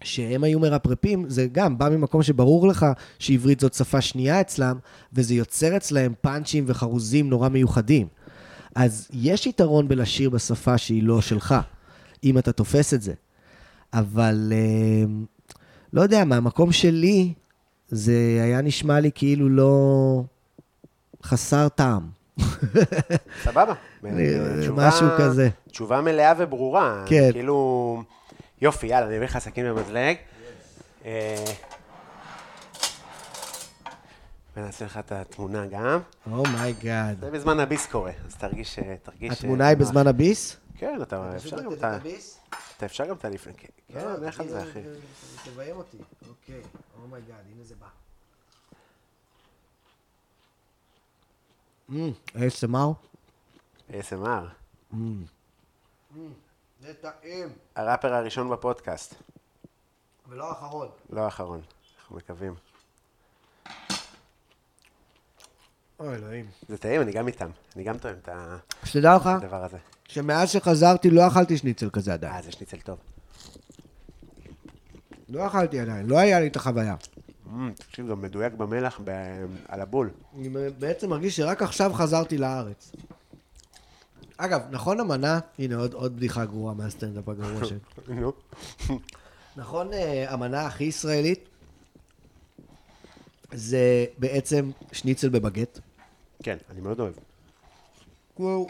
שהם 0.02 0.44
היו 0.44 0.60
מרפרפים, 0.60 1.24
זה 1.28 1.46
גם 1.52 1.78
בא 1.78 1.88
ממקום 1.88 2.22
שברור 2.22 2.68
לך 2.68 2.86
שעברית 3.18 3.60
זאת 3.60 3.74
שפה 3.74 4.00
שנייה 4.00 4.40
אצלם, 4.40 4.78
וזה 5.12 5.34
יוצר 5.34 5.76
אצלם 5.76 6.12
פאנצ'ים 6.20 6.64
וחרוזים 6.66 7.30
נורא 7.30 7.48
מיוחדים. 7.48 8.06
אז 8.74 9.08
יש 9.12 9.46
יתרון 9.46 9.88
בלשיר 9.88 10.30
בשפה 10.30 10.78
שהיא 10.78 11.02
לא 11.02 11.20
שלך. 11.20 11.54
אם 12.24 12.38
אתה 12.38 12.52
תופס 12.52 12.94
את 12.94 13.02
זה. 13.02 13.12
אבל 13.92 14.52
אה, 14.52 15.04
לא 15.92 16.02
יודע, 16.02 16.24
מהמקום 16.24 16.72
שלי, 16.72 17.32
זה 17.88 18.40
היה 18.42 18.60
נשמע 18.60 19.00
לי 19.00 19.10
כאילו 19.14 19.48
לא 19.48 20.22
חסר 21.22 21.68
טעם. 21.68 22.08
סבבה. 23.42 23.72
אה, 24.04 24.10
משהו 24.72 25.06
כזה. 25.18 25.48
תשובה 25.68 26.00
מלאה 26.00 26.32
וברורה. 26.38 27.04
כן. 27.06 27.32
כאילו... 27.32 28.02
יופי, 28.60 28.86
יאללה, 28.86 29.06
אני 29.06 29.16
אביא 29.16 29.26
לך 29.26 29.38
סכין 29.38 29.66
במזלג. 29.66 30.16
אה, 31.04 31.44
ונעשה 34.56 34.84
לך 34.84 34.98
את 34.98 35.12
התמונה 35.12 35.66
גם. 35.66 35.98
oh 36.32 36.54
my 36.54 36.76
God. 36.76 37.20
זה 37.20 37.30
בזמן 37.30 37.60
הביס 37.60 37.86
קורה, 37.86 38.12
אז 38.26 38.34
תרגיש... 38.34 38.78
תרגיש 39.02 39.32
התמונה 39.32 39.66
היא. 39.66 39.76
בזמן 39.76 40.06
הביס? 40.06 40.56
כן, 40.84 41.02
אתה 41.02 41.36
אפשר 41.36 41.62
גם 41.62 41.72
את 41.72 41.84
ה... 41.84 41.98
אתה 42.76 42.86
אפשר 42.86 43.06
גם 43.06 43.16
את 43.16 43.24
הלפני. 43.24 43.54
כן, 43.54 43.68
כן, 43.88 44.22
לך 44.22 44.40
על 44.40 44.48
זה, 44.48 44.62
אחי. 44.62 44.80
תביים 45.44 45.76
אותי. 45.76 45.96
אוקיי, 46.28 46.62
oh 47.02 47.13
my 47.13 47.23
God, 47.23 47.44
הנה 47.52 47.64
זה 47.64 47.74
בא. 47.74 47.86
ASMR? 52.34 52.94
ASMR. 53.90 54.94
זה 56.80 56.94
טעים. 57.00 57.48
הראפר 57.76 58.14
הראשון 58.14 58.50
בפודקאסט. 58.50 59.14
ולא 60.28 60.48
האחרון. 60.50 60.88
לא 61.10 61.20
האחרון, 61.20 61.60
אנחנו 61.98 62.16
מקווים. 62.16 62.54
אוי, 66.00 66.14
אלוהים. 66.14 66.50
זה 66.68 66.78
טעים, 66.78 67.00
אני 67.02 67.12
גם 67.12 67.26
איתם. 67.28 67.50
אני 67.76 67.84
גם 67.84 67.98
טועם 67.98 68.16
את 68.22 68.28
ה- 68.28 68.56
שתדע 68.84 69.16
לך, 69.16 69.26
הדבר 69.26 69.64
הזה. 69.64 69.78
שמאז 70.08 70.50
שחזרתי 70.50 71.10
לא 71.10 71.26
אכלתי 71.26 71.58
שניצל 71.58 71.90
כזה 71.90 72.12
עדיין. 72.12 72.34
אה, 72.34 72.42
זה 72.42 72.52
שניצל 72.52 72.76
טוב. 72.76 72.98
לא 75.28 75.46
אכלתי 75.46 75.80
עדיין, 75.80 76.06
לא 76.06 76.18
היה 76.18 76.40
לי 76.40 76.46
את 76.46 76.56
החוויה. 76.56 76.94
אמ, 77.46 77.72
תקשיב, 77.74 78.08
גם 78.08 78.22
מדויק 78.22 78.52
במלח 78.52 79.00
על 79.68 79.80
הבול. 79.80 80.10
אני 80.38 80.48
בעצם 80.78 81.10
מרגיש 81.10 81.36
שרק 81.36 81.62
עכשיו 81.62 81.92
חזרתי 81.94 82.38
לארץ. 82.38 82.92
אגב, 84.36 84.60
נכון 84.70 85.00
המנה, 85.00 85.38
הנה 85.58 85.76
עוד, 85.76 85.92
עוד 85.94 86.16
בדיחה 86.16 86.44
גרועה 86.44 86.74
מהסטנדאפ 86.74 87.28
הגרוע 87.28 87.64
שלי. 87.64 87.78
נו. 88.20 88.32
נכון, 89.56 89.92
אה, 89.92 90.32
המנה 90.32 90.66
הכי 90.66 90.84
ישראלית 90.84 91.48
זה 93.52 94.04
בעצם 94.18 94.70
שניצל 94.92 95.28
בבגט. 95.28 95.78
כן, 96.42 96.56
אני 96.70 96.80
מאוד 96.80 97.00
אוהב. 97.00 97.14
כאילו, 98.36 98.66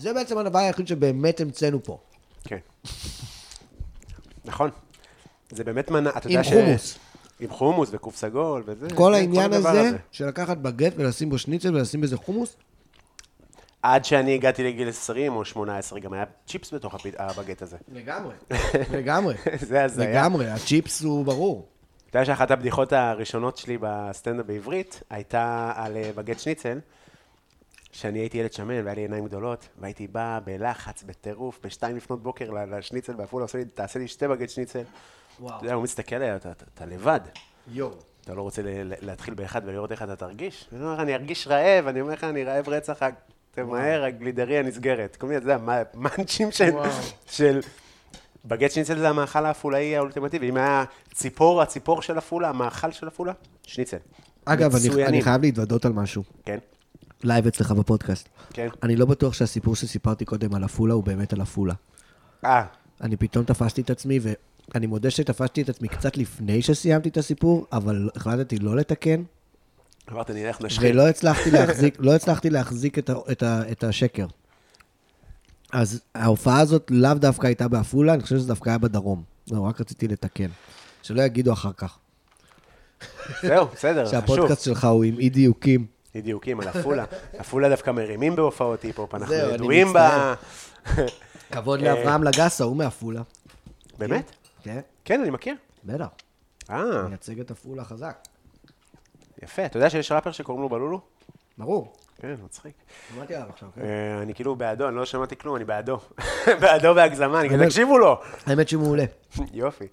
זה 0.00 0.14
בעצם 0.14 0.38
הדבר 0.38 0.58
היחיד 0.58 0.88
שבאמת 0.88 1.40
המצאנו 1.40 1.82
פה. 1.84 1.98
כן. 2.44 2.58
נכון. 4.44 4.70
זה 5.50 5.64
באמת 5.64 5.90
מנה, 5.90 6.10
אתה 6.10 6.28
עם 6.28 6.30
יודע 6.30 6.44
ש... 6.44 6.52
חומוס. 6.52 6.98
עם 7.40 7.50
חומוס 7.50 7.88
וקוף 7.92 8.16
סגול 8.16 8.62
וזה. 8.66 8.88
כל 8.94 9.14
העניין 9.14 9.52
הזה 9.52 9.90
של 10.12 10.26
לקחת 10.26 10.56
בגט 10.56 10.92
ולשים 10.96 11.30
בו 11.30 11.38
שניצל 11.38 11.76
ולשים 11.76 12.00
בזה 12.00 12.16
חומוס, 12.16 12.56
עד 13.82 14.04
שאני 14.04 14.34
הגעתי 14.34 14.64
לגיל 14.64 14.88
20 14.88 15.36
או 15.36 15.44
18, 15.44 16.00
גם 16.00 16.12
היה 16.12 16.24
צ'יפס 16.46 16.74
בתוך 16.74 16.94
הבגט 17.18 17.62
הזה. 17.62 17.76
לגמרי, 17.92 18.34
לגמרי, 18.92 19.34
זה 19.68 19.84
הזיה. 19.84 20.10
לגמרי, 20.10 20.48
הצ'יפס 20.48 21.02
הוא 21.02 21.24
ברור. 21.24 21.68
אתה 22.10 22.18
יודע 22.18 22.24
שאחת 22.24 22.50
הבדיחות 22.50 22.92
הראשונות 22.92 23.56
שלי 23.56 23.78
בסטנדאפ 23.80 24.46
בעברית 24.46 25.02
הייתה 25.10 25.72
על 25.76 25.96
אה, 25.96 26.10
בגט 26.14 26.38
שניצל, 26.38 26.78
שאני 28.00 28.18
הייתי 28.18 28.38
ילד 28.38 28.52
שמן 28.52 28.84
והיה 28.84 28.94
לי 28.94 29.00
עיניים 29.00 29.24
גדולות, 29.24 29.68
והייתי 29.78 30.06
בא 30.06 30.40
בלחץ, 30.44 31.02
בטירוף, 31.02 31.60
בשתיים 31.64 31.96
לפנות 31.96 32.22
בוקר 32.22 32.50
ל- 32.50 32.78
לשניצל 32.78 33.12
בעפולה, 33.12 33.44
עושה 33.44 33.58
לי, 33.58 33.64
תעשה 33.64 33.98
לי 33.98 34.08
שתי 34.08 34.28
בגט 34.28 34.50
שניצל. 34.50 34.82
וואו. 35.40 35.56
אתה 35.56 35.64
יודע, 35.64 35.74
הוא 35.74 35.82
מסתכל 35.82 36.16
עליי, 36.16 36.36
אתה, 36.36 36.50
אתה, 36.50 36.64
אתה 36.74 36.86
לבד. 36.86 37.20
יואו. 37.68 37.90
אתה 38.24 38.34
לא 38.34 38.42
רוצה 38.42 38.62
ל- 38.62 38.68
ל- 38.68 38.94
להתחיל 39.00 39.34
באחד 39.34 39.62
ולראות 39.64 39.92
איך 39.92 40.02
אתה 40.02 40.16
תרגיש? 40.16 40.68
אני 40.72 40.82
אומר 40.82 40.94
לך, 40.94 41.00
אני 41.00 41.14
ארגיש 41.14 41.46
רעב, 41.48 41.86
אני 41.86 42.00
אומר 42.00 42.12
לך, 42.12 42.24
אני 42.24 42.44
רעב 42.44 42.68
רצח, 42.68 42.98
תמהר, 43.50 44.04
הגלידריה 44.04 44.62
נסגרת. 44.62 45.16
כל 45.16 45.26
מיני, 45.26 45.38
אתה 45.38 45.44
יודע, 45.44 45.58
מה- 45.58 45.82
מאנצ'ים 45.94 46.50
של... 46.50 46.70
של... 47.26 47.60
בגט 48.44 48.70
שניצל 48.70 48.98
זה 48.98 49.08
המאכל 49.08 49.46
העפולאי 49.46 49.96
האולטימטיבי. 49.96 50.48
אם 50.48 50.56
היה 50.56 50.84
ציפור, 51.14 51.62
הציפור 51.62 52.02
של 52.02 52.18
עפולה, 52.18 52.48
המאכל 52.48 52.92
של 52.92 53.06
עפולה, 53.06 53.32
שניצל. 53.62 53.96
אגב, 54.44 54.70
אני. 54.94 55.04
אני 55.06 55.22
חייב 55.22 55.42
להתוודות 55.42 55.84
על 55.84 55.92
משהו. 55.92 56.22
כן, 56.44 56.58
לייב 57.24 57.46
אצלך 57.46 57.72
בפודקאסט. 57.72 58.28
כן. 58.52 58.68
אני 58.82 58.96
לא 58.96 59.06
בטוח 59.06 59.32
שהסיפור 59.32 59.76
שסיפרתי 59.76 60.24
קודם 60.24 60.54
על 60.54 60.64
עפולה 60.64 60.94
הוא 60.94 61.04
באמת 61.04 61.32
על 61.32 61.40
עפולה. 61.40 61.74
אה, 62.44 62.62
אני 63.00 63.16
פתאום 63.16 63.44
תפסתי 63.44 63.80
את 63.80 63.90
עצמי, 63.90 64.18
ואני 64.74 64.86
מודה 64.86 65.10
שתפסתי 65.10 65.62
את 65.62 65.68
עצמי 65.68 65.88
קצת 65.88 66.16
לפני 66.16 66.62
שסיימתי 66.62 67.08
את 67.08 67.16
הסיפור, 67.16 67.66
אבל 67.72 68.10
החלטתי 68.16 68.58
לא 68.58 68.76
לתקן, 68.76 69.22
אמרת, 70.12 70.30
נלך 70.30 70.60
נשחיל. 70.60 70.92
ולא 70.92 71.08
הצלחתי 71.08 71.50
להחזיק, 71.50 71.96
לא 71.98 72.14
הצלחתי 72.14 72.50
להחזיק 72.50 72.98
את, 72.98 73.10
ה, 73.10 73.14
את, 73.32 73.42
ה, 73.42 73.62
את 73.72 73.84
השקר. 73.84 74.26
אז 75.72 76.00
ההופעה 76.14 76.60
הזאת 76.60 76.90
לאו 76.90 77.14
דווקא 77.14 77.46
הייתה 77.46 77.68
בעפולה, 77.68 78.14
אני 78.14 78.22
חושב 78.22 78.36
שזה 78.36 78.48
דווקא 78.48 78.68
היה 78.68 78.78
בדרום. 78.78 79.22
לא, 79.50 79.60
רק 79.60 79.80
רציתי 79.80 80.08
לתקן. 80.08 80.48
שלא 81.02 81.22
יגידו 81.22 81.52
אחר 81.52 81.72
כך. 81.72 81.98
זהו, 83.42 83.66
בסדר, 83.66 84.06
חשוב. 84.06 84.20
שהפודקאסט 84.20 84.64
שלך 84.64 84.84
הוא 84.84 85.04
עם 85.04 85.18
אי 85.18 85.30
דיוקים. 85.30 85.86
אי 86.14 86.20
דיוקים 86.20 86.60
על 86.60 86.68
עפולה. 86.68 87.04
עפולה 87.38 87.68
דווקא 87.68 87.90
מרימים 87.90 88.36
בהופעות 88.36 88.82
היפ-הופ, 88.82 89.14
אנחנו 89.14 89.34
ידועים 89.34 89.92
ב... 89.92 89.98
כבוד 91.52 91.80
לאברהם 91.80 92.24
לגסה, 92.24 92.64
הוא 92.64 92.76
מעפולה. 92.76 93.22
באמת? 93.98 94.30
כן, 94.62 94.80
כן, 95.04 95.20
אני 95.20 95.30
מכיר. 95.30 95.54
בטח. 95.84 96.06
אה, 96.70 97.08
מייצג 97.08 97.40
את 97.40 97.50
עפולה 97.50 97.84
חזק. 97.84 98.16
יפה. 99.42 99.66
אתה 99.66 99.76
יודע 99.76 99.90
שיש 99.90 100.12
ראפר 100.12 100.32
שקוראים 100.32 100.62
לו 100.62 100.68
בלולו? 100.68 101.00
ברור. 101.58 101.92
כן, 102.20 102.34
מצחיק. 102.44 102.72
שמעתי 103.14 103.34
עליו 103.34 103.48
עכשיו, 103.48 103.68
כן. 103.74 103.80
אה, 103.80 104.22
אני 104.22 104.34
כאילו 104.34 104.56
בעדו, 104.56 104.88
אני 104.88 104.96
לא 104.96 105.04
שמעתי 105.04 105.36
כלום, 105.36 105.56
אני 105.56 105.64
בעדו. 105.64 105.98
בעדו 106.60 106.94
בהגזמה, 106.94 107.40
אני 107.40 107.48
באמת? 107.48 107.66
תקשיבו 107.66 107.98
לו. 107.98 108.20
האמת 108.46 108.68
שהוא 108.68 108.82
מעולה. 108.82 109.04
יופי. 109.52 109.84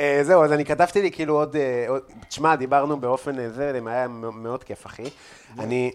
אה, 0.00 0.20
זהו, 0.22 0.44
אז 0.44 0.52
אני 0.52 0.64
כתבתי 0.64 1.02
לי 1.02 1.10
כאילו 1.10 1.34
עוד... 1.34 1.56
אה, 1.56 1.86
תשמע, 2.28 2.56
דיברנו 2.56 3.00
באופן 3.00 3.38
אה, 3.38 3.50
זה, 3.50 3.80
היה 3.86 4.08
מאוד 4.08 4.64
כיף, 4.64 4.86
אחי. 4.86 5.10
אני... 5.58 5.92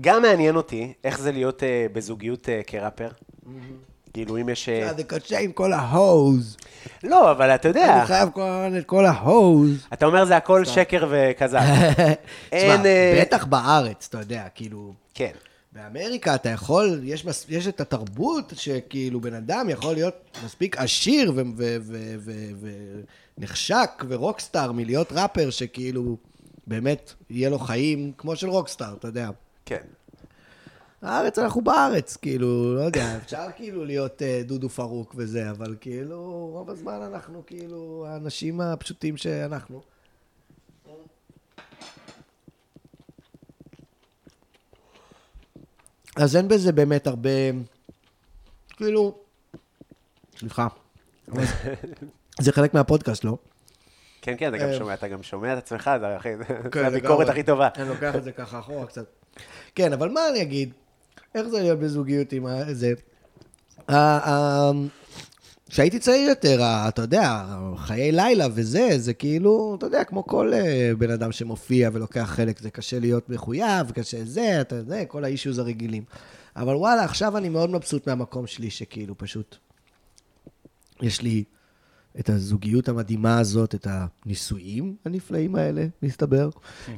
גם 0.00 0.22
מעניין 0.22 0.56
אותי 0.56 0.92
איך 1.04 1.18
זה 1.18 1.32
להיות 1.32 1.62
בזוגיות 1.92 2.48
כראפר. 2.66 3.08
כאילו, 4.14 4.40
אם 4.40 4.48
יש... 4.48 4.68
אה, 4.68 4.94
זה 4.94 5.04
קשה 5.04 5.38
עם 5.38 5.52
כל 5.52 5.72
ההוז. 5.72 6.56
לא, 7.02 7.30
אבל 7.30 7.50
אתה 7.50 7.68
יודע, 7.68 7.98
אני 7.98 8.06
חייב 8.06 8.28
כל 8.32 8.42
הזמן 8.42 8.78
את 8.78 8.84
כל 8.86 9.06
ההוז. 9.06 9.86
אתה 9.92 10.06
אומר 10.06 10.24
זה 10.24 10.36
הכל 10.36 10.64
שקר 10.64 11.08
וכזב. 11.10 11.58
אין... 12.52 12.76
תשמע, 12.76 12.86
אה, 12.86 13.18
בטח 13.20 13.44
בארץ, 13.44 14.06
אתה 14.10 14.18
יודע, 14.18 14.44
כאילו... 14.54 14.92
כן. 15.14 15.30
באמריקה 15.72 16.34
אתה 16.34 16.48
יכול, 16.48 17.00
יש, 17.04 17.24
מס, 17.24 17.46
יש 17.48 17.66
את 17.66 17.80
התרבות 17.80 18.52
שכאילו 18.56 19.20
בן 19.20 19.34
אדם 19.34 19.70
יכול 19.70 19.94
להיות 19.94 20.14
מספיק 20.44 20.76
עשיר 20.78 21.32
ונחשק 23.38 24.04
ורוקסטאר 24.08 24.72
מלהיות 24.72 25.12
ראפר 25.12 25.50
שכאילו 25.50 26.16
באמת 26.66 27.12
יהיה 27.30 27.50
לו 27.50 27.58
חיים 27.58 28.12
כמו 28.18 28.36
של 28.36 28.48
רוקסטאר, 28.48 28.94
אתה 28.98 29.08
יודע. 29.08 29.30
כן. 29.66 29.82
הארץ, 31.04 31.38
אנחנו 31.38 31.60
בארץ, 31.60 32.16
כאילו, 32.16 32.74
לא 32.74 32.80
יודע, 32.80 33.16
אפשר 33.16 33.46
כאילו 33.56 33.84
להיות 33.84 34.22
uh, 34.22 34.46
דודו 34.46 34.68
פרוק 34.68 35.14
וזה, 35.16 35.50
אבל 35.50 35.76
כאילו, 35.80 36.48
רוב 36.52 36.70
הזמן 36.70 37.02
אנחנו 37.02 37.42
כאילו 37.46 38.06
האנשים 38.08 38.60
הפשוטים 38.60 39.16
שאנחנו. 39.16 39.82
אז 46.16 46.36
אין 46.36 46.48
בזה 46.48 46.72
באמת 46.72 47.06
הרבה, 47.06 47.30
כאילו, 48.68 49.14
סליחה, 50.38 50.68
זה 52.40 52.52
חלק 52.52 52.74
מהפודקאסט, 52.74 53.24
לא? 53.24 53.36
כן, 54.22 54.34
כן, 54.38 54.48
אתה 54.48 54.58
גם 54.58 54.68
אה, 54.68 54.78
שומע, 54.78 54.94
אתה 54.94 55.08
גם 55.08 55.22
שומע 55.22 55.52
את 55.52 55.58
עצמך, 55.58 55.90
זה 56.00 56.16
כן, 56.70 56.84
הביקורת. 56.84 57.28
הכי 57.28 57.42
טובה. 57.42 57.68
אני 57.76 57.88
לוקח 57.88 58.16
את 58.16 58.24
זה 58.24 58.32
ככה 58.32 58.58
אחורה 58.58 58.86
קצת. 58.86 59.04
כן, 59.74 59.92
אבל 59.92 60.08
מה 60.08 60.20
אני 60.30 60.42
אגיד? 60.42 60.72
איך 61.34 61.48
זה 61.48 61.60
להיות 61.60 61.78
בזוגיות 61.78 62.32
עם 62.32 62.46
זה? 62.72 62.92
כשהייתי 65.68 65.98
צעיר 65.98 66.28
יותר, 66.28 66.60
אתה 66.88 67.02
יודע, 67.02 67.44
חיי 67.76 68.12
לילה 68.12 68.46
וזה, 68.54 68.88
זה 68.96 69.14
כאילו, 69.14 69.74
אתה 69.78 69.86
יודע, 69.86 70.04
כמו 70.04 70.26
כל 70.26 70.52
אה, 70.54 70.90
בן 70.98 71.10
אדם 71.10 71.32
שמופיע 71.32 71.90
ולוקח 71.92 72.24
חלק, 72.24 72.60
זה 72.60 72.70
קשה 72.70 72.98
להיות 72.98 73.28
מחויב, 73.30 73.90
קשה 73.90 74.24
זה, 74.24 74.60
אתה 74.60 74.76
יודע, 74.76 75.04
כל 75.04 75.24
האישוז 75.24 75.58
הרגילים. 75.58 76.04
אבל 76.56 76.74
וואלה, 76.74 77.04
עכשיו 77.04 77.36
אני 77.36 77.48
מאוד 77.48 77.70
מבסוט 77.70 78.06
מהמקום 78.06 78.46
שלי, 78.46 78.70
שכאילו 78.70 79.18
פשוט, 79.18 79.56
יש 81.02 81.22
לי 81.22 81.44
את 82.20 82.30
הזוגיות 82.30 82.88
המדהימה 82.88 83.38
הזאת, 83.38 83.74
את 83.74 83.86
הנישואים 83.90 84.96
הנפלאים 85.04 85.56
האלה, 85.56 85.86
מסתבר. 86.02 86.48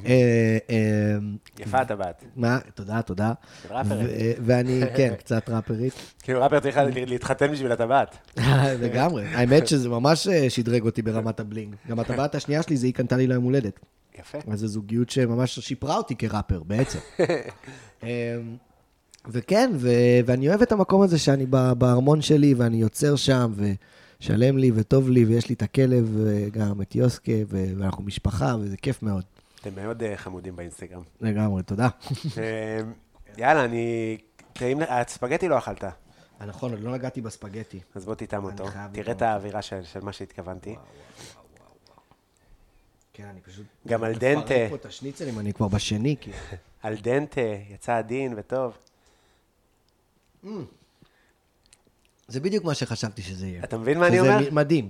אה, 0.05 0.57
אה, 0.69 1.17
יפה 1.59 1.81
את 1.81 1.91
הבת. 1.91 2.23
מה? 2.35 2.59
תודה, 2.75 3.01
תודה. 3.01 3.33
ראפרית. 3.69 4.07
ו- 4.09 4.31
ואני, 4.45 4.81
כן, 4.95 5.13
קצת 5.19 5.49
ראפרית. 5.49 5.93
כאילו, 6.23 6.41
ראפר 6.41 6.59
צריך 6.59 6.77
להתחתן 7.07 7.51
בשביל 7.51 7.71
הטבעת. 7.71 8.37
לגמרי. 8.83 9.25
האמת 9.25 9.67
שזה 9.67 9.89
ממש 9.89 10.27
אה, 10.27 10.49
שדרג 10.49 10.85
אותי 10.85 11.01
ברמת 11.01 11.39
הבלינג. 11.39 11.75
גם 11.89 11.99
הטבעת 11.99 12.35
השנייה 12.35 12.63
שלי, 12.63 12.77
זה 12.77 12.85
היא 12.87 12.93
קנתה 12.93 13.17
לי 13.17 13.27
ליום 13.27 13.43
הולדת. 13.43 13.79
יפה. 14.19 14.37
אז 14.51 14.59
זו 14.59 14.67
זוגיות 14.67 15.09
שממש 15.09 15.59
שיפרה 15.59 15.97
אותי 15.97 16.15
כראפר, 16.15 16.63
בעצם. 16.63 16.99
וכן, 19.29 19.71
ו- 19.75 20.19
ואני 20.25 20.49
אוהב 20.49 20.61
את 20.61 20.71
המקום 20.71 21.01
הזה 21.01 21.19
שאני 21.19 21.45
בארמון 21.77 22.21
שלי, 22.21 22.53
ואני 22.53 22.77
יוצר 22.77 23.15
שם, 23.15 23.51
ושלם 24.21 24.57
לי 24.57 24.71
וטוב 24.75 25.09
לי, 25.09 25.25
ויש 25.25 25.49
לי 25.49 25.55
את 25.55 25.61
הכלב, 25.61 26.09
וגם 26.13 26.81
את 26.81 26.95
יוסקה, 26.95 27.31
ואנחנו 27.47 28.03
משפחה, 28.03 28.55
וזה 28.59 28.77
כיף 28.77 29.03
מאוד. 29.03 29.23
אתם 29.61 29.75
מאוד 29.75 30.03
אה, 30.03 30.17
חמודים 30.17 30.55
באינסטגרם. 30.55 31.01
לגמרי, 31.21 31.63
תודה. 31.63 31.87
אה, 32.37 32.79
יאללה, 33.37 33.65
אני... 33.65 34.17
טעים... 34.53 34.81
הספגטי 34.89 35.47
לא 35.47 35.57
אכלת, 35.57 35.83
אה, 35.83 36.45
נכון, 36.45 36.71
עוד 36.71 36.79
לא 36.81 36.91
נגעתי 36.91 37.21
בספגטי. 37.21 37.79
אז 37.95 38.05
בוא 38.05 38.15
תטעם 38.15 38.43
אותו. 38.43 38.65
תראה 38.93 39.11
את 39.11 39.21
האווירה 39.21 39.61
של 39.61 39.83
של 39.83 39.99
מה 39.99 40.13
שהתכוונתי. 40.13 40.75
כן, 43.13 43.25
אני 43.25 43.41
פשוט... 43.41 43.65
גם 43.87 44.03
על 44.03 44.11
מפרק 44.11 44.23
דנטה. 44.23 44.69
פה 44.69 44.75
את 44.75 44.85
השניצלים, 44.85 45.39
אני 45.39 45.53
כבר 45.53 45.67
בשני, 45.67 46.15
כאילו. 46.21 46.37
על 46.83 46.95
דנטה, 46.95 47.41
יצא 47.69 47.97
עדין 47.97 48.33
וטוב. 48.37 48.77
זה 52.27 52.39
בדיוק 52.39 52.63
מה 52.65 52.73
שחשבתי 52.73 53.21
שזה 53.21 53.47
יהיה. 53.47 53.63
אתה 53.63 53.77
מבין 53.77 53.99
מה 53.99 54.07
אני 54.07 54.19
אומר? 54.19 54.39
מ- 54.51 54.55
מדהים. 54.55 54.89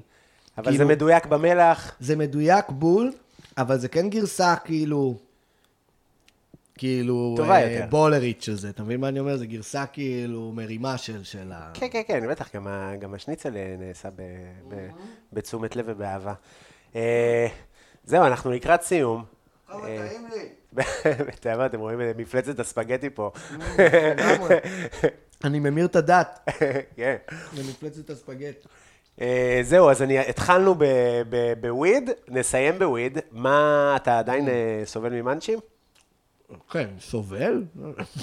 אבל 0.57 0.65
כאילו- 0.71 0.77
זה 0.77 0.85
מדויק 0.85 1.25
במלח. 1.25 1.95
זה 1.99 2.15
מדויק 2.15 2.65
בול, 2.69 3.11
אבל 3.57 3.77
זה 3.77 3.87
כן 3.87 4.09
גרסה 4.09 4.55
כאילו... 4.65 5.15
כאילו... 6.77 7.33
טובה 7.37 7.55
אה, 7.55 7.71
יותר. 7.71 7.85
בולרית 7.89 8.41
של 8.41 8.55
זה, 8.55 8.69
אתה 8.69 8.83
מבין 8.83 8.99
מה 9.01 9.07
אני 9.07 9.19
אומר? 9.19 9.37
זה 9.37 9.45
גרסה 9.45 9.85
כאילו 9.85 10.51
מרימה 10.55 10.97
של, 10.97 11.23
של 11.23 11.51
ה... 11.51 11.71
כן, 11.73 11.87
כן, 11.91 12.01
כן, 12.07 12.29
בטח, 12.29 12.55
גם, 12.55 12.67
ה- 12.67 12.95
גם 12.99 13.13
השניצל 13.13 13.57
אה, 13.57 13.75
נעשה 13.79 14.09
ב, 14.15 14.21
ב, 14.67 14.87
בתשומת 15.33 15.75
לב 15.75 15.85
ובאהבה. 15.87 16.33
אה, 16.95 17.47
זהו, 18.05 18.25
אנחנו 18.25 18.51
לקראת 18.51 18.81
סיום. 18.81 19.23
אה, 19.73 20.07
בתאווה, 21.03 21.65
אתם 21.69 21.79
רואים 21.79 22.01
את 22.01 22.17
מפלצת 22.17 22.59
הספגטי 22.59 23.09
פה. 23.09 23.31
אני 25.43 25.59
ממיר 25.59 25.85
את 25.85 25.95
הדת 25.95 26.39
כן. 26.95 27.15
למפלצת 27.57 28.09
הספגט. 28.09 28.55
אה, 29.21 29.59
זהו, 29.63 29.89
אז 29.89 30.01
אני, 30.01 30.19
התחלנו 30.19 30.75
ב- 30.75 30.83
ב- 31.29 31.53
בוויד, 31.61 32.09
נסיים 32.27 32.79
בוויד. 32.79 33.17
מה, 33.31 33.93
אתה 33.95 34.19
עדיין 34.19 34.49
אה, 34.49 34.81
סובל 34.85 35.09
ממאנצ'ים? 35.21 35.59
כן, 36.69 36.89
סובל? 36.99 37.63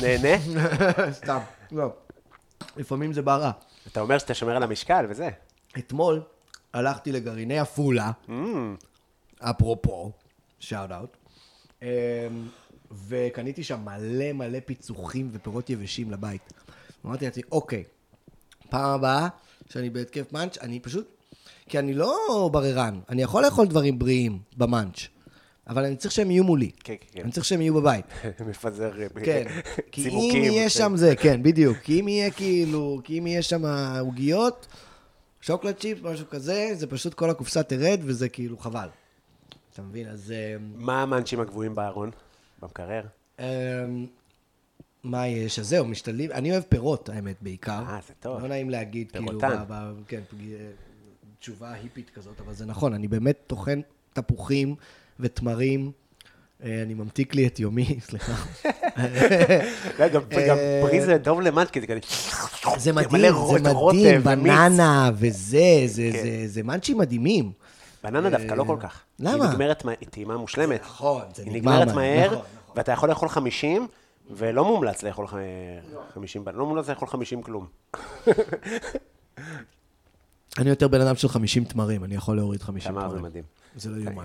נהנה? 0.02 0.38
סתם, 1.12 1.38
לא. 1.72 1.92
לפעמים 2.76 3.12
זה 3.12 3.22
בא 3.22 3.36
רע. 3.36 3.50
אתה 3.92 4.00
אומר 4.00 4.18
שאתה 4.18 4.34
שומר 4.34 4.56
על 4.56 4.62
המשקל 4.62 5.06
וזה. 5.08 5.28
אתמול 5.78 6.22
הלכתי 6.74 7.12
לגרעיני 7.12 7.58
עפולה, 7.58 8.10
Mm, 8.28 8.32
אפרופו, 9.40 10.12
שאוט 10.58 10.90
אאוט, 10.90 11.16
וקניתי 13.08 13.64
שם 13.64 13.80
מלא 13.84 14.32
מלא 14.32 14.58
פיצוחים 14.64 15.30
ופירות 15.32 15.70
יבשים 15.70 16.10
לבית. 16.10 16.52
אמרתי 17.06 17.24
לעצמי, 17.24 17.42
אוקיי, 17.52 17.84
פעם 18.70 18.90
הבאה 18.90 19.28
שאני 19.70 19.90
בהתקף 19.90 20.32
מאנץ', 20.32 20.58
אני 20.58 20.80
פשוט... 20.80 21.08
כי 21.68 21.78
אני 21.78 21.94
לא 21.94 22.48
בררן, 22.52 23.00
אני 23.08 23.22
יכול 23.22 23.44
לאכול 23.44 23.66
דברים 23.66 23.98
בריאים 23.98 24.38
במאנץ', 24.56 25.08
אבל 25.66 25.84
אני 25.84 25.96
צריך 25.96 26.14
שהם 26.14 26.30
יהיו 26.30 26.44
מולי. 26.44 26.70
כן, 26.84 26.94
כן, 27.12 27.20
אני 27.22 27.32
צריך 27.32 27.46
שהם 27.46 27.60
יהיו 27.60 27.74
בבית. 27.74 28.04
כן. 28.22 28.30
מפזר 28.48 29.02
אה, 29.02 29.08
כן, 29.24 29.44
כי 29.92 30.04
אם 30.04 30.08
צימוקים. 30.10 30.44
יהיה 30.44 30.70
שם 30.70 30.92
זה, 30.96 31.16
כן, 31.16 31.42
בדיוק. 31.42 31.78
כי 31.78 32.00
אם 32.00 32.08
יהיה 32.08 32.30
כאילו, 32.30 33.00
כי 33.04 33.18
אם 33.18 33.26
יהיה 33.26 33.42
שם 33.42 33.62
עוגיות, 34.00 34.66
שוקולד 35.40 35.74
צ'יפ, 35.74 36.02
משהו 36.02 36.26
כזה, 36.30 36.70
זה 36.74 36.86
פשוט 36.86 37.14
כל 37.14 37.30
הקופסה 37.30 37.62
תרד, 37.62 38.00
וזה 38.02 38.28
כאילו 38.28 38.58
חבל. 38.58 38.88
אתה 39.72 39.82
מבין? 39.82 40.08
אז... 40.08 40.32
אה, 40.32 40.56
מה 40.74 41.02
המאנצ'ים 41.02 41.40
הגבוהים 41.40 41.74
בארון? 41.74 42.10
במקרר? 42.62 43.02
אה, 45.04 45.10
מה 45.10 45.26
יש? 45.26 45.58
אז 45.58 45.68
זהו, 45.68 45.84
משתדלים, 45.86 46.30
אני 46.32 46.52
אוהב 46.52 46.62
פירות, 46.62 47.08
האמת, 47.08 47.36
בעיקר. 47.40 47.82
אה, 47.88 47.98
זה 48.08 48.14
טוב. 48.20 48.42
לא 48.42 48.48
נעים 48.48 48.70
להגיד, 48.70 49.10
כאילו, 49.12 49.26
פירותן. 49.26 49.48
ב- 49.68 49.72
ב- 49.72 49.92
כן, 50.08 50.20
פג- 50.30 50.36
תשובה 51.38 51.72
היפית 51.72 52.10
כזאת, 52.14 52.40
אבל 52.44 52.54
זה 52.54 52.66
נכון, 52.66 52.94
אני 52.94 53.08
באמת 53.08 53.36
טוחן 53.46 53.80
תפוחים 54.12 54.74
ותמרים. 55.20 55.90
אה, 56.64 56.82
אני 56.82 56.94
ממתיק 56.94 57.34
לי 57.34 57.46
את 57.46 57.60
יומי, 57.60 57.86
סליחה. 58.08 58.32
לא, 59.98 60.08
גם 60.08 60.20
גם 60.48 60.56
אה, 60.58 60.80
פרי 60.82 61.00
זה 61.00 61.18
טוב 61.24 61.40
למאנץ', 61.40 61.70
כי 61.70 61.80
זה 61.80 61.86
כזה... 61.86 61.98
זה 62.76 62.92
מדהים, 62.92 63.20
זה 63.48 63.70
מדהים. 63.70 64.20
בננה 64.22 65.10
וזה, 65.14 65.58
זה, 65.86 66.10
כן. 66.12 66.46
זה, 66.46 66.62
מאנצ'ים 66.62 66.98
מדהימים. 66.98 67.52
בננה 68.04 68.30
דווקא 68.30 68.54
לא 68.54 68.64
כל 68.64 68.76
כך. 68.80 69.00
למה? 69.20 69.44
היא 69.44 69.52
נגמרת, 69.52 69.84
מה- 69.84 69.92
היא 70.00 70.08
טעימה 70.10 70.36
מושלמת. 70.36 70.80
נכון, 70.80 71.22
זה 71.34 71.42
היא 71.42 71.52
נגמר 71.52 71.72
נגמרת 71.80 71.94
מהר, 71.94 71.94
מהר, 71.96 72.26
נכון, 72.26 72.38
נכון. 72.38 72.76
ואתה 72.76 72.92
יכול 72.92 73.08
לאכול 73.08 73.28
50, 73.28 73.86
ולא 74.30 74.64
מומלץ 74.64 75.02
לאכול 75.02 75.26
ח- 75.26 75.34
50, 76.14 76.44
לא 76.54 76.66
מומלץ 76.66 76.88
לאכול 76.88 77.08
50 77.08 77.42
כלום. 77.42 77.66
אני 80.58 80.68
יותר 80.70 80.88
בן 80.88 81.00
אדם 81.00 81.16
של 81.16 81.28
50 81.28 81.64
תמרים, 81.64 82.04
אני 82.04 82.14
יכול 82.14 82.36
להוריד 82.36 82.62
50 82.62 82.92
תמר 82.92 83.00
זה 83.00 83.06
תמרים. 83.06 83.22
מדהים. 83.24 83.44
זה 83.76 83.90
לא 83.90 83.96
יאומן. 83.96 84.22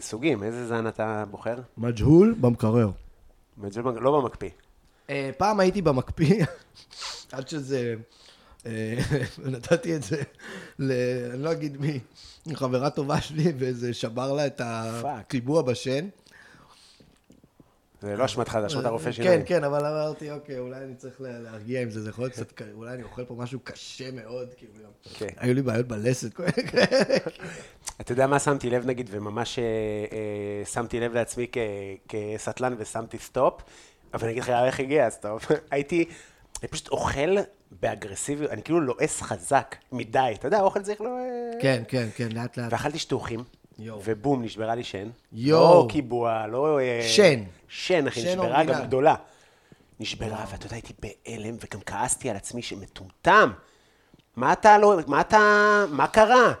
סוגים, 0.00 0.42
איזה 0.42 0.66
זן 0.66 0.86
אתה 0.86 1.24
בוחר? 1.30 1.56
מג'הול 1.78 2.34
במקרר. 2.40 2.90
זה 3.68 3.82
לא 3.82 4.20
במקפיא. 4.20 4.50
אה, 5.10 5.30
פעם 5.38 5.60
הייתי 5.60 5.82
במקפיא, 5.82 6.44
עד 7.32 7.48
שזה... 7.48 7.94
אה, 8.66 8.94
נתתי 9.52 9.96
את 9.96 10.02
זה, 10.02 10.22
ל... 10.78 10.92
אני 11.34 11.42
לא 11.42 11.52
אגיד 11.52 11.76
מי, 11.80 12.00
חברה 12.54 12.90
טובה 12.90 13.20
שלי, 13.20 13.52
וזה 13.58 13.94
שבר 13.94 14.32
לה 14.32 14.46
את 14.46 14.60
הקיבוע 14.64 15.62
בשן. 15.62 16.08
זה 18.04 18.16
לא 18.16 18.24
אשמתך, 18.24 18.58
זה 18.60 18.66
אשמת 18.66 18.84
הרופא 18.84 19.04
כן, 19.04 19.12
שיניים. 19.12 19.42
כן, 19.44 19.64
אבל 19.64 19.86
אמרתי, 19.86 20.30
אוקיי, 20.30 20.58
אולי 20.58 20.76
אני 20.84 20.94
צריך 20.94 21.20
לה- 21.20 21.38
להרגיע 21.38 21.82
עם 21.82 21.90
זה, 21.90 22.02
זה 22.02 22.10
יכול 22.10 22.24
להיות 22.24 22.32
קצת, 22.32 22.52
אולי 22.74 22.94
אני 22.94 23.02
אוכל 23.02 23.24
פה 23.24 23.34
משהו 23.34 23.60
קשה 23.64 24.10
מאוד, 24.10 24.48
כאילו. 24.56 24.72
כן. 25.14 25.26
היו 25.36 25.54
לי 25.54 25.62
בעיות 25.62 25.86
בלסת. 25.88 26.40
אתה 28.00 28.12
יודע 28.12 28.26
מה 28.26 28.38
שמתי 28.38 28.70
לב 28.70 28.86
נגיד, 28.86 29.08
וממש 29.12 29.58
אה, 29.58 29.64
אה, 30.12 30.66
שמתי 30.66 31.00
לב 31.00 31.14
לעצמי 31.14 31.46
כסטלן 32.08 32.74
ושמתי 32.78 33.18
סטופ, 33.18 33.62
אבל 34.14 34.22
אני 34.24 34.32
אגיד 34.32 34.42
לך 34.42 34.50
איך 34.50 34.80
הגיע 34.80 35.06
הסטופ. 35.06 35.50
הייתי, 35.70 36.04
אני 36.62 36.68
פשוט 36.68 36.88
אוכל 36.88 37.36
באגרסיביות, 37.80 38.50
אני 38.50 38.62
כאילו 38.62 38.80
לועס 38.80 39.22
חזק 39.22 39.76
מדי, 39.92 40.32
אתה 40.34 40.46
יודע, 40.48 40.60
אוכל 40.60 40.82
צריך 40.82 41.00
לא... 41.00 41.10
כן, 41.62 41.82
כן, 41.88 42.08
כן, 42.16 42.28
לאט 42.32 42.56
לאט. 42.56 42.72
ואכלתי 42.72 42.98
שטוחים, 42.98 43.44
יואו. 43.78 44.00
ובום, 44.04 44.42
נשברה 44.42 44.74
לי 44.74 44.84
שן. 44.84 45.08
יואו. 45.32 45.82
לא 45.82 45.88
קיבוע, 45.90 46.46
לא... 46.46 46.80
אה, 46.80 47.00
שן. 47.08 47.42
שן, 47.68 48.06
אחי, 48.06 48.20
שן 48.20 48.28
נשברה 48.28 48.64
גם. 48.64 48.82
גדולה. 48.82 49.14
נשברה, 50.00 50.44
ואתה 50.50 50.66
יודע, 50.66 50.76
הייתי 50.76 50.92
בהלם, 50.98 51.56
וגם 51.60 51.80
כעסתי 51.86 52.30
על 52.30 52.36
עצמי 52.36 52.62
שמטומטם. 52.62 53.50
מה 54.36 54.52
אתה 54.52 54.78
לא... 54.78 54.98
מה 55.06 55.20
אתה... 55.20 55.38
מה 55.90 56.06
קרה? 56.06 56.52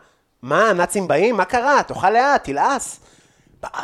מה, 0.42 0.70
הנאצים 0.70 1.08
באים? 1.08 1.36
מה 1.36 1.44
קרה? 1.44 1.82
תאכל 1.82 2.10
לאט, 2.10 2.44
תלעס. 2.44 3.00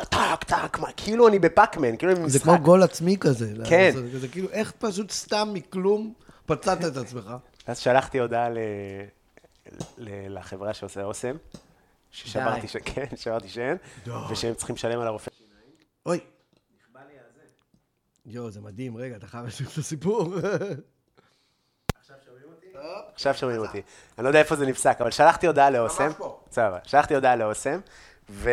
טק, 0.09 0.44
טק, 0.47 0.78
כאילו 0.97 1.28
אני 1.28 1.39
בפאקמן, 1.39 1.97
כאילו 1.97 2.12
אני 2.12 2.20
זה 2.20 2.23
במשחק. 2.39 2.43
כמו 2.43 2.59
גול 2.59 2.82
עצמי 2.82 3.16
כזה. 3.20 3.52
כן. 3.69 3.90
זה, 3.94 4.19
זה 4.19 4.28
כאילו, 4.28 4.48
איך 4.51 4.73
פשוט 4.78 5.11
סתם 5.11 5.51
מכלום 5.52 6.12
פצעת 6.47 6.85
את 6.85 6.97
עצמך. 6.97 7.31
אז 7.66 7.78
שלחתי 7.78 8.19
הודעה. 8.19 8.48
לחברה 10.28 10.74
שעושה 10.74 11.05
אוסם, 11.05 11.36
ששברתי. 12.11 12.69
ש... 12.69 12.77
כן, 12.95 13.05
שברתי 13.16 13.49
שן, 13.49 13.77
ושהם 14.31 14.55
צריכים 14.55 14.77
לשלם 14.77 15.01
על 15.01 15.07
הרופא. 15.07 15.31
אוי. 16.07 16.20
יואו, 18.27 18.51
זה 18.51 18.61
מדהים, 18.61 18.97
רגע, 18.97 19.16
אתה 19.16 19.27
חייב 19.27 19.45
להשאיר 19.45 19.69
את 19.73 19.78
הסיפור. 19.78 20.35
עכשיו 23.15 23.35
שומעים 23.35 23.61
אותי. 23.61 23.82
אני 24.19 24.24
לא 24.24 24.28
יודע 24.28 24.39
איפה 24.39 24.57
זה 24.57 24.66
נפסק, 24.66 24.97
אבל 25.01 25.11
שלחתי 25.11 25.47
הודעה 25.47 25.70
לאוסם. 25.70 26.12
פה. 26.19 26.41
סבבה. 26.51 26.78
שלחתי 26.85 27.15
הודעה 27.15 27.37
לאוסם, 27.37 27.81
ו... 28.31 28.51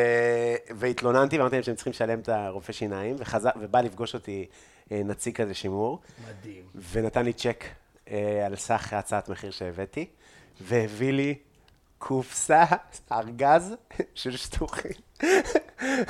והתלוננתי 0.76 1.38
ואמרתי 1.38 1.56
להם 1.56 1.64
שהם 1.64 1.76
צריכים 1.76 1.92
לשלם 1.92 2.20
את 2.20 2.30
הרופא 2.30 2.74
שיניים, 2.74 3.16
וחזר... 3.20 3.50
ובא 3.60 3.82
לפגוש 3.82 4.14
אותי 4.14 4.46
אה, 4.92 5.02
נציג 5.06 5.36
כזה 5.36 5.54
שימור, 5.54 6.00
מדהים. 6.30 6.64
ונתן 6.92 7.26
לי 7.26 7.34
צ'ק 7.34 7.64
אה, 8.12 8.46
על 8.46 8.56
סך 8.56 8.94
הצעת 8.94 9.30
מחיר 9.30 9.52
שהבאתי, 9.52 10.06
והביא 10.62 11.14
לי 11.14 11.36
קופסה, 11.98 12.64
ארגז 13.12 13.74
של 14.16 14.38
שטוחים. 14.38 14.92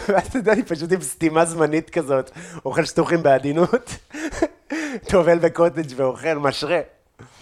ואז 0.07 0.27
אתה 0.27 0.37
יודע, 0.37 0.53
אני 0.53 0.63
פשוט 0.63 0.91
עם 0.91 1.01
סתימה 1.01 1.45
זמנית 1.45 1.89
כזאת, 1.89 2.31
אוכל 2.65 2.85
שטוחים 2.85 3.23
בעדינות, 3.23 3.89
טובל 5.09 5.39
בקוטג' 5.39 5.93
ואוכל 5.95 6.33
משרה. 6.33 6.79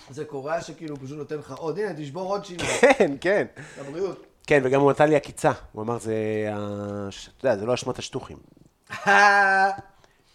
זה 0.10 0.26
קורה 0.26 0.62
שכאילו 0.62 0.98
פשוט 0.98 1.18
נותן 1.18 1.36
לך 1.36 1.52
עוד, 1.52 1.80
הנה, 1.80 1.94
תשבור 1.94 2.30
עוד 2.30 2.46
שינוי. 2.46 2.66
כן, 2.66 3.12
כן. 3.22 3.46
לבריאות. 3.80 4.26
כן, 4.48 4.62
וגם 4.64 4.82
הוא 4.82 4.92
נתן 4.92 5.10
לי 5.10 5.16
עקיצה. 5.16 5.52
הוא 5.72 5.84
אמר, 5.84 6.00
זה... 6.00 6.14
אתה 7.38 7.48
יודע, 7.48 7.58
זה 7.60 7.66
לא 7.66 7.74
אשמת 7.74 8.00
השטוחים. 8.00 8.38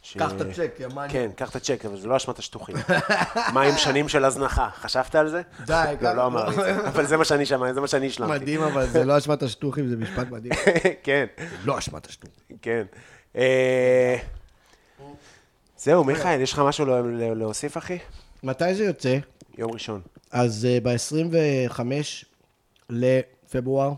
ש- 0.02 0.16
קח 0.16 0.32
את 0.32 0.40
הצ'ק, 0.40 0.70
יא 0.80 0.86
מניאק. 0.86 1.10
כן, 1.10 1.30
קח 1.36 1.50
את 1.50 1.56
הצ'ק, 1.56 1.84
אבל 1.84 2.00
זה 2.00 2.08
לא 2.08 2.16
אשמת 2.16 2.38
השטוחים. 2.38 2.76
מה 3.54 3.62
עם 3.62 3.76
שנים 3.76 4.08
של 4.08 4.24
הזנחה? 4.24 4.68
חשבת 4.74 5.14
על 5.14 5.28
זה? 5.28 5.42
די, 5.66 5.72
לא, 5.92 5.96
ככה. 6.00 6.14
לא 6.14 6.26
אמר 6.26 6.44
לי 6.48 6.50
את 6.50 6.54
זה. 6.54 6.80
אבל 6.88 7.06
זה 7.06 7.16
מה 7.16 7.24
שאני 7.24 7.46
שמע, 7.46 7.72
זה 7.72 7.80
מה 7.80 7.86
שאני 7.86 8.06
השלמתי. 8.06 8.32
מדהים, 8.32 8.62
אבל 8.62 8.86
זה 8.86 9.04
לא 9.04 9.18
אשמת 9.18 9.42
השטוחים, 9.42 9.88
זה 9.88 9.96
משפט 9.96 10.30
מדהים. 10.30 10.52
כן, 11.04 11.26
זה 11.38 11.56
לא 11.64 11.78
אשמת 11.78 12.06
השטוחים. 12.06 12.56
כן. 12.62 12.82
אה, 13.36 14.16
זהו, 15.78 16.04
מיכאל, 16.04 16.40
יש 16.40 16.52
לך 16.52 16.58
משהו 16.58 16.86
לה- 16.86 17.00
לה- 17.00 17.34
להוסיף, 17.34 17.76
אחי? 17.78 17.98
מתי 18.42 18.74
זה 18.74 18.84
יוצא? 18.84 19.18
יום 19.58 19.72
ראשון. 19.72 20.00
אז 20.30 20.68
אה, 20.80 20.84
ב-25 20.84 21.80
לפברואר, 22.90 23.92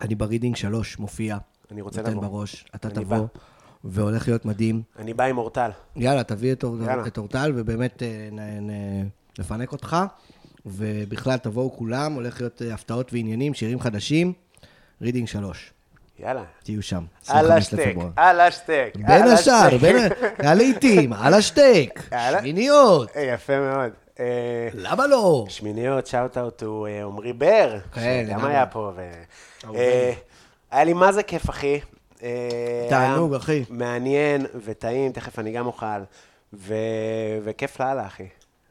אני 0.00 0.14
ברידינג 0.14 0.56
3 0.56 0.98
מופיע. 0.98 1.36
אני 1.70 1.80
רוצה 1.80 2.00
נותן 2.00 2.12
לבוא. 2.12 2.22
בראש, 2.22 2.64
אתה 2.74 2.90
תבוא, 2.90 3.18
בא. 3.18 3.24
והולך 3.84 4.28
להיות 4.28 4.44
מדהים. 4.44 4.82
אני 4.98 5.14
בא 5.14 5.24
עם 5.24 5.38
אורטל. 5.38 5.70
יאללה, 5.96 6.22
תביא 6.24 6.52
את, 6.52 6.64
אור- 6.64 6.76
יאללה. 6.86 7.06
את 7.06 7.18
אורטל, 7.18 7.52
ובאמת 7.56 8.02
אה, 8.02 8.28
נ, 8.32 8.40
נ, 8.70 9.08
נפנק 9.38 9.72
אותך. 9.72 9.96
ובכלל, 10.66 11.36
תבואו 11.36 11.72
כולם, 11.76 12.12
הולך 12.12 12.40
להיות 12.40 12.62
אה, 12.62 12.74
הפתעות 12.74 13.12
ועניינים, 13.12 13.54
שירים 13.54 13.80
חדשים. 13.80 14.32
רידינג 15.02 15.28
3, 15.28 15.72
יאללה. 16.18 16.42
תהיו 16.62 16.82
שם. 16.82 17.04
על 17.28 17.50
25 17.52 17.86
השטק. 17.96 18.12
על 18.16 18.40
השטק. 18.40 18.92
בין 19.06 19.22
השאר. 19.22 19.78
בין 19.80 19.96
הלעיתים, 20.38 21.12
על 21.12 21.34
השטק. 21.34 22.00
שמיניות, 22.40 23.08
אה, 23.16 23.22
יפה 23.22 23.60
מאוד. 23.60 23.90
למה 24.74 25.06
לא? 25.06 25.44
שמיניות, 25.48 26.06
שאוט 26.06 26.38
אאוט 26.38 26.62
הוא 26.62 26.86
עמרי 26.86 27.32
בר, 27.32 27.78
כן, 27.92 28.24
שגם. 28.28 28.44
היה 28.44 28.66
פה. 28.66 28.90
היה 30.70 30.84
לי 30.84 30.92
מה 30.92 31.12
זה 31.12 31.22
כיף, 31.22 31.50
אחי. 31.50 31.80
אה, 32.22 32.86
תענוג, 32.90 33.34
אחי. 33.34 33.64
מעניין 33.70 34.46
וטעים, 34.64 35.12
תכף 35.12 35.38
אני 35.38 35.52
גם 35.52 35.66
אוכל. 35.66 35.86
ו- 36.52 36.74
וכיף 37.42 37.80
לאללה, 37.80 38.06
אחי. 38.06 38.26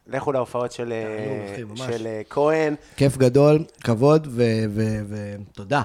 לכו 0.08 0.32
להופעות 0.32 0.72
של, 0.72 0.94
אה, 0.94 1.56
תענוג, 1.56 1.80
אחי. 1.82 1.94
של 1.94 2.08
אה, 2.08 2.22
כהן, 2.30 2.76
כיף 2.96 3.18
גדול, 3.18 3.64
כבוד 3.84 4.28
ותודה. 5.08 5.82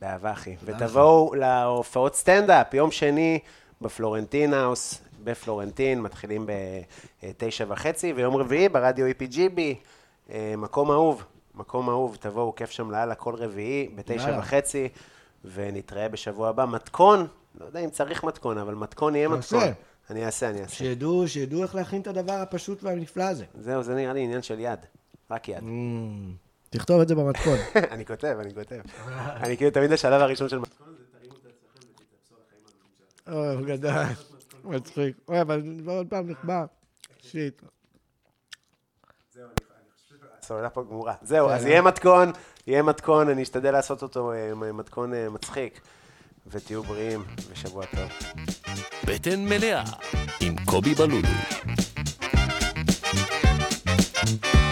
באהבה, 0.00 0.32
אחי. 0.32 0.56
ותבואו 0.64 1.34
להופעות 1.34 2.14
סטנדאפ, 2.14 2.74
יום 2.74 2.90
שני 2.90 3.38
בפלורנטין 3.80 4.54
האוס, 4.54 5.00
בפלורנטין, 5.24 6.00
מתחילים 6.00 6.46
בתשע 7.22 7.64
וחצי, 7.68 8.12
ויום 8.12 8.36
רביעי 8.36 8.68
ברדיו 8.68 9.06
EPGB, 9.06 9.60
מקום 10.56 10.90
אהוב, 10.90 11.24
מקום 11.54 11.88
אהוב, 11.90 12.16
תבואו, 12.20 12.54
כיף 12.54 12.70
שם 12.70 12.90
לאללה, 12.90 13.14
כל 13.14 13.34
רביעי 13.34 13.88
בתשע. 13.94 14.38
וחצי, 14.38 14.88
ונתראה 15.44 16.08
בשבוע 16.08 16.48
הבא. 16.48 16.66
מתכון, 16.66 17.26
לא 17.60 17.64
יודע 17.64 17.80
אם 17.80 17.90
צריך 17.90 18.24
מתכון, 18.24 18.58
אבל 18.58 18.74
מתכון 18.74 19.16
יהיה. 19.16 19.28
מתכון. 19.28 19.62
אני 20.10 20.26
אעשה, 20.26 20.50
אני 20.50 20.62
אעשה. 20.62 20.74
שידעו, 20.74 21.28
שידעו 21.28 21.62
איך 21.62 21.74
להכין 21.74 22.00
את 22.00 22.06
הדבר 22.06 22.32
הפשוט 22.32 22.82
והנפלא 22.82 23.22
הזה. 23.22 23.44
זהו, 23.60 23.82
זה 23.82 23.94
נראה 23.94 24.12
לי 24.12 24.20
עניין 24.20 24.42
של 24.42 24.60
יד. 24.60 24.78
רק 25.30 25.48
יד. 25.48 25.58
Mm, 25.58 25.66
תכתוב 26.70 27.00
את 27.00 27.08
זה 27.08 27.14
במתכון. 27.14 27.58
אני 27.92 28.06
כותב, 28.06 28.36
אני 28.40 28.54
כותב. 28.54 28.80
אני 29.16 29.56
כאילו, 29.56 29.70
תמיד 29.70 29.92
השלב 29.92 30.22
הראשון 30.22 30.48
של 30.48 30.58
מתכון. 30.58 30.94
אוי, 33.32 33.64
גדול. 33.66 33.92
מצחיק. 34.64 35.16
אוי, 35.28 35.40
אבל 35.40 35.62
עוד 35.86 36.06
פעם 36.10 36.30
נחבא. 36.30 36.64
שיט. 37.22 37.62
סוללה 40.44 40.70
פה 40.70 40.82
גמורה. 40.90 41.14
זהו, 41.22 41.48
כן, 41.48 41.54
אז 41.54 41.64
לא. 41.64 41.70
יהיה 41.70 41.82
מתכון, 41.82 42.32
יהיה 42.66 42.82
מתכון, 42.82 43.28
אני 43.28 43.42
אשתדל 43.42 43.70
לעשות 43.70 44.02
אותו 44.02 44.32
אה, 44.32 44.72
מתכון 44.72 45.14
אה, 45.14 45.28
מצחיק. 45.30 45.80
ותהיו 46.46 46.82
בריאים, 46.82 47.24
ושבוע 47.52 47.84
טוב. 47.86 48.08
בטן 49.04 49.44
מלאה 49.44 49.82
עם 50.40 50.54
קובי 50.64 50.94
בלולו. 50.94 51.28
thank 54.26 54.54
you 54.54 54.63